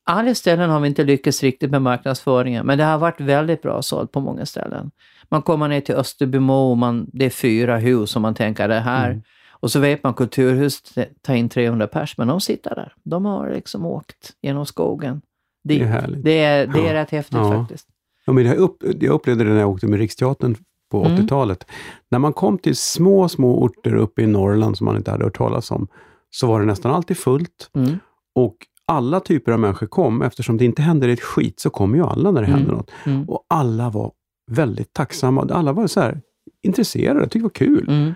Alla 0.07 0.35
ställen 0.35 0.71
har 0.71 0.81
vi 0.81 0.89
inte 0.89 1.05
lyckats 1.05 1.43
riktigt 1.43 1.71
med 1.71 1.83
marknadsföringen, 1.83 2.67
men 2.67 2.79
det 2.79 2.85
har 2.85 2.99
varit 2.99 3.21
väldigt 3.21 3.63
bra 3.63 3.83
sålt 3.83 4.13
på 4.13 4.21
många 4.21 4.47
ställen. 4.47 4.91
Man 5.29 5.43
kommer 5.43 5.69
ner 5.69 5.81
till 5.81 5.95
Österbymo 5.95 6.53
och 6.71 6.79
man, 6.79 7.07
det 7.13 7.25
är 7.27 7.31
fyra 7.31 7.77
hus 7.79 8.17
och 8.17 8.23
man 8.23 8.35
tänker 8.35 8.69
det 8.69 8.81
här. 8.81 9.11
Mm. 9.11 9.23
Och 9.51 9.71
så 9.71 9.81
vet 9.81 10.03
man 10.03 10.15
kulturhus 10.15 10.83
tar 11.23 11.35
in 11.35 11.49
300 11.49 11.87
pers, 11.87 12.19
men 12.19 12.29
de 12.29 12.41
sitter 12.41 12.75
där. 12.75 12.95
De 13.05 13.25
har 13.25 13.51
liksom 13.51 13.87
åkt 13.87 14.31
genom 14.43 14.67
skogen. 14.67 15.21
Det 15.65 15.75
dit. 15.75 15.83
är 15.83 15.87
härligt. 15.87 16.25
Det 16.25 16.45
är, 16.45 16.67
det 16.67 16.81
är 16.81 16.95
Ja. 16.95 16.95
rätt 17.03 17.11
häftigt 17.11 17.39
Ja. 17.39 17.53
faktiskt. 17.61 17.87
Ja, 18.27 18.33
men 18.33 18.47
jag, 18.47 18.57
upp, 18.57 18.77
jag 19.01 19.13
upplevde 19.15 19.45
det 19.45 19.51
när 19.51 19.61
jag 19.61 19.71
åkte 19.71 19.87
med 19.87 19.99
Riksteatern 19.99 20.57
på 20.91 21.05
Mm. 21.05 21.17
80-talet. 21.17 21.67
När 22.11 22.19
man 22.19 22.33
kom 22.33 22.59
till 22.59 22.77
små, 22.77 23.29
små 23.29 23.63
orter 23.63 23.95
uppe 23.95 24.23
i 24.23 24.27
Norrland 24.27 24.77
som 24.79 24.85
man 24.85 24.97
inte 24.97 25.11
hade 25.11 25.25
hört 25.25 25.37
talas 25.37 25.71
om, 25.71 25.89
så 26.31 26.47
var 26.47 26.61
det 26.61 26.67
nästan 26.67 26.93
alltid 26.95 27.17
fullt. 27.19 27.71
Mm. 27.75 27.99
Och 28.35 28.57
alla 28.87 29.21
typer 29.21 29.53
av 29.53 29.61
människor 29.61 29.87
kom. 29.87 30.23
Eftersom 30.23 30.57
det 30.57 30.65
inte 30.65 30.83
händer 30.83 31.09
ett 31.09 31.21
skit 31.23 31.61
så 31.61 31.71
kommer 31.71 31.97
ju 31.99 32.05
alla 32.05 32.31
när 32.31 32.41
det 32.41 32.47
Mm. 32.47 32.59
händer 32.59 32.75
något. 32.75 32.91
Mm. 33.07 33.29
Och 33.29 33.45
alla 33.49 33.91
var 33.91 34.13
väldigt 34.51 34.93
tacksamma. 34.93 35.49
Alla 35.53 35.73
var 35.73 35.87
så 35.87 36.01
här 36.01 36.21
intresserade, 36.63 37.21
tyckte 37.23 37.39
det 37.39 37.43
var 37.43 37.51
kul. 37.51 37.89
Mm. 37.89 38.15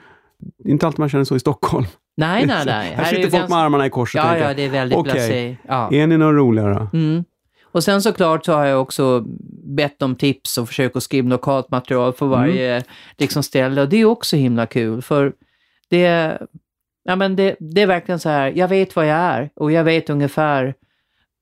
Inte 0.64 0.86
alltid 0.86 0.98
man 0.98 1.08
känner 1.08 1.24
så 1.24 1.36
i 1.36 1.40
Stockholm. 1.40 1.86
Nej, 2.16 2.46
nej, 2.46 2.62
nej. 2.66 2.94
Här 2.94 3.02
är 3.02 3.06
sitter 3.06 3.22
folk 3.22 3.32
ganska- 3.32 3.54
med 3.54 3.64
armarna 3.64 3.86
i 3.86 3.90
kors 3.90 4.14
och 4.14 4.18
Ja, 4.18 4.24
tänker, 4.24 4.48
ja, 4.48 4.54
det 4.54 4.62
är 4.64 4.70
väldigt 4.70 4.98
okej. 4.98 5.58
Ja. 5.68 5.88
är 5.92 6.06
ni 6.06 6.16
någon 6.18 6.36
roligare? 6.36 6.88
Mm. 6.92 7.24
Och 7.72 7.84
sen 7.84 8.02
såklart 8.02 8.44
så 8.44 8.52
har 8.52 8.64
jag 8.64 8.82
också 8.82 9.24
bett 9.76 10.02
om 10.02 10.14
tips 10.16 10.58
och 10.58 10.68
försökt 10.68 10.96
att 10.96 11.02
skriva 11.02 11.28
lokalt 11.28 11.70
material 11.70 12.12
för 12.12 12.26
varje 12.26 12.82
liksom, 13.18 13.42
ställe. 13.42 13.82
Och 13.82 13.88
det 13.88 13.96
är 13.96 14.04
också 14.04 14.36
himla 14.36 14.66
kul 14.66 15.02
för 15.02 15.32
det, 15.90 16.38
ja, 17.08 17.16
men 17.16 17.36
det, 17.36 17.56
det 17.60 17.82
är 17.82 17.86
verkligen 17.86 18.18
så 18.18 18.28
här, 18.28 18.52
jag 18.56 18.68
vet 18.68 18.96
vad 18.96 19.06
jag 19.06 19.16
är 19.16 19.50
och 19.56 19.72
jag 19.72 19.84
vet 19.84 20.10
ungefär 20.10 20.74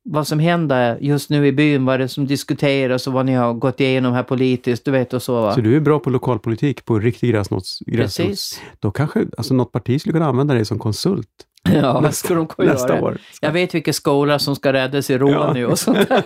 vad 0.08 0.26
som 0.26 0.38
händer 0.38 0.98
just 1.00 1.30
nu 1.30 1.46
i 1.46 1.52
byn, 1.52 1.84
vad 1.84 2.00
det 2.00 2.04
är 2.04 2.08
som 2.08 2.26
diskuteras 2.26 3.06
och 3.06 3.12
vad 3.12 3.26
ni 3.26 3.34
har 3.34 3.54
gått 3.54 3.80
igenom 3.80 4.12
här 4.12 4.22
politiskt, 4.22 4.84
du 4.84 4.90
vet 4.90 5.14
och 5.14 5.22
så. 5.22 5.42
Va? 5.42 5.54
Så 5.54 5.60
du 5.60 5.76
är 5.76 5.80
bra 5.80 5.98
på 5.98 6.10
lokalpolitik, 6.10 6.84
på 6.84 6.98
riktig 6.98 7.30
gräsrots... 7.30 7.78
Precis. 7.92 8.60
Då 8.80 8.90
kanske 8.90 9.26
alltså, 9.36 9.54
något 9.54 9.72
parti 9.72 10.00
skulle 10.00 10.12
kunna 10.12 10.26
använda 10.26 10.54
dig 10.54 10.64
som 10.64 10.78
konsult 10.78 11.28
Ja, 11.74 12.00
nästa, 12.00 12.26
ska 12.26 12.34
de 12.34 12.46
kunna 12.46 12.72
nästa 12.72 12.94
göra. 12.94 13.04
år. 13.04 13.18
Jag 13.40 13.52
vet 13.52 13.74
vilka 13.74 13.92
skolor 13.92 14.38
som 14.38 14.56
ska 14.56 14.72
räddas 14.72 15.10
i 15.10 15.18
Råny 15.18 15.64
och 15.64 15.78
sånt 15.78 16.08
där. 16.08 16.22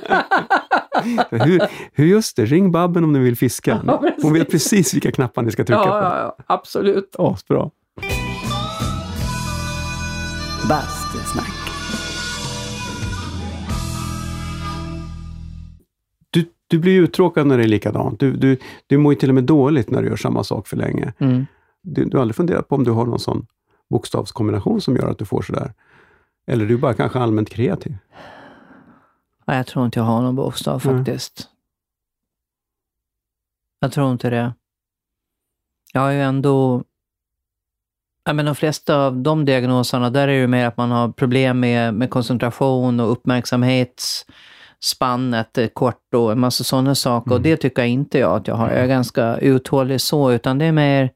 hur, 1.47 1.61
hur 1.93 2.07
just 2.07 2.37
det, 2.37 2.45
ring 2.45 2.73
Babben 2.73 3.05
om 3.05 3.13
ni 3.13 3.19
vill 3.19 3.37
fiska. 3.37 3.81
Ja. 3.87 4.03
Hon 4.23 4.33
vet 4.33 4.51
precis 4.51 4.95
vilka 4.95 5.13
knappar 5.13 5.43
ni 5.43 5.51
ska 5.51 5.65
trycka 5.65 5.81
Ja, 5.81 5.87
på. 5.87 5.91
ja, 5.91 6.35
ja, 6.39 6.45
absolut. 6.47 7.15
Asbra. 7.19 7.71
Bastusnack. 10.71 11.71
Du, 16.31 16.53
du 16.67 16.79
blir 16.79 17.01
uttråkad 17.01 17.47
när 17.47 17.59
det 17.59 17.65
är 17.65 17.69
likadant. 17.69 18.21
Du, 18.21 18.33
du, 18.33 18.59
du 18.87 18.99
mår 18.99 19.13
ju 19.13 19.19
till 19.19 19.29
och 19.29 19.35
med 19.35 19.45
dåligt 19.45 19.91
när 19.91 20.03
du 20.03 20.09
gör 20.09 20.17
samma 20.17 20.45
sak 20.45 20.69
för 20.69 20.77
länge. 20.77 21.13
Mm. 21.19 21.47
Du, 21.83 22.05
du 22.05 22.17
har 22.17 22.23
aldrig 22.23 22.37
funderat 22.37 22.69
på 22.69 22.75
om 22.75 22.85
du 22.85 22.91
har 22.91 23.07
någon 23.07 23.19
sån 23.19 23.47
bokstavskombination 23.89 24.81
som 24.81 24.97
gör 24.97 25.11
att 25.11 25.19
du 25.19 25.25
får 25.25 25.43
sådär? 25.43 25.73
Eller 26.47 26.67
du 26.67 26.75
är 26.75 26.79
bara 26.79 26.95
kanske 26.95 27.19
allmänt 27.19 27.51
kreativ? 27.51 27.97
Nej, 29.45 29.57
jag 29.57 29.67
tror 29.67 29.85
inte 29.85 29.99
jag 29.99 30.05
har 30.05 30.23
någon 30.23 30.37
bokstav 30.37 30.83
Nej. 30.85 30.97
faktiskt. 30.97 31.49
Jag 33.81 33.93
tror 33.93 34.13
inte 34.13 34.31
det. 34.31 34.55
Jag 35.93 36.01
har 36.01 36.11
ju 36.11 36.23
ändå... 36.23 36.85
Jag 38.31 38.37
menar, 38.37 38.51
de 38.51 38.55
flesta 38.57 38.97
av 39.07 39.17
de 39.17 39.45
diagnoserna, 39.45 40.11
där 40.11 40.29
är 40.29 40.41
det 40.41 40.47
mer 40.47 40.67
att 40.67 40.77
man 40.77 40.91
har 40.91 41.09
problem 41.09 41.61
med, 41.61 41.95
med 41.95 42.11
koncentration 42.11 43.01
och 43.01 43.13
uppmärksamhetsspannet 43.13 45.59
är 45.59 45.69
kort 45.69 46.15
och 46.15 46.33
en 46.33 46.41
massa 46.41 46.65
sådana 46.65 46.95
saker. 46.95 47.31
Och 47.31 47.37
Mm. 47.37 47.43
det 47.51 47.57
tycker 47.57 47.83
jag 47.83 47.89
inte 47.89 48.19
jag 48.19 48.37
att 48.37 48.49
jag 48.49 48.55
har. 48.55 48.69
Jag 48.71 48.79
är 48.79 48.87
ganska 48.87 49.37
uthållig 49.37 50.01
så, 50.01 50.33
utan 50.33 50.59
det 50.59 50.65
är 50.65 50.73
mer 50.73 51.11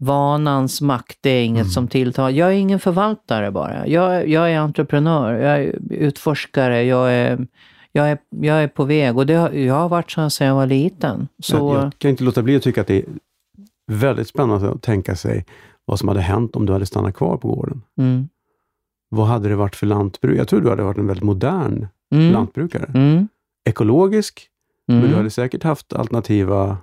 vanans 0.00 0.80
makt, 0.80 1.18
det 1.20 1.30
är 1.30 1.44
inget 1.44 1.60
Mm. 1.62 1.70
som 1.70 1.88
tilltar. 1.88 2.30
Jag 2.30 2.48
är 2.48 2.52
ingen 2.54 2.80
förvaltare 2.80 3.50
bara. 3.50 3.86
Jag, 3.86 4.28
jag 4.28 4.52
är 4.52 4.58
entreprenör, 4.58 5.32
jag 5.34 5.58
är 5.62 5.74
utforskare, 5.90 6.82
jag 6.84 7.12
är, 7.12 7.46
jag 7.92 8.10
är, 8.10 8.18
jag 8.40 8.62
är 8.62 8.68
på 8.68 8.84
väg 8.84 9.18
och 9.18 9.26
det 9.26 9.34
har, 9.34 9.50
jag 9.50 9.74
har 9.74 9.88
varit 9.88 10.10
så 10.10 10.30
sedan 10.30 10.46
jag 10.46 10.54
var 10.54 10.66
liten. 10.66 11.28
Så, 11.42 11.56
Jag, 11.56 11.76
jag 11.84 11.92
kan 11.98 12.10
inte 12.10 12.24
låta 12.24 12.42
bli 12.42 12.56
att 12.56 12.62
tycka 12.62 12.80
att 12.80 12.86
det 12.86 12.96
är 12.98 13.04
väldigt 13.86 14.28
spännande 14.28 14.70
att 14.70 14.82
tänka 14.82 15.16
sig 15.16 15.44
vad 15.84 15.98
som 15.98 16.08
hade 16.08 16.20
hänt 16.20 16.56
om 16.56 16.66
du 16.66 16.72
hade 16.72 16.86
stannat 16.86 17.14
kvar 17.14 17.36
på 17.36 17.48
gården. 17.48 17.82
mm, 17.98 18.28
Vad 19.08 19.26
hade 19.26 19.48
det 19.48 19.56
varit 19.56 19.76
för 19.76 19.86
lantbruk? 19.86 20.38
Jag 20.38 20.48
tror 20.48 20.60
du 20.60 20.70
hade 20.70 20.82
varit 20.82 20.98
en 20.98 21.06
väldigt 21.06 21.24
modern 21.24 21.86
mm, 22.14 22.32
lantbrukare. 22.32 22.90
mm, 22.94 23.28
Ekologisk, 23.64 24.48
men 24.86 24.98
mm. 24.98 25.10
du 25.10 25.16
hade 25.16 25.30
säkert 25.30 25.62
haft 25.62 25.92
alternativa... 25.92 26.78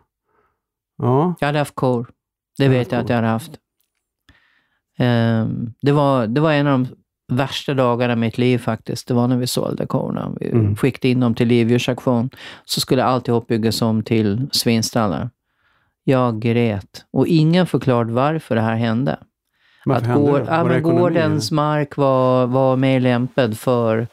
Ja, 0.98 1.36
Jag 1.40 1.48
hade 1.48 1.60
haft 1.60 1.76
kor. 1.76 2.08
Det 2.58 2.68
vet 2.68 2.92
jag 2.92 3.00
att 3.00 3.06
kor. 3.08 3.12
jag 3.12 3.16
hade 3.16 3.28
haft. 3.28 3.52
Ehm, 4.98 5.74
det, 5.82 5.92
var, 5.92 6.28
det 6.28 6.42
var 6.42 6.52
en 6.54 6.68
av 6.68 6.80
de 6.80 6.88
värsta 7.36 7.74
dagarna 7.74 8.14
i 8.14 8.16
mitt 8.16 8.38
liv 8.38 8.58
faktiskt. 8.58 9.08
Det 9.08 9.14
var 9.14 9.28
när 9.28 9.38
vi 9.38 9.48
sålde 9.48 9.86
korna. 9.86 10.34
Vi 10.40 10.52
Mm. 10.52 10.76
skickade 10.76 11.08
in 11.12 11.20
dem 11.20 11.36
till 11.36 11.48
livdjursauktion. 11.48 12.30
Så 12.66 12.82
skulle 12.82 13.04
alltihop 13.04 13.48
byggas 13.48 13.82
om 13.82 14.04
till 14.04 14.50
svinstallar. 14.52 15.30
Jag 16.04 16.42
grät. 16.42 17.06
Och 17.14 17.28
ingen 17.28 17.68
förklarade 17.68 18.14
varför 18.14 18.56
det 18.56 18.62
här 18.62 18.76
hände. 18.76 19.20
varför 19.86 20.02
att 20.02 20.08
hände 20.08 20.32
gård, 20.32 20.40
det? 20.42 20.48
ja, 20.50 20.64
Var 20.64 20.80
gårdens 20.80 21.52
mark 21.52 21.98
var, 21.98 22.48
var 22.48 22.78
mer 22.78 23.00
lämpad 23.00 23.58
för 23.58 24.08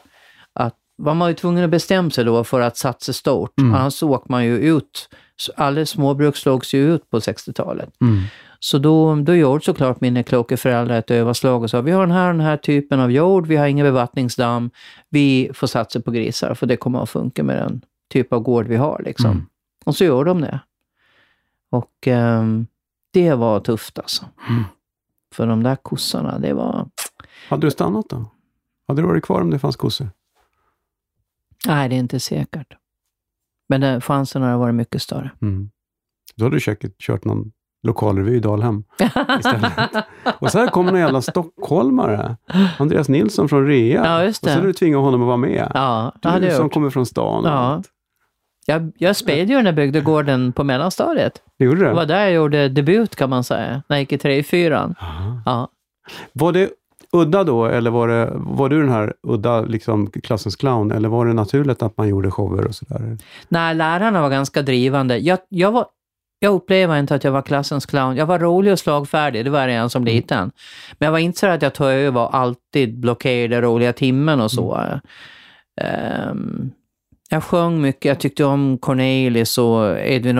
att 0.53 0.75
var 0.97 1.13
man 1.13 1.29
ju 1.29 1.35
tvungen 1.35 1.63
att 1.63 1.69
bestämma 1.69 2.09
sig 2.09 2.25
då 2.25 2.43
för 2.43 2.61
att 2.61 2.77
satsa 2.77 3.13
stort. 3.13 3.59
Mm. 3.59 3.75
Annars 3.75 4.03
åkte 4.03 4.31
man 4.31 4.45
ju 4.45 4.57
ut. 4.57 5.09
Alla 5.55 5.85
småbruk 5.85 6.35
slogs 6.35 6.73
ju 6.73 6.93
ut 6.93 7.09
på 7.09 7.19
60-talet. 7.19 7.89
Mm. 8.01 8.21
Så 8.59 8.77
då, 8.77 9.15
då 9.15 9.35
gjorde 9.35 9.63
såklart 9.63 10.01
mina 10.01 10.23
kloka 10.23 10.57
föräldrar 10.57 10.99
ett 10.99 11.11
överslag 11.11 11.63
och 11.63 11.69
sa 11.69 11.81
vi 11.81 11.91
har 11.91 12.01
den 12.01 12.11
här 12.11 12.27
den 12.27 12.41
här 12.41 12.57
typen 12.57 12.99
av 12.99 13.11
jord, 13.11 13.47
vi 13.47 13.55
har 13.55 13.67
ingen 13.67 13.85
bevattningsdamm, 13.85 14.69
vi 15.09 15.51
får 15.53 15.67
satsa 15.67 16.01
på 16.01 16.11
grisar 16.11 16.53
för 16.53 16.65
det 16.67 16.77
kommer 16.77 17.03
att 17.03 17.09
funka 17.09 17.43
med 17.43 17.55
den 17.57 17.81
typ 18.13 18.33
av 18.33 18.39
gård 18.39 18.67
vi 18.67 18.75
har. 18.75 19.01
Liksom. 19.05 19.31
Mm. 19.31 19.45
Och 19.85 19.95
så 19.95 20.03
gör 20.03 20.25
de 20.25 20.41
det. 20.41 20.59
Och 21.69 22.07
ehm, 22.07 22.67
det 23.13 23.33
var 23.33 23.59
tufft 23.59 23.99
alltså. 23.99 24.25
Mm. 24.49 24.63
För 25.33 25.47
de 25.47 25.63
där 25.63 25.75
kossorna, 25.75 26.39
det 26.39 26.53
var... 26.53 26.89
Hade 27.49 27.67
du 27.67 27.71
stannat 27.71 28.09
då? 28.09 28.25
Hade 28.87 29.01
du 29.01 29.07
varit 29.07 29.23
kvar 29.23 29.41
om 29.41 29.49
det 29.49 29.59
fanns 29.59 29.75
kossor? 29.75 30.09
Nej, 31.67 31.89
det 31.89 31.95
är 31.95 31.99
inte 31.99 32.19
säkert. 32.19 32.73
Men 33.69 33.81
den, 33.81 34.01
chansen 34.01 34.41
har 34.41 34.57
varit 34.57 34.75
mycket 34.75 35.01
större. 35.01 35.31
Mm. 35.41 35.69
Då 36.35 36.45
hade 36.45 36.55
du 36.55 36.59
säkert 36.59 37.01
kört 37.01 37.25
någon 37.25 37.51
lokalrevy 37.83 38.35
i 38.35 38.39
Dalhem 38.39 38.83
istället. 39.39 39.89
Och 40.39 40.51
så 40.51 40.59
här 40.59 40.67
kommer 40.67 40.91
någon 40.91 41.01
jävla 41.01 41.21
stockholmare, 41.21 42.37
Andreas 42.79 43.09
Nilsson 43.09 43.49
från 43.49 43.67
Rea. 43.67 44.05
Ja, 44.05 44.27
Och 44.27 44.35
så 44.35 44.49
hade 44.49 44.67
du 44.67 44.73
tvingat 44.73 45.01
honom 45.01 45.21
att 45.21 45.27
vara 45.27 45.37
med. 45.37 45.71
Ja, 45.73 46.13
du 46.21 46.51
som 46.51 46.63
gjort. 46.63 46.73
kommer 46.73 46.89
från 46.89 47.05
stan. 47.05 47.43
Ja. 47.45 47.51
allt. 47.51 47.89
Jag, 48.69 48.91
jag 48.97 49.15
spelade 49.15 49.41
ju 49.49 49.55
den 49.55 49.65
där 49.65 49.71
bygdegården 49.71 50.51
på 50.53 50.63
mellanstadiet. 50.63 51.41
Det 51.59 51.65
gjorde 51.65 51.79
Det 51.83 51.89
du? 51.89 51.93
var 51.95 52.05
där 52.05 52.19
jag 52.23 52.31
gjorde 52.33 52.69
debut 52.69 53.15
kan 53.15 53.29
man 53.29 53.43
säga, 53.43 53.83
när 53.87 53.95
jag 53.97 53.99
gick 53.99 54.11
i 54.11 54.17
3 54.17 54.43
4 54.43 54.95
Aha. 55.01 55.41
Ja. 55.45 55.69
Var 56.33 56.51
det 56.51 56.69
udda 57.11 57.43
då, 57.43 57.65
eller 57.65 57.91
var, 57.91 58.07
det, 58.07 58.31
var 58.35 58.69
du 58.69 58.79
den 58.79 58.89
här 58.89 59.13
udda 59.27 59.61
liksom, 59.61 60.07
klassens 60.11 60.55
clown, 60.55 60.91
eller 60.91 61.09
var 61.09 61.25
det 61.25 61.33
naturligt 61.33 61.83
att 61.83 61.97
man 61.97 62.07
gjorde 62.07 62.31
shower 62.31 62.67
och 62.67 62.75
sådär? 62.75 63.17
Nej, 63.47 63.75
lärarna 63.75 64.21
var 64.21 64.29
ganska 64.29 64.61
drivande. 64.61 65.17
Jag, 65.17 65.39
jag, 65.49 65.71
var, 65.71 65.85
jag 66.39 66.53
upplevde 66.53 66.99
inte 66.99 67.15
att 67.15 67.23
jag 67.23 67.31
var 67.31 67.41
klassens 67.41 67.85
clown. 67.85 68.15
Jag 68.15 68.25
var 68.25 68.39
rolig 68.39 68.73
och 68.73 68.79
slagfärdig, 68.79 69.45
det 69.45 69.49
var 69.51 69.59
jag 69.59 69.67
redan 69.67 69.89
som 69.89 70.05
liten. 70.05 70.51
Men 70.99 71.05
jag 71.05 71.11
var 71.11 71.19
inte 71.19 71.39
så 71.39 71.47
att 71.47 71.61
jag 71.61 71.73
tog 71.73 71.87
över 71.87 72.21
och 72.21 72.35
alltid 72.35 72.99
blockerade 72.99 73.61
roliga 73.61 73.93
timmen 73.93 74.41
och 74.41 74.51
så. 74.51 74.79
Ehm, 75.81 76.71
Jag 77.31 77.43
sjöng 77.43 77.81
mycket. 77.81 78.05
Jag 78.05 78.19
tyckte 78.19 78.45
om 78.45 78.77
Cornelis 78.77 79.57
och 79.57 79.99
Edvin, 79.99 80.39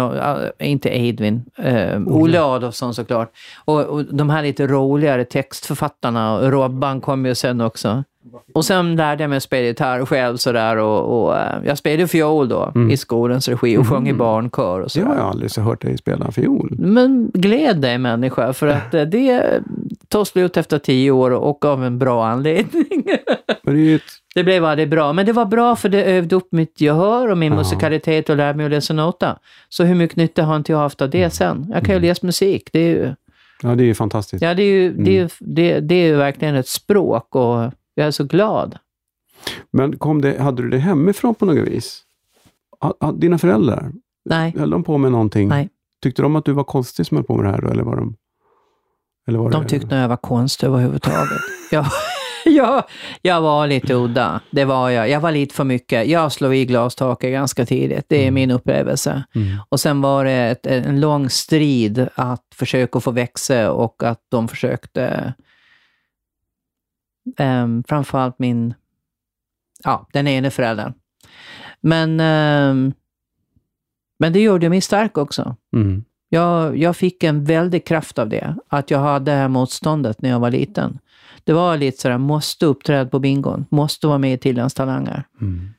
inte 0.60 0.90
Edvin, 0.90 1.44
eh, 1.58 2.02
Olle 2.08 2.42
Adolfsson 2.42 2.94
såklart. 2.94 3.32
Och, 3.66 3.82
och 3.82 4.06
de 4.06 4.30
här 4.30 4.44
lite 4.44 4.68
roligare 4.68 5.26
textförfattarna. 5.26 6.42
Robban 6.52 7.02
kom 7.02 7.26
ju 7.26 7.36
sen 7.36 7.62
också. 7.62 8.04
Och 8.54 8.66
sen 8.66 8.96
lärde 8.96 9.24
jag 9.24 9.30
mig 9.30 9.38
att 9.38 9.44
spela 9.44 9.68
gitarr 9.68 10.06
själv 10.06 10.38
sådär 10.38 10.78
och, 10.78 11.22
och 11.24 11.38
eh, 11.38 11.56
jag 11.66 11.78
spelade 11.78 12.08
fiol 12.08 12.50
då 12.50 12.74
i 12.92 12.98
skolans 12.98 13.48
regi 13.48 13.78
och 13.78 13.88
sjöng 13.88 14.08
i 14.08 14.14
barnkör 14.14 14.80
och 14.82 14.90
Det 14.96 15.00
har 15.02 15.08
sådär. 15.08 15.18
jag 15.22 15.26
aldrig 15.30 15.52
så 15.52 15.62
hört 15.62 15.82
dig 15.82 15.98
spela 15.98 16.32
fiol. 16.32 16.76
Men 16.80 17.32
gläd 17.34 17.82
dig 17.82 17.98
människa, 17.98 18.54
för 18.54 18.68
att 18.68 18.94
eh, 18.94 19.02
det 19.02 19.60
tog 20.08 20.28
slut 20.28 20.58
efter 20.58 20.80
tio 20.80 21.12
år 21.12 21.32
och 21.32 21.66
av 21.66 21.84
en 21.86 22.00
bra 22.00 22.26
anledning. 22.28 23.04
Men 23.64 23.74
det 23.76 23.82
är 23.82 23.86
ju 23.86 23.96
ett, 23.96 24.02
Det 24.40 24.44
blev 24.44 24.66
aldrig 24.66 24.90
bra, 24.90 25.14
men 25.14 25.26
det 25.26 25.32
var 25.34 25.46
bra 25.46 25.76
för 25.76 25.90
det 25.90 26.04
övde 26.04 26.36
upp 26.36 26.48
mitt 26.52 26.82
gehör 26.82 27.28
och 27.32 27.38
min 27.38 27.52
Ja. 27.52 27.58
musikalitet 27.58 28.30
och 28.30 28.36
lärde 28.38 28.58
mig 28.58 28.66
att 28.66 28.72
läsa 28.72 28.94
nota. 28.94 29.40
Så 29.70 29.84
hur 29.84 29.96
mycket 29.96 30.18
nytta 30.18 30.44
har 30.44 30.56
inte 30.56 30.72
jag 30.72 30.80
haft 30.80 31.02
av 31.02 31.10
det 31.10 31.30
sen? 31.30 31.72
Jag 31.74 31.86
kan 31.86 31.96
ju 31.96 32.02
läsa 32.02 32.26
musik. 32.26 32.70
Det 32.74 32.80
är 32.80 32.88
ju, 32.90 33.14
ja, 33.64 33.76
det 33.76 33.84
är 33.84 33.86
ju 33.86 33.94
fantastiskt. 33.96 34.42
ja, 34.44 34.54
det 34.54 34.64
är 34.64 34.72
ju, 34.74 34.94
det 34.94 35.12
är, 35.12 35.22
ju- 35.22 35.30
det, 35.40 35.80
det 35.80 35.96
är 35.96 36.08
ju 36.08 36.16
verkligen 36.16 36.56
ett 36.56 36.68
språk 36.68 37.36
och 37.36 37.72
jag 37.96 38.08
är 38.08 38.12
så 38.12 38.24
glad. 38.24 38.78
Men 39.72 39.98
kom 39.98 40.22
det, 40.22 40.40
hade 40.42 40.62
du 40.62 40.70
det 40.70 40.78
hemifrån 40.78 41.36
på 41.36 41.46
något 41.46 41.68
vis? 41.68 42.04
Dina 43.14 43.38
föräldrar, 43.38 43.92
Nej, 44.26 44.56
höll 44.60 44.70
de 44.70 44.84
på 44.84 44.98
med 44.98 45.12
någonting? 45.12 45.48
Nej. 45.50 45.70
Tyckte 46.04 46.22
de 46.22 46.36
att 46.36 46.46
du 46.46 46.52
var 46.52 46.64
konstig 46.64 47.06
som 47.06 47.18
höll 47.18 47.24
på 47.26 47.36
med 47.36 47.46
det 47.46 47.50
här 47.52 47.72
eller 47.72 47.84
var 47.84 47.96
de... 47.96 48.16
Eller 49.28 49.40
var 49.40 49.50
de 49.52 49.64
det, 49.64 49.70
tyckte 49.70 49.96
nog 49.96 50.04
jag 50.04 50.10
var 50.10 50.18
konstig 50.18 50.68
överhuvudtaget. 50.68 51.40
Jag, 51.72 51.86
jag, 52.46 52.84
jag 53.22 53.42
var 53.42 53.68
lite 53.68 53.94
udda, 53.94 54.42
det 54.52 54.66
var 54.66 54.90
jag. 54.90 55.10
Jag 55.10 55.20
var 55.20 55.32
lite 55.32 55.56
för 55.56 55.64
mycket. 55.64 56.08
Jag 56.08 56.32
slog 56.32 56.56
i 56.56 56.66
glastaket 56.66 57.32
ganska 57.32 57.66
tidigt, 57.66 58.06
det 58.08 58.28
är 58.28 58.32
min 58.32 58.52
upplevelse. 58.52 59.24
Mm. 59.36 59.58
Och 59.70 59.80
sen 59.80 60.02
var 60.02 60.26
det 60.26 60.32
ett, 60.32 60.66
en 60.66 61.00
lång 61.00 61.30
strid 61.30 62.08
att 62.16 62.46
försöka 62.56 63.00
få 63.00 63.12
växa 63.12 63.72
och 63.72 64.04
att 64.04 64.22
de 64.30 64.48
försökte, 64.48 65.34
um, 67.40 67.84
framförallt 67.88 68.40
min, 68.40 68.74
ja, 69.84 70.08
den 70.14 70.28
ene 70.28 70.52
föräldern. 70.52 70.94
Men, 71.82 72.20
ehm, 72.20 72.94
men 74.20 74.34
det 74.34 74.40
gjorde 74.40 74.70
mig 74.70 74.82
stark 74.82 75.18
också. 75.18 75.56
Mm. 75.74 76.04
Jag, 76.30 76.78
jag 76.78 76.98
fick 76.98 77.24
en 77.24 77.44
väldig 77.44 77.86
kraft 77.86 78.20
av 78.20 78.30
det, 78.30 78.56
att 78.68 78.92
jag 78.92 79.00
hade 79.00 79.32
det 79.32 79.38
här 79.38 79.48
motståndet 79.48 80.22
när 80.22 80.30
jag 80.30 80.40
var 80.40 80.52
liten. 80.52 81.00
Det 81.44 81.54
var 81.54 81.78
lite 81.78 82.02
sådär, 82.02 82.18
måste 82.18 82.66
uppträda 82.66 83.10
på 83.10 83.20
bingon, 83.20 83.66
måste 83.70 84.08
vara 84.08 84.18
med 84.18 84.34
i 84.34 84.38
Tilläns 84.38 84.74
talanger. 84.74 85.24
Mm. 85.42 85.70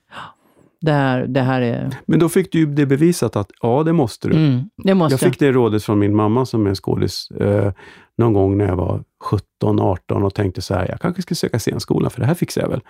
Det 0.80 0.92
här, 0.92 1.26
det 1.26 1.40
här 1.40 1.61
är... 1.61 1.90
Men 2.06 2.18
då 2.18 2.28
fick 2.28 2.52
du 2.52 2.58
ju 2.58 2.66
det 2.66 2.86
bevisat 2.86 3.36
att 3.36 3.50
ja, 3.62 3.82
det 3.82 3.92
måste 3.92 4.28
du. 4.28 4.36
Mm, 4.36 4.70
det 4.76 4.94
måste 4.94 5.12
Jag 5.12 5.20
fick 5.20 5.38
det 5.38 5.52
rådet 5.52 5.84
från 5.84 5.98
min 5.98 6.16
mamma 6.16 6.46
som 6.46 6.66
är 6.66 6.74
skådis 6.74 7.30
eh, 7.30 7.72
någon 8.18 8.32
gång 8.32 8.58
när 8.58 8.66
jag 8.66 8.76
var 8.76 9.04
17, 9.24 9.80
18 9.80 10.22
och 10.22 10.34
tänkte 10.34 10.62
så 10.62 10.74
här, 10.74 10.88
jag 10.88 11.00
kanske 11.00 11.22
ska 11.22 11.34
söka 11.34 11.58
scenskolan 11.58 12.11
för 12.11 12.20
det 12.20 12.26
här 12.26 12.34
fixar 12.34 12.61
jag 12.62 12.68
väl. 12.68 12.80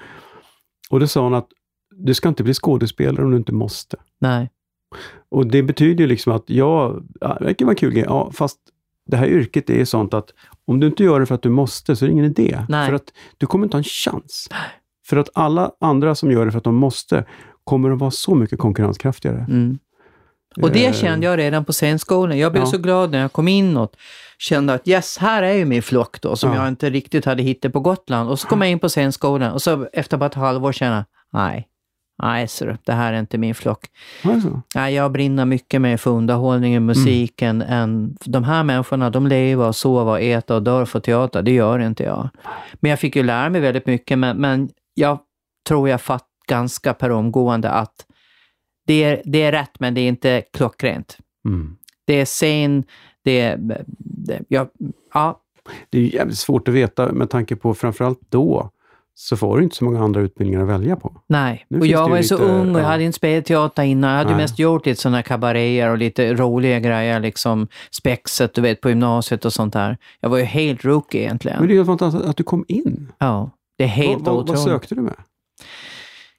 Och 0.91 1.01
då 1.01 1.07
sa 1.07 1.23
hon 1.23 1.35
att 1.35 1.49
du 1.97 2.15
ska 2.15 2.29
inte 2.29 2.43
bli 2.43 2.55
skådespelare 2.55 3.25
om 3.25 3.31
du 3.31 3.37
inte 3.37 3.53
måste. 3.53 3.97
Nej. 4.19 4.51
Och 5.29 5.47
det 5.47 5.63
betyder 5.63 6.05
ju 6.05 6.09
liksom 6.09 6.33
att 6.33 6.45
ja, 6.47 7.01
det 7.21 7.45
verkar 7.45 7.67
vara 7.67 7.75
kul 7.75 7.97
ja, 7.97 8.31
fast 8.35 8.59
det 9.11 9.17
här 9.17 9.27
yrket 9.27 9.71
är 9.71 9.85
sånt 9.85 10.15
att 10.15 10.31
om 10.67 10.81
du 10.81 10.87
inte 10.87 11.05
gör 11.05 11.21
det 11.21 11.27
för 11.27 11.35
att 11.35 11.43
du 11.43 11.49
måste 11.51 11.97
så 11.97 12.05
är 12.05 12.07
det 12.09 12.13
ingen 12.13 12.25
idé. 12.25 12.65
Nej. 12.69 12.87
För 12.87 12.95
att 12.95 13.13
du 13.39 13.47
kommer 13.47 13.65
inte 13.67 13.77
ha 13.77 13.79
en 13.81 13.85
chans. 13.85 14.49
För 15.09 15.17
att 15.17 15.29
alla 15.35 15.71
andra 15.81 16.15
som 16.15 16.31
gör 16.31 16.47
det 16.47 16.51
för 16.53 16.59
att 16.59 16.65
de 16.65 16.75
måste 16.75 17.25
kommer 17.65 17.91
att 17.91 17.99
vara 17.99 18.11
så 18.11 18.35
mycket 18.35 18.59
konkurrenskraftigare. 18.59 19.47
Mm. 19.49 19.79
Och 20.63 20.71
det 20.73 20.87
Eh, 20.87 20.93
kände 20.93 21.27
jag 21.27 21.39
redan 21.39 21.65
på 21.65 21.73
scenskolan. 21.73 22.39
Jag 22.39 22.53
blev 22.53 22.65
Ja. 22.65 22.67
så 22.71 22.79
glad 22.79 23.11
när 23.11 23.21
jag 23.21 23.33
kom 23.33 23.49
in 23.49 23.77
och 23.77 23.93
kände 24.39 24.75
att 24.75 24.89
yes, 24.89 25.19
här 25.19 25.43
är 25.43 25.53
ju 25.53 25.65
min 25.65 25.83
flock 25.83 26.21
då, 26.21 26.37
som 26.37 26.51
Ja. 26.51 26.57
jag 26.57 26.69
inte 26.69 26.91
riktigt 26.91 27.25
hade 27.25 27.43
hittat 27.43 27.73
på 27.73 27.81
Gotland. 27.81 28.31
Och 28.31 28.39
så 28.39 28.49
kom 28.49 28.61
jag 28.63 28.71
in 28.71 28.79
på 28.79 28.89
scenskolan 28.89 29.53
och 29.53 29.63
så 29.63 29.89
efter 29.93 30.17
bara 30.17 30.27
ett 30.27 30.35
halvår 30.35 30.73
kände 30.73 30.97
jag, 30.97 31.05
nej, 31.41 31.67
nej, 32.23 32.49
så 32.49 32.77
det 32.85 32.93
här 32.93 33.13
är 33.13 33.21
inte 33.21 33.39
min 33.39 33.55
flock. 33.55 33.87
Alltså. 34.25 34.63
Nej, 34.75 34.95
jag 34.95 35.13
brinner 35.13 35.45
mycket 35.45 35.81
mer 35.81 35.97
för 35.97 36.11
underhållningen, 36.11 36.87
musiken, 36.87 37.63
än 37.63 38.17
de 38.25 38.45
här 38.45 38.65
människorna, 38.65 39.11
de 39.11 39.27
lever 39.27 39.69
och 39.69 39.77
sover 39.77 40.13
och 40.13 40.21
äter 40.21 40.55
och 40.55 40.63
dör 40.63 40.85
för 40.85 41.01
teater. 41.01 41.43
Det 41.43 41.53
gör 41.53 41.79
inte 41.79 42.03
jag. 42.03 42.29
Men 42.75 42.91
jag 42.91 43.01
fick 43.01 43.17
ju 43.17 43.23
lära 43.23 43.51
mig 43.51 43.61
väldigt 43.61 43.87
mycket, 43.87 44.19
men, 44.19 44.37
men 44.37 44.69
jag 44.95 45.19
tror 45.69 45.89
jag 45.89 46.01
fatt 46.01 46.27
ganska 46.47 46.95
per 46.95 47.11
omgående 47.11 47.71
att 47.71 48.07
det 48.87 49.05
är, 49.05 49.23
det 49.25 49.43
är 49.43 49.53
rätt, 49.53 49.81
men 49.81 49.95
det 49.95 50.01
är 50.01 50.09
inte 50.09 50.43
klockrent. 50.53 51.19
Mm. 51.45 51.77
Det 52.05 52.21
är 52.21 52.25
scen, 52.25 52.85
det 53.25 53.41
är... 53.41 53.57
Det, 53.99 54.41
ja, 54.49 54.69
ja, 55.15 55.41
Det 55.91 55.99
är 55.99 56.03
jävligt 56.03 56.39
svårt 56.39 56.69
att 56.69 56.75
veta 56.75 57.13
med 57.13 57.31
tanke 57.31 57.57
på 57.57 57.75
framförallt 57.75 58.21
då 58.29 58.71
så 59.23 59.37
var 59.37 59.59
det 59.59 59.65
inte 59.65 59.77
så 59.77 59.85
många 59.85 60.03
andra 60.05 60.21
utbildningar 60.21 60.63
att 60.63 60.69
välja 60.69 60.97
på. 60.97 61.13
nej. 61.27 61.67
Nu 61.69 61.79
och 61.79 61.87
jag 61.87 62.09
var 62.09 62.17
ju 62.17 62.23
så 62.23 62.37
ung 62.37 62.71
och 62.75 62.81
jag 62.81 62.87
ja. 62.87 62.91
hade 62.91 63.05
inte 63.05 63.17
spelat 63.17 63.45
teater 63.45 63.83
innan. 63.83 64.11
Jag 64.11 64.19
hade 64.19 64.31
ju 64.31 64.37
Nej. 64.37 64.45
mest 64.45 64.59
gjort 64.59 64.87
lite 64.87 65.01
sådana 65.01 65.23
kabaréer 65.23 65.91
och 65.91 65.99
lite 65.99 66.35
roliga 66.35 66.81
grejer, 66.81 67.21
liksom 67.21 67.69
spexet, 67.91 68.55
du 68.55 68.61
vet, 68.61 68.81
på 68.81 68.89
gymnasiet 68.89 69.45
och 69.45 69.53
sånt 69.53 69.73
där. 69.73 69.99
Jag 70.21 70.31
var 70.31 70.39
ju 70.39 70.45
helt 70.45 70.85
rookie 70.85 71.21
egentligen. 71.21 71.59
Men 71.59 71.69
det 71.69 71.75
är 71.75 71.77
ju 71.77 71.85
fantastiskt 71.85 72.25
att 72.25 72.37
du 72.37 72.43
kom 72.43 72.65
in. 72.69 73.13
Ja, 73.19 73.51
det 73.79 73.85
är 73.85 73.89
helt 73.89 74.13
vad, 74.13 74.25
vad, 74.25 74.35
vad 74.35 74.43
otroligt. 74.43 74.63
sökte 74.63 74.95
du 74.95 75.01
med? 75.01 75.17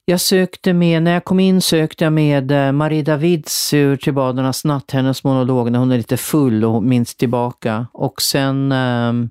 Jag 0.06 0.22
sökte 0.22 0.74
med, 0.74 1.04
när 1.04 1.14
jag 1.14 1.24
kom 1.24 1.40
in 1.40 1.62
sökte 1.62 2.04
jag 2.04 2.14
med 2.14 2.52
eh, 2.52 2.72
Marie 2.72 3.04
Davids 3.04 3.74
ur 3.74 3.96
Till 3.96 4.14
badarnas 4.14 4.66
natt, 4.66 4.92
hennes 4.92 5.24
monolog 5.24 5.72
när 5.72 5.80
hon 5.80 5.92
är 5.92 5.98
lite 5.98 6.18
full 6.18 6.66
och 6.66 6.84
minns 6.84 7.16
tillbaka. 7.16 7.88
Och 7.94 8.22
sen, 8.22 8.72
ehm, 8.72 9.30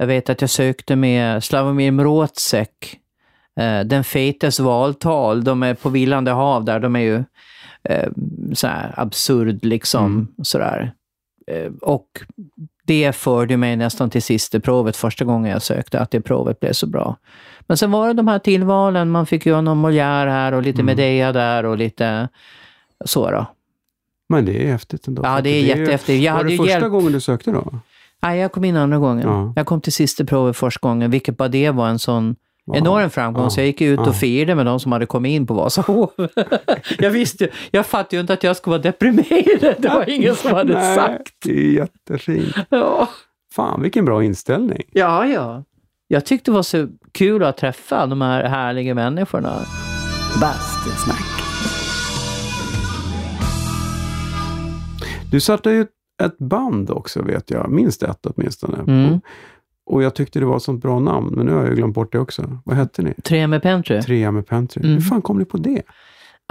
jag 0.00 0.06
vet 0.06 0.30
att 0.30 0.40
jag 0.40 0.50
sökte 0.50 0.96
med 0.96 1.44
Slavomir 1.44 1.90
Mrotzek, 1.90 2.98
eh, 3.60 3.80
Den 3.80 4.04
fetes 4.04 4.60
valtal, 4.60 5.44
de 5.44 5.62
är 5.62 5.74
på 5.74 5.88
Villande 5.88 6.30
hav 6.30 6.64
där, 6.64 6.80
de 6.80 6.96
är 6.96 7.00
ju 7.00 7.24
eh, 7.82 8.10
så 8.52 8.66
här 8.66 8.94
absurd 8.96 9.64
liksom, 9.64 10.28
sådär. 10.42 10.92
Eh, 11.46 11.72
och 11.82 12.06
det 12.84 13.16
förde 13.16 13.56
mig 13.56 13.76
nästan 13.76 14.10
till 14.10 14.22
sista 14.22 14.60
provet 14.60 14.96
första 14.96 15.24
gången 15.24 15.52
jag 15.52 15.62
sökte, 15.62 16.00
att 16.00 16.10
det 16.10 16.20
provet 16.20 16.60
blev 16.60 16.72
så 16.72 16.86
bra. 16.86 17.16
Men 17.60 17.76
sen 17.76 17.90
var 17.90 18.08
det 18.08 18.14
de 18.14 18.28
här 18.28 18.38
tillvalen, 18.38 19.10
man 19.10 19.26
fick 19.26 19.46
göra 19.46 19.60
någon 19.60 19.86
Molière 19.86 20.30
här 20.30 20.52
och 20.52 20.62
lite 20.62 20.82
Medea 20.82 21.32
där 21.32 21.64
och 21.64 21.78
lite 21.78 22.28
så 23.04 23.30
då. 23.30 23.46
Men 24.28 24.44
det 24.44 24.64
är 24.64 24.72
häftigt 24.72 25.06
ändå. 25.06 25.22
Ja, 25.24 25.40
det 25.40 25.50
är 25.50 25.62
jättehäftigt. 25.62 26.22
Jag 26.22 26.32
var 26.32 26.38
hade 26.38 26.50
det 26.50 26.56
första 26.56 26.70
hjälp. 26.72 26.90
gången 26.90 27.12
du 27.12 27.20
sökte 27.20 27.50
då? 27.50 27.80
Nej, 28.22 28.38
jag 28.40 28.52
kom 28.52 28.64
in 28.64 28.76
andra 28.76 28.98
gången. 28.98 29.28
Ja. 29.28 29.52
Jag 29.56 29.66
kom 29.66 29.80
till 29.80 29.92
sista 29.92 30.24
provet 30.24 30.56
första 30.56 30.88
gången, 30.88 31.10
vilket 31.10 31.36
bara 31.36 31.48
det 31.48 31.70
var 31.70 31.88
en 31.88 31.98
sån 31.98 32.36
Ja. 32.64 32.76
enorm 32.76 33.10
framgång. 33.10 33.42
Ja. 33.44 33.50
Så 33.50 33.60
jag 33.60 33.66
gick 33.66 33.80
ut 33.80 33.98
och 34.00 34.16
firade 34.16 34.54
med 34.54 34.66
de 34.66 34.80
som 34.80 34.92
hade 34.92 35.06
kommit 35.06 35.30
in 35.30 35.46
på 35.46 35.54
Vasahov. 35.54 36.10
jag 36.98 37.10
visste 37.10 37.48
jag 37.70 37.86
fattade 37.86 38.16
ju 38.16 38.20
inte 38.20 38.32
att 38.32 38.42
jag 38.44 38.56
skulle 38.56 38.70
vara 38.72 38.82
deprimerad. 38.82 39.74
Det 39.78 39.88
var 39.88 40.10
ingen 40.10 40.36
som 40.36 40.50
hade 40.54 40.72
Nej, 40.74 40.96
sagt. 40.96 41.32
Det 41.44 41.52
är 41.58 41.72
jättefint. 41.72 42.54
Ja. 42.68 43.08
Fan, 43.54 43.82
vilken 43.82 44.04
bra 44.04 44.24
inställning. 44.24 44.82
ja, 44.92 45.26
ja. 45.26 45.64
Jag 46.08 46.24
tyckte 46.24 46.50
det 46.50 46.54
var 46.54 46.62
så 46.62 46.88
kul 47.12 47.44
att 47.44 47.56
träffa 47.56 48.06
de 48.06 48.20
här 48.20 48.44
härliga 48.44 48.94
människorna. 48.94 49.52
Bastusnack. 50.40 51.24
Du 55.30 55.40
startade 55.40 55.76
ju 55.76 55.86
ett 56.20 56.38
band 56.38 56.90
också 56.90 57.22
vet 57.22 57.50
jag, 57.50 57.70
minst 57.70 58.02
ett 58.02 58.26
åtminstone. 58.26 58.78
Mm. 58.78 59.20
Och, 59.86 60.02
jag 60.02 60.14
tyckte 60.14 60.40
det 60.40 60.46
var 60.46 60.56
ett 60.56 60.62
sånt 60.62 60.82
bra 60.82 60.98
namn, 60.98 61.34
men 61.36 61.46
nu 61.46 61.52
har 61.52 61.60
jag 61.60 61.68
ju 61.68 61.76
glömt 61.76 61.94
bort 61.94 62.12
det 62.12 62.18
också. 62.18 62.58
Vad 62.64 62.76
hette 62.76 63.02
ni? 63.02 63.14
Tre 63.14 63.46
med 63.46 63.62
Pentry. 63.62 64.02
Trea 64.02 64.30
med 64.30 64.46
Pantry. 64.46 64.82
Mm. 64.82 64.94
Hur 64.94 65.00
fan 65.00 65.22
kom 65.22 65.38
ni 65.38 65.44
på 65.44 65.56
det? 65.56 65.82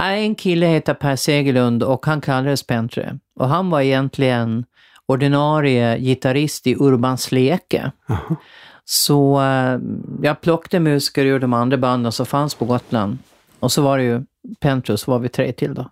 En 0.02 0.34
kille 0.34 0.66
heter 0.66 0.94
Per 0.94 1.16
Segerlund 1.16 1.82
och 1.82 2.06
han 2.06 2.20
kallades 2.20 2.66
Pentry. 2.66 3.04
Och 3.40 3.48
han 3.48 3.70
var 3.70 3.80
egentligen 3.80 4.64
ordinarie 5.06 5.98
gitarrist 5.98 6.66
i 6.66 6.74
Urban 6.74 7.18
Sleke. 7.18 7.92
Jaha. 8.06 8.36
Så 8.84 9.40
eh, 9.40 9.80
jag 10.22 10.40
plockade 10.40 10.80
musiker 10.80 11.24
ur 11.24 11.38
de 11.38 11.52
andra 11.52 11.76
banden 11.76 12.12
som 12.12 12.26
fanns 12.26 12.54
på 12.54 12.64
Gotland. 12.64 13.18
Och 13.60 13.72
så 13.72 13.82
var 13.82 13.98
det 13.98 14.04
ju 14.04 14.22
Pentry, 14.60 14.96
så 14.96 15.10
var 15.10 15.18
vi 15.18 15.28
tre 15.28 15.52
till 15.52 15.74
då. 15.74 15.90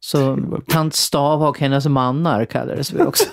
Så 0.00 0.38
Tant 0.68 0.94
Stava 0.94 1.48
och 1.48 1.58
hennes 1.58 1.86
mannar 1.86 2.44
kallades 2.44 2.92
vi 2.92 3.02
också. 3.02 3.24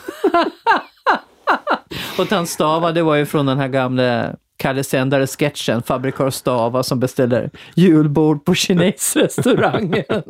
och 2.20 2.30
Tant 2.30 2.50
Stava, 2.50 2.92
det 2.92 3.02
var 3.02 3.16
ju 3.16 3.26
från 3.26 3.46
den 3.46 3.58
här 3.58 3.68
gamla 3.68 4.36
Kalle 4.58 4.84
Sändare-sketchen, 4.84 5.82
Fabrikör 5.84 6.30
Stava 6.30 6.84
som 6.84 7.00
beställer 7.00 7.50
julbord 7.76 8.46
på 8.46 8.56
kinesrestaurangen. 8.56 10.04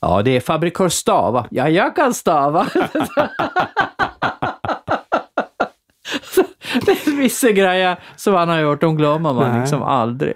ja, 0.00 0.22
det 0.22 0.36
är 0.36 0.40
Fabrikör 0.40 0.88
Stava. 0.88 1.46
Ja, 1.50 1.68
jag 1.68 1.96
kan 1.96 2.14
stava. 2.14 2.66
Vissa 7.18 7.50
grejer 7.50 7.96
som 8.16 8.34
han 8.34 8.48
har 8.48 8.58
gjort, 8.58 8.80
de 8.80 8.96
glömmer 8.96 9.32
man 9.32 9.60
liksom 9.60 9.82
aldrig. 9.82 10.34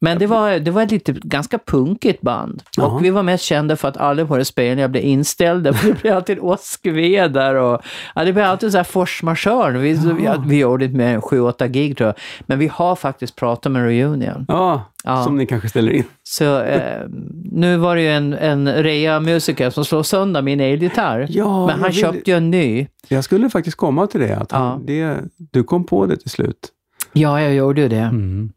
Men 0.00 0.18
det 0.18 0.26
var, 0.26 0.58
det 0.58 0.70
var 0.70 0.82
ett 0.82 0.90
lite 0.90 1.12
ganska 1.12 1.58
punkigt 1.58 2.20
band. 2.20 2.62
Ja. 2.76 2.86
Och 2.86 3.04
vi 3.04 3.10
var 3.10 3.22
mest 3.22 3.44
kända 3.44 3.76
för 3.76 3.88
att 3.88 3.96
alla 3.96 4.24
våra 4.24 4.44
spelningar 4.44 4.88
blev 4.88 5.04
inställda. 5.04 5.72
För 5.80 5.88
det 5.88 6.02
blev 6.02 6.16
alltid 6.16 6.38
åskväder 6.40 7.54
och 7.54 7.80
ja, 8.14 8.24
det 8.24 8.32
blev 8.32 8.44
alltid 8.44 8.70
så 8.72 8.76
här 8.76 8.84
force 8.84 9.24
majeure. 9.24 9.78
Vi, 9.78 9.92
vi, 9.92 10.28
vi 10.46 10.58
gjorde 10.58 10.84
inte 10.84 10.96
mer 10.96 11.14
än 11.14 11.22
sju, 11.22 11.40
åtta 11.40 11.68
gig 11.68 11.96
tror 11.96 12.06
jag. 12.06 12.14
Men 12.46 12.58
vi 12.58 12.66
har 12.72 12.96
faktiskt 12.96 13.36
pratat 13.36 13.72
med 13.72 13.82
Reunion. 13.84 14.44
ja, 14.48 14.82
Ja. 15.04 15.24
som 15.24 15.36
ni 15.36 15.46
kanske 15.46 15.68
ställer 15.68 15.92
in. 15.92 16.04
Så 16.22 16.60
eh, 16.62 17.06
nu 17.52 17.76
var 17.76 17.96
det 17.96 18.02
ju 18.02 18.08
en, 18.10 18.32
en 18.34 18.68
rea-musiker 18.72 19.70
som 19.70 19.84
slog 19.84 20.06
sönder 20.06 20.42
min 20.42 20.60
elgitarr. 20.60 21.26
Ja, 21.30 21.66
Men 21.66 21.80
han 21.80 21.90
vill- 21.90 22.00
köpte 22.00 22.30
ju 22.30 22.36
en 22.36 22.50
ny. 22.50 22.86
Jag 23.08 23.24
skulle 23.24 23.50
faktiskt 23.50 23.76
komma 23.76 24.06
till 24.06 24.20
det, 24.20 24.36
att 24.36 24.52
han, 24.52 24.86
det, 24.86 25.16
du 25.52 25.62
kom 25.64 25.86
på 25.86 26.06
det 26.06 26.16
till 26.16 26.30
slut. 26.30 26.68
Ja, 27.12 27.40
jag 27.42 27.54
gjorde 27.54 27.80
ju 27.80 27.88
det. 27.88 27.96
Mm. 27.96 28.52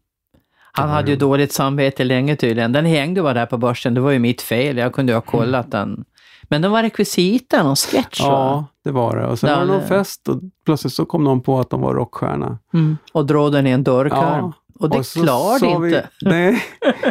Han 0.76 0.88
hade 0.90 1.10
ju 1.10 1.16
dåligt 1.16 1.52
samvete 1.52 2.04
länge 2.04 2.36
tydligen. 2.36 2.72
Den 2.72 2.86
hängde 2.86 3.22
bara 3.22 3.34
där 3.34 3.46
på 3.46 3.56
börsen. 3.58 3.94
Det 3.94 4.00
var 4.00 4.10
ju 4.10 4.18
mitt 4.18 4.42
fel. 4.42 4.76
Jag 4.76 4.92
kunde 4.92 5.12
ju 5.12 5.16
ha 5.16 5.20
kollat 5.22 5.70
den. 5.70 6.04
Men 6.48 6.62
den 6.62 6.70
var 6.70 6.82
rekvisita, 6.82 7.62
någon 7.62 7.76
sketch 7.76 8.20
va? 8.20 8.26
Ja, 8.26 8.64
det 8.84 8.90
var 8.90 9.16
det. 9.16 9.26
Och 9.26 9.38
sen 9.38 9.50
Ja, 9.50 9.56
var 9.56 9.62
det 9.62 9.72
någon 9.72 9.80
det- 9.80 9.86
fest 9.86 10.28
och 10.28 10.40
plötsligt 10.66 10.92
så 10.92 11.04
kom 11.04 11.24
någon 11.24 11.40
på 11.40 11.58
att 11.60 11.70
de 11.70 11.80
var 11.80 11.94
rockstjärna. 11.94 12.58
Mm. 12.74 12.96
Och 13.12 13.26
drog 13.26 13.52
den 13.52 13.66
i 13.66 13.70
en 13.70 13.84
dörrkarm. 13.84 14.52
och 14.80 14.90
det 14.90 15.12
klarade 15.12 15.58
sa 15.58 15.78
vi- 15.78 15.88
inte. 15.88 16.08
nej. 16.22 16.62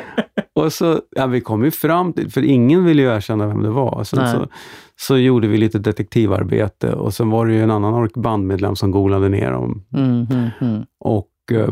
och 0.55 0.73
så, 0.73 0.99
ja, 1.15 1.25
vi 1.25 1.41
kom 1.41 1.63
ju 1.63 1.71
fram 1.71 2.13
till, 2.13 2.31
för 2.31 2.41
ingen 2.41 2.85
ville 2.85 3.01
ju 3.01 3.15
erkänna 3.15 3.47
vem 3.47 3.63
det 3.63 3.69
var. 3.69 4.03
Sen 4.03 4.19
Nej. 4.19 4.31
så, 4.33 4.47
så 4.95 5.17
gjorde 5.17 5.47
vi 5.47 5.57
lite 5.57 5.79
detektivarbete 5.79 6.93
och 6.93 7.13
sen 7.13 7.29
var 7.29 7.45
det 7.45 7.53
ju 7.53 7.63
en 7.63 7.71
annan 7.71 8.09
bandmedlem 8.15 8.75
som 8.75 8.91
golade 8.91 9.29
ner 9.29 9.51
dem. 9.51 9.85
Mm, 9.95 10.27
mm, 10.31 10.49
mm. 10.61 10.83
Och, 10.99 11.27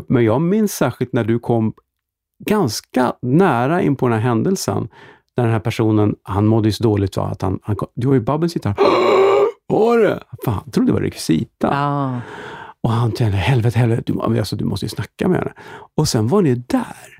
men 0.08 0.24
jag 0.24 0.40
minns 0.40 0.72
särskilt 0.72 1.12
när 1.12 1.24
du 1.24 1.38
kom 1.38 1.72
ganska 2.44 3.12
nära 3.22 3.82
in 3.82 3.96
på 3.96 4.08
den 4.08 4.18
här 4.18 4.28
händelsen. 4.28 4.88
När 5.36 5.44
den 5.44 5.52
här 5.52 5.60
personen, 5.60 6.16
han 6.22 6.46
mådde 6.46 6.68
ju 6.68 6.72
så 6.72 6.82
dåligt 6.82 7.16
va, 7.16 7.26
att 7.26 7.42
han, 7.42 7.58
han 7.62 7.76
kom- 7.76 7.88
du 7.94 8.06
har 8.06 8.14
ju 8.14 8.20
Babbels 8.20 8.54
gitarr. 8.56 8.76
Var 9.66 9.98
det? 9.98 10.22
Fan, 10.44 10.54
han 10.54 10.70
trodde 10.70 10.88
det 10.88 10.92
var 10.92 11.00
rekvisita. 11.00 11.68
Ja. 11.70 12.20
Och 12.80 12.90
han 12.90 13.12
kände, 13.12 13.36
helvete, 13.36 13.78
helvete, 13.78 14.02
du, 14.06 14.20
alltså, 14.20 14.56
du 14.56 14.64
måste 14.64 14.86
ju 14.86 14.90
snacka 14.90 15.28
med 15.28 15.38
henne. 15.38 15.52
Och 15.96 16.08
sen 16.08 16.28
var 16.28 16.42
ni 16.42 16.54
där. 16.54 17.18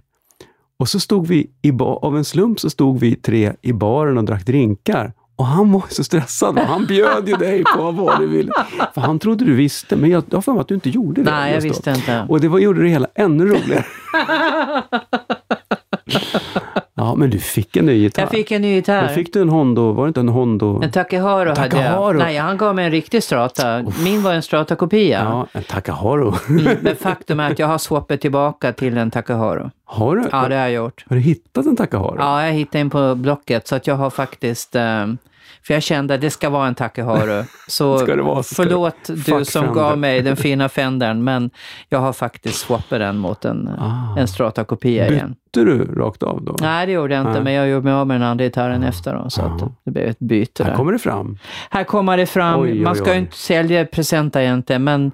Och 0.76 0.88
så 0.88 1.00
stod 1.00 1.26
vi, 1.26 1.50
i 1.62 1.72
av 1.80 2.16
en 2.16 2.24
slump 2.24 2.60
så 2.60 2.70
stod 2.70 3.00
vi 3.00 3.16
tre 3.16 3.52
i 3.62 3.72
baren 3.72 4.18
och 4.18 4.24
drack 4.24 4.46
drinkar. 4.46 5.12
Och 5.36 5.46
han 5.46 5.72
var 5.72 5.82
så 5.88 6.04
stressad. 6.04 6.58
Han 6.58 6.86
bjöd 6.86 7.28
ju 7.28 7.36
dig 7.36 7.64
på 7.76 7.90
vad 7.90 8.20
du 8.20 8.26
ville. 8.26 8.52
För 8.94 9.00
han 9.00 9.18
trodde 9.18 9.44
du 9.44 9.54
visste, 9.54 9.96
men 9.96 10.10
jag 10.10 10.24
har 10.32 10.40
för 10.40 10.52
mig 10.52 10.60
att 10.60 10.68
du 10.68 10.74
inte 10.74 10.90
gjorde 10.90 11.22
det. 11.22 11.30
Nej, 11.30 11.52
jag 11.52 11.62
då. 11.62 11.68
visste 11.68 11.90
inte. 11.90 12.26
Och 12.28 12.40
det 12.40 12.48
var, 12.48 12.58
gjorde 12.58 12.82
det 12.82 12.88
hela 12.88 13.08
ännu 13.14 13.46
roligare. 13.46 13.84
ja, 17.02 17.14
men 17.14 17.30
du 17.30 17.38
fick 17.38 17.76
en 17.76 17.86
ny 17.86 17.98
gitarr. 17.98 18.22
Jag 18.22 18.30
fick 18.30 18.50
en 18.50 18.62
ny 18.62 18.74
gitarr. 18.74 19.02
Men 19.02 19.14
fick 19.14 19.32
du 19.32 19.40
en 19.42 19.48
Hondo, 19.48 19.92
var 19.92 20.04
det 20.04 20.08
inte 20.08 20.20
en 20.20 20.28
Hondo? 20.28 20.82
En 20.82 20.90
Takeharo 20.92 21.48
hade 21.48 21.54
Takeharo. 21.54 22.12
jag. 22.12 22.16
Nej, 22.16 22.36
han 22.36 22.56
gav 22.56 22.74
mig 22.74 22.84
en 22.84 22.90
riktig 22.90 23.22
strata. 23.22 23.84
Min 24.04 24.22
var 24.22 24.32
en 24.32 24.42
strata-kopia. 24.42 25.24
Ja, 25.24 25.46
en 25.52 25.62
Takaharo. 25.62 26.34
Mm, 26.48 26.76
men 26.80 26.96
faktum 27.00 27.40
är 27.40 27.50
att 27.50 27.58
jag 27.58 27.66
har 27.66 27.78
swappat 27.78 28.20
tillbaka 28.20 28.72
till 28.72 28.96
en 28.96 29.10
Takeharo. 29.10 29.70
Har 29.84 30.16
du? 30.16 30.22
Ja, 30.32 30.48
det 30.48 30.54
har 30.54 30.62
jag 30.62 30.72
gjort. 30.72 31.04
Har 31.08 31.16
du 31.16 31.22
hittat 31.22 31.66
en 31.66 31.76
Takaharo? 31.76 32.16
Ja, 32.18 32.46
jag 32.46 32.52
hittade 32.52 32.78
en 32.78 32.90
på 32.90 33.14
Blocket 33.14 33.68
så 33.68 33.74
att 33.76 33.86
jag 33.86 33.94
har 33.94 34.10
faktiskt 34.10 34.76
eh, 34.76 35.06
för 35.66 35.74
jag 35.74 35.82
kände 35.82 36.14
att 36.14 36.20
det 36.20 36.30
ska 36.30 36.50
vara 36.50 36.66
en 36.68 36.74
Takeharo. 36.74 37.44
Så 37.68 37.98
Ska 37.98 38.16
det 38.16 38.22
vara 38.22 38.42
så 38.42 38.54
ska 38.54 38.62
det- 38.62 38.68
förlåt 38.68 38.94
du 39.06 39.16
Fuck 39.16 39.48
som 39.48 39.64
Fender. 39.64 39.80
gav 39.80 39.98
mig 39.98 40.22
den 40.22 40.36
fina 40.46 40.68
Fendern, 40.68 41.24
men 41.24 41.50
jag 41.88 41.98
har 41.98 42.12
faktiskt 42.12 42.58
swappat 42.58 42.98
den 42.98 43.16
mot 43.18 43.44
en, 43.44 43.68
Ah. 43.78 44.18
en 44.18 44.28
Strata-kopia 44.28 45.08
igen. 45.08 45.34
Bytte 45.54 45.64
du 45.64 45.84
rakt 45.84 46.22
av 46.22 46.42
då? 46.44 46.56
Nej, 46.60 46.86
det 46.86 46.92
gjorde 46.92 47.14
jag 47.14 47.20
inte, 47.22 47.32
Nej. 47.32 47.42
men 47.42 47.52
jag 47.52 47.68
gjorde 47.68 47.84
mig 47.84 47.92
av 47.92 48.06
med 48.06 48.20
den 48.20 48.28
andra 48.28 48.44
gitarren 48.44 48.82
efter 48.82 49.14
då, 49.14 49.30
så 49.30 49.42
att 49.42 49.62
Ah. 49.62 49.72
det 49.84 49.90
blev 49.90 50.08
ett 50.08 50.18
byte 50.18 50.62
Här 50.64 50.70
där. 50.70 50.76
kommer 50.76 50.92
det 50.92 50.98
fram. 50.98 51.38
Här 51.70 51.84
kommer 51.84 52.16
det 52.16 52.26
fram, 52.26 52.60
Oj, 52.60 52.70
oj, 52.72 52.80
man 52.80 52.94
ska 52.96 53.12
ju 53.12 53.18
inte 53.18 53.36
sälja 53.36 53.84
presenter 53.84 54.40
egentligen, 54.40 54.84
men 54.84 55.12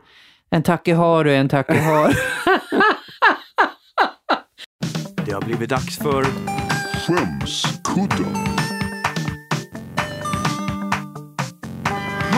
en 0.50 0.62
Takeharu 0.62 1.30
är 1.30 1.38
en 1.40 1.48
Takeharu. 1.48 2.12
Det 5.26 5.32
har 5.34 5.40
blivit 5.42 5.70
dags 5.70 5.98
för 5.98 6.24
Skämskudden. 7.06 8.34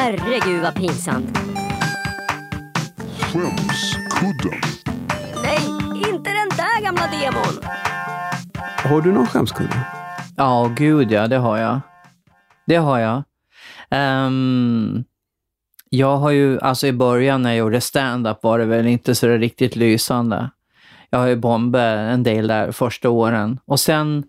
Herregud 0.00 0.62
vad 0.62 0.74
pinsamt. 0.74 1.38
Skämskudden. 3.18 4.60
Nej, 5.42 5.58
inte 5.94 6.30
den 6.30 6.48
där 6.56 6.82
gamla 6.82 7.02
demon. 7.02 7.62
Har 8.84 9.02
du 9.02 9.12
någon 9.12 9.26
skämskudde? 9.26 9.86
Ja, 10.36 10.72
gud 10.76 11.12
ja, 11.12 11.26
det 11.26 11.36
har 11.36 11.58
jag. 11.58 11.80
Det 12.66 12.76
har 12.76 12.98
jag. 12.98 13.22
Ehm, 13.90 15.04
jag 15.90 16.16
har 16.16 16.30
ju, 16.30 16.60
alltså 16.60 16.86
i 16.86 16.92
början 16.92 17.42
när 17.42 17.50
jag 17.50 17.58
gjorde 17.58 17.80
stand-up 17.80 18.42
var 18.42 18.58
det 18.58 18.64
väl 18.64 18.86
inte 18.86 19.14
så 19.14 19.28
riktigt 19.28 19.76
lysande. 19.76 20.50
Jag 21.10 21.18
har 21.18 21.26
ju 21.26 21.36
bombat 21.36 21.98
en 21.98 22.22
del 22.22 22.46
där 22.46 22.72
första 22.72 23.10
åren. 23.10 23.60
Och 23.64 23.80
sen 23.80 24.24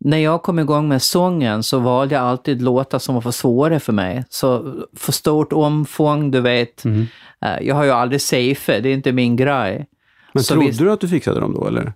när 0.00 0.18
jag 0.18 0.42
kom 0.42 0.58
igång 0.58 0.88
med 0.88 1.02
sången 1.02 1.62
så 1.62 1.78
valde 1.78 2.14
jag 2.14 2.24
alltid 2.24 2.62
låtar 2.62 2.98
som 2.98 3.14
var 3.14 3.22
för 3.22 3.30
svåra 3.30 3.80
för 3.80 3.92
mig. 3.92 4.24
Så 4.28 4.74
för 4.96 5.12
stort 5.12 5.52
omfång, 5.52 6.30
du 6.30 6.40
vet. 6.40 6.84
Mm. 6.84 7.06
Jag 7.60 7.74
har 7.74 7.84
ju 7.84 7.90
aldrig 7.90 8.20
safe, 8.20 8.80
det 8.80 8.88
är 8.88 8.94
inte 8.94 9.12
min 9.12 9.36
grej. 9.36 9.86
Men 10.32 10.42
Så 10.44 10.54
trodde 10.54 10.66
visst- 10.68 10.78
du 10.80 10.92
att 10.92 11.00
du 11.00 11.08
fixade 11.08 11.40
dem 11.40 11.54
då 11.54 11.66
eller? 11.66 11.92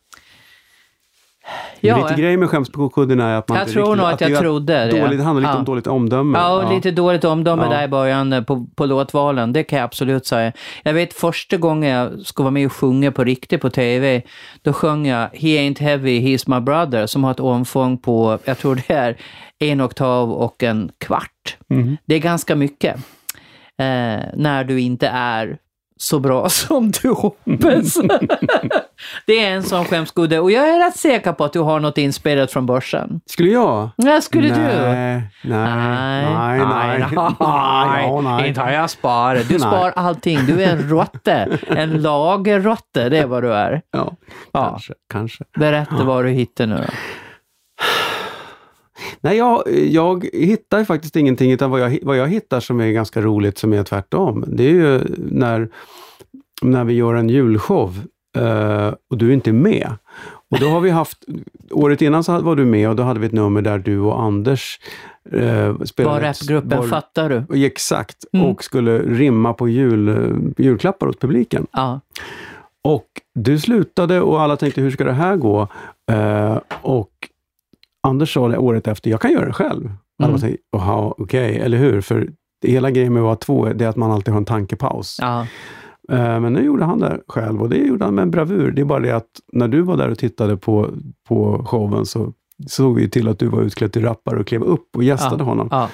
Ja, 1.80 2.08
lite 2.08 2.20
grejen 2.20 2.40
med 2.40 2.50
skämskudden 2.50 3.20
är 3.20 3.34
att 3.38 3.48
man 3.48 3.58
Jag 3.58 3.64
inte 3.64 3.72
tror 3.72 3.82
riktigt, 3.84 3.98
nog 3.98 4.08
att 4.12 4.20
jag 4.20 4.38
trodde 4.40 4.72
det. 4.72 5.00
Dåligt, 5.00 5.18
det 5.18 5.24
handlar 5.24 5.40
lite 5.40 5.52
Ja. 5.52 5.58
om 5.58 5.64
dåligt 5.64 5.86
omdöme. 5.86 6.38
Ja, 6.38 6.70
lite 6.74 6.90
dåligt 6.90 7.24
omdöme 7.24 7.62
Ja. 7.62 7.70
där 7.70 7.84
i 7.84 7.88
början 7.88 8.32
eh, 8.32 8.42
på, 8.42 8.66
på 8.74 8.86
låtvalen, 8.86 9.52
det 9.52 9.62
kan 9.64 9.78
jag 9.78 9.84
absolut 9.84 10.26
säga. 10.26 10.52
Jag 10.82 10.92
vet 10.92 11.12
första 11.12 11.56
gången 11.56 11.90
jag 11.90 12.20
skulle 12.26 12.44
vara 12.44 12.50
med 12.50 12.66
och 12.66 12.72
sjunga 12.72 13.12
på 13.12 13.24
riktigt 13.24 13.60
på 13.60 13.70
TV, 13.70 14.22
då 14.62 14.72
sjöng 14.72 15.06
jag 15.06 15.28
He 15.32 15.48
ain't 15.48 15.80
heavy, 15.80 16.20
he's 16.20 16.54
my 16.54 16.60
brother, 16.60 17.06
som 17.06 17.24
har 17.24 17.30
ett 17.30 17.40
omfång 17.40 17.98
på, 17.98 18.38
jag 18.44 18.58
tror 18.58 18.82
det 18.88 18.94
är 18.94 19.16
en 19.58 19.80
oktav 19.80 20.32
och 20.32 20.62
en 20.62 20.90
kvart. 20.98 21.56
Mhm. 21.68 21.96
Det 22.04 22.14
är 22.14 22.18
ganska 22.18 22.56
mycket. 22.56 22.96
Eh, 23.78 24.20
när 24.36 24.64
du 24.64 24.80
inte 24.80 25.08
är 25.08 25.56
så 26.02 26.18
bra 26.18 26.48
som 26.48 26.90
du 26.90 27.08
hoppas. 27.08 27.96
det 29.26 29.44
är 29.44 29.50
en 29.50 29.62
sån 29.62 29.84
skämskudde 29.84 30.38
och 30.40 30.50
jag 30.50 30.68
är 30.68 30.78
rätt 30.86 30.96
säker 30.96 31.32
på 31.32 31.44
att 31.44 31.52
du 31.52 31.60
har 31.60 31.80
något 31.80 31.98
inspelat 31.98 32.52
från 32.52 32.66
börsen. 32.66 33.20
Skulle 33.26 33.50
jag? 33.50 33.88
Ja, 33.96 34.20
skulle 34.20 34.48
nej, 34.48 34.58
du? 34.58 34.82
Nej, 34.82 35.22
nej, 35.42 36.24
nej, 36.24 36.58
nej, 36.58 36.98
nej, 36.98 37.08
Ja, 37.38 38.20
nej. 38.24 38.48
Inte 38.48 38.60
har 38.60 38.70
jag 38.70 38.90
sparat. 38.90 39.48
Du 39.48 39.58
spar 39.58 39.92
allting. 39.96 40.46
Du 40.46 40.62
är 40.62 40.72
en 40.72 40.88
råtte. 40.88 41.58
En 41.66 42.02
lagerråtte, 42.02 43.08
det 43.08 43.18
är 43.18 43.26
vad 43.26 43.42
du 43.42 43.52
är. 43.54 43.82
Ja, 43.90 44.12
Ja. 44.52 44.68
kanske, 44.70 44.94
kanske. 45.12 45.44
Berätta 45.58 46.04
vad 46.04 46.24
du 46.24 46.30
hittar 46.30 46.66
nu 46.66 46.76
då. 46.76 46.92
Nej, 49.22 49.36
jag, 49.36 49.62
jag 49.90 50.26
hittar 50.32 50.84
faktiskt 50.84 51.16
ingenting, 51.16 51.52
utan 51.52 51.70
vad 51.70 51.80
jag, 51.80 51.98
vad 52.02 52.16
jag 52.16 52.28
hittar 52.28 52.60
som 52.60 52.80
är 52.80 52.90
ganska 52.90 53.20
roligt, 53.20 53.58
som 53.58 53.72
är 53.72 53.82
tvärtom, 53.84 54.44
det 54.46 54.64
är 54.64 54.70
ju 54.70 55.00
när, 55.18 55.68
när 56.62 56.84
vi 56.84 56.92
gör 56.94 57.14
en 57.14 57.28
julshow 57.28 57.98
eh, 58.38 58.94
och 59.10 59.18
du 59.18 59.32
inte 59.32 59.50
är 59.50 59.54
med. 59.54 59.90
Och 60.50 60.58
då 60.60 60.66
har 60.68 60.80
vi 60.80 60.90
haft, 60.90 61.18
året 61.70 62.02
innan 62.02 62.24
så 62.24 62.40
var 62.40 62.56
du 62.56 62.64
med 62.64 62.88
och 62.88 62.96
då 62.96 63.02
hade 63.02 63.20
vi 63.20 63.26
ett 63.26 63.32
nummer 63.32 63.62
där 63.62 63.78
du 63.78 63.98
och 63.98 64.22
Anders 64.22 64.80
eh, 65.32 65.78
spelade... 65.84 66.14
Var 66.14 66.20
rapgruppen 66.20 66.78
var- 66.78 66.86
Fattar 66.86 67.44
du? 67.48 67.64
Exakt, 67.66 68.24
Mm. 68.32 68.46
och 68.46 68.64
skulle 68.64 68.98
rimma 68.98 69.52
på 69.54 69.68
jul, 69.68 70.34
julklappar 70.58 71.06
åt 71.08 71.20
publiken. 71.20 71.66
Ja. 71.72 72.00
Och 72.84 73.06
du 73.34 73.58
slutade 73.58 74.20
och 74.20 74.40
alla 74.42 74.56
tänkte, 74.56 74.80
hur 74.80 74.90
ska 74.90 75.04
det 75.04 75.12
här 75.12 75.36
gå? 75.36 75.68
Eh, 76.12 76.58
och 76.82 77.10
Anders 78.02 78.34
sa 78.34 78.48
det 78.48 78.58
året 78.58 78.86
efter, 78.88 79.10
jag 79.10 79.20
kan 79.20 79.32
göra 79.32 79.46
det 79.46 79.52
själv. 79.52 79.84
Alla 79.84 80.28
Mm. 80.28 80.32
bara 80.32 80.38
tänkte, 80.40 80.62
"Jaha, 80.72 81.14
okej, 81.18 81.58
eller 81.58 81.78
hur? 81.78 82.00
För 82.00 82.28
hela 82.66 82.90
grejen 82.90 83.12
med 83.12 83.20
att 83.20 83.24
vara 83.24 83.36
två, 83.36 83.64
det 83.72 83.84
är 83.84 83.88
att 83.88 83.96
man 83.96 84.10
alltid 84.10 84.32
har 84.34 84.38
en 84.38 84.44
tankepaus. 84.44 85.18
ja. 85.20 85.46
Eh, 86.12 86.40
men 86.40 86.52
nu 86.52 86.62
gjorde 86.64 86.84
han 86.84 86.98
det 86.98 87.20
själv 87.28 87.62
och 87.62 87.68
det 87.68 87.76
gjorde 87.76 88.04
han 88.04 88.14
med 88.14 88.22
en 88.22 88.30
bravur. 88.30 88.70
Det 88.72 88.80
är 88.80 88.84
bara 88.84 89.00
det 89.00 89.10
att 89.16 89.26
när 89.52 89.68
du 89.68 89.82
var 89.82 89.96
där 89.96 90.10
och 90.10 90.18
tittade 90.18 90.56
på, 90.56 90.88
på 91.28 91.62
showen 91.66 92.06
så 92.06 92.32
såg 92.66 92.94
vi 92.96 93.10
till 93.10 93.28
att 93.28 93.38
du 93.38 93.46
var 93.46 93.62
utklädd 93.62 93.92
till 93.92 94.02
rappare 94.02 94.40
och 94.40 94.46
klev 94.46 94.62
upp 94.62 94.96
och 94.96 95.04
gästade 95.04 95.36
Ja. 95.38 95.44
honom. 95.44 95.68
ja. 95.70 95.88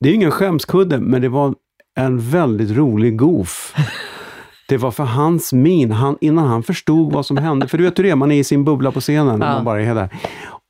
Det 0.00 0.08
är 0.10 0.14
ingen 0.14 0.30
skämskudde, 0.30 0.98
men 1.00 1.22
det 1.22 1.28
var 1.28 1.54
en 1.98 2.18
väldigt 2.18 2.70
rolig 2.76 3.18
goof. 3.18 3.74
Det 4.68 4.76
var 4.76 4.90
för 4.90 5.04
hans 5.04 5.52
min, 5.52 5.90
han, 5.92 6.16
innan 6.20 6.46
han 6.48 6.62
förstod 6.62 7.12
vad 7.12 7.26
som 7.26 7.36
hände. 7.36 7.68
För 7.68 7.78
du 7.78 7.84
vet 7.84 7.98
hur 7.98 8.04
det 8.04 8.10
är, 8.10 8.16
man 8.16 8.30
är 8.32 8.38
i 8.38 8.44
sin 8.44 8.64
bubbla 8.64 8.90
på 8.92 9.00
scenen 9.00 9.42
och 9.42 9.48
Ja. 9.48 9.52
man 9.54 9.64
bara 9.64 9.82
är 9.82 9.94
där. 9.94 10.08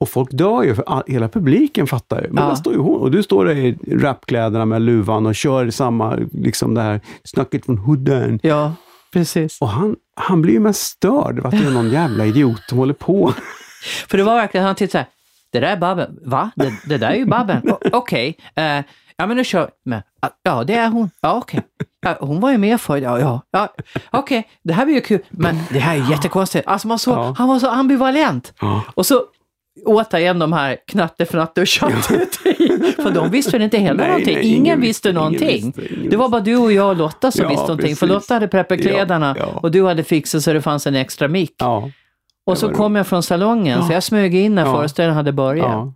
Och 0.00 0.08
folk 0.08 0.28
dör 0.32 0.62
ju, 0.62 0.74
för 0.74 0.84
all, 0.86 1.02
hela 1.06 1.28
publiken 1.28 1.86
fattar 1.86 2.22
ju. 2.22 2.28
Men 2.30 2.42
Ja. 2.44 2.48
där 2.48 2.56
står 2.56 2.72
ju 2.72 2.78
hon, 2.78 3.00
och 3.00 3.10
du 3.10 3.22
står 3.22 3.44
där 3.44 3.54
i 3.56 3.78
rapkläderna 3.90 4.64
med 4.64 4.82
luvan 4.82 5.26
och 5.26 5.34
kör 5.34 5.70
samma, 5.70 6.18
liksom 6.32 6.74
det 6.74 6.80
här 6.82 7.00
snacket 7.24 7.64
från 7.66 7.78
hooden. 7.78 8.40
ja. 8.42 8.72
precis. 9.12 9.58
Och 9.60 9.68
han, 9.68 9.96
han 10.16 10.42
blir 10.42 10.52
ju 10.54 10.60
mest 10.60 10.80
störd 10.82 11.38
av 11.40 11.46
att 11.46 11.50
det 11.50 11.66
är 11.66 11.70
någon 11.70 11.90
jävla 11.90 12.26
idiot 12.26 12.62
som 12.68 12.78
håller 12.78 12.94
på. 12.94 13.32
För 14.08 14.18
det 14.18 14.24
var 14.24 14.34
verkligen, 14.34 14.66
han 14.66 14.74
tittade 14.74 15.04
så 15.04 15.10
det 15.52 15.60
där 15.60 15.68
är 15.72 15.76
Babben. 15.76 16.18
Va? 16.24 16.50
Det, 16.56 16.72
det 16.86 16.98
där 16.98 17.10
är 17.10 17.14
ju 17.16 17.24
Babben. 17.26 17.62
Okej. 17.92 18.36
eh, 18.54 18.64
ja, 19.16 19.26
men 19.26 19.36
nu 19.36 19.44
kör 19.44 19.70
men, 19.84 20.02
ah, 20.22 20.28
Ja, 20.42 20.64
det 20.64 20.74
är 20.74 20.88
hon. 20.88 21.10
Ja, 21.20 21.34
okej. 21.34 21.60
Ja, 22.06 22.16
hon 22.20 22.40
var 22.40 22.50
ju 22.50 22.58
med 22.58 22.80
för 22.80 22.96
Ja, 22.96 23.20
ja. 23.20 23.42
ja 23.50 23.68
okej, 24.10 24.48
det 24.62 24.72
här 24.72 24.84
blir 24.84 24.94
ju 24.94 25.00
kul. 25.00 25.20
Men 25.30 25.58
det 25.70 25.78
här 25.78 25.96
är 25.96 26.10
jättekonstigt. 26.10 26.66
Alltså 26.66 26.88
man 26.88 26.98
såg, 26.98 27.16
Ja. 27.18 27.34
han 27.38 27.48
var 27.48 27.58
så 27.58 27.68
ambivalent. 27.70 28.52
Ja. 28.60 28.82
Och 28.94 29.06
så 29.06 29.22
återigen 29.86 30.38
de 30.38 30.52
här 30.52 30.76
knatte, 30.86 31.26
fnatte 31.26 31.60
och 31.60 31.66
tjatte. 31.66 31.94
För 33.02 33.10
de 33.14 33.30
visste 33.30 33.50
väl 33.52 33.62
inte 33.62 33.78
heller 33.78 34.06
någonting. 34.06 34.34
nej, 34.34 34.46
ingen, 34.46 34.66
ingen 34.66 34.80
visste 34.80 35.12
någonting. 35.12 35.48
ingen 35.48 35.72
visste, 35.76 35.94
ingen 35.94 36.10
det 36.10 36.16
var 36.16 36.28
bara 36.28 36.40
du 36.40 36.56
och 36.56 36.72
jag 36.72 36.88
och 36.88 36.96
Lotta 36.96 37.30
som 37.30 37.42
Ja, 37.42 37.48
visste 37.48 37.62
någonting. 37.66 37.96
För 37.96 38.06
precis. 38.06 38.14
Lotta 38.22 38.34
hade 38.34 38.48
preppat 38.48 38.80
kläderna 38.80 39.34
Ja, 39.38 39.44
ja. 39.54 39.60
och 39.62 39.70
du 39.70 39.84
hade 39.86 40.04
fixat 40.04 40.42
så 40.42 40.52
det 40.52 40.62
fanns 40.62 40.86
en 40.86 40.94
extra 40.94 41.28
mick. 41.28 41.54
Och 42.46 42.58
så 42.58 42.66
var 42.66 42.74
kom 42.74 42.96
jag 42.96 43.06
från 43.06 43.22
salongen, 43.22 43.82
så 43.86 43.92
jag 43.92 44.02
smög 44.02 44.34
in 44.34 44.54
när 44.54 44.66
Ja. 44.66 44.74
föreställningen 44.76 45.16
hade 45.16 45.32
börjat. 45.32 45.66
ja. 45.66 45.92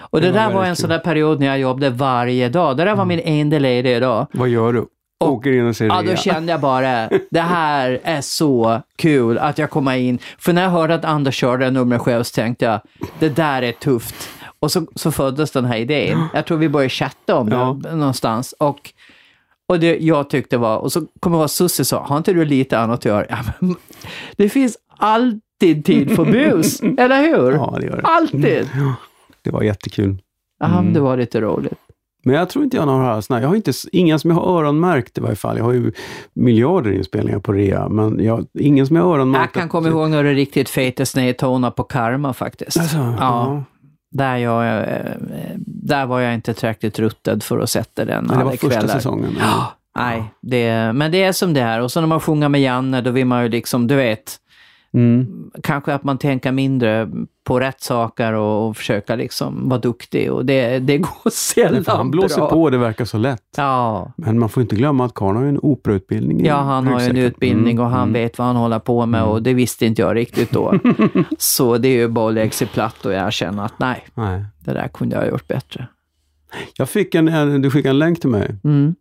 Och 0.00 0.20
det, 0.20 0.26
Det 0.26 0.32
var 0.32 0.38
där 0.40 0.46
var 0.46 0.52
väldigt 0.54 0.68
en 0.70 0.76
sån 0.76 0.90
där 0.90 0.98
period 0.98 1.40
när 1.40 1.46
jag 1.46 1.58
jobbade 1.58 1.90
varje 1.90 2.48
dag. 2.48 2.76
Det 2.76 2.84
där 2.84 2.94
var 2.94 3.04
min 3.04 3.20
enda 3.24 3.58
lediga 3.58 4.00
dag. 4.00 4.26
Vad 4.32 4.48
gör 4.48 4.72
du? 4.72 4.86
Åker 5.20 5.52
in 5.52 5.66
och 5.66 5.76
ser 5.76 5.86
Ja, 5.86 6.02
då 6.02 6.16
kände 6.16 6.52
jag 6.52 6.60
bara, 6.60 7.08
det 7.30 7.40
här 7.40 8.00
är 8.02 8.20
så 8.20 8.82
kul 8.96 9.38
att 9.38 9.58
jag 9.58 9.70
kommer 9.70 9.96
in. 9.96 10.18
För 10.38 10.52
när 10.52 10.62
jag 10.62 10.70
hörde 10.70 10.94
att 10.94 11.04
Anders 11.04 11.34
körde 11.34 11.70
numret 11.70 12.00
själv 12.00 12.22
så 12.22 12.34
tänkte 12.34 12.64
jag, 12.64 12.80
det 13.18 13.28
där 13.28 13.62
är 13.62 13.72
tufft. 13.72 14.28
Och 14.60 14.72
så, 14.72 14.86
så 14.94 15.12
föddes 15.12 15.50
den 15.50 15.64
här 15.64 15.76
idén. 15.76 16.24
Jag 16.34 16.46
tror 16.46 16.58
vi 16.58 16.68
började 16.68 16.88
chatta 16.90 17.36
om 17.36 17.48
Ja. 17.48 17.78
det 17.82 17.94
någonstans. 17.96 18.54
Och, 18.58 18.92
och 19.68 19.80
det 19.80 19.98
jag 19.98 20.30
tyckte 20.30 20.56
var, 20.56 20.76
och 20.78 20.92
så 20.92 21.02
kommer 21.20 21.36
jag 21.36 21.42
ihåg 21.42 21.50
Susie 21.50 21.84
sa, 21.84 22.02
har 22.04 22.16
inte 22.16 22.32
du 22.32 22.44
lite 22.44 22.78
annat 22.78 22.98
att 22.98 23.04
göra? 23.04 23.26
Ja, 23.28 23.38
men, 23.58 23.76
det 24.36 24.48
finns 24.48 24.78
alltid 24.96 25.84
tid 25.84 26.16
för 26.16 26.24
bus, 26.24 26.80
eller 26.98 27.20
hur? 27.22 27.52
Ja, 27.52 27.76
det 27.80 27.86
gör 27.86 27.96
det. 27.96 28.02
Alltid! 28.02 28.68
Det 29.42 29.50
var 29.50 29.62
jättekul. 29.62 30.18
Ja, 30.60 30.68
men 30.68 30.92
det 30.92 31.00
var 31.00 31.16
lite 31.16 31.40
roligt. 31.40 31.78
Men 32.24 32.34
jag 32.34 32.48
tror 32.48 32.64
inte 32.64 32.76
jag 32.76 32.86
har 32.86 32.98
några 32.98 33.22
såna 33.22 33.40
jag 33.40 33.48
har 33.48 33.56
inte, 33.56 33.72
inga 33.92 34.18
som 34.18 34.30
jag 34.30 34.36
har 34.36 34.58
öronmärkt 34.58 35.18
i 35.18 35.20
varje 35.20 35.36
fall. 35.36 35.56
Jag 35.56 35.64
har 35.64 35.72
ju 35.72 35.92
miljarder 36.34 36.92
inspelningar 36.92 37.38
på 37.38 37.52
rea, 37.52 37.88
men 37.88 38.24
jag, 38.24 38.46
ingen 38.58 38.86
som 38.86 38.96
jag 38.96 39.02
har 39.02 39.14
öronmärkt. 39.14 39.54
Jag 39.54 39.62
kan 39.62 39.68
komma 39.68 39.88
ihåg 39.88 40.10
några 40.10 40.32
riktigt 40.32 40.68
feta 40.68 41.06
snedtoner 41.06 41.70
på 41.70 41.84
Karma 41.84 42.32
faktiskt. 42.32 42.78
Alltså, 42.78 42.96
ja. 42.96 43.16
ja. 43.18 43.62
Där, 44.10 44.36
jag, 44.36 44.66
eh, 44.66 45.12
där 45.66 46.06
var 46.06 46.20
jag 46.20 46.34
inte 46.34 46.54
tillräckligt 46.54 46.98
ruttad 46.98 47.42
för 47.42 47.58
att 47.58 47.70
sätta 47.70 48.04
den 48.04 48.24
Men 48.24 48.38
det 48.38 48.44
var 48.44 48.50
första 48.50 48.68
kvällar. 48.68 48.94
säsongen. 48.94 49.36
Ja, 49.40 49.72
nej, 49.98 50.24
det, 50.42 50.92
men 50.92 51.12
det 51.12 51.22
är 51.22 51.32
som 51.32 51.54
det 51.54 51.60
är. 51.60 51.80
Och 51.80 51.92
så 51.92 52.00
när 52.00 52.06
man 52.06 52.20
sjunger 52.20 52.48
med 52.48 52.60
Janne, 52.60 53.00
då 53.00 53.10
vill 53.10 53.26
man 53.26 53.42
ju 53.42 53.48
liksom, 53.48 53.86
du 53.86 53.94
vet, 53.94 54.36
Mm. 54.92 55.50
kanske 55.62 55.94
att 55.94 56.04
man 56.04 56.18
tänker 56.18 56.52
mindre 56.52 57.10
på 57.44 57.60
rätt 57.60 57.80
saker 57.80 58.32
och, 58.32 58.68
och 58.68 58.76
försöka 58.76 59.16
liksom 59.16 59.68
vara 59.68 59.80
duktig. 59.80 60.32
Och 60.32 60.46
det, 60.46 60.78
det 60.78 60.98
går 60.98 61.30
sällan 61.30 61.84
För 61.84 61.92
han 61.92 62.10
blåser 62.10 62.36
bra. 62.36 62.50
på, 62.50 62.70
det 62.70 62.78
verkar 62.78 63.04
så 63.04 63.18
lätt. 63.18 63.42
Ja, 63.56 64.12
Men 64.16 64.38
man 64.38 64.48
får 64.48 64.60
inte 64.60 64.76
glömma 64.76 65.04
att 65.04 65.14
Karl 65.14 65.36
har 65.36 65.42
ju 65.42 65.48
en 65.48 65.58
operautbildning. 65.62 66.44
ja, 66.44 66.56
han 66.56 66.86
har 66.86 67.00
ju 67.00 67.06
en 67.06 67.16
utbildning 67.16 67.72
Mm, 67.76 67.84
och 67.84 67.90
han 67.90 68.02
mm. 68.08 68.12
vet 68.12 68.38
vad 68.38 68.46
han 68.46 68.56
håller 68.56 68.78
på 68.78 69.06
med 69.06 69.24
och 69.24 69.42
det 69.42 69.54
visste 69.54 69.86
inte 69.86 70.02
jag 70.02 70.16
riktigt 70.16 70.50
då. 70.50 70.74
så 71.38 71.78
det 71.78 71.88
är 71.88 71.96
ju 71.96 72.08
bara 72.08 72.28
att 72.28 72.34
lägga 72.34 72.50
sig 72.50 72.66
platt 72.66 73.06
och 73.06 73.12
erkänna 73.12 73.64
att 73.64 73.78
nej, 73.78 74.04
Nej. 74.14 74.44
det 74.58 74.72
där 74.72 74.88
kunde 74.88 75.16
jag 75.16 75.22
ha 75.22 75.30
gjort 75.30 75.48
bättre. 75.48 75.88
Jag 76.76 76.88
fick 76.88 77.14
en, 77.14 77.28
en, 77.28 77.62
du 77.62 77.70
skickade 77.70 77.90
en 77.90 77.98
länk 77.98 78.20
till 78.20 78.30
mig, 78.30 78.54
Mm. 78.64 78.94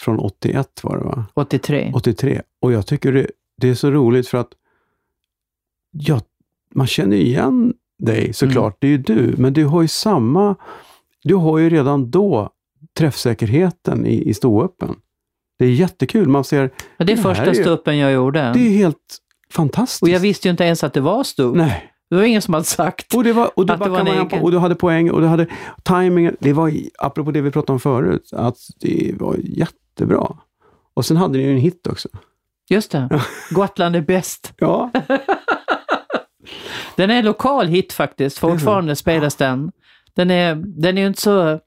från 0.00 0.18
81 0.18 0.68
var 0.82 0.96
det 0.96 1.04
va? 1.04 1.24
83. 1.34 1.92
83. 1.94 2.42
Och 2.62 2.72
jag 2.72 2.86
tycker 2.86 3.12
det, 3.12 3.26
det 3.60 3.68
är 3.68 3.74
så 3.74 3.90
roligt 3.90 4.28
för 4.28 4.38
att 4.38 4.48
ja, 5.98 6.20
man 6.74 6.86
känner 6.86 7.16
igen 7.16 7.74
dig 7.98 8.32
såklart, 8.32 8.76
det 8.80 8.86
är 8.86 8.90
ju 8.90 8.98
du, 8.98 9.34
men 9.38 9.52
du 9.52 9.64
har 9.64 9.82
ju 9.82 9.88
samma, 9.88 10.56
du 11.24 11.34
har 11.34 11.58
ju 11.58 11.70
redan 11.70 12.10
då 12.10 12.50
träffsäkerheten 12.98 14.06
i, 14.06 14.28
i 14.28 14.34
ståuppen. 14.34 14.94
Det 15.58 15.64
är 15.64 15.70
jättekul, 15.70 16.28
man 16.28 16.44
ser, 16.44 16.70
Ja, 16.96 17.04
det 17.04 17.12
är 17.12 17.16
Det 17.16 17.22
första 17.22 17.54
stuppen 17.54 17.98
jag 17.98 18.12
gjorde. 18.12 18.52
det 18.54 18.60
är 18.60 18.70
helt 18.70 19.18
fantastiskt. 19.52 20.02
Och 20.02 20.08
jag 20.08 20.20
visste 20.20 20.48
ju 20.48 20.50
inte 20.50 20.64
ens 20.64 20.84
att 20.84 20.92
det 20.92 21.00
var 21.00 21.24
stup. 21.24 21.54
Nej. 21.56 21.92
Det 22.10 22.16
var 22.16 22.22
ingen 22.22 22.42
som 22.42 22.54
hade 22.54 22.66
sagt. 22.66 23.14
Och 23.14 23.24
det 23.24 23.32
var, 23.32 23.50
och, 23.58 23.66
det 23.66 23.72
Att 23.74 23.84
det 23.84 23.88
var 23.90 23.98
en 24.00 24.06
egen- 24.06 24.42
och 24.42 24.50
du 24.50 24.58
hade 24.58 24.74
poäng 24.74 25.10
och 25.10 25.20
du 25.20 25.26
hade 25.26 25.46
timingen. 25.82 26.36
Det 26.40 26.52
var, 26.52 26.72
apropå 26.98 27.30
det 27.30 27.40
vi 27.40 27.50
pratade 27.50 27.72
om 27.72 27.80
förut, 27.80 28.30
att 28.32 28.56
det 28.80 29.14
var 29.18 29.36
jättebra. 29.42 30.36
Och 30.94 31.06
sen 31.06 31.16
hade 31.16 31.38
ni 31.38 31.44
ju 31.44 31.50
en 31.50 31.58
hit 31.58 31.86
också. 31.86 32.08
Just 32.68 32.90
det. 32.90 33.20
Gotland 33.50 33.96
är 33.96 34.00
bäst. 34.00 34.52
Ja, 34.58 34.90
Den 36.96 37.10
är 37.10 37.22
lokal 37.22 37.66
hit 37.66 37.92
faktiskt. 37.92 38.38
Fortfarande 38.38 38.96
spelas 38.96 39.36
den. 39.36 39.72
Den 40.14 40.30
är, 40.30 40.54
den 40.54 40.98
är 40.98 41.06
inte 41.06 41.20
så 41.20 41.60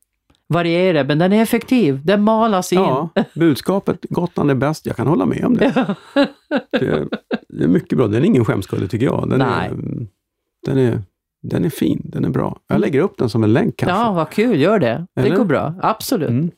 varierad, 0.48 1.08
men 1.08 1.20
den 1.20 1.34
är 1.34 1.42
effektiv. 1.42 2.06
Den 2.06 2.24
malas 2.24 2.74
in. 2.74 2.80
ja 2.80 3.10
budskapet 3.34 4.06
Gotland 4.10 4.52
är 4.52 4.56
bäst, 4.56 4.86
jag 4.86 4.96
kan 4.96 5.08
hålla 5.08 5.26
med 5.26 5.46
om 5.46 5.58
det. 5.58 5.96
Det 6.72 6.88
är, 6.88 7.08
det 7.50 7.64
är 7.64 7.68
mycket 7.68 7.98
bra, 7.98 8.08
den 8.08 8.22
är 8.22 8.26
ingen 8.26 8.46
skämskudde 8.46 8.88
tycker 8.88 9.06
jag. 9.06 9.30
Den 9.30 9.40
Nej. 9.40 9.70
är, 9.70 9.76
den, 10.66 10.78
är, 10.78 11.02
den 11.42 11.66
är 11.66 11.70
fin, 11.70 12.02
den 12.04 12.26
är 12.26 12.30
bra. 12.30 12.60
Jag 12.68 12.82
lägger 12.82 13.02
upp 13.02 13.18
den 13.18 13.30
som 13.30 13.44
en 13.44 13.54
länk 13.54 13.78
kanske. 13.78 13.98
Ja, 13.98 14.12
vad 14.12 14.30
kul. 14.30 14.62
Gör 14.62 14.80
det. 14.80 15.06
Det 15.16 15.22
Eller? 15.22 15.36
går 15.36 15.46
bra. 15.46 15.74
Absolut. 15.82 16.30
Mm. 16.30 16.52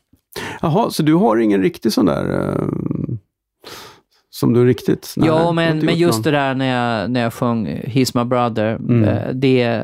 Jaha, 0.61 0.89
så 0.89 1.03
du 1.03 1.13
har 1.13 1.37
ingen 1.37 1.61
riktig 1.61 1.93
sån 1.93 2.05
där 2.05 2.39
eh, 2.39 2.65
som 4.41 4.53
du 4.53 4.65
riktigt... 4.65 5.13
du 5.17 5.25
Ja, 5.27 5.51
men, 5.51 5.77
men 5.85 5.95
just 5.95 6.17
någon. 6.17 6.23
det 6.23 6.31
där 6.31 6.55
när 6.55 6.65
jag, 6.65 7.11
när 7.11 7.21
jag 7.21 7.33
sjöng 7.33 7.67
He's 7.67 8.17
My 8.17 8.23
Brother, 8.23 8.75
Mm. 8.75 9.03
eh, 9.03 9.29
det, 9.33 9.81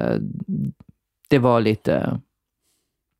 det 1.29 1.39
var 1.39 1.61
lite... 1.61 2.19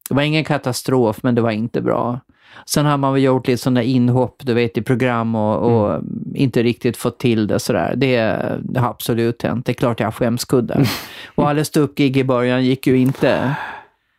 Det 0.10 0.16
var 0.16 0.22
ingen 0.24 0.44
katastrof, 0.44 1.24
men 1.24 1.36
det 1.36 1.42
var 1.42 1.52
inte 1.52 1.82
bra. 1.82 2.20
Sen 2.66 2.86
har 2.86 2.98
man 2.98 3.14
väl 3.14 3.24
gjort 3.24 3.48
lite 3.48 3.62
sådana 3.64 3.84
inhopp, 3.84 4.42
du 4.46 4.54
vet, 4.54 4.78
i 4.78 4.82
program 4.82 5.36
och, 5.36 5.58
och 5.58 5.94
Mm. 5.96 6.06
inte 6.36 6.64
riktigt 6.64 6.98
fått 6.98 7.20
till 7.20 7.48
det 7.48 7.60
sådär. 7.60 7.94
Det, 7.98 8.18
det 8.64 8.80
har 8.80 8.90
absolut 8.90 9.44
hänt. 9.44 9.66
Det 9.66 9.72
är 9.72 9.74
klart 9.74 10.00
jag 10.00 10.08
har 10.08 10.12
skämskudde. 10.12 10.74
Mm. 10.74 10.88
och 11.36 11.50
alla 11.50 11.64
ståuppgig 11.64 12.18
i 12.18 12.24
början 12.24 12.66
gick 12.66 12.88
ju 12.88 12.98
inte. 12.98 13.56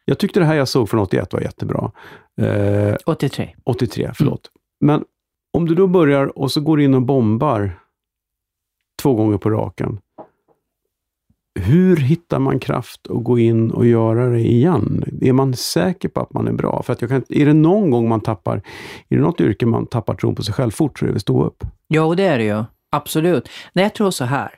Jag 0.05 0.19
tyckte 0.19 0.41
det 0.41 0.47
här 0.47 0.55
jag 0.55 0.69
såg 0.69 0.89
från 0.91 1.01
81 1.01 1.33
var 1.33 1.41
jättebra. 1.41 1.91
Eh, 2.41 2.95
83. 3.07 3.55
83, 3.65 4.11
förlåt. 4.15 4.41
Men 4.81 5.05
om 5.53 5.67
du 5.67 5.75
då 5.75 5.87
börjar 5.87 6.39
och 6.39 6.53
så 6.53 6.61
går 6.61 6.81
in 6.81 6.95
och 6.95 7.03
bombar 7.03 7.71
två 9.03 9.15
gånger 9.15 9.39
på 9.39 9.51
raken. 9.51 9.99
Hur 11.61 11.97
hittar 11.97 12.39
man 12.39 12.59
kraft 12.59 13.07
att 13.11 13.25
gå 13.25 13.39
in 13.39 13.71
och 13.71 13.87
göra 13.87 14.29
det 14.29 14.41
igen? 14.41 15.05
Är 15.21 15.33
man 15.33 15.55
säker 15.55 16.09
på 16.09 16.21
att 16.21 16.33
man 16.33 16.49
är 16.49 16.53
bra? 16.53 16.83
För 16.83 16.93
att 16.93 17.01
jag 17.01 17.11
kan, 17.11 17.25
är 17.29 17.47
det 17.47 17.53
någon 17.53 17.91
gång 17.91 18.09
man 18.09 18.21
tappar, 18.21 18.57
är 19.09 19.17
det 19.17 19.23
något 19.23 19.41
yrke 19.41 19.67
man 19.67 19.87
tappar 19.87 20.15
tron 20.15 20.35
på 20.35 20.43
sig 20.43 20.55
själv 20.55 20.71
fort 20.71 20.99
så 20.99 21.07
är 21.07 21.13
det 21.13 21.21
stå 21.21 21.45
upp. 21.45 21.65
Jo, 21.89 22.15
det 22.15 22.25
är 22.25 22.39
det 22.39 22.45
ju. 22.45 22.65
Absolut. 22.91 23.49
Nej, 23.73 23.83
jag 23.83 23.95
tror 23.95 24.11
så 24.11 24.25
här. 24.25 24.51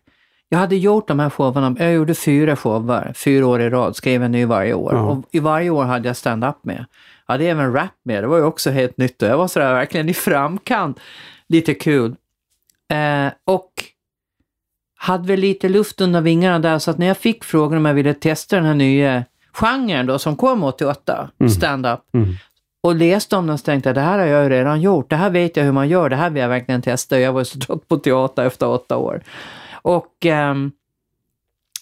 Jag 0.49 0.59
hade 0.59 0.77
gjort 0.77 1.09
de 1.09 1.19
här 1.19 1.31
showerna, 1.31 1.77
jag 1.79 1.93
gjorde 1.93 2.15
fyra 2.15 2.57
shower, 2.57 3.13
fyra 3.17 3.47
år 3.47 3.61
i 3.61 3.71
rad, 3.71 3.97
skrev 3.97 4.23
en 4.23 4.33
ny 4.33 4.45
varje 4.45 4.75
år. 4.75 4.93
Ja. 4.95 5.11
Och 5.11 5.25
i 5.33 5.39
varje 5.39 5.71
år 5.71 5.85
hade 5.85 6.09
jag 6.09 6.17
stand-up 6.17 6.65
med. 6.65 6.85
Hade 7.31 7.45
även 7.45 7.73
rap 7.73 7.91
med, 8.03 8.23
det 8.25 8.27
var 8.27 8.37
ju 8.39 8.45
också 8.45 8.71
helt 8.71 8.97
nytt 8.97 9.23
och 9.23 9.29
jag 9.29 9.39
var 9.39 9.49
sådär 9.49 9.75
verkligen 9.75 10.09
i 10.09 10.15
framkant. 10.15 11.01
Lite 11.49 11.75
kul. 11.75 12.17
Eh, 12.93 13.33
och 13.45 13.73
hade 14.97 15.29
väl 15.29 15.41
lite 15.41 15.69
luft 15.69 16.01
under 16.01 16.21
vingarna 16.21 16.59
där, 16.59 16.79
så 16.79 16.91
att 16.91 16.99
när 16.99 17.07
jag 17.07 17.17
fick 17.17 17.45
frågan 17.45 17.79
om 17.79 17.85
jag 17.85 17.95
ville 17.95 18.15
testa 18.15 18.57
den 18.57 18.65
här 18.65 18.75
nya 18.75 19.25
genren 19.53 20.07
då, 20.07 20.19
som 20.19 20.37
kom 20.37 20.65
88, 20.65 21.31
stand-up, 21.51 22.01
Mm. 22.15 22.35
och 22.83 22.95
läste 22.95 23.37
om 23.37 23.47
den 23.47 23.59
så 23.59 23.65
tänkte 23.65 23.89
jag, 23.89 23.95
det 23.97 24.01
här 24.01 24.19
har 24.19 24.27
jag 24.27 24.43
ju 24.45 24.49
redan 24.51 24.81
gjort, 24.81 25.11
det 25.11 25.17
här 25.17 25.31
vet 25.31 25.57
jag 25.57 25.65
hur 25.65 25.73
man 25.73 25.89
gör, 25.89 26.09
det 26.09 26.17
här 26.17 26.31
vill 26.31 26.43
jag 26.43 26.49
verkligen 26.49 26.83
testa. 26.83 27.21
Jag 27.21 27.33
var 27.33 27.41
ju 27.41 27.45
så 27.45 27.59
trött 27.59 27.89
på 27.89 27.97
teater 27.97 28.45
efter 28.47 28.69
åtta 28.69 28.97
år. 28.97 29.23
Och 29.83 30.27
um, 30.51 30.73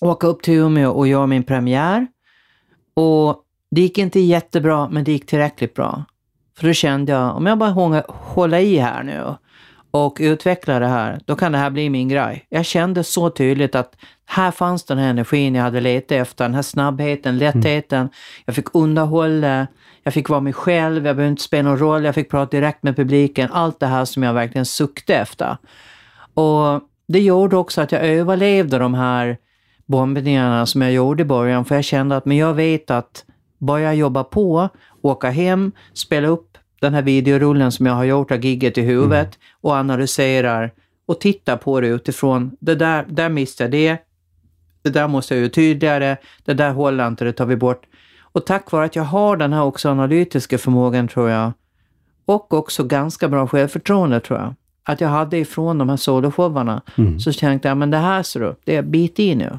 åka 0.00 0.26
upp 0.26 0.42
till 0.42 0.54
Umeå 0.54 0.90
och 0.90 1.08
göra 1.08 1.26
min 1.26 1.42
premiär. 1.42 2.06
Och 2.94 3.44
det 3.70 3.80
gick 3.80 3.98
inte 3.98 4.20
jättebra, 4.20 4.88
men 4.88 5.04
det 5.04 5.12
gick 5.12 5.26
tillräckligt 5.26 5.74
bra. 5.74 6.04
För 6.58 6.66
då 6.66 6.72
kände 6.72 7.12
jag, 7.12 7.36
om 7.36 7.46
jag 7.46 7.58
bara 7.58 8.02
håller 8.08 8.58
i 8.58 8.78
här 8.78 9.02
nu 9.02 9.34
och 9.90 10.16
utvecklar 10.20 10.80
det 10.80 10.86
här, 10.86 11.20
då 11.24 11.36
kan 11.36 11.52
det 11.52 11.58
här 11.58 11.70
bli 11.70 11.90
min 11.90 12.08
grej. 12.08 12.46
Jag 12.48 12.64
kände 12.64 13.04
så 13.04 13.30
tydligt 13.30 13.74
att 13.74 13.96
här 14.26 14.50
fanns 14.50 14.84
den 14.84 14.98
här 14.98 15.10
energin 15.10 15.54
jag 15.54 15.62
hade 15.62 15.80
letat 15.80 16.12
efter, 16.12 16.44
den 16.44 16.54
här 16.54 16.62
snabbheten, 16.62 17.38
lättheten. 17.38 18.08
Jag 18.44 18.54
fick 18.54 18.74
underhålla, 18.74 19.66
jag 20.02 20.14
fick 20.14 20.28
vara 20.28 20.40
mig 20.40 20.52
själv, 20.52 21.06
jag 21.06 21.16
behövde 21.16 21.30
inte 21.30 21.42
spela 21.42 21.68
någon 21.68 21.78
roll, 21.78 22.04
jag 22.04 22.14
fick 22.14 22.30
prata 22.30 22.56
direkt 22.56 22.82
med 22.82 22.96
publiken. 22.96 23.52
Allt 23.52 23.80
det 23.80 23.86
här 23.86 24.04
som 24.04 24.22
jag 24.22 24.34
verkligen 24.34 24.66
suktade 24.66 25.18
efter. 25.18 25.56
Och 26.34 26.80
det 27.08 27.20
gjorde 27.20 27.56
också 27.56 27.80
att 27.80 27.92
jag 27.92 28.04
överlevde 28.04 28.78
de 28.78 28.94
här 28.94 29.36
bombningarna 29.86 30.66
som 30.66 30.82
jag 30.82 30.92
gjorde 30.92 31.22
i 31.22 31.26
början, 31.26 31.64
för 31.64 31.74
jag 31.74 31.84
kände 31.84 32.16
att 32.16 32.24
men 32.24 32.36
jag 32.36 32.54
vet 32.54 32.90
att 32.90 33.24
bara 33.58 33.80
jag 33.80 33.96
jobbar 33.96 34.24
på, 34.24 34.68
åka 35.02 35.30
hem, 35.30 35.72
spela 35.92 36.28
upp 36.28 36.58
den 36.80 36.94
här 36.94 37.02
videorullen 37.02 37.72
som 37.72 37.86
jag 37.86 37.94
har 37.94 38.04
gjort 38.04 38.30
av 38.30 38.44
gigget 38.44 38.78
i 38.78 38.80
huvudet 38.80 39.38
och 39.60 39.72
analyserar 39.72 40.72
och 41.06 41.20
titta 41.20 41.56
på 41.56 41.80
det 41.80 41.88
utifrån, 41.88 42.56
det 42.60 42.74
där, 42.74 43.04
där 43.08 43.28
missade 43.28 43.78
jag 43.78 43.96
det, 43.96 44.02
det 44.82 44.90
där 44.90 45.08
måste 45.08 45.34
jag 45.34 45.40
göra 45.40 45.50
tydligare, 45.50 46.16
det 46.44 46.54
där 46.54 46.72
håller 46.72 47.06
inte, 47.08 47.24
det 47.24 47.32
tar 47.32 47.46
vi 47.46 47.56
bort. 47.56 47.82
Och 48.32 48.46
tack 48.46 48.72
vare 48.72 48.84
att 48.84 48.96
jag 48.96 49.02
har 49.02 49.36
den 49.36 49.52
här 49.52 49.62
också 49.62 49.88
analytiska 49.90 50.58
förmågan 50.58 51.08
tror 51.08 51.30
jag, 51.30 51.52
och 52.24 52.54
också 52.54 52.84
ganska 52.84 53.28
bra 53.28 53.46
självförtroende 53.46 54.20
tror 54.20 54.38
jag, 54.38 54.54
att 54.82 55.00
jag 55.00 55.08
hade 55.08 55.38
ifrån 55.38 55.78
de 55.78 55.88
här 55.88 55.96
soloshowarna, 55.96 56.82
Mm. 56.96 57.20
så 57.20 57.32
tänkte 57.32 57.68
jag, 57.68 57.76
men 57.76 57.90
det 57.90 57.96
här 57.98 58.22
ser 58.22 58.40
du, 58.40 58.54
det 58.64 58.76
är 58.76 58.82
bit 58.82 59.18
i 59.18 59.34
nu. 59.34 59.58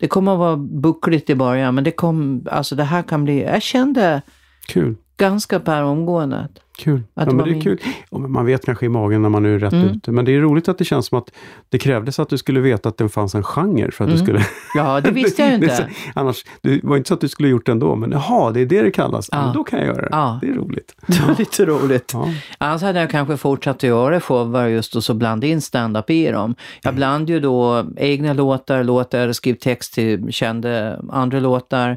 Det 0.00 0.08
kommer 0.08 0.32
att 0.32 0.38
vara 0.38 0.56
buckligt 0.56 1.30
i 1.30 1.34
början, 1.34 1.74
men 1.74 1.84
det 1.84 1.90
kom, 1.90 2.46
alltså 2.50 2.74
det 2.74 2.84
här 2.84 3.02
kan 3.02 3.24
bli, 3.24 3.42
jag 3.42 3.62
kände 3.62 4.22
Kul. 4.68 4.94
ganska 5.16 5.60
per 5.60 5.82
omgående. 5.82 6.48
Kul. 6.78 7.02
Att 7.14 7.26
ja, 7.26 7.32
men 7.32 7.44
det 7.44 7.50
är 7.50 7.52
min- 7.52 7.62
kul. 7.62 7.78
Ja, 8.10 8.18
man 8.18 8.46
vet 8.46 8.64
kanske 8.66 8.86
i 8.86 8.88
magen 8.88 9.22
när 9.22 9.28
man 9.28 9.46
är 9.46 9.58
rätt 9.58 9.72
Mm. 9.72 9.88
ute. 9.88 10.12
Men 10.12 10.24
det 10.24 10.32
är 10.36 10.40
roligt 10.40 10.68
att 10.68 10.78
det 10.78 10.84
känns 10.84 11.06
som 11.06 11.18
att 11.18 11.30
det 11.68 11.78
krävdes 11.78 12.18
att 12.18 12.28
du 12.28 12.38
skulle 12.38 12.60
veta 12.60 12.88
att 12.88 12.96
det 12.98 13.08
fanns 13.08 13.34
en 13.34 13.42
genre 13.42 13.90
för 13.90 14.04
att 14.04 14.10
du 14.10 14.14
Mm. 14.14 14.26
skulle... 14.26 14.40
Ja, 14.74 15.00
det 15.00 15.10
visste 15.10 15.42
jag 15.42 15.48
ju 15.50 15.54
inte. 15.62 15.88
Annars, 16.14 16.44
det 16.62 16.80
var 16.84 16.96
inte 16.96 17.08
så 17.08 17.14
att 17.14 17.20
du 17.20 17.28
skulle 17.28 17.48
gjort 17.48 17.66
det 17.66 17.72
ändå, 17.72 17.96
men 17.96 18.10
jaha, 18.10 18.50
det 18.50 18.60
är 18.60 18.66
det 18.66 18.82
det 18.82 18.90
kallas. 18.90 19.28
Ja. 19.32 19.44
Men 19.44 19.54
då 19.54 19.64
kan 19.64 19.78
jag 19.78 19.88
göra 19.88 20.02
det. 20.02 20.08
Ja. 20.12 20.38
Det 20.42 20.48
är 20.48 20.54
roligt. 20.54 20.94
Det 21.06 21.20
var 21.26 21.34
lite 21.38 21.64
roligt. 21.64 22.10
Ja. 22.14 22.28
Annars 22.58 22.82
hade 22.82 23.00
jag 23.00 23.10
kanske 23.10 23.36
fortsatt 23.36 23.76
att 23.76 23.82
göra 23.82 24.20
shower 24.20 24.66
just 24.66 24.96
och 24.96 25.04
så 25.04 25.14
blanda 25.14 25.46
in 25.46 25.60
stand-up 25.60 26.10
i 26.10 26.30
dem. 26.30 26.54
Jag 26.82 26.94
blandade 26.94 27.32
ju 27.32 27.40
då 27.40 27.86
egna 27.96 28.32
låtar, 28.32 28.84
låtar, 28.84 29.32
skrev 29.32 29.54
text 29.54 29.94
till 29.94 30.32
kända 30.32 30.96
andra 31.10 31.40
låtar, 31.40 31.96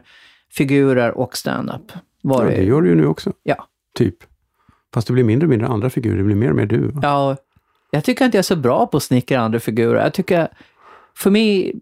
figurer 0.51 1.17
och 1.17 1.37
stand-up. 1.37 1.91
Var 2.23 2.45
Ja, 2.45 2.49
det. 2.51 2.63
gör 2.63 2.81
du 2.81 2.89
ju 2.89 2.95
nu 2.95 3.07
också. 3.07 3.33
Ja. 3.43 3.67
Typ. 3.97 4.15
Fast 4.93 5.07
det 5.07 5.13
blir 5.13 5.23
mindre 5.23 5.45
och 5.45 5.49
mindre 5.49 5.67
andra 5.67 5.89
figurer, 5.89 6.17
det 6.17 6.23
blir 6.23 6.35
mer 6.35 6.49
och 6.49 6.55
mer 6.55 6.65
du. 6.65 6.87
va? 6.87 6.99
Ja, 7.03 7.35
jag 7.91 8.03
tycker 8.03 8.25
inte 8.25 8.37
jag 8.37 8.39
är 8.39 8.43
så 8.43 8.55
bra 8.55 8.87
på 8.87 8.97
att 8.97 9.03
snickra 9.03 9.39
andra 9.39 9.59
figurer. 9.59 10.03
Jag 10.03 10.13
tycker, 10.13 10.47
för 11.17 11.29
mig 11.31 11.73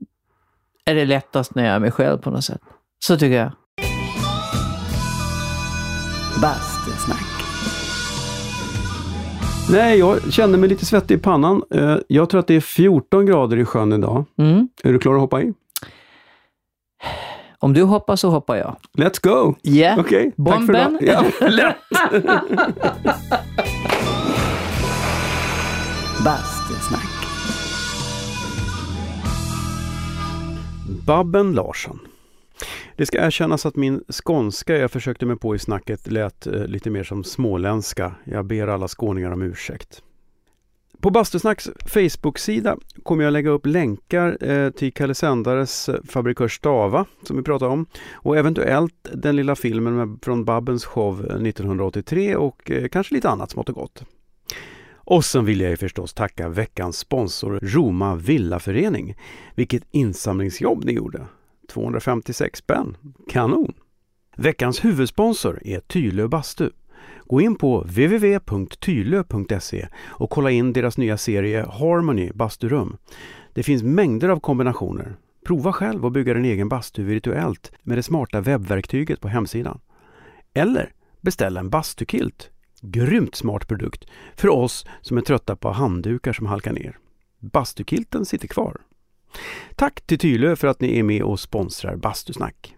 är 0.86 0.96
det 0.96 1.06
lättast 1.06 1.56
när 1.56 1.66
jag 1.66 1.76
är 1.76 1.80
mig 1.80 1.92
själv 1.92 2.18
på 2.18 2.30
något 2.32 2.44
sätt. 2.44 2.62
Så 3.00 3.18
tycker 3.18 3.38
jag. 3.38 3.52
Bastusnack. 6.42 7.26
Nej, 9.72 10.00
jag 10.00 10.34
kände 10.34 10.58
mig 10.58 10.70
lite 10.70 10.86
svettig 10.86 11.16
i 11.16 11.18
pannan. 11.18 11.64
Eh, 11.74 11.98
Jag 12.08 12.30
tror 12.30 12.40
att 12.40 12.48
det 12.48 12.54
är 12.56 12.62
14 12.62 13.26
grader 13.26 13.58
i 13.58 13.66
sjön 13.66 13.94
idag. 13.94 14.26
Mm. 14.38 14.68
Är 14.84 14.94
du 14.94 15.00
klar 15.00 15.14
att 15.16 15.20
hoppa 15.22 15.42
i? 15.42 15.54
Om 17.64 17.74
du 17.74 17.84
hoppar 17.84 18.16
så 18.16 18.30
hoppar 18.30 18.56
jag. 18.56 18.76
Let's 18.98 19.20
go! 19.24 19.56
Ja. 19.62 19.96
Okej, 20.00 20.24
tack 20.24 20.36
för 20.36 20.42
Bomben. 20.44 20.98
idag. 21.02 21.26
Ja, 21.42 21.48
lätt! 21.48 21.76
Bastusnack. 26.26 27.10
Babben 31.06 31.54
Larsson. 31.54 32.00
Det 32.96 33.06
ska 33.06 33.26
erkännas 33.26 33.66
att 33.66 33.76
min 33.76 34.04
skånska 34.24 34.78
jag 34.78 34.92
försökte 34.92 35.26
mig 35.26 35.36
på 35.36 35.56
i 35.56 35.60
snacket 35.60 36.12
lät 36.12 36.48
eh, 36.48 36.66
lite 36.66 36.90
mer 36.90 37.04
som 37.04 37.24
småländska. 37.24 38.12
Jag 38.24 38.46
ber 38.46 38.68
alla 38.68 38.88
skåningar 38.88 39.32
om 39.32 39.42
ursäkt. 39.42 40.02
På 41.02 41.10
Bastusnacks 41.10 41.70
Facebook-sida 41.86 42.78
kommer 43.04 43.24
jag 43.24 43.34
lägga 43.34 43.50
upp 43.50 43.66
länkar 43.66 44.38
eh, 44.50 44.70
till 44.70 44.94
Kalle 44.94 45.16
Sändares 45.16 45.90
eh, 45.90 45.96
Fabrikör 46.10 46.48
Stava 46.48 47.06
som 47.24 47.38
vi 47.38 47.44
pratade 47.44 47.72
om 47.72 47.86
och 48.14 48.38
eventuellt 48.38 49.10
den 49.14 49.36
lilla 49.36 49.56
filmen 49.56 49.96
med, 49.96 50.20
från 50.22 50.46
Babbens 50.46 50.86
show 50.86 51.20
eh, 51.20 51.48
1983 51.48 52.36
och 52.36 52.72
eh, 52.72 52.88
kanske 52.88 53.14
lite 53.14 53.30
annat 53.30 53.52
smått 53.52 53.70
och 53.70 53.76
gott. 53.76 54.04
Och 54.94 55.26
sen 55.26 55.46
vill 55.46 55.62
jag 55.62 55.70
ju 55.70 55.78
förstås 55.78 56.14
tacka 56.14 56.50
veckans 56.50 56.98
sponsor 56.98 57.60
Roma 57.62 58.16
Villaförening. 58.16 59.16
Vilket 59.56 59.84
insamlingsjobb 59.92 60.86
ni 60.86 60.92
gjorde! 60.92 61.26
256 61.70 62.60
spänn. 62.60 62.98
Kanon! 63.30 63.74
Veckans 64.38 64.86
huvudsponsor 64.86 65.60
är 65.64 65.80
Tylö 65.80 66.28
bastu. 66.28 66.70
Gå 67.32 67.42
in 67.42 67.56
på 67.56 67.82
www.tylö.se 67.82 69.28
och 70.06 70.30
kolla 70.30 70.52
in 70.52 70.74
deras 70.74 70.98
nya 70.98 71.18
serie 71.18 71.66
Harmony 71.66 72.32
basturum. 72.34 72.98
Det 73.54 73.64
finns 73.64 73.84
mängder 73.84 74.30
av 74.30 74.40
kombinationer. 74.40 75.16
Prova 75.46 75.74
själv 75.74 76.06
att 76.06 76.14
bygga 76.14 76.34
din 76.34 76.46
egen 76.46 76.70
bastu 76.70 77.04
virtuellt 77.04 77.72
med 77.84 77.98
det 77.98 78.04
smarta 78.04 78.42
webbverktyget 78.42 79.22
på 79.22 79.28
hemsidan. 79.28 79.80
Eller 80.54 80.94
beställ 81.22 81.58
en 81.58 81.70
bastukilt. 81.70 82.50
Grymt 82.82 83.36
smart 83.36 83.68
produkt 83.68 84.06
för 84.36 84.50
oss 84.50 84.86
som 85.02 85.18
är 85.18 85.22
trötta 85.22 85.56
på 85.56 85.72
handdukar 85.72 86.34
som 86.34 86.46
halkar 86.46 86.74
ner. 86.74 86.98
Bastukilten 87.40 88.26
sitter 88.26 88.48
kvar. 88.48 88.78
Tack 89.76 90.02
till 90.02 90.20
Tylö 90.20 90.56
för 90.56 90.68
att 90.68 90.82
ni 90.82 91.00
är 91.00 91.04
med 91.04 91.24
och 91.24 91.40
sponsrar 91.40 91.96
Bastusnack. 91.96 92.76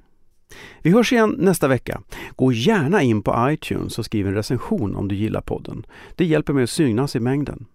Vi 0.81 0.91
hörs 0.91 1.11
igen 1.11 1.35
nästa 1.39 1.67
vecka. 1.67 2.01
Gå 2.35 2.51
gärna 2.51 3.01
in 3.01 3.21
på 3.21 3.47
iTunes 3.51 3.99
och 3.99 4.05
skriv 4.05 4.27
en 4.27 4.33
recension 4.33 4.95
om 4.95 5.07
du 5.07 5.15
gillar 5.15 5.41
podden. 5.41 5.85
Det 6.15 6.25
hjälper 6.25 6.53
mig 6.53 6.63
att 6.63 6.69
synas 6.69 7.15
i 7.15 7.19
mängden. 7.19 7.65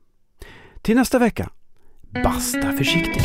Till 0.82 0.96
nästa 0.96 1.18
vecka, 1.18 1.50
basta 2.24 2.72
försiktigt! 2.72 3.22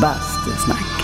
Bastusnack. 0.00 0.99